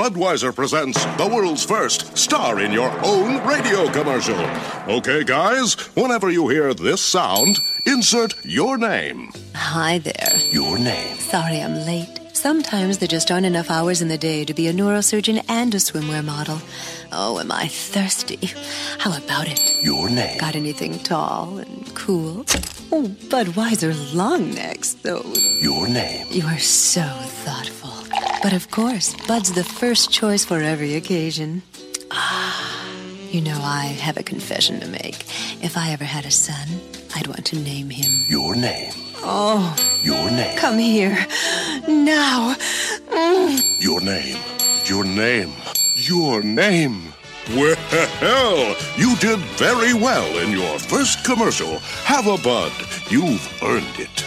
Budweiser 0.00 0.54
presents 0.56 1.04
the 1.16 1.26
world's 1.26 1.62
first 1.62 2.16
star 2.16 2.60
in 2.60 2.72
your 2.72 2.90
own 3.04 3.46
radio 3.46 3.86
commercial. 3.92 4.40
Okay, 4.88 5.24
guys, 5.24 5.74
whenever 5.94 6.30
you 6.30 6.48
hear 6.48 6.72
this 6.72 7.02
sound, 7.02 7.58
insert 7.84 8.32
your 8.42 8.78
name. 8.78 9.30
Hi 9.54 9.98
there. 9.98 10.38
Your 10.52 10.78
name. 10.78 11.16
Sorry 11.18 11.60
I'm 11.60 11.74
late. 11.74 12.18
Sometimes 12.32 12.96
there 12.96 13.08
just 13.08 13.30
aren't 13.30 13.44
enough 13.44 13.70
hours 13.70 14.00
in 14.00 14.08
the 14.08 14.16
day 14.16 14.46
to 14.46 14.54
be 14.54 14.68
a 14.68 14.72
neurosurgeon 14.72 15.44
and 15.50 15.74
a 15.74 15.78
swimwear 15.78 16.24
model. 16.24 16.62
Oh, 17.12 17.38
am 17.38 17.52
I 17.52 17.68
thirsty? 17.68 18.38
How 18.96 19.14
about 19.18 19.48
it? 19.48 19.60
Your 19.82 20.08
name. 20.08 20.38
Got 20.38 20.56
anything 20.56 20.98
tall 21.00 21.58
and 21.58 21.94
cool? 21.94 22.46
Oh, 22.90 23.14
Budweiser 23.28 23.92
long 24.14 24.54
necks, 24.54 24.94
though. 24.94 25.30
Your 25.60 25.86
name. 25.88 26.26
You 26.30 26.46
are 26.46 26.58
so 26.58 27.02
thoughtful. 27.02 27.99
But 28.42 28.52
of 28.52 28.70
course, 28.70 29.14
Bud's 29.26 29.52
the 29.52 29.64
first 29.64 30.10
choice 30.10 30.44
for 30.44 30.60
every 30.60 30.94
occasion. 30.94 31.62
Ah, 32.10 32.86
you 33.30 33.40
know, 33.40 33.58
I 33.62 33.86
have 34.00 34.16
a 34.16 34.22
confession 34.22 34.80
to 34.80 34.88
make. 34.88 35.16
If 35.62 35.76
I 35.76 35.90
ever 35.90 36.04
had 36.04 36.24
a 36.24 36.30
son, 36.30 36.66
I'd 37.14 37.26
want 37.26 37.46
to 37.46 37.56
name 37.56 37.90
him. 37.90 38.10
Your 38.28 38.56
name. 38.56 38.92
Oh. 39.22 39.76
Your 40.02 40.30
name. 40.30 40.56
Come 40.56 40.78
here. 40.78 41.16
Now. 41.86 42.54
Mm. 43.08 43.60
Your 43.82 44.00
name. 44.00 44.38
Your 44.86 45.04
name. 45.04 45.52
Your 46.08 46.42
name. 46.42 47.12
Well, 47.54 48.76
you 48.96 49.16
did 49.16 49.38
very 49.58 49.92
well 49.92 50.38
in 50.38 50.52
your 50.52 50.78
first 50.78 51.24
commercial. 51.24 51.78
Have 52.04 52.26
a 52.26 52.38
bud. 52.38 52.72
You've 53.10 53.62
earned 53.62 53.98
it. 53.98 54.24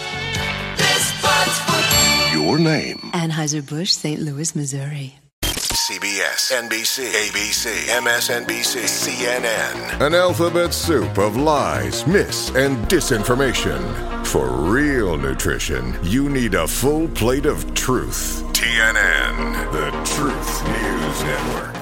Your 2.33 2.57
name. 2.57 2.97
Anheuser-Busch, 3.13 3.91
St. 3.91 4.19
Louis, 4.19 4.55
Missouri. 4.55 5.19
CBS, 5.43 6.51
NBC, 6.51 7.11
ABC, 7.13 7.67
MSNBC, 8.01 8.85
CNN. 8.85 10.01
An 10.01 10.15
alphabet 10.15 10.73
soup 10.73 11.19
of 11.19 11.37
lies, 11.37 12.07
myths, 12.07 12.49
and 12.55 12.75
disinformation. 12.87 13.79
For 14.25 14.47
real 14.47 15.15
nutrition, 15.15 15.95
you 16.01 16.27
need 16.27 16.55
a 16.55 16.67
full 16.67 17.07
plate 17.09 17.45
of 17.45 17.71
truth. 17.75 18.43
TNN, 18.53 19.71
the 19.71 19.91
Truth 20.03 20.63
News 20.65 21.23
Network. 21.29 21.75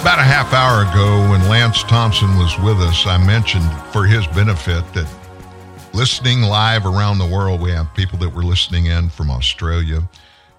About 0.00 0.20
a 0.20 0.22
half 0.22 0.52
hour 0.52 0.82
ago, 0.82 1.28
when 1.30 1.48
Lance 1.48 1.82
Thompson 1.82 2.36
was 2.38 2.56
with 2.60 2.78
us, 2.78 3.08
I 3.08 3.18
mentioned 3.18 3.68
for 3.92 4.04
his 4.06 4.24
benefit 4.28 4.84
that 4.92 5.08
listening 5.94 6.42
live 6.42 6.86
around 6.86 7.18
the 7.18 7.26
world, 7.26 7.60
we 7.60 7.70
have 7.70 7.94
people 7.94 8.18
that 8.18 8.34
were 8.34 8.42
listening 8.42 8.86
in 8.86 9.08
from 9.08 9.30
Australia 9.30 10.08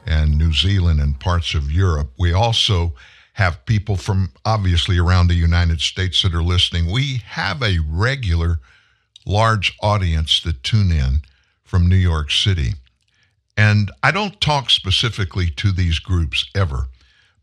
and 0.06 0.38
New 0.38 0.54
Zealand 0.54 1.02
and 1.02 1.20
parts 1.20 1.54
of 1.54 1.70
Europe. 1.70 2.10
We 2.18 2.32
also 2.32 2.94
have 3.34 3.66
people 3.66 3.98
from 3.98 4.32
obviously 4.46 4.98
around 4.98 5.28
the 5.28 5.36
United 5.36 5.82
States 5.82 6.22
that 6.22 6.34
are 6.34 6.42
listening. 6.42 6.90
We 6.90 7.22
have 7.26 7.62
a 7.62 7.80
regular 7.86 8.60
large 9.26 9.76
audience 9.82 10.42
that 10.44 10.64
tune 10.64 10.90
in 10.90 11.22
from 11.66 11.90
New 11.90 11.98
York 11.98 12.32
City. 12.32 12.76
And 13.58 13.92
I 14.02 14.12
don't 14.12 14.40
talk 14.40 14.70
specifically 14.70 15.50
to 15.58 15.74
these 15.74 16.00
groups 16.00 16.50
ever, 16.56 16.88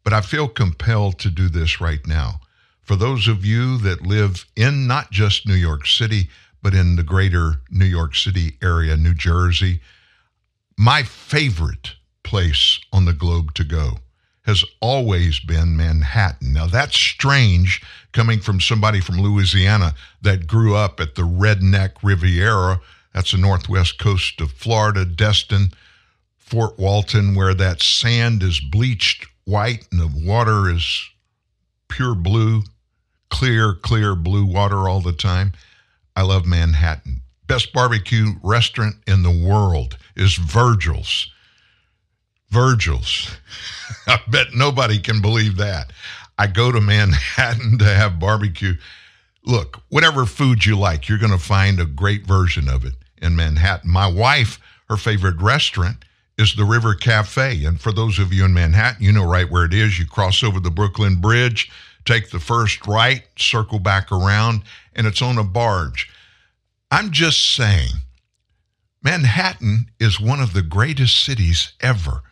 but 0.02 0.14
I 0.14 0.22
feel 0.22 0.48
compelled 0.48 1.18
to 1.18 1.30
do 1.30 1.50
this 1.50 1.78
right 1.78 2.06
now. 2.06 2.40
For 2.80 2.96
those 2.96 3.28
of 3.28 3.44
you 3.44 3.76
that 3.78 4.06
live 4.06 4.46
in 4.56 4.86
not 4.86 5.10
just 5.10 5.46
New 5.46 5.54
York 5.54 5.86
City, 5.86 6.30
but 6.62 6.74
in 6.74 6.96
the 6.96 7.02
greater 7.02 7.60
New 7.70 7.86
York 7.86 8.14
City 8.14 8.56
area, 8.62 8.96
New 8.96 9.14
Jersey, 9.14 9.80
my 10.76 11.02
favorite 11.02 11.94
place 12.22 12.80
on 12.92 13.04
the 13.04 13.12
globe 13.12 13.54
to 13.54 13.64
go 13.64 13.98
has 14.42 14.64
always 14.80 15.38
been 15.38 15.76
Manhattan. 15.76 16.52
Now, 16.52 16.66
that's 16.66 16.96
strange 16.96 17.82
coming 18.12 18.40
from 18.40 18.60
somebody 18.60 19.00
from 19.00 19.20
Louisiana 19.20 19.94
that 20.22 20.46
grew 20.46 20.74
up 20.74 20.98
at 20.98 21.14
the 21.14 21.22
Redneck 21.22 21.92
Riviera. 22.02 22.80
That's 23.14 23.32
the 23.32 23.38
northwest 23.38 23.98
coast 23.98 24.40
of 24.40 24.52
Florida, 24.52 25.04
Destin, 25.04 25.68
Fort 26.36 26.78
Walton 26.78 27.34
where 27.34 27.54
that 27.54 27.80
sand 27.80 28.42
is 28.42 28.60
bleached 28.60 29.26
white 29.44 29.86
and 29.90 30.00
the 30.00 30.26
water 30.26 30.68
is 30.68 31.08
pure 31.88 32.14
blue, 32.14 32.62
clear, 33.30 33.74
clear 33.74 34.14
blue 34.14 34.44
water 34.44 34.88
all 34.88 35.00
the 35.00 35.12
time. 35.12 35.52
I 36.16 36.22
love 36.22 36.46
Manhattan. 36.46 37.22
Best 37.46 37.72
barbecue 37.72 38.32
restaurant 38.42 38.96
in 39.06 39.22
the 39.22 39.30
world 39.30 39.98
is 40.16 40.34
Virgil's. 40.34 41.30
Virgil's. 42.50 43.30
I 44.06 44.20
bet 44.28 44.48
nobody 44.54 44.98
can 44.98 45.20
believe 45.20 45.56
that. 45.56 45.92
I 46.38 46.46
go 46.46 46.72
to 46.72 46.80
Manhattan 46.80 47.78
to 47.78 47.84
have 47.84 48.18
barbecue. 48.20 48.74
Look, 49.44 49.82
whatever 49.88 50.26
food 50.26 50.64
you 50.64 50.78
like, 50.78 51.08
you're 51.08 51.18
going 51.18 51.32
to 51.32 51.38
find 51.38 51.80
a 51.80 51.86
great 51.86 52.26
version 52.26 52.68
of 52.68 52.84
it 52.84 52.94
in 53.20 53.36
Manhattan. 53.36 53.90
My 53.90 54.06
wife, 54.06 54.60
her 54.88 54.96
favorite 54.96 55.40
restaurant 55.40 56.04
is 56.38 56.54
the 56.54 56.64
River 56.64 56.94
Cafe. 56.94 57.64
And 57.64 57.80
for 57.80 57.92
those 57.92 58.18
of 58.18 58.32
you 58.32 58.44
in 58.44 58.54
Manhattan, 58.54 59.02
you 59.02 59.12
know 59.12 59.24
right 59.24 59.50
where 59.50 59.64
it 59.64 59.74
is. 59.74 59.98
You 59.98 60.06
cross 60.06 60.42
over 60.42 60.60
the 60.60 60.70
Brooklyn 60.70 61.20
Bridge, 61.20 61.70
take 62.04 62.30
the 62.30 62.40
first 62.40 62.86
right, 62.86 63.24
circle 63.36 63.78
back 63.78 64.10
around, 64.12 64.62
and 64.94 65.06
it's 65.06 65.22
on 65.22 65.38
a 65.38 65.44
barge. 65.44 66.10
I'm 66.90 67.10
just 67.10 67.54
saying, 67.54 67.90
Manhattan 69.02 69.86
is 69.98 70.20
one 70.20 70.40
of 70.40 70.52
the 70.52 70.62
greatest 70.62 71.24
cities 71.24 71.72
ever. 71.80 72.22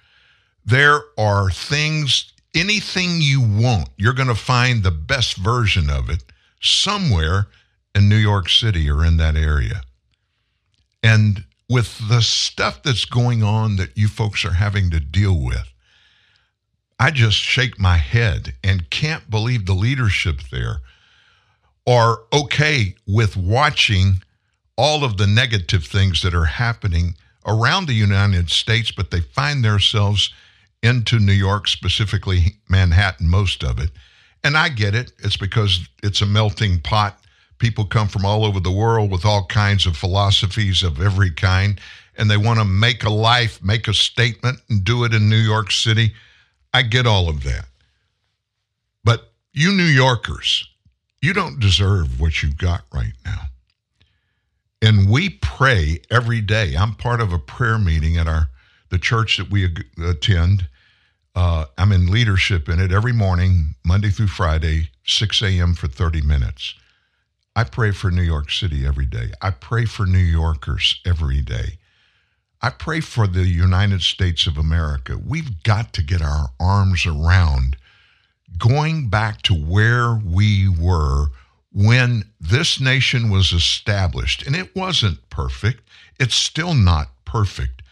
There 0.65 1.03
are 1.19 1.51
things, 1.51 2.33
anything 2.55 3.21
you 3.21 3.41
want, 3.41 3.89
you're 3.97 4.13
going 4.13 4.29
to 4.29 4.35
find 4.35 4.83
the 4.83 4.91
best 4.91 5.37
version 5.37 5.91
of 5.91 6.11
it 6.11 6.23
somewhere 6.61 7.49
in 7.95 8.09
New 8.09 8.17
York 8.17 8.49
City 8.49 8.89
or 8.91 9.05
in 9.05 9.17
that 9.17 9.37
area. 9.37 9.83
And 11.03 11.45
with 11.69 12.09
the 12.09 12.21
stuff 12.21 12.83
that's 12.83 13.05
going 13.05 13.43
on 13.43 13.77
that 13.77 13.97
you 13.97 14.09
folks 14.09 14.45
are 14.45 14.53
having 14.53 14.91
to 14.91 15.01
deal 15.01 15.41
with, 15.43 15.73
I 16.99 17.11
just 17.11 17.39
shake 17.39 17.81
my 17.81 17.97
head 17.97 18.55
and 18.63 18.91
can't 18.91 19.31
believe 19.31 19.65
the 19.65 19.75
leadership 19.75 20.43
there 20.53 20.83
are 21.87 22.21
okay 22.33 22.95
with 23.07 23.37
watching 23.37 24.23
all 24.77 25.05
of 25.05 25.17
the 25.17 25.27
negative 25.27 25.85
things 25.85 26.23
that 26.23 26.35
are 26.35 26.45
happening 26.45 27.15
around 27.47 27.87
the 27.87 27.95
United 27.95 28.51
States, 28.51 28.91
but 28.93 29.11
they 29.11 29.21
find 29.21 29.65
themselves 29.65 30.33
into 30.83 31.19
New 31.19 31.33
York, 31.33 31.69
specifically 31.69 32.57
Manhattan, 32.69 33.29
most 33.29 33.63
of 33.65 33.79
it. 33.79 33.91
And 34.43 34.57
I 34.57 34.71
get 34.71 34.95
it. 34.95 35.13
It's 35.19 35.37
because 35.37 35.87
it's 36.03 36.23
a 36.23 36.27
melting 36.27 36.81
pot 36.81 37.21
People 37.61 37.85
come 37.85 38.09
from 38.09 38.25
all 38.25 38.47
over 38.47 38.59
the 38.59 38.73
world 38.73 39.13
with 39.13 39.27
all 39.27 39.45
kinds 39.45 39.87
of 39.87 39.95
philosophies 39.95 40.83
of 40.83 40.99
every 40.99 41.31
kind, 41.31 41.79
and 42.17 42.31
they 42.31 42.39
want 42.39 42.59
to 42.59 42.65
make 42.65 43.05
a 43.05 43.11
life, 43.11 43.63
make 43.63 43.87
a 43.87 43.93
statement, 43.93 44.59
and 44.71 44.83
do 44.83 45.05
it 45.05 45.13
in 45.13 45.29
New 45.29 45.37
York 45.37 45.71
City. 45.71 46.15
I 46.73 46.81
get 46.81 47.07
all 47.07 47.29
of 47.29 47.45
that. 47.45 47.67
But 49.05 49.31
you 49.53 49.73
New 49.73 49.85
Yorkers, 49.85 50.70
you 51.21 51.33
don't 51.33 51.61
deserve 51.61 52.21
what 52.21 52.43
you've 52.43 52.59
got 52.59 52.83
right 52.93 53.13
now. 53.25 53.43
And 54.83 55.11
we 55.11 55.29
pray 55.29 56.01
every 56.11 56.41
day. 56.41 56.75
I'm 56.77 56.95
part 56.95 57.21
of 57.21 57.33
a 57.33 57.39
prayer 57.39 57.79
meeting 57.79 58.17
at 58.17 58.27
our 58.27 58.49
the 58.89 58.99
church 58.99 59.37
that 59.37 59.51
we 59.51 59.69
attend. 60.03 60.69
Uh, 61.35 61.67
I'm 61.79 61.93
in 61.93 62.11
leadership 62.11 62.69
in 62.69 62.81
it 62.81 62.91
every 62.91 63.13
morning, 63.13 63.77
Monday 63.85 64.11
through 64.11 64.27
Friday, 64.27 64.91
6 65.05 65.43
a.m. 65.43 65.75
for 65.75 65.87
30 65.87 66.23
minutes. 66.23 66.75
I 67.55 67.65
pray 67.65 67.93
for 67.93 68.11
New 68.11 68.23
York 68.23 68.51
City 68.51 68.85
every 68.85 69.07
day. 69.07 69.31
I 69.41 69.51
pray 69.51 69.85
for 69.85 70.07
New 70.07 70.19
Yorkers 70.19 71.01
every 71.07 71.41
day. 71.41 71.79
I 72.63 72.71
pray 72.71 73.01
for 73.01 73.27
the 73.27 73.47
United 73.47 74.03
States 74.03 74.47
of 74.47 74.59
America. 74.59 75.19
We've 75.19 75.63
got 75.63 75.93
to 75.95 76.03
get 76.03 76.21
our 76.21 76.51
arms 76.59 77.07
around 77.07 77.77
going 78.59 79.09
back 79.09 79.43
to 79.43 79.55
where 79.55 80.15
we 80.15 80.69
were 80.69 81.27
when 81.73 82.25
this 82.41 82.81
nation 82.81 83.31
was 83.31 83.53
established. 83.53 84.47
And 84.47 84.57
it 84.57 84.75
wasn't 84.75 85.29
perfect, 85.31 85.89
it's 86.19 86.35
still 86.35 86.75
not 86.75 87.11
perfect, 87.25 87.83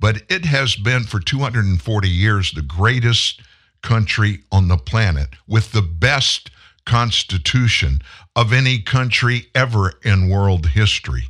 but 0.00 0.22
it 0.28 0.44
has 0.46 0.76
been 0.76 1.04
for 1.04 1.20
240 1.20 2.08
years 2.08 2.52
the 2.52 2.62
greatest 2.62 3.42
country 3.82 4.40
on 4.50 4.68
the 4.68 4.76
planet 4.76 5.28
with 5.46 5.72
the 5.72 5.82
best 5.82 6.50
constitution 6.86 8.00
of 8.34 8.52
any 8.52 8.78
country 8.78 9.46
ever 9.54 9.94
in 10.02 10.28
world 10.28 10.68
history. 10.68 11.24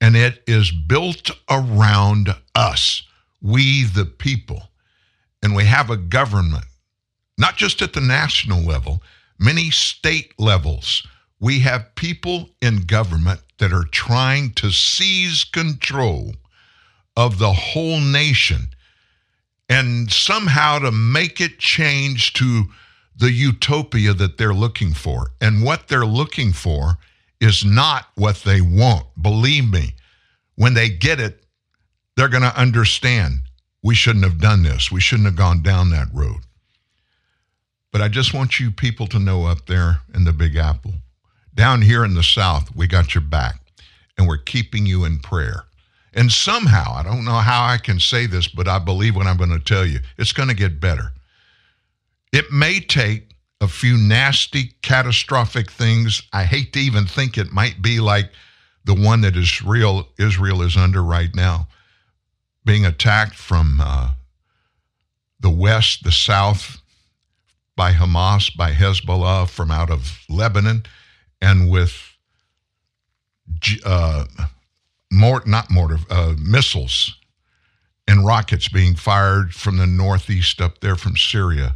And 0.00 0.16
it 0.16 0.42
is 0.46 0.70
built 0.70 1.30
around 1.50 2.34
us, 2.54 3.02
we 3.40 3.84
the 3.84 4.04
people. 4.04 4.70
And 5.42 5.54
we 5.54 5.64
have 5.64 5.90
a 5.90 5.96
government, 5.96 6.64
not 7.38 7.56
just 7.56 7.82
at 7.82 7.92
the 7.92 8.00
national 8.00 8.62
level, 8.62 9.02
many 9.38 9.70
state 9.70 10.32
levels. 10.38 11.06
We 11.38 11.60
have 11.60 11.94
people 11.94 12.48
in 12.62 12.86
government 12.86 13.40
that 13.58 13.72
are 13.72 13.84
trying 13.84 14.52
to 14.54 14.70
seize 14.70 15.44
control 15.44 16.34
of 17.16 17.38
the 17.38 17.52
whole 17.52 18.00
nation 18.00 18.68
and 19.68 20.10
somehow 20.10 20.78
to 20.78 20.92
make 20.92 21.40
it 21.40 21.58
change 21.58 22.32
to 22.34 22.64
the 23.16 23.32
utopia 23.32 24.12
that 24.14 24.38
they're 24.38 24.54
looking 24.54 24.92
for. 24.92 25.30
And 25.40 25.64
what 25.64 25.88
they're 25.88 26.06
looking 26.06 26.52
for 26.52 26.98
is 27.40 27.64
not 27.64 28.06
what 28.14 28.36
they 28.44 28.60
want. 28.60 29.06
Believe 29.20 29.70
me, 29.70 29.94
when 30.54 30.74
they 30.74 30.88
get 30.88 31.20
it, 31.20 31.44
they're 32.16 32.28
going 32.28 32.42
to 32.42 32.58
understand 32.58 33.40
we 33.82 33.94
shouldn't 33.94 34.24
have 34.24 34.40
done 34.40 34.62
this. 34.62 34.90
We 34.90 35.00
shouldn't 35.00 35.26
have 35.26 35.36
gone 35.36 35.62
down 35.62 35.90
that 35.90 36.08
road. 36.12 36.40
But 37.96 38.04
I 38.04 38.08
just 38.08 38.34
want 38.34 38.60
you 38.60 38.70
people 38.70 39.06
to 39.06 39.18
know 39.18 39.46
up 39.46 39.64
there 39.64 40.02
in 40.14 40.24
the 40.24 40.32
Big 40.34 40.54
Apple, 40.54 40.92
down 41.54 41.80
here 41.80 42.04
in 42.04 42.12
the 42.12 42.22
South, 42.22 42.76
we 42.76 42.86
got 42.86 43.14
your 43.14 43.22
back 43.22 43.58
and 44.18 44.28
we're 44.28 44.36
keeping 44.36 44.84
you 44.84 45.06
in 45.06 45.18
prayer. 45.18 45.64
And 46.12 46.30
somehow, 46.30 46.92
I 46.94 47.02
don't 47.02 47.24
know 47.24 47.38
how 47.38 47.64
I 47.64 47.78
can 47.78 47.98
say 47.98 48.26
this, 48.26 48.48
but 48.48 48.68
I 48.68 48.80
believe 48.80 49.16
what 49.16 49.26
I'm 49.26 49.38
going 49.38 49.48
to 49.48 49.58
tell 49.58 49.86
you, 49.86 50.00
it's 50.18 50.32
going 50.32 50.50
to 50.50 50.54
get 50.54 50.78
better. 50.78 51.14
It 52.34 52.52
may 52.52 52.80
take 52.80 53.30
a 53.62 53.66
few 53.66 53.96
nasty, 53.96 54.74
catastrophic 54.82 55.70
things. 55.70 56.20
I 56.34 56.44
hate 56.44 56.74
to 56.74 56.80
even 56.80 57.06
think 57.06 57.38
it 57.38 57.50
might 57.50 57.80
be 57.80 57.98
like 58.00 58.30
the 58.84 58.94
one 58.94 59.22
that 59.22 59.38
Israel, 59.38 60.06
Israel 60.18 60.60
is 60.60 60.76
under 60.76 61.02
right 61.02 61.34
now, 61.34 61.68
being 62.62 62.84
attacked 62.84 63.36
from 63.36 63.80
uh, 63.82 64.10
the 65.40 65.48
west, 65.48 66.04
the 66.04 66.12
south, 66.12 66.82
by 67.76 67.92
Hamas, 67.92 68.54
by 68.56 68.72
Hezbollah 68.72 69.48
from 69.48 69.70
out 69.70 69.90
of 69.90 70.20
Lebanon, 70.28 70.84
and 71.40 71.70
with 71.70 72.16
uh, 73.84 74.24
mort, 75.12 75.46
not 75.46 75.70
mortar, 75.70 75.98
uh, 76.10 76.34
missiles 76.38 77.16
and 78.08 78.24
rockets 78.24 78.68
being 78.68 78.94
fired 78.94 79.52
from 79.52 79.76
the 79.76 79.86
northeast 79.86 80.60
up 80.60 80.80
there 80.80 80.96
from 80.96 81.16
Syria 81.16 81.74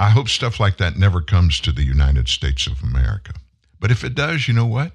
I 0.00 0.08
hope 0.08 0.30
stuff 0.30 0.58
like 0.58 0.78
that 0.78 0.96
never 0.96 1.20
comes 1.20 1.60
to 1.60 1.72
the 1.72 1.84
United 1.84 2.26
States 2.26 2.66
of 2.66 2.82
America. 2.82 3.34
But 3.78 3.90
if 3.90 4.02
it 4.02 4.14
does, 4.14 4.48
you 4.48 4.54
know 4.54 4.64
what? 4.64 4.92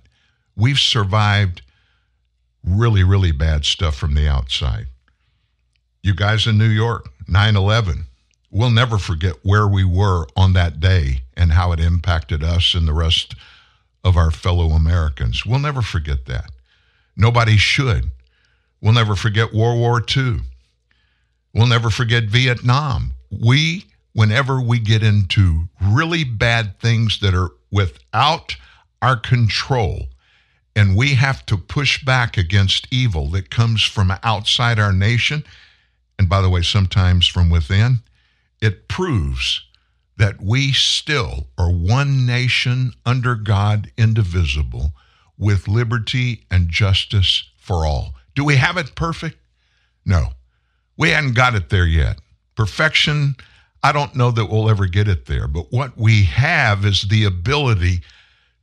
We've 0.56 0.80
survived 0.80 1.62
really, 2.64 3.04
really 3.04 3.32
bad 3.32 3.66
stuff 3.66 3.96
from 3.96 4.16
the 4.16 4.28
outside. 4.28 4.88
You 6.02 6.16
guys 6.16 6.48
in 6.48 6.58
New 6.58 6.70
York, 6.70 7.08
9 7.28 7.56
11, 7.56 8.06
we'll 8.52 8.70
never 8.70 8.98
forget 8.98 9.36
where 9.44 9.68
we 9.68 9.84
were 9.84 10.28
on 10.36 10.54
that 10.54 10.80
day 10.80 11.22
and 11.36 11.52
how 11.52 11.72
it 11.72 11.80
impacted 11.80 12.44
us 12.44 12.74
and 12.74 12.88
the 12.88 12.94
rest 12.94 13.36
of 14.04 14.18
our 14.18 14.32
fellow 14.32 14.70
Americans. 14.70 15.46
We'll 15.46 15.60
never 15.60 15.82
forget 15.82 16.26
that. 16.26 16.52
Nobody 17.18 17.58
should. 17.58 18.12
We'll 18.82 18.94
never 18.94 19.16
forget 19.16 19.54
World 19.54 19.80
War 19.80 20.04
II. 20.16 20.42
We'll 21.54 21.68
never 21.68 21.90
forget 21.90 22.26
Vietnam. 22.26 23.14
We 23.32 23.86
whenever 24.14 24.62
we 24.62 24.80
get 24.80 25.04
into 25.04 25.68
really 25.82 26.24
bad 26.24 26.80
things 26.80 27.20
that 27.20 27.34
are 27.34 27.50
without 27.72 28.56
our 29.02 29.18
control 29.18 30.08
and 30.76 30.96
we 30.96 31.16
have 31.16 31.46
to 31.46 31.58
push 31.58 32.04
back 32.04 32.38
against 32.38 32.88
evil 32.92 33.30
that 33.30 33.50
comes 33.50 33.82
from 33.82 34.14
outside 34.24 34.78
our 34.78 34.92
nation, 34.92 35.44
and 36.20 36.28
by 36.28 36.42
the 36.42 36.50
way, 36.50 36.62
sometimes 36.62 37.28
from 37.28 37.50
within, 37.50 38.00
it 38.66 38.88
proves 38.88 39.64
that 40.18 40.42
we 40.42 40.72
still 40.74 41.48
are 41.58 41.72
one 41.72 42.26
nation 42.26 42.94
under 43.06 43.36
God, 43.36 43.92
indivisible, 43.98 44.94
with 45.38 45.68
liberty 45.68 46.46
and 46.50 46.70
justice 46.70 47.50
for 47.58 47.86
all. 47.86 48.16
Do 48.34 48.44
we 48.44 48.56
have 48.56 48.78
it 48.78 48.96
perfect? 48.96 49.38
No. 50.06 50.30
We 50.98 51.10
hadn't 51.10 51.36
got 51.36 51.56
it 51.56 51.70
there 51.70 51.86
yet. 51.86 52.20
Perfection 52.56 53.36
I 53.86 53.92
don't 53.92 54.16
know 54.16 54.32
that 54.32 54.48
we'll 54.48 54.68
ever 54.68 54.88
get 54.88 55.08
it 55.08 55.28
there, 55.28 55.48
but 55.48 55.72
what 55.72 55.96
we 55.96 56.24
have 56.24 56.86
is 56.86 57.04
the 57.04 57.24
ability 57.24 58.02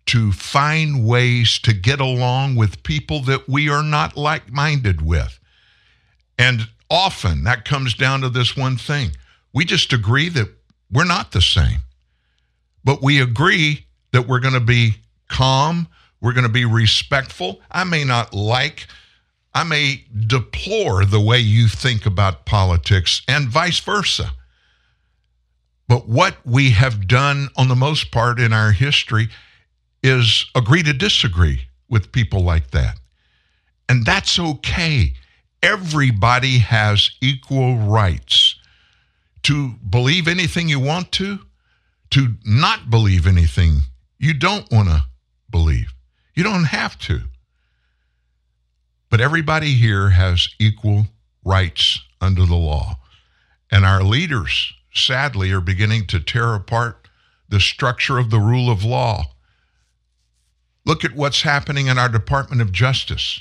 to 0.07 0.33
find 0.33 1.07
ways 1.07 1.61
to 1.61 1.73
get 1.73 2.01
along 2.01 2.57
with 2.57 2.83
people 2.83 3.21
that 3.21 3.49
we 3.49 3.69
are 3.69 3.85
not 3.85 4.17
like 4.17 4.51
minded 4.51 5.01
with. 5.01 5.39
And 6.37 6.63
often 6.91 7.45
that 7.45 7.65
comes 7.65 7.95
down 7.95 8.23
to 8.23 8.31
this 8.31 8.57
one 8.57 8.77
thing. 8.77 9.13
We 9.53 9.65
just 9.65 9.93
agree 9.93 10.29
that 10.31 10.49
we're 10.91 11.05
not 11.05 11.33
the 11.33 11.41
same. 11.41 11.81
But 12.85 13.03
we 13.03 13.21
agree 13.21 13.87
that 14.13 14.29
we're 14.29 14.41
going 14.41 14.55
to 14.55 14.61
be 14.61 14.97
calm, 15.29 15.89
we're 16.21 16.33
going 16.33 16.47
to 16.47 16.53
be 16.53 16.65
respectful. 16.65 17.61
I 17.71 17.85
may 17.85 18.05
not 18.05 18.35
like, 18.35 18.87
I 19.55 19.65
may 19.65 20.05
deplore 20.27 21.05
the 21.05 21.21
way 21.21 21.39
you 21.39 21.69
think 21.69 22.07
about 22.07 22.47
politics 22.47 23.23
and 23.29 23.49
vice 23.49 23.81
versa. 23.81 24.33
But 25.89 26.09
what 26.09 26.37
we 26.45 26.71
have 26.71 27.09
done 27.09 27.49
on 27.57 27.69
the 27.69 27.75
most 27.75 28.11
part 28.13 28.41
in 28.41 28.53
our 28.53 28.73
history 28.73 29.29
is 30.03 30.47
agree 30.55 30.83
to 30.83 30.93
disagree 30.93 31.67
with 31.89 32.13
people 32.13 32.43
like 32.43 32.71
that. 32.71 32.99
And 33.89 34.07
that's 34.07 34.39
okay. 34.39 35.15
Everybody 35.63 36.59
has 36.59 37.11
equal 37.21 37.77
rights 37.77 38.57
to 39.45 39.75
believe 39.89 40.29
anything 40.29 40.69
you 40.69 40.81
want 40.81 41.13
to, 41.13 41.41
to 42.11 42.37
not 42.45 42.91
believe 42.91 43.27
anything 43.27 43.81
you 44.19 44.35
don't 44.35 44.71
want 44.71 44.89
to 44.89 45.05
believe. 45.51 45.93
You 46.35 46.45
don't 46.45 46.65
have 46.65 46.99
to. 47.01 47.23
But 49.11 49.21
everybody 49.21 49.75
here 49.75 50.11
has 50.11 50.49
equal 50.59 51.07
rights 51.45 52.01
under 52.21 52.47
the 52.47 52.55
law. 52.55 52.99
And 53.71 53.85
our 53.85 54.03
leaders, 54.03 54.73
sadly, 54.95 55.51
are 55.53 55.61
beginning 55.61 56.07
to 56.07 56.21
tear 56.21 56.55
apart 56.55 57.09
the 57.49 57.61
structure 57.61 58.19
of 58.19 58.31
the 58.31 58.39
rule 58.39 58.71
of 58.71 58.85
law. 58.85 59.25
Look 60.87 61.05
at 61.05 61.15
what's 61.15 61.43
happening 61.43 61.89
in 61.89 61.99
our 61.99 62.09
Department 62.09 62.63
of 62.63 62.73
Justice. 62.73 63.41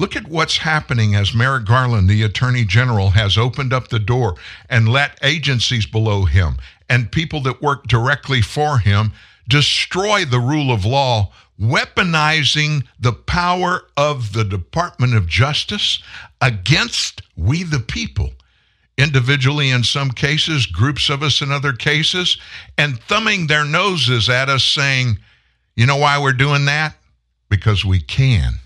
Look 0.00 0.14
at 0.14 0.28
what's 0.28 0.58
happening 0.58 1.16
as 1.16 1.34
Merrick 1.34 1.64
Garland, 1.64 2.08
the 2.08 2.22
Attorney 2.22 2.64
General, 2.64 3.10
has 3.10 3.36
opened 3.36 3.72
up 3.72 3.88
the 3.88 3.98
door 3.98 4.36
and 4.70 4.88
let 4.88 5.18
agencies 5.22 5.86
below 5.86 6.24
him 6.24 6.58
and 6.88 7.10
people 7.10 7.40
that 7.42 7.60
work 7.60 7.88
directly 7.88 8.40
for 8.40 8.78
him 8.78 9.12
destroy 9.48 10.24
the 10.24 10.38
rule 10.38 10.70
of 10.70 10.84
law, 10.84 11.32
weaponizing 11.60 12.86
the 13.00 13.12
power 13.12 13.88
of 13.96 14.34
the 14.34 14.44
Department 14.44 15.16
of 15.16 15.26
Justice 15.26 16.00
against 16.40 17.22
we 17.36 17.64
the 17.64 17.80
people, 17.80 18.30
individually 18.98 19.70
in 19.70 19.82
some 19.82 20.12
cases, 20.12 20.66
groups 20.66 21.10
of 21.10 21.24
us 21.24 21.42
in 21.42 21.50
other 21.50 21.72
cases, 21.72 22.38
and 22.76 23.00
thumbing 23.00 23.48
their 23.48 23.64
noses 23.64 24.28
at 24.28 24.48
us 24.48 24.64
saying, 24.64 25.18
you 25.74 25.86
know 25.86 25.96
why 25.96 26.20
we're 26.20 26.32
doing 26.32 26.66
that? 26.66 26.94
Because 27.48 27.84
we 27.84 28.00
can. 28.00 28.60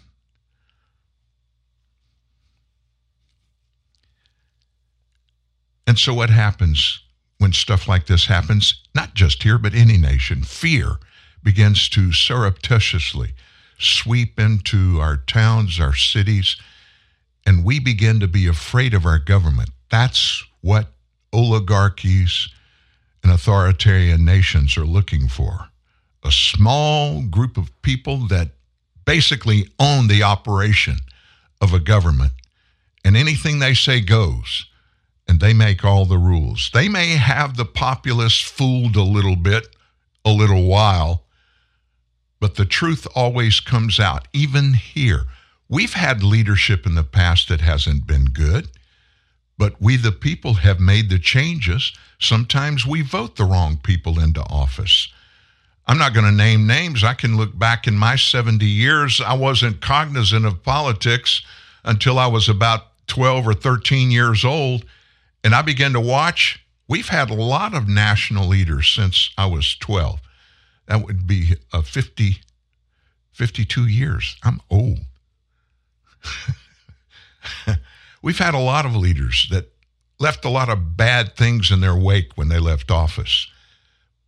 And 5.86 5.98
so, 5.98 6.14
what 6.14 6.30
happens 6.30 7.00
when 7.38 7.52
stuff 7.52 7.88
like 7.88 8.06
this 8.06 8.26
happens? 8.26 8.82
Not 8.94 9.14
just 9.14 9.42
here, 9.42 9.58
but 9.58 9.74
any 9.74 9.98
nation. 9.98 10.42
Fear 10.42 10.98
begins 11.42 11.88
to 11.90 12.12
surreptitiously 12.12 13.34
sweep 13.78 14.38
into 14.38 14.98
our 15.00 15.16
towns, 15.16 15.80
our 15.80 15.94
cities, 15.94 16.56
and 17.44 17.64
we 17.64 17.80
begin 17.80 18.20
to 18.20 18.28
be 18.28 18.46
afraid 18.46 18.94
of 18.94 19.04
our 19.04 19.18
government. 19.18 19.70
That's 19.90 20.44
what 20.60 20.92
oligarchies 21.32 22.48
and 23.22 23.32
authoritarian 23.32 24.24
nations 24.24 24.76
are 24.76 24.86
looking 24.86 25.28
for. 25.28 25.68
A 26.24 26.30
small 26.30 27.22
group 27.22 27.56
of 27.56 27.82
people 27.82 28.28
that 28.28 28.50
basically 29.04 29.68
own 29.78 30.06
the 30.06 30.22
operation 30.22 30.98
of 31.60 31.72
a 31.74 31.80
government, 31.80 32.32
and 33.04 33.16
anything 33.16 33.58
they 33.58 33.74
say 33.74 34.00
goes 34.00 34.66
and 35.32 35.40
they 35.40 35.54
make 35.54 35.82
all 35.82 36.04
the 36.04 36.18
rules. 36.18 36.70
They 36.74 36.90
may 36.90 37.16
have 37.16 37.56
the 37.56 37.64
populace 37.64 38.38
fooled 38.38 38.96
a 38.96 39.02
little 39.02 39.34
bit, 39.34 39.74
a 40.26 40.30
little 40.30 40.66
while, 40.66 41.24
but 42.38 42.56
the 42.56 42.66
truth 42.66 43.06
always 43.14 43.58
comes 43.58 43.98
out, 43.98 44.28
even 44.34 44.74
here. 44.74 45.22
We've 45.70 45.94
had 45.94 46.22
leadership 46.22 46.84
in 46.84 46.96
the 46.96 47.02
past 47.02 47.48
that 47.48 47.62
hasn't 47.62 48.06
been 48.06 48.26
good, 48.26 48.68
but 49.56 49.80
we, 49.80 49.96
the 49.96 50.12
people, 50.12 50.52
have 50.52 50.80
made 50.80 51.08
the 51.08 51.18
changes. 51.18 51.94
Sometimes 52.20 52.84
we 52.84 53.00
vote 53.00 53.36
the 53.36 53.46
wrong 53.46 53.78
people 53.82 54.20
into 54.20 54.42
office. 54.42 55.08
I'm 55.86 55.96
not 55.96 56.12
going 56.12 56.26
to 56.26 56.30
name 56.30 56.66
names. 56.66 57.02
I 57.02 57.14
can 57.14 57.38
look 57.38 57.58
back 57.58 57.86
in 57.86 57.96
my 57.96 58.16
70 58.16 58.66
years. 58.66 59.18
I 59.18 59.32
wasn't 59.32 59.80
cognizant 59.80 60.44
of 60.44 60.62
politics 60.62 61.40
until 61.84 62.18
I 62.18 62.26
was 62.26 62.50
about 62.50 63.06
12 63.06 63.48
or 63.48 63.54
13 63.54 64.10
years 64.10 64.44
old 64.44 64.84
and 65.44 65.54
I 65.54 65.62
began 65.62 65.92
to 65.92 66.00
watch. 66.00 66.64
We've 66.88 67.08
had 67.08 67.30
a 67.30 67.34
lot 67.34 67.74
of 67.74 67.88
national 67.88 68.48
leaders 68.48 68.88
since 68.88 69.30
I 69.38 69.46
was 69.46 69.76
12. 69.76 70.20
That 70.86 71.04
would 71.04 71.26
be 71.26 71.56
a 71.72 71.82
50, 71.82 72.36
52 73.32 73.86
years. 73.86 74.36
I'm 74.42 74.60
old. 74.70 74.98
We've 78.22 78.38
had 78.38 78.54
a 78.54 78.58
lot 78.58 78.86
of 78.86 78.94
leaders 78.94 79.48
that 79.50 79.72
left 80.18 80.44
a 80.44 80.48
lot 80.48 80.68
of 80.68 80.96
bad 80.96 81.36
things 81.36 81.70
in 81.70 81.80
their 81.80 81.96
wake 81.96 82.32
when 82.36 82.48
they 82.48 82.58
left 82.58 82.90
office. 82.90 83.48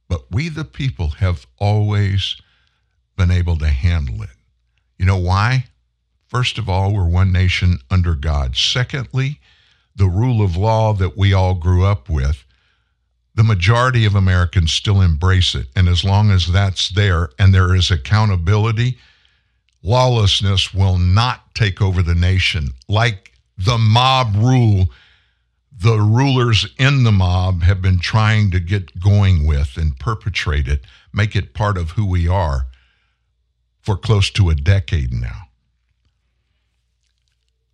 But 0.09 0.31
we, 0.31 0.49
the 0.49 0.65
people, 0.65 1.11
have 1.19 1.47
always 1.59 2.37
been 3.17 3.31
able 3.31 3.59
to 3.59 3.69
handle 3.69 4.23
it. 4.23 4.31
You 4.99 5.07
know 5.07 5.19
why? 5.19 5.67
First 6.27 6.59
of 6.59 6.69
all, 6.69 6.93
we're 6.93 7.09
one 7.09 7.31
nation 7.31 7.79
under 7.91 8.15
God. 8.15 8.57
Secondly, 8.57 9.41
the 9.97 10.07
rule 10.07 10.43
of 10.43 10.57
law 10.57 10.93
that 10.95 11.17
we 11.17 11.33
all 11.33 11.55
grew 11.55 11.85
up 11.85 12.09
with, 12.09 12.45
the 13.35 13.45
majority 13.45 14.05
of 14.05 14.15
Americans 14.15 14.73
still 14.73 15.01
embrace 15.01 15.55
it. 15.55 15.67
And 15.75 15.89
as 15.89 16.05
long 16.05 16.31
as 16.31 16.47
that's 16.47 16.89
there 16.91 17.31
and 17.39 17.53
there 17.53 17.75
is 17.75 17.91
accountability, 17.91 18.99
lawlessness 19.83 20.73
will 20.73 20.99
not 20.99 21.55
take 21.55 21.83
over 21.83 22.03
the 22.03 22.15
nation. 22.15 22.71
Like 22.89 23.33
the 23.59 23.79
mob 23.79 24.35
rule, 24.37 24.89
the 25.77 25.99
rulers 25.99 26.67
in 26.79 27.05
the 27.05 27.13
mob 27.13 27.63
have 27.63 27.83
been 27.83 27.99
trying 27.99 28.51
to 28.53 28.61
get 28.61 29.01
going 29.01 29.47
with 29.47 29.77
and 29.77 29.99
perpetrate 29.99 30.69
it, 30.69 30.85
make 31.13 31.35
it 31.35 31.55
part 31.55 31.77
of 31.77 31.93
who 31.93 32.07
we 32.07 32.29
are 32.29 32.67
for 33.83 33.97
close 33.97 34.31
to 34.31 34.49
a 34.49 34.55
decade 34.55 35.13
now. 35.13 35.43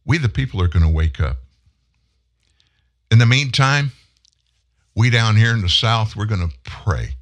We, 0.05 0.19
the 0.19 0.29
people, 0.29 0.61
are 0.63 0.69
going 0.69 0.83
to 0.83 0.89
wake 0.89 1.21
up. 1.21 1.40
In 3.11 3.19
the 3.19 3.27
meantime, 3.27 3.93
we 4.95 5.11
down 5.11 5.37
here 5.37 5.53
in 5.53 5.62
the 5.62 5.69
South, 5.69 6.15
we're 6.15 6.27
going 6.27 6.49
to 6.49 6.55
pray. 6.62 7.16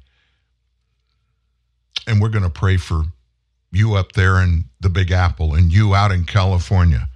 And 2.05 2.21
we're 2.21 2.29
going 2.29 2.43
to 2.43 2.49
pray 2.49 2.77
for 2.77 3.03
you 3.71 3.95
up 3.95 4.13
there 4.13 4.39
in 4.41 4.65
the 4.79 4.89
Big 4.89 5.11
Apple 5.11 5.53
and 5.53 5.71
you 5.71 5.95
out 5.95 6.11
in 6.11 6.25
California, 6.25 7.07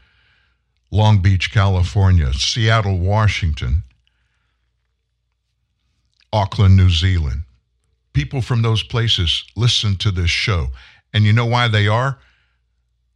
Long 0.91 1.21
Beach, 1.21 1.51
California, 1.51 2.33
Seattle, 2.33 2.99
Washington, 2.99 3.83
Auckland, 6.31 6.75
New 6.75 6.89
Zealand. 6.89 7.43
People 8.13 8.41
from 8.41 8.61
those 8.61 8.83
places 8.83 9.43
listen 9.55 9.95
to 9.97 10.11
this 10.11 10.29
show. 10.29 10.67
And 11.13 11.25
you 11.25 11.33
know 11.33 11.45
why 11.45 11.67
they 11.67 11.87
are? 11.87 12.19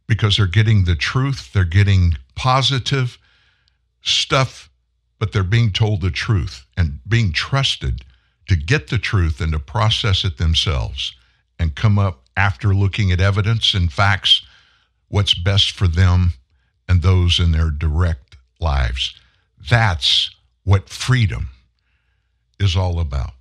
Because 0.06 0.36
they're 0.36 0.46
getting 0.46 0.84
the 0.84 0.96
truth, 0.96 1.52
they're 1.52 1.64
getting 1.64 2.16
positive 2.34 3.18
stuff 4.02 4.67
but 5.18 5.32
they're 5.32 5.42
being 5.42 5.72
told 5.72 6.00
the 6.00 6.10
truth 6.10 6.66
and 6.76 7.00
being 7.08 7.32
trusted 7.32 8.04
to 8.46 8.56
get 8.56 8.88
the 8.88 8.98
truth 8.98 9.40
and 9.40 9.52
to 9.52 9.58
process 9.58 10.24
it 10.24 10.38
themselves 10.38 11.14
and 11.58 11.74
come 11.74 11.98
up 11.98 12.24
after 12.36 12.74
looking 12.74 13.10
at 13.10 13.20
evidence 13.20 13.74
and 13.74 13.92
facts 13.92 14.42
what's 15.08 15.34
best 15.34 15.72
for 15.72 15.88
them 15.88 16.32
and 16.88 17.02
those 17.02 17.38
in 17.40 17.52
their 17.52 17.70
direct 17.70 18.36
lives. 18.60 19.14
That's 19.68 20.30
what 20.64 20.88
freedom 20.88 21.50
is 22.60 22.76
all 22.76 23.00
about. 23.00 23.32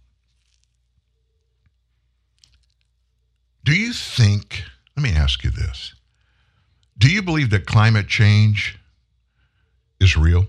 Do 3.63 3.73
you 3.73 3.93
think, 3.93 4.63
let 4.95 5.03
me 5.03 5.11
ask 5.11 5.43
you 5.43 5.49
this. 5.49 5.93
Do 6.97 7.11
you 7.11 7.21
believe 7.21 7.49
that 7.51 7.65
climate 7.65 8.07
change 8.07 8.79
is 9.99 10.17
real? 10.17 10.47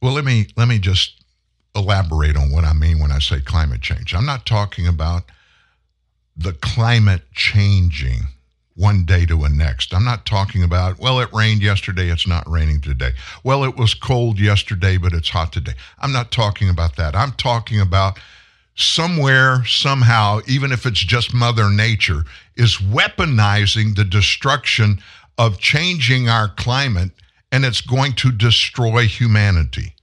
Well, 0.00 0.12
let 0.12 0.24
me 0.24 0.48
let 0.56 0.68
me 0.68 0.78
just 0.78 1.22
elaborate 1.74 2.36
on 2.36 2.50
what 2.50 2.64
I 2.64 2.72
mean 2.72 2.98
when 2.98 3.12
I 3.12 3.18
say 3.18 3.40
climate 3.40 3.82
change. 3.82 4.14
I'm 4.14 4.26
not 4.26 4.46
talking 4.46 4.86
about 4.86 5.24
the 6.36 6.52
climate 6.52 7.22
changing 7.32 8.20
one 8.74 9.04
day 9.04 9.24
to 9.26 9.44
a 9.44 9.48
next. 9.48 9.94
I'm 9.94 10.04
not 10.04 10.26
talking 10.26 10.62
about, 10.62 10.98
well, 10.98 11.18
it 11.20 11.32
rained 11.32 11.62
yesterday, 11.62 12.10
it's 12.10 12.26
not 12.26 12.48
raining 12.48 12.82
today. 12.82 13.12
Well, 13.42 13.64
it 13.64 13.76
was 13.76 13.94
cold 13.94 14.38
yesterday, 14.38 14.98
but 14.98 15.14
it's 15.14 15.30
hot 15.30 15.52
today. 15.52 15.72
I'm 15.98 16.12
not 16.12 16.30
talking 16.30 16.68
about 16.68 16.96
that. 16.96 17.16
I'm 17.16 17.32
talking 17.32 17.80
about 17.80 18.18
somewhere, 18.74 19.64
somehow, 19.64 20.40
even 20.46 20.72
if 20.72 20.84
it's 20.84 21.00
just 21.00 21.32
Mother 21.32 21.70
Nature, 21.70 22.24
is 22.54 22.76
weaponizing 22.76 23.96
the 23.96 24.04
destruction 24.04 25.00
of 25.38 25.58
changing 25.58 26.28
our 26.28 26.48
climate 26.48 27.12
and 27.52 27.64
it's 27.64 27.80
going 27.80 28.14
to 28.14 28.32
destroy 28.32 29.06
humanity. 29.06 29.94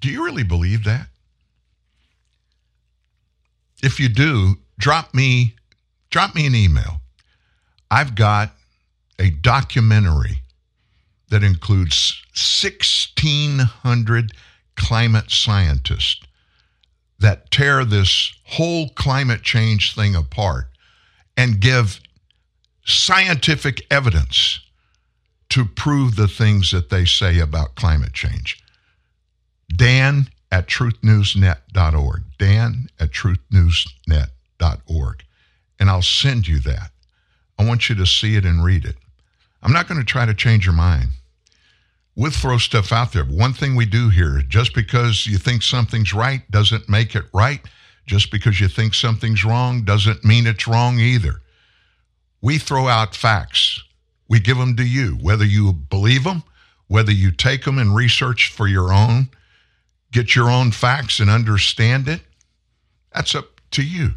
Do 0.00 0.10
you 0.10 0.24
really 0.24 0.44
believe 0.44 0.84
that? 0.84 1.08
If 3.82 4.00
you 4.00 4.08
do, 4.08 4.56
drop 4.78 5.14
me 5.14 5.54
drop 6.10 6.34
me 6.34 6.46
an 6.46 6.54
email. 6.54 7.00
I've 7.90 8.14
got 8.14 8.52
a 9.18 9.30
documentary 9.30 10.42
that 11.28 11.42
includes 11.42 12.22
1600 12.30 14.32
climate 14.76 15.30
scientists 15.30 16.22
that 17.18 17.50
tear 17.50 17.84
this 17.84 18.32
whole 18.44 18.88
climate 18.90 19.42
change 19.42 19.94
thing 19.94 20.14
apart 20.14 20.68
and 21.36 21.60
give 21.60 22.00
scientific 22.84 23.84
evidence 23.90 24.60
to 25.50 25.64
prove 25.64 26.16
the 26.16 26.28
things 26.28 26.70
that 26.70 26.90
they 26.90 27.04
say 27.04 27.38
about 27.38 27.74
climate 27.74 28.12
change. 28.12 28.62
Dan 29.74 30.28
at 30.50 30.66
truthnewsnet.org. 30.66 32.22
Dan 32.38 32.88
at 32.98 33.10
truthnewsnet.org. 33.10 35.24
And 35.80 35.90
I'll 35.90 36.02
send 36.02 36.48
you 36.48 36.58
that. 36.60 36.90
I 37.58 37.64
want 37.64 37.88
you 37.88 37.94
to 37.96 38.06
see 38.06 38.36
it 38.36 38.44
and 38.44 38.64
read 38.64 38.84
it. 38.84 38.96
I'm 39.62 39.72
not 39.72 39.88
going 39.88 40.00
to 40.00 40.06
try 40.06 40.26
to 40.26 40.34
change 40.34 40.66
your 40.66 40.74
mind. 40.74 41.08
We'll 42.14 42.30
throw 42.30 42.58
stuff 42.58 42.92
out 42.92 43.12
there. 43.12 43.24
One 43.24 43.52
thing 43.52 43.76
we 43.76 43.86
do 43.86 44.08
here, 44.08 44.42
just 44.46 44.74
because 44.74 45.26
you 45.26 45.38
think 45.38 45.62
something's 45.62 46.12
right 46.12 46.48
doesn't 46.50 46.88
make 46.88 47.14
it 47.14 47.24
right. 47.32 47.60
Just 48.06 48.30
because 48.30 48.60
you 48.60 48.68
think 48.68 48.94
something's 48.94 49.44
wrong 49.44 49.84
doesn't 49.84 50.24
mean 50.24 50.46
it's 50.46 50.66
wrong 50.66 50.98
either. 50.98 51.42
We 52.40 52.58
throw 52.58 52.88
out 52.88 53.14
facts. 53.14 53.82
We 54.28 54.40
give 54.40 54.58
them 54.58 54.76
to 54.76 54.84
you, 54.84 55.12
whether 55.22 55.44
you 55.44 55.72
believe 55.72 56.24
them, 56.24 56.42
whether 56.86 57.12
you 57.12 57.30
take 57.30 57.64
them 57.64 57.78
and 57.78 57.94
research 57.94 58.50
for 58.50 58.66
your 58.66 58.92
own, 58.92 59.30
get 60.12 60.34
your 60.34 60.50
own 60.50 60.70
facts 60.70 61.20
and 61.20 61.30
understand 61.30 62.08
it. 62.08 62.20
That's 63.14 63.34
up 63.34 63.60
to 63.72 63.82
you. 63.82 64.14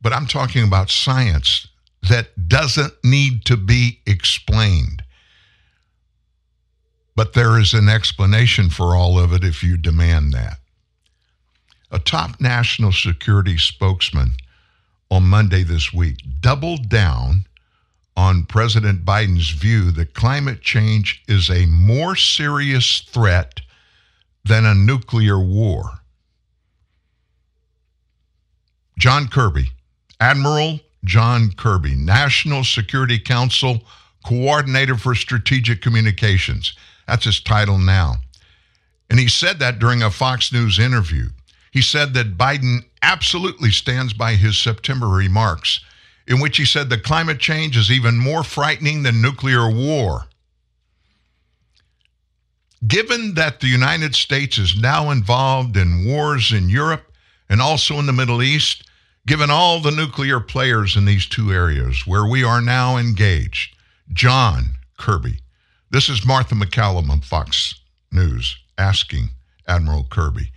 But 0.00 0.12
I'm 0.12 0.26
talking 0.26 0.64
about 0.64 0.90
science 0.90 1.68
that 2.08 2.48
doesn't 2.48 2.94
need 3.04 3.44
to 3.46 3.56
be 3.56 4.00
explained. 4.06 5.02
But 7.16 7.32
there 7.32 7.58
is 7.58 7.74
an 7.74 7.88
explanation 7.88 8.70
for 8.70 8.94
all 8.94 9.18
of 9.18 9.32
it 9.32 9.42
if 9.42 9.62
you 9.62 9.76
demand 9.76 10.32
that. 10.34 10.58
A 11.90 11.98
top 11.98 12.40
national 12.40 12.92
security 12.92 13.58
spokesman 13.58 14.34
on 15.10 15.24
Monday 15.24 15.64
this 15.64 15.92
week 15.92 16.18
doubled 16.40 16.88
down 16.88 17.46
on 18.18 18.42
President 18.42 19.04
Biden's 19.04 19.50
view 19.50 19.92
that 19.92 20.12
climate 20.12 20.60
change 20.60 21.22
is 21.28 21.48
a 21.48 21.66
more 21.66 22.16
serious 22.16 22.98
threat 23.02 23.60
than 24.44 24.66
a 24.66 24.74
nuclear 24.74 25.38
war. 25.38 26.00
John 28.98 29.28
Kirby, 29.28 29.70
Admiral 30.18 30.80
John 31.04 31.52
Kirby, 31.52 31.94
National 31.94 32.64
Security 32.64 33.20
Council 33.20 33.84
Coordinator 34.26 34.96
for 34.96 35.14
Strategic 35.14 35.80
Communications. 35.80 36.74
That's 37.06 37.24
his 37.24 37.40
title 37.40 37.78
now. 37.78 38.16
And 39.08 39.20
he 39.20 39.28
said 39.28 39.60
that 39.60 39.78
during 39.78 40.02
a 40.02 40.10
Fox 40.10 40.52
News 40.52 40.80
interview. 40.80 41.28
He 41.70 41.82
said 41.82 42.14
that 42.14 42.36
Biden 42.36 42.80
absolutely 43.00 43.70
stands 43.70 44.12
by 44.12 44.34
his 44.34 44.58
September 44.58 45.06
remarks, 45.06 45.84
in 46.28 46.40
which 46.40 46.58
he 46.58 46.64
said 46.66 46.90
that 46.90 47.02
climate 47.02 47.38
change 47.38 47.76
is 47.76 47.90
even 47.90 48.18
more 48.18 48.44
frightening 48.44 49.02
than 49.02 49.22
nuclear 49.22 49.68
war. 49.68 50.26
Given 52.86 53.34
that 53.34 53.60
the 53.60 53.66
United 53.66 54.14
States 54.14 54.58
is 54.58 54.80
now 54.80 55.10
involved 55.10 55.76
in 55.76 56.04
wars 56.04 56.52
in 56.52 56.68
Europe 56.68 57.10
and 57.48 57.62
also 57.62 57.98
in 57.98 58.06
the 58.06 58.12
Middle 58.12 58.42
East, 58.42 58.84
given 59.26 59.50
all 59.50 59.80
the 59.80 59.90
nuclear 59.90 60.38
players 60.38 60.96
in 60.96 61.06
these 61.06 61.26
two 61.26 61.50
areas 61.50 62.06
where 62.06 62.26
we 62.26 62.44
are 62.44 62.60
now 62.60 62.98
engaged, 62.98 63.74
John 64.12 64.74
Kirby, 64.98 65.40
this 65.90 66.10
is 66.10 66.26
Martha 66.26 66.54
MacCallum 66.54 67.10
of 67.10 67.24
Fox 67.24 67.74
News 68.12 68.58
asking 68.76 69.30
Admiral 69.66 70.06
Kirby, 70.10 70.52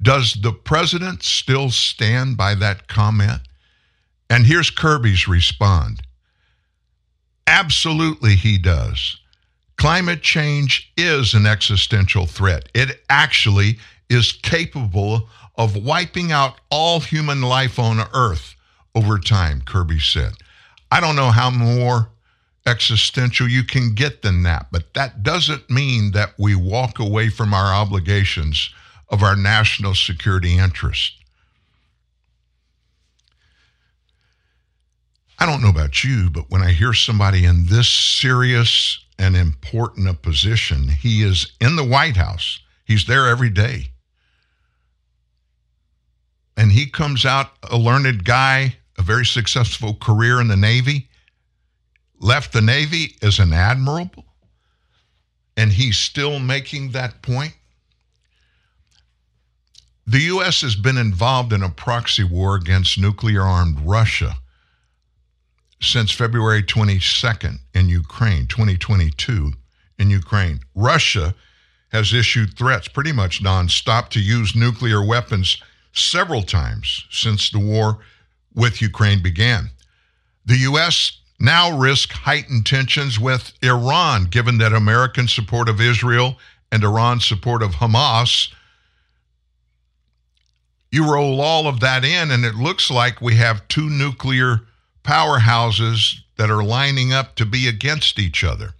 does 0.00 0.34
the 0.34 0.52
president 0.52 1.24
still 1.24 1.70
stand 1.70 2.36
by 2.36 2.54
that 2.54 2.86
comment? 2.86 3.40
And 4.30 4.46
here's 4.46 4.70
Kirby's 4.70 5.26
respond. 5.26 6.02
Absolutely, 7.48 8.36
he 8.36 8.56
does. 8.58 9.18
Climate 9.76 10.22
change 10.22 10.92
is 10.96 11.34
an 11.34 11.46
existential 11.46 12.26
threat. 12.26 12.68
It 12.74 13.02
actually 13.10 13.78
is 14.08 14.32
capable 14.32 15.28
of 15.56 15.76
wiping 15.76 16.30
out 16.30 16.60
all 16.70 17.00
human 17.00 17.42
life 17.42 17.78
on 17.78 18.06
Earth 18.14 18.54
over 18.94 19.18
time, 19.18 19.62
Kirby 19.62 19.98
said. 19.98 20.32
I 20.92 21.00
don't 21.00 21.16
know 21.16 21.30
how 21.30 21.50
more 21.50 22.08
existential 22.66 23.48
you 23.48 23.64
can 23.64 23.94
get 23.94 24.22
than 24.22 24.42
that, 24.44 24.66
but 24.70 24.94
that 24.94 25.22
doesn't 25.22 25.68
mean 25.70 26.12
that 26.12 26.34
we 26.38 26.54
walk 26.54 26.98
away 26.98 27.30
from 27.30 27.52
our 27.52 27.74
obligations 27.74 28.70
of 29.08 29.22
our 29.22 29.34
national 29.34 29.94
security 29.94 30.56
interest. 30.56 31.19
I 35.40 35.46
don't 35.46 35.62
know 35.62 35.70
about 35.70 36.04
you, 36.04 36.28
but 36.28 36.50
when 36.50 36.60
I 36.60 36.72
hear 36.72 36.92
somebody 36.92 37.46
in 37.46 37.64
this 37.66 37.88
serious 37.88 39.02
and 39.18 39.34
important 39.34 40.06
a 40.06 40.12
position, 40.12 40.88
he 40.88 41.22
is 41.22 41.52
in 41.58 41.76
the 41.76 41.84
White 41.84 42.18
House. 42.18 42.60
He's 42.84 43.06
there 43.06 43.26
every 43.26 43.48
day. 43.48 43.92
And 46.58 46.70
he 46.70 46.90
comes 46.90 47.24
out 47.24 47.52
a 47.70 47.78
learned 47.78 48.26
guy, 48.26 48.76
a 48.98 49.02
very 49.02 49.24
successful 49.24 49.94
career 49.94 50.42
in 50.42 50.48
the 50.48 50.58
Navy, 50.58 51.08
left 52.18 52.52
the 52.52 52.60
Navy 52.60 53.16
as 53.22 53.38
an 53.38 53.54
admiral, 53.54 54.10
and 55.56 55.72
he's 55.72 55.96
still 55.96 56.38
making 56.38 56.90
that 56.90 57.22
point. 57.22 57.54
The 60.06 60.20
U.S. 60.20 60.60
has 60.60 60.74
been 60.74 60.98
involved 60.98 61.54
in 61.54 61.62
a 61.62 61.70
proxy 61.70 62.24
war 62.24 62.56
against 62.56 62.98
nuclear 62.98 63.42
armed 63.42 63.80
Russia 63.80 64.39
since 65.80 66.10
February 66.10 66.62
22nd 66.62 67.58
in 67.74 67.88
Ukraine, 67.88 68.46
2022 68.46 69.52
in 69.98 70.10
Ukraine. 70.10 70.60
Russia 70.74 71.34
has 71.92 72.12
issued 72.12 72.56
threats 72.56 72.88
pretty 72.88 73.12
much 73.12 73.42
nonstop 73.42 74.08
to 74.10 74.20
use 74.20 74.54
nuclear 74.54 75.04
weapons 75.04 75.60
several 75.92 76.42
times 76.42 77.04
since 77.10 77.50
the 77.50 77.58
war 77.58 77.98
with 78.54 78.82
Ukraine 78.82 79.22
began. 79.22 79.70
The 80.46 80.58
U.S. 80.58 81.18
now 81.38 81.76
risks 81.76 82.14
heightened 82.14 82.66
tensions 82.66 83.18
with 83.18 83.52
Iran, 83.62 84.24
given 84.24 84.58
that 84.58 84.72
American 84.72 85.28
support 85.28 85.68
of 85.68 85.80
Israel 85.80 86.36
and 86.70 86.84
Iran's 86.84 87.26
support 87.26 87.62
of 87.62 87.72
Hamas 87.72 88.48
you 90.90 91.10
roll 91.10 91.40
all 91.40 91.66
of 91.66 91.80
that 91.80 92.04
in, 92.04 92.30
and 92.30 92.44
it 92.44 92.54
looks 92.54 92.90
like 92.90 93.20
we 93.20 93.36
have 93.36 93.66
two 93.68 93.88
nuclear 93.88 94.62
powerhouses 95.02 96.20
that 96.36 96.50
are 96.50 96.62
lining 96.62 97.12
up 97.12 97.34
to 97.36 97.46
be 97.46 97.68
against 97.68 98.18
each 98.18 98.44
other. 98.44 98.74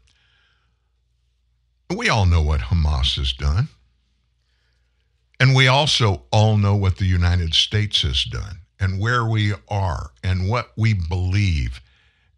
We 1.94 2.08
all 2.08 2.26
know 2.26 2.42
what 2.42 2.60
Hamas 2.60 3.16
has 3.16 3.32
done. 3.32 3.68
And 5.40 5.54
we 5.54 5.66
also 5.66 6.24
all 6.30 6.58
know 6.58 6.76
what 6.76 6.98
the 6.98 7.06
United 7.06 7.54
States 7.54 8.02
has 8.02 8.24
done 8.24 8.60
and 8.78 9.00
where 9.00 9.24
we 9.24 9.54
are 9.68 10.10
and 10.22 10.48
what 10.48 10.70
we 10.76 10.92
believe 10.92 11.80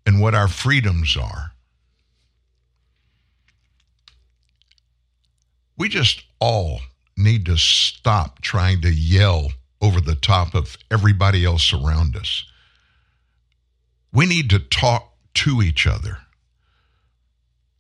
and 0.07 0.21
what 0.21 0.35
our 0.35 0.49
freedoms 0.49 1.17
are. 1.17 1.53
We 5.77 5.89
just 5.89 6.23
all 6.41 6.81
need 7.17 7.47
to 7.47 7.57
stop 7.57 8.41
trying 8.41 8.81
to 8.83 8.93
yell 8.93 9.53
over 9.81 10.01
the 10.01 10.15
top 10.15 10.55
of 10.55 10.77
everybody 10.91 11.45
else 11.45 11.73
around 11.73 12.17
us. 12.17 12.45
We 14.13 14.27
need 14.27 14.51
to 14.51 14.59
talk 14.59 15.13
to 15.35 15.63
each 15.63 15.87
other, 15.87 16.19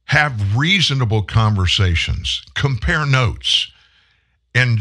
have 0.05 0.57
reasonable 0.57 1.23
conversations, 1.23 2.43
compare 2.55 3.05
notes, 3.05 3.71
and 4.55 4.81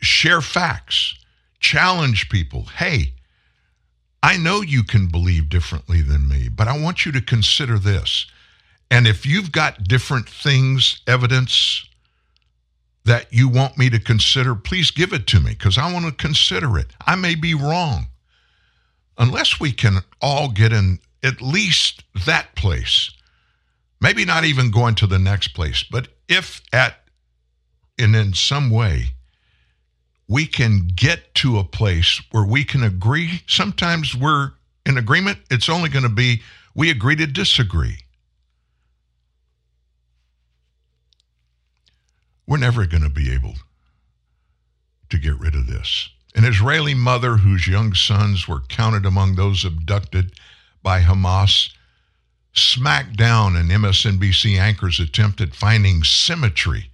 share 0.00 0.40
facts, 0.40 1.14
challenge 1.58 2.28
people. 2.28 2.64
Hey, 2.76 3.14
I 4.22 4.36
know 4.36 4.60
you 4.60 4.84
can 4.84 5.08
believe 5.08 5.48
differently 5.48 6.00
than 6.00 6.28
me, 6.28 6.48
but 6.48 6.68
I 6.68 6.78
want 6.78 7.04
you 7.04 7.12
to 7.12 7.20
consider 7.20 7.78
this. 7.78 8.26
And 8.90 9.06
if 9.06 9.26
you've 9.26 9.50
got 9.50 9.84
different 9.84 10.28
things, 10.28 11.00
evidence, 11.06 11.84
that 13.04 13.32
you 13.32 13.48
want 13.48 13.76
me 13.76 13.90
to 13.90 13.98
consider, 13.98 14.54
please 14.54 14.92
give 14.92 15.12
it 15.12 15.26
to 15.28 15.40
me 15.40 15.50
because 15.50 15.76
I 15.76 15.92
want 15.92 16.04
to 16.06 16.12
consider 16.12 16.78
it. 16.78 16.92
I 17.04 17.16
may 17.16 17.34
be 17.34 17.54
wrong. 17.54 18.06
Unless 19.18 19.60
we 19.60 19.72
can 19.72 19.98
all 20.20 20.50
get 20.50 20.72
in 20.72 20.98
at 21.22 21.40
least 21.40 22.02
that 22.26 22.54
place 22.54 23.10
maybe 24.02 24.24
not 24.24 24.44
even 24.44 24.72
going 24.72 24.96
to 24.96 25.06
the 25.06 25.18
next 25.18 25.48
place, 25.48 25.84
but 25.84 26.08
if 26.28 26.60
at 26.72 26.96
and 27.98 28.16
in 28.16 28.34
some 28.34 28.68
way 28.68 29.14
we 30.26 30.44
can 30.44 30.88
get 30.94 31.32
to 31.36 31.58
a 31.58 31.64
place 31.64 32.20
where 32.32 32.44
we 32.44 32.64
can 32.64 32.82
agree, 32.82 33.42
sometimes 33.46 34.14
we're 34.14 34.50
in 34.84 34.98
agreement, 34.98 35.38
it's 35.50 35.68
only 35.68 35.88
going 35.88 36.02
to 36.02 36.08
be 36.08 36.42
we 36.74 36.90
agree 36.90 37.14
to 37.14 37.26
disagree. 37.26 37.98
We're 42.46 42.56
never 42.56 42.86
going 42.86 43.04
to 43.04 43.08
be 43.08 43.32
able 43.32 43.54
to 45.10 45.18
get 45.18 45.38
rid 45.38 45.54
of 45.54 45.68
this. 45.68 46.08
An 46.34 46.44
Israeli 46.44 46.94
mother 46.94 47.38
whose 47.38 47.66
young 47.66 47.94
sons 47.94 48.48
were 48.48 48.60
counted 48.60 49.04
among 49.04 49.34
those 49.34 49.64
abducted 49.64 50.32
by 50.82 51.02
Hamas 51.02 51.70
smacked 52.54 53.16
down 53.16 53.56
an 53.56 53.68
MSNBC 53.68 54.58
anchor's 54.58 55.00
attempt 55.00 55.40
at 55.40 55.54
finding 55.54 56.04
symmetry 56.04 56.90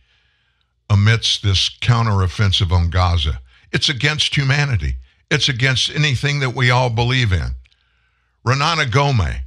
amidst 0.91 1.43
this 1.43 1.69
counteroffensive 1.81 2.73
on 2.73 2.91
Gaza. 2.91 3.41
It's 3.73 3.89
against 3.89 4.37
humanity. 4.37 4.97
It's 5.31 5.49
against 5.49 5.91
anything 5.91 6.41
that 6.41 6.55
we 6.55 6.71
all 6.71 6.91
believe 6.91 7.33
in. 7.33 7.55
Renana 8.47 8.87
Gomeh, 8.87 9.43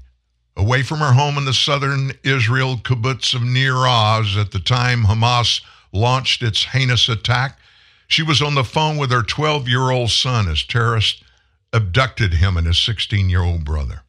away 0.56 0.84
from 0.84 1.00
her 1.00 1.14
home 1.14 1.38
in 1.38 1.46
the 1.46 1.54
southern 1.54 2.12
Israel 2.24 2.78
kibbutz 2.78 3.34
of 3.34 3.42
Nir 3.42 3.88
Oz 3.88 4.38
at 4.38 4.52
the 4.52 4.60
time 4.60 5.04
Hamas 5.04 5.62
launched 5.92 6.44
its 6.44 6.66
heinous 6.66 7.10
attack, 7.10 7.58
she 8.12 8.24
was 8.24 8.42
on 8.42 8.56
the 8.56 8.64
phone 8.66 8.98
with 8.98 9.10
her 9.10 9.24
12 9.24 9.70
year 9.70 9.90
old 9.90 10.12
son 10.12 10.50
as 10.50 10.64
terrorists 10.64 11.24
abducted 11.72 12.34
him 12.34 12.58
and 12.58 12.68
his 12.68 12.78
16 12.78 13.30
year 13.30 13.42
old 13.42 13.64
brother. 13.64 14.02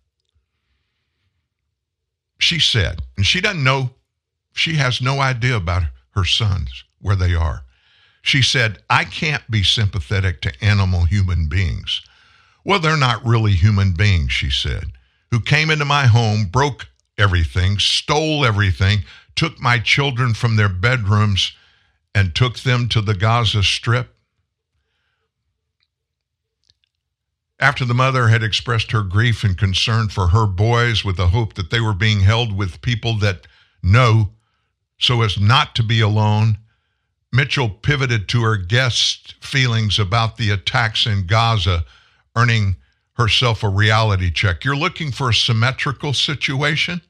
She 2.40 2.58
said, 2.58 3.02
and 3.16 3.24
she 3.24 3.40
doesn't 3.40 3.62
know, 3.62 3.90
she 4.52 4.74
has 4.74 5.00
no 5.00 5.20
idea 5.20 5.54
about 5.54 5.84
her 6.16 6.24
sons, 6.24 6.82
where 7.00 7.14
they 7.14 7.32
are. 7.32 7.62
She 8.22 8.42
said, 8.42 8.82
I 8.90 9.04
can't 9.04 9.48
be 9.48 9.62
sympathetic 9.62 10.40
to 10.42 10.64
animal 10.64 11.04
human 11.04 11.46
beings. 11.46 12.02
Well, 12.64 12.80
they're 12.80 12.96
not 12.96 13.24
really 13.24 13.52
human 13.52 13.92
beings, 13.92 14.32
she 14.32 14.50
said, 14.50 14.86
who 15.30 15.38
came 15.38 15.70
into 15.70 15.84
my 15.84 16.06
home, 16.06 16.46
broke 16.46 16.88
everything, 17.16 17.78
stole 17.78 18.44
everything, 18.44 19.04
took 19.36 19.60
my 19.60 19.78
children 19.78 20.34
from 20.34 20.56
their 20.56 20.68
bedrooms, 20.68 21.52
and 22.14 22.34
took 22.34 22.60
them 22.60 22.88
to 22.88 23.00
the 23.00 23.14
Gaza 23.14 23.62
Strip? 23.62 24.14
After 27.58 27.84
the 27.84 27.94
mother 27.94 28.28
had 28.28 28.42
expressed 28.42 28.90
her 28.90 29.02
grief 29.02 29.44
and 29.44 29.56
concern 29.56 30.08
for 30.08 30.28
her 30.28 30.46
boys 30.46 31.04
with 31.04 31.16
the 31.16 31.28
hope 31.28 31.54
that 31.54 31.70
they 31.70 31.80
were 31.80 31.94
being 31.94 32.20
held 32.20 32.56
with 32.56 32.82
people 32.82 33.16
that 33.18 33.46
know 33.82 34.30
so 34.98 35.22
as 35.22 35.38
not 35.38 35.74
to 35.76 35.82
be 35.82 36.00
alone, 36.00 36.58
Mitchell 37.32 37.68
pivoted 37.68 38.28
to 38.28 38.42
her 38.42 38.56
guest's 38.56 39.34
feelings 39.40 39.98
about 39.98 40.36
the 40.36 40.50
attacks 40.50 41.06
in 41.06 41.26
Gaza, 41.26 41.84
earning 42.36 42.76
herself 43.14 43.62
a 43.62 43.68
reality 43.68 44.30
check. 44.30 44.64
You're 44.64 44.76
looking 44.76 45.12
for 45.12 45.30
a 45.30 45.34
symmetrical 45.34 46.12
situation? 46.12 47.00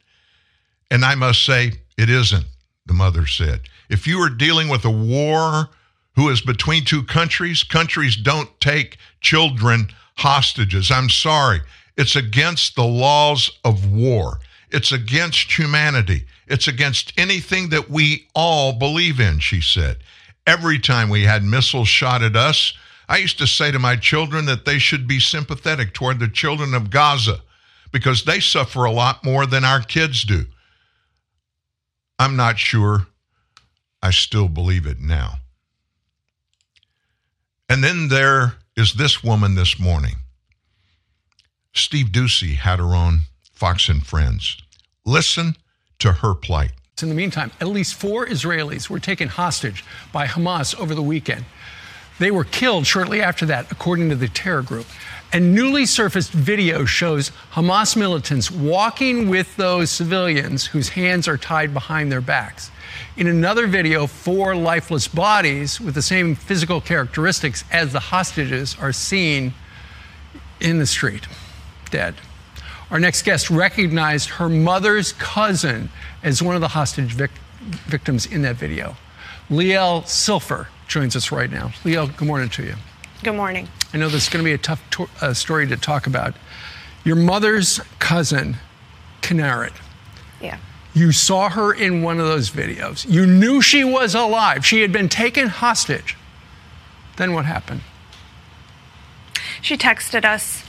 And 0.90 1.04
I 1.04 1.14
must 1.14 1.44
say, 1.44 1.72
it 1.96 2.10
isn't, 2.10 2.46
the 2.86 2.94
mother 2.94 3.26
said. 3.26 3.62
If 3.93 4.06
you 4.06 4.23
are 4.23 4.31
dealing 4.31 4.70
with 4.70 4.86
a 4.86 4.90
war 4.90 5.69
who 6.16 6.31
is 6.31 6.40
between 6.40 6.86
two 6.86 7.02
countries, 7.02 7.62
countries 7.62 8.16
don't 8.16 8.48
take 8.59 8.97
children 9.20 9.89
hostages. 10.16 10.90
I'm 10.90 11.10
sorry. 11.10 11.60
It's 11.98 12.16
against 12.16 12.74
the 12.74 12.86
laws 12.86 13.51
of 13.66 13.93
war. 13.93 14.40
It's 14.70 14.93
against 14.93 15.59
humanity. 15.59 16.24
It's 16.47 16.69
against 16.69 17.12
anything 17.19 17.69
that 17.69 17.90
we 17.90 18.28
all 18.35 18.73
believe 18.73 19.20
in, 19.20 19.40
she 19.40 19.60
said. 19.60 19.98
Every 20.47 20.78
time 20.78 21.10
we 21.10 21.24
had 21.24 21.44
missiles 21.44 21.89
shot 21.89 22.23
at 22.23 22.35
us, 22.35 22.73
I 23.10 23.19
used 23.19 23.36
to 23.40 23.47
say 23.47 23.70
to 23.73 23.78
my 23.78 23.97
children 23.97 24.47
that 24.47 24.64
they 24.64 24.78
should 24.78 25.06
be 25.06 25.20
sympathetic 25.20 25.93
toward 25.93 26.19
the 26.19 26.28
children 26.28 26.73
of 26.73 26.89
Gaza 26.89 27.43
because 27.93 28.24
they 28.24 28.40
suffer 28.40 28.85
a 28.85 28.90
lot 28.90 29.23
more 29.23 29.44
than 29.44 29.66
our 29.66 29.82
kids 29.82 30.24
do. 30.24 30.47
I'm 32.19 32.36
not 32.36 32.59
sure 32.59 33.06
I 34.02 34.10
still 34.10 34.48
believe 34.48 34.86
it 34.86 35.00
now. 35.00 35.34
And 37.68 37.82
then 37.82 38.08
there 38.08 38.54
is 38.76 38.94
this 38.94 39.22
woman 39.22 39.54
this 39.54 39.78
morning. 39.78 40.16
Steve 41.74 42.06
Doocy 42.06 42.56
had 42.56 42.78
her 42.78 42.94
on 42.94 43.20
Fox 43.52 43.88
and 43.88 44.04
Friends. 44.04 44.58
Listen 45.06 45.56
to 46.00 46.12
her 46.12 46.34
plight. 46.34 46.72
In 47.00 47.08
the 47.08 47.14
meantime, 47.14 47.50
at 47.60 47.68
least 47.68 47.94
four 47.94 48.26
Israelis 48.26 48.88
were 48.88 49.00
taken 49.00 49.28
hostage 49.28 49.84
by 50.12 50.26
Hamas 50.26 50.78
over 50.78 50.94
the 50.94 51.02
weekend. 51.02 51.44
They 52.18 52.30
were 52.30 52.44
killed 52.44 52.86
shortly 52.86 53.20
after 53.20 53.46
that, 53.46 53.72
according 53.72 54.10
to 54.10 54.14
the 54.14 54.28
terror 54.28 54.62
group. 54.62 54.86
And 55.32 55.54
newly 55.54 55.86
surfaced 55.86 56.30
video 56.30 56.84
shows 56.84 57.32
Hamas 57.52 57.96
militants 57.96 58.50
walking 58.50 59.28
with 59.28 59.56
those 59.56 59.90
civilians 59.90 60.66
whose 60.66 60.90
hands 60.90 61.26
are 61.26 61.38
tied 61.38 61.72
behind 61.72 62.12
their 62.12 62.20
backs. 62.20 62.70
In 63.16 63.26
another 63.26 63.66
video, 63.66 64.06
four 64.06 64.56
lifeless 64.56 65.06
bodies 65.06 65.80
with 65.80 65.94
the 65.94 66.02
same 66.02 66.34
physical 66.34 66.80
characteristics 66.80 67.62
as 67.70 67.93
the 67.93 68.01
hostages 68.01 68.74
are 68.80 68.93
seen 68.93 69.52
in 70.60 70.78
the 70.78 70.86
street, 70.86 71.26
dead. 71.90 72.14
Our 72.90 72.98
next 72.98 73.22
guest 73.22 73.51
recognized 73.51 74.30
her 74.30 74.48
mother's 74.48 75.12
cousin 75.12 75.90
as 76.22 76.43
one 76.43 76.55
of 76.55 76.60
the 76.62 76.68
hostage 76.68 77.12
vic- 77.12 77.30
victims 77.86 78.24
in 78.26 78.43
that 78.43 78.56
video. 78.56 78.97
Liel 79.51 80.05
Silfer 80.05 80.68
joins 80.89 81.14
us 81.14 81.30
right 81.30 81.51
now. 81.51 81.68
Liel, 81.84 82.14
good 82.16 82.26
morning 82.28 82.48
to 82.51 82.62
you. 82.62 82.74
Good 83.22 83.34
morning. 83.34 83.68
I 83.93 83.98
know 83.98 84.09
this 84.09 84.24
is 84.24 84.28
going 84.30 84.43
to 84.43 84.48
be 84.48 84.55
a 84.55 84.59
tough 84.59 84.82
to- 84.93 85.09
uh, 85.20 85.34
story 85.34 85.66
to 85.66 85.76
talk 85.76 86.06
about. 86.06 86.34
Your 87.05 87.16
mother's 87.16 87.78
cousin, 87.98 88.56
Kinneret. 89.20 89.72
Yeah. 90.40 90.56
You 90.94 91.12
saw 91.12 91.48
her 91.48 91.73
in 91.73 92.02
one 92.02 92.20
of 92.20 92.27
those 92.27 92.51
videos. 92.51 93.09
You 93.09 93.27
knew 93.27 93.62
she 93.62 93.82
was 93.82 94.14
alive. 94.14 94.66
She 94.66 94.82
had 94.82 94.93
been 94.93 95.09
taken 95.09 95.48
hostage. 95.48 96.16
Then 97.16 97.32
what 97.32 97.47
happened? 97.47 97.81
She 99.62 99.77
texted 99.77 100.24
us 100.24 100.64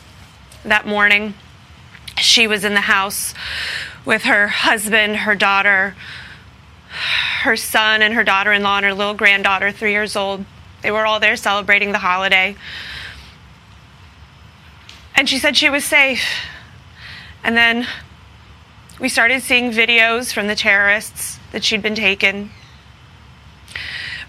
that 0.63 0.87
morning. 0.87 1.33
She 2.17 2.47
was 2.47 2.63
in 2.63 2.73
the 2.73 2.81
house 2.81 3.33
with 4.05 4.23
her 4.23 4.47
husband, 4.47 5.17
her 5.17 5.35
daughter, 5.35 5.95
her 7.41 7.57
son, 7.57 8.01
and 8.01 8.13
her 8.13 8.23
daughter 8.23 8.53
in 8.53 8.63
law, 8.63 8.77
and 8.77 8.85
her 8.85 8.93
little 8.93 9.13
granddaughter, 9.13 9.71
three 9.71 9.91
years 9.91 10.15
old. 10.15 10.45
They 10.83 10.91
were 10.91 11.05
all 11.05 11.19
there 11.19 11.35
celebrating 11.35 11.91
the 11.91 11.99
holiday. 11.99 12.55
And 15.15 15.27
she 15.27 15.37
said 15.37 15.57
she 15.57 15.69
was 15.69 15.83
safe. 15.83 16.23
And 17.43 17.57
then 17.57 17.87
we 19.03 19.09
started 19.09 19.41
seeing 19.41 19.69
videos 19.69 20.31
from 20.31 20.47
the 20.47 20.55
terrorists 20.55 21.37
that 21.51 21.61
she'd 21.61 21.81
been 21.81 21.93
taken, 21.93 22.49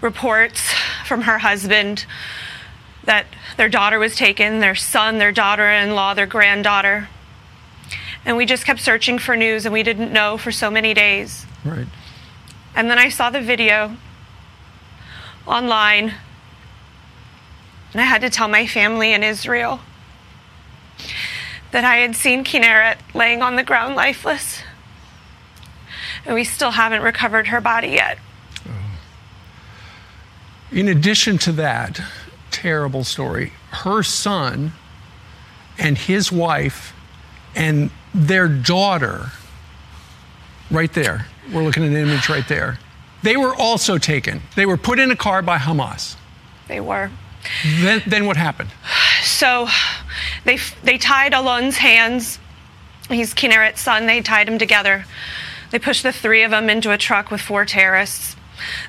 reports 0.01 0.73
from 1.05 1.21
her 1.21 1.37
husband 1.37 2.05
that 3.05 3.25
their 3.55 3.69
daughter 3.69 3.97
was 3.99 4.17
taken, 4.17 4.59
their 4.59 4.75
son, 4.75 5.17
their 5.17 5.31
daughter 5.31 5.69
in 5.69 5.95
law, 5.95 6.13
their 6.13 6.25
granddaughter. 6.25 7.07
And 8.25 8.35
we 8.35 8.45
just 8.45 8.65
kept 8.65 8.81
searching 8.81 9.17
for 9.17 9.37
news 9.37 9.65
and 9.65 9.71
we 9.71 9.81
didn't 9.81 10.11
know 10.11 10.37
for 10.37 10.51
so 10.51 10.69
many 10.69 10.93
days. 10.93 11.45
Right. 11.63 11.87
And 12.75 12.89
then 12.89 12.99
I 12.99 13.07
saw 13.07 13.29
the 13.29 13.39
video 13.39 13.95
online 15.47 16.15
and 17.93 18.01
I 18.01 18.03
had 18.03 18.19
to 18.23 18.29
tell 18.29 18.49
my 18.49 18.67
family 18.67 19.13
in 19.13 19.23
Israel 19.23 19.79
that 21.71 21.85
I 21.85 21.97
had 21.97 22.17
seen 22.17 22.43
Kinneret 22.43 22.97
laying 23.13 23.41
on 23.41 23.55
the 23.55 23.63
ground 23.63 23.95
lifeless. 23.95 24.63
And 26.25 26.35
we 26.35 26.43
still 26.43 26.71
haven't 26.71 27.01
recovered 27.01 27.47
her 27.47 27.61
body 27.61 27.89
yet. 27.89 28.17
Oh. 28.67 28.71
In 30.71 30.87
addition 30.87 31.37
to 31.39 31.51
that 31.53 32.01
terrible 32.51 33.03
story, 33.03 33.53
her 33.71 34.01
son 34.01 34.73
and 35.77 35.97
his 35.97 36.31
wife 36.31 36.93
and 37.55 37.91
their 38.13 38.47
daughter, 38.47 39.31
right 40.71 40.91
there, 40.93 41.27
we're 41.53 41.63
looking 41.63 41.83
at 41.83 41.89
an 41.89 41.95
image 41.95 42.29
right 42.29 42.47
there, 42.47 42.79
they 43.23 43.37
were 43.37 43.55
also 43.55 43.97
taken. 43.97 44.41
They 44.55 44.65
were 44.65 44.77
put 44.77 44.99
in 44.99 45.11
a 45.11 45.15
car 45.15 45.41
by 45.41 45.57
Hamas. 45.57 46.15
They 46.67 46.79
were. 46.79 47.11
Then, 47.63 48.01
then 48.07 48.25
what 48.25 48.37
happened? 48.37 48.69
So 49.23 49.67
they, 50.45 50.57
they 50.83 50.97
tied 50.97 51.33
Alon's 51.33 51.77
hands. 51.77 52.39
He's 53.09 53.33
Kinneret's 53.33 53.81
son. 53.81 54.05
They 54.05 54.21
tied 54.21 54.47
him 54.47 54.57
together. 54.57 55.05
They 55.75 55.79
pushed 55.79 56.03
the 56.03 56.13
three 56.13 56.43
of 56.43 56.51
them 56.51 56.69
into 56.69 56.93
a 56.93 56.97
truck 56.97 57.29
with 57.29 57.41
four 57.41 57.65
terrorists. 57.65 58.37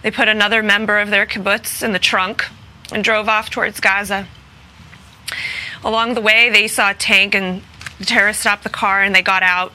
They 0.05 0.13
put 0.13 0.29
another 0.29 0.63
member 0.63 1.01
of 1.01 1.11
their 1.11 1.27
kibbutz 1.27 1.83
in 1.83 1.91
the 1.91 1.99
trunk 1.99 2.45
and 2.93 3.03
drove 3.03 3.29
off 3.29 3.51
towards 3.51 3.81
Gaza. 3.81 4.29
Along 5.83 6.15
the 6.15 6.21
way, 6.21 6.49
they 6.49 6.69
saw 6.69 6.93
a 6.93 6.95
tank, 6.95 7.35
and 7.35 7.65
the 7.99 8.05
terrorists 8.05 8.43
stopped 8.43 8.63
the 8.63 8.69
car 8.69 9.03
and 9.03 9.13
they 9.13 9.21
got 9.21 9.43
out. 9.43 9.73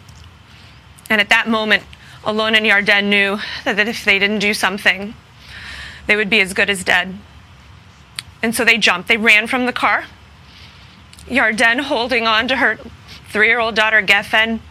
And 1.09 1.19
at 1.19 1.27
that 1.27 1.49
moment, 1.49 1.83
Alon 2.23 2.55
and 2.55 2.65
Yarden 2.65 3.09
knew 3.09 3.39
that 3.65 3.89
if 3.89 4.05
they 4.05 4.17
didn't 4.17 4.39
do 4.39 4.53
something, 4.53 5.13
they 6.07 6.15
would 6.15 6.29
be 6.29 6.39
as 6.39 6.53
good 6.53 6.69
as 6.69 6.85
dead. 6.85 7.17
And 8.41 8.55
so 8.55 8.63
they 8.63 8.77
jumped. 8.77 9.09
They 9.09 9.17
ran 9.17 9.47
from 9.47 9.65
the 9.65 9.73
car. 9.73 10.05
Yarden 11.25 11.81
holding 11.81 12.25
on 12.25 12.47
to 12.47 12.55
her 12.55 12.79
three 13.27 13.47
year 13.47 13.59
old 13.59 13.75
daughter, 13.75 14.01
Geffen. 14.01 14.61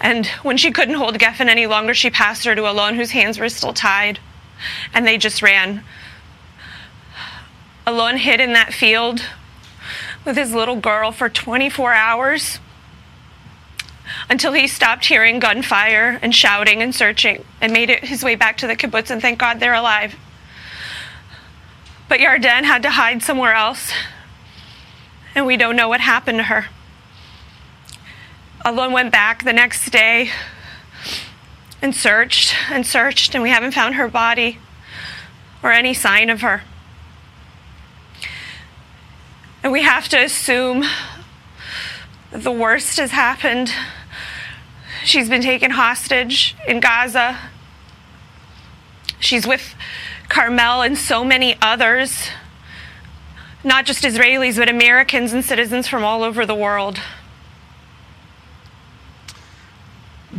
And 0.00 0.26
when 0.42 0.56
she 0.56 0.70
couldn't 0.70 0.94
hold 0.94 1.18
Geffen 1.18 1.48
any 1.48 1.66
longer, 1.66 1.92
she 1.94 2.10
passed 2.10 2.44
her 2.44 2.54
to 2.54 2.68
Alon, 2.68 2.94
whose 2.94 3.10
hands 3.10 3.38
were 3.38 3.48
still 3.48 3.74
tied. 3.74 4.18
And 4.94 5.06
they 5.06 5.18
just 5.18 5.42
ran. 5.42 5.84
Alon 7.86 8.16
hid 8.16 8.40
in 8.40 8.52
that 8.54 8.72
field 8.72 9.22
with 10.24 10.36
his 10.36 10.54
little 10.54 10.76
girl 10.76 11.12
for 11.12 11.28
24 11.28 11.92
hours 11.92 12.58
until 14.28 14.52
he 14.52 14.66
stopped 14.66 15.06
hearing 15.06 15.38
gunfire 15.38 16.18
and 16.22 16.34
shouting 16.34 16.82
and 16.82 16.94
searching 16.94 17.44
and 17.60 17.72
made 17.72 17.90
it 17.90 18.04
his 18.04 18.22
way 18.22 18.34
back 18.34 18.56
to 18.58 18.66
the 18.66 18.76
kibbutz. 18.76 19.10
And 19.10 19.20
thank 19.20 19.38
God 19.38 19.60
they're 19.60 19.74
alive. 19.74 20.14
But 22.08 22.20
Yarden 22.20 22.64
had 22.64 22.82
to 22.82 22.90
hide 22.90 23.22
somewhere 23.22 23.54
else, 23.54 23.92
and 25.34 25.46
we 25.46 25.56
don't 25.56 25.76
know 25.76 25.88
what 25.88 26.00
happened 26.00 26.38
to 26.38 26.44
her. 26.44 26.66
Alon 28.62 28.92
went 28.92 29.10
back 29.10 29.44
the 29.44 29.54
next 29.54 29.88
day 29.90 30.30
and 31.80 31.94
searched 31.94 32.54
and 32.70 32.86
searched, 32.86 33.34
and 33.34 33.42
we 33.42 33.48
haven't 33.48 33.72
found 33.72 33.94
her 33.94 34.06
body 34.06 34.58
or 35.62 35.72
any 35.72 35.94
sign 35.94 36.28
of 36.28 36.42
her. 36.42 36.62
And 39.62 39.72
we 39.72 39.82
have 39.82 40.08
to 40.08 40.18
assume 40.22 40.84
the 42.32 42.52
worst 42.52 42.98
has 42.98 43.12
happened. 43.12 43.72
She's 45.04 45.30
been 45.30 45.42
taken 45.42 45.70
hostage 45.70 46.54
in 46.68 46.80
Gaza. 46.80 47.38
She's 49.18 49.46
with 49.46 49.74
Carmel 50.28 50.82
and 50.82 50.98
so 50.98 51.24
many 51.24 51.56
others, 51.62 52.28
not 53.64 53.86
just 53.86 54.04
Israelis, 54.04 54.58
but 54.58 54.68
Americans 54.68 55.32
and 55.32 55.42
citizens 55.42 55.88
from 55.88 56.04
all 56.04 56.22
over 56.22 56.44
the 56.44 56.54
world. 56.54 57.00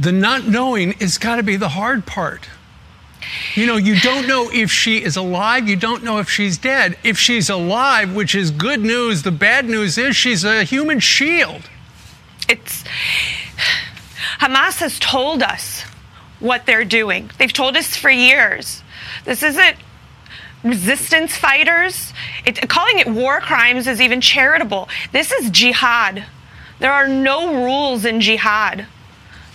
The 0.01 0.11
not 0.11 0.47
knowing 0.47 0.93
has 0.93 1.19
got 1.19 1.35
to 1.35 1.43
be 1.43 1.57
the 1.57 1.69
hard 1.69 2.07
part. 2.07 2.49
You 3.53 3.67
know, 3.67 3.77
you 3.77 3.99
don't 3.99 4.27
know 4.27 4.49
if 4.51 4.71
she 4.71 5.03
is 5.03 5.15
alive, 5.15 5.69
you 5.69 5.75
don't 5.75 6.03
know 6.03 6.17
if 6.17 6.27
she's 6.27 6.57
dead. 6.57 6.97
If 7.03 7.19
she's 7.19 7.51
alive, 7.51 8.15
which 8.15 8.33
is 8.33 8.49
good 8.49 8.79
news, 8.79 9.21
the 9.21 9.31
bad 9.31 9.65
news 9.65 9.99
is 9.99 10.15
she's 10.15 10.43
a 10.43 10.63
human 10.63 10.99
shield. 10.99 11.69
It's. 12.49 12.83
Hamas 14.39 14.79
has 14.79 14.97
told 14.97 15.43
us 15.43 15.83
what 16.39 16.65
they're 16.65 16.83
doing. 16.83 17.29
They've 17.37 17.53
told 17.53 17.77
us 17.77 17.95
for 17.95 18.09
years. 18.09 18.81
This 19.23 19.43
isn't 19.43 19.75
resistance 20.63 21.35
fighters. 21.35 22.11
It, 22.43 22.67
calling 22.67 22.97
it 22.97 23.07
war 23.07 23.39
crimes 23.39 23.85
is 23.85 24.01
even 24.01 24.19
charitable. 24.19 24.89
This 25.11 25.31
is 25.31 25.51
jihad. 25.51 26.25
There 26.79 26.91
are 26.91 27.07
no 27.07 27.63
rules 27.63 28.03
in 28.03 28.19
jihad. 28.19 28.87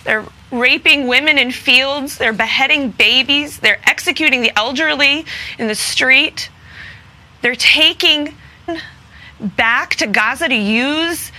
They're 0.05 0.23
raping 0.51 1.07
women 1.07 1.37
in 1.37 1.51
fields, 1.51 2.17
they're 2.17 2.33
beheading 2.33 2.91
babies, 2.91 3.59
they're 3.59 3.81
executing 3.85 4.41
the 4.41 4.57
elderly 4.57 5.25
in 5.59 5.67
the 5.67 5.75
street. 5.75 6.49
They're 7.41 7.55
taking 7.55 8.33
back 9.39 9.95
to 9.95 10.07
Gaza 10.07 10.47
to 10.47 10.55
use 10.55 11.31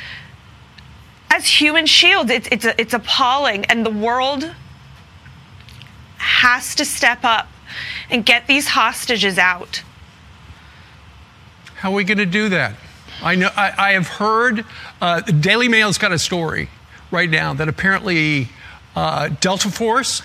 as 1.30 1.46
human 1.46 1.86
shields. 1.86 2.30
It's, 2.30 2.48
it's, 2.52 2.64
it's 2.64 2.94
appalling, 2.94 3.64
and 3.66 3.84
the 3.84 3.90
world 3.90 4.54
has 6.16 6.74
to 6.76 6.84
step 6.84 7.20
up 7.24 7.48
and 8.10 8.24
get 8.24 8.46
these 8.46 8.68
hostages 8.68 9.38
out. 9.38 9.82
How 11.76 11.92
are 11.92 11.94
we 11.94 12.04
going 12.04 12.18
to 12.18 12.26
do 12.26 12.48
that? 12.50 12.74
I 13.22 13.34
know 13.34 13.50
I, 13.56 13.72
I 13.76 13.92
have 13.92 14.08
heard 14.08 14.64
uh, 15.00 15.20
the 15.20 15.32
Daily 15.32 15.68
Mail's 15.68 15.98
got 15.98 16.12
a 16.12 16.18
story 16.18 16.68
right 17.10 17.28
now 17.28 17.54
that 17.54 17.68
apparently 17.68 18.48
uh, 18.98 19.28
Delta 19.40 19.70
Force 19.70 20.22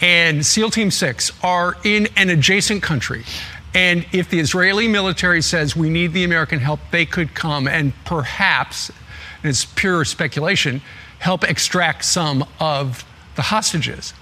and 0.00 0.46
SEAL 0.46 0.70
Team 0.70 0.92
6 0.92 1.32
are 1.42 1.76
in 1.82 2.06
an 2.16 2.30
adjacent 2.30 2.80
country. 2.80 3.24
And 3.74 4.06
if 4.12 4.30
the 4.30 4.38
Israeli 4.38 4.86
military 4.86 5.42
says 5.42 5.74
we 5.74 5.90
need 5.90 6.12
the 6.12 6.22
American 6.22 6.60
help, 6.60 6.78
they 6.92 7.04
could 7.04 7.34
come 7.34 7.66
and 7.66 7.92
perhaps, 8.04 8.90
and 9.42 9.50
it's 9.50 9.64
pure 9.64 10.04
speculation, 10.04 10.82
help 11.18 11.42
extract 11.42 12.04
some 12.04 12.46
of 12.60 13.04
the 13.34 13.42
hostages. 13.42 14.14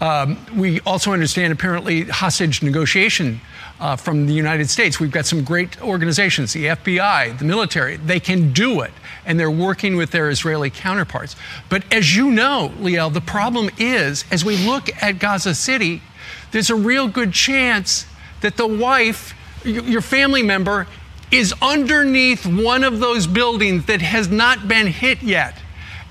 Um, 0.00 0.38
we 0.56 0.80
also 0.80 1.12
understand 1.12 1.52
apparently 1.52 2.04
hostage 2.04 2.62
negotiation 2.62 3.40
uh, 3.80 3.96
from 3.96 4.26
the 4.26 4.32
United 4.32 4.68
States. 4.68 4.98
We've 4.98 5.10
got 5.10 5.26
some 5.26 5.44
great 5.44 5.80
organizations, 5.82 6.52
the 6.52 6.66
FBI, 6.66 7.38
the 7.38 7.44
military. 7.44 7.96
They 7.96 8.20
can 8.20 8.52
do 8.52 8.80
it, 8.80 8.92
and 9.24 9.38
they're 9.38 9.50
working 9.50 9.96
with 9.96 10.10
their 10.10 10.30
Israeli 10.30 10.70
counterparts. 10.70 11.36
But 11.68 11.84
as 11.92 12.16
you 12.16 12.30
know, 12.30 12.72
Liel, 12.80 13.12
the 13.12 13.20
problem 13.20 13.70
is 13.78 14.24
as 14.30 14.44
we 14.44 14.56
look 14.56 14.90
at 15.02 15.18
Gaza 15.18 15.54
City, 15.54 16.02
there's 16.50 16.70
a 16.70 16.76
real 16.76 17.08
good 17.08 17.32
chance 17.32 18.06
that 18.40 18.56
the 18.56 18.66
wife, 18.66 19.34
your 19.64 20.00
family 20.00 20.42
member, 20.42 20.86
is 21.30 21.54
underneath 21.62 22.46
one 22.46 22.84
of 22.84 23.00
those 23.00 23.26
buildings 23.26 23.86
that 23.86 24.02
has 24.02 24.28
not 24.28 24.68
been 24.68 24.86
hit 24.86 25.22
yet. 25.22 25.58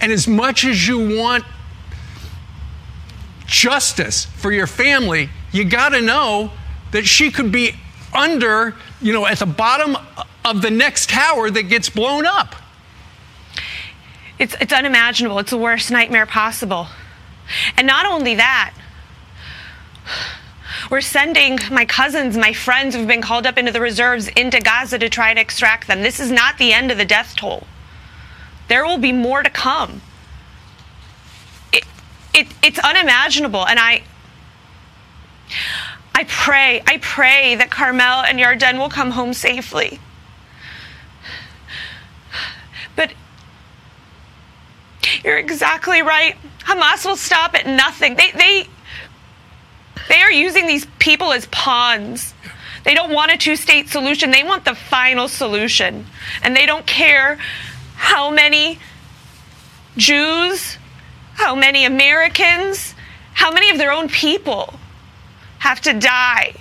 And 0.01 0.11
as 0.11 0.27
much 0.27 0.65
as 0.65 0.87
you 0.87 1.17
want 1.17 1.45
justice 3.45 4.25
for 4.25 4.51
your 4.51 4.67
family, 4.67 5.29
you 5.51 5.63
got 5.63 5.89
to 5.89 6.01
know 6.01 6.51
that 6.91 7.05
she 7.05 7.31
could 7.31 7.51
be 7.51 7.73
under, 8.13 8.75
you 9.01 9.13
know, 9.13 9.25
at 9.25 9.39
the 9.39 9.45
bottom 9.45 9.97
of 10.45 10.61
the 10.61 10.69
next 10.69 11.09
tower 11.09 11.49
that 11.49 11.63
gets 11.63 11.89
blown 11.89 12.25
up. 12.25 12.55
It's, 14.39 14.55
it's 14.59 14.73
unimaginable. 14.73 15.39
It's 15.39 15.51
the 15.51 15.57
worst 15.57 15.91
nightmare 15.91 16.25
possible. 16.25 16.87
And 17.77 17.87
not 17.87 18.05
only 18.05 18.35
that, 18.35 18.73
we're 20.89 21.01
sending 21.01 21.59
my 21.71 21.85
cousins, 21.85 22.37
my 22.37 22.53
friends 22.53 22.95
who've 22.95 23.07
been 23.07 23.21
called 23.21 23.45
up 23.45 23.57
into 23.57 23.71
the 23.71 23.81
reserves 23.81 24.27
into 24.29 24.59
Gaza 24.59 24.99
to 24.99 25.09
try 25.09 25.33
to 25.33 25.39
extract 25.39 25.87
them. 25.87 26.01
This 26.01 26.19
is 26.19 26.31
not 26.31 26.57
the 26.57 26.73
end 26.73 26.91
of 26.91 26.97
the 26.97 27.05
death 27.05 27.35
toll. 27.35 27.67
There 28.67 28.85
will 28.85 28.97
be 28.97 29.11
more 29.11 29.43
to 29.43 29.49
come 29.49 30.01
it, 32.33 32.47
it's 32.63 32.79
unimaginable. 32.79 33.65
And 33.67 33.79
I, 33.79 34.03
I 36.15 36.23
pray, 36.25 36.81
I 36.87 36.97
pray 36.99 37.55
that 37.55 37.69
Carmel 37.69 38.23
and 38.23 38.39
Yarden 38.39 38.77
will 38.77 38.89
come 38.89 39.11
home 39.11 39.33
safely. 39.33 39.99
But 42.95 43.13
you're 45.23 45.37
exactly 45.37 46.01
right. 46.01 46.35
Hamas 46.59 47.05
will 47.05 47.15
stop 47.15 47.55
at 47.55 47.67
nothing. 47.67 48.15
They, 48.15 48.31
they, 48.31 48.67
they 50.09 50.21
are 50.21 50.31
using 50.31 50.67
these 50.67 50.85
people 50.99 51.31
as 51.31 51.45
pawns. 51.47 52.33
They 52.83 52.93
don't 52.93 53.13
want 53.13 53.31
a 53.31 53.37
two 53.37 53.55
state 53.55 53.89
solution. 53.89 54.31
They 54.31 54.43
want 54.43 54.65
the 54.65 54.75
final 54.75 55.27
solution. 55.27 56.05
And 56.41 56.55
they 56.55 56.65
don't 56.65 56.85
care 56.85 57.37
how 57.95 58.29
many 58.29 58.79
Jews 59.97 60.77
how 61.33 61.55
many 61.55 61.85
Americans, 61.85 62.95
how 63.33 63.51
many 63.51 63.69
of 63.69 63.77
their 63.77 63.91
own 63.91 64.09
people 64.09 64.73
have 65.59 65.79
to 65.81 65.93
die 65.93 66.53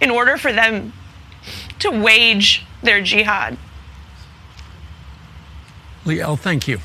in 0.00 0.10
order 0.10 0.36
for 0.36 0.52
them 0.52 0.92
to 1.80 1.90
wage 1.90 2.64
their 2.82 3.02
jihad. 3.02 3.56
Liel, 6.04 6.38
thank 6.38 6.68
you 6.68 6.78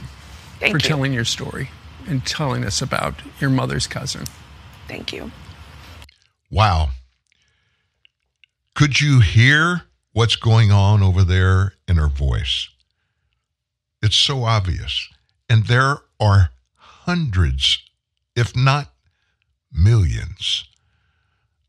thank 0.60 0.72
for 0.72 0.78
you. 0.78 0.90
telling 0.90 1.14
your 1.14 1.26
story 1.26 1.70
and 2.08 2.26
telling 2.26 2.64
us 2.64 2.82
about 2.82 3.16
your 3.40 3.50
mother's 3.50 3.88
cousin. 3.88 4.26
Thank 4.88 5.14
you. 5.14 5.32
Wow. 6.52 6.90
Could 8.76 9.00
you 9.00 9.20
hear 9.20 9.84
what's 10.12 10.36
going 10.36 10.72
on 10.72 11.04
over 11.04 11.24
there 11.24 11.74
in 11.88 11.98
her 11.98 12.08
voice? 12.08 12.70
It's 14.02 14.16
so 14.16 14.44
obvious. 14.44 15.08
And 15.50 15.68
there 15.68 16.00
are 16.20 16.50
hundreds, 17.05 17.80
if 18.35 18.55
not 18.55 18.93
millions, 19.71 20.65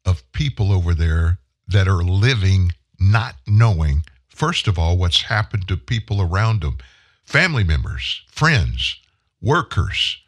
of 0.04 0.30
people 0.32 0.72
over 0.72 0.94
there 0.94 1.38
that 1.66 1.88
are 1.88 2.04
living 2.04 2.72
not 3.00 3.36
knowing, 3.46 4.04
first 4.28 4.68
of 4.68 4.78
all, 4.78 4.96
what's 4.96 5.22
happened 5.22 5.66
to 5.68 5.76
people 5.76 6.20
around 6.20 6.60
them 6.60 6.78
family 7.24 7.64
members, 7.64 8.22
friends, 8.30 9.00
workers 9.40 10.18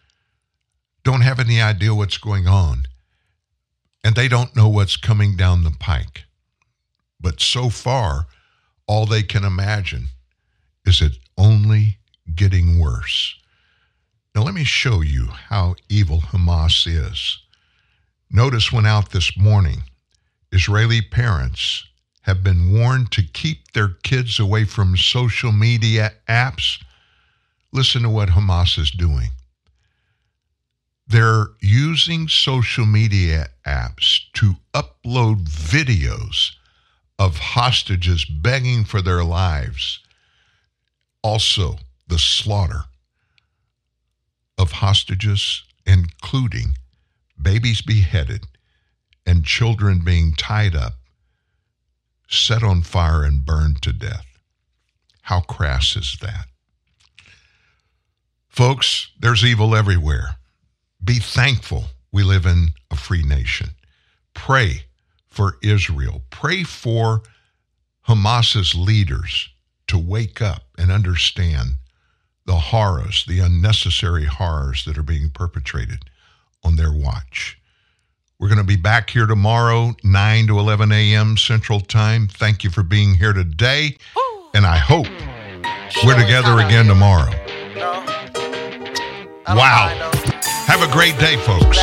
don't 1.05 1.21
have 1.21 1.39
any 1.39 1.61
idea 1.61 1.95
what's 1.95 2.19
going 2.19 2.49
on. 2.49 2.85
And 4.03 4.17
they 4.17 4.29
don't 4.29 4.57
know 4.57 4.69
what's 4.69 4.97
coming 4.97 5.37
down 5.37 5.63
the 5.63 5.77
pike. 5.79 6.25
But 7.21 7.41
so 7.41 7.71
far, 7.71 8.27
all 8.87 9.05
they 9.05 9.23
can 9.23 9.45
imagine 9.45 10.09
is 10.85 11.03
it 11.03 11.19
only 11.37 11.99
getting 12.35 12.79
worse 12.79 13.37
Now, 14.37 14.43
let 14.43 14.53
me 14.53 14.65
show 14.65 15.01
you 15.01 15.29
how 15.29 15.77
evil 15.89 16.21
Hamas 16.21 16.87
is. 16.87 17.39
Notice 18.31 18.71
went 18.71 18.87
out 18.87 19.11
this 19.11 19.35
morning. 19.35 19.85
Israeli 20.53 21.01
parents 21.01 21.87
have 22.25 22.45
been 22.45 22.71
warned 22.71 23.11
to 23.13 23.23
keep 23.23 23.73
their 23.73 23.97
kids 24.03 24.39
away 24.39 24.67
from 24.67 24.95
social 24.99 25.53
media 25.53 26.13
apps. 26.29 26.85
Listen 27.73 28.03
to 28.03 28.11
what 28.11 28.29
Hamas 28.29 28.79
is 28.79 28.91
doing. 28.91 29.31
They're 31.07 31.47
using 31.63 32.29
social 32.29 32.85
media 32.85 33.49
apps 33.67 34.21
to 34.35 34.57
upload 34.75 35.49
videos 35.49 36.51
of 37.19 37.39
hostages 37.39 38.27
begging 38.27 38.85
for 38.85 39.01
their 39.01 39.25
lives. 39.25 40.01
Also, 41.23 41.79
the 42.07 42.19
slaughter 42.19 42.85
of 44.59 44.73
hostages, 44.73 45.65
including 45.87 46.77
babies 47.41 47.83
beheaded 47.83 48.47
and 49.27 49.45
children 49.45 50.01
being 50.05 50.33
tied 50.33 50.75
up, 50.75 50.95
set 52.29 52.63
on 52.63 52.83
fire, 52.83 53.23
and 53.23 53.45
burned 53.45 53.83
to 53.83 53.93
death. 53.93 54.27
How 55.23 55.41
crass 55.41 55.97
is 55.97 56.17
that? 56.23 56.47
Folks, 58.49 59.11
there's 59.19 59.45
evil 59.45 59.75
everywhere. 59.75 60.37
Be 61.05 61.19
thankful 61.19 61.87
we 62.11 62.23
live 62.23 62.47
in 62.47 62.69
a 62.91 62.97
free 62.97 63.23
nation. 63.23 63.71
Pray 64.33 64.87
for 65.27 65.59
Israel. 65.63 66.23
Pray 66.31 66.63
for 66.63 67.23
Hamas's 68.03 68.75
leaders 68.75 69.51
to 69.89 69.99
wake 69.99 70.41
up 70.41 70.63
and 70.79 70.91
understand 70.91 71.77
the 72.47 72.55
horrors, 72.55 73.25
the 73.27 73.41
unnecessary 73.41 74.25
horrors 74.25 74.85
that 74.85 74.97
are 74.97 75.03
being 75.03 75.31
perpetrated 75.31 76.05
on 76.65 76.77
their 76.77 76.93
watch. 76.93 77.59
We're 78.39 78.49
going 78.49 78.59
to 78.59 78.65
be 78.65 78.77
back 78.77 79.11
here 79.11 79.27
tomorrow, 79.27 79.95
9 80.05 80.47
to 80.49 80.59
11 80.59 80.93
a.m. 80.93 81.37
Central 81.37 81.81
Time. 81.81 82.29
Thank 82.29 82.65
you 82.65 82.71
for 82.71 82.83
being 82.83 83.15
here 83.15 83.33
today. 83.33 83.97
And 84.55 84.67
I 84.67 84.77
hope 84.77 85.07
we're 86.05 86.21
together 86.21 86.61
again 86.61 86.87
tomorrow. 86.87 87.33
Wow. 89.49 90.11
Have 90.67 90.83
a 90.83 90.93
great 90.93 91.19
day, 91.19 91.37
folks. 91.39 91.79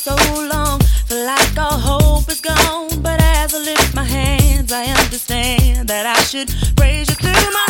so 0.00 0.16
long. 0.54 0.80
Feel 1.08 1.26
like 1.26 1.58
all 1.58 1.78
hope 1.78 2.28
is 2.30 2.40
gone. 2.40 2.88
But 3.02 3.20
as 3.20 3.54
I 3.54 3.58
lift 3.58 3.94
my 3.94 4.04
hands, 4.04 4.72
I 4.72 4.84
understand 4.84 5.88
that 5.88 6.06
I 6.06 6.20
should 6.22 6.48
praise 6.74 7.08
you 7.10 7.16
through 7.16 7.50
my 7.52 7.69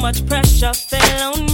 much 0.00 0.24
pressure 0.26 0.72
fell 0.72 1.34
on 1.34 1.46
me. 1.46 1.47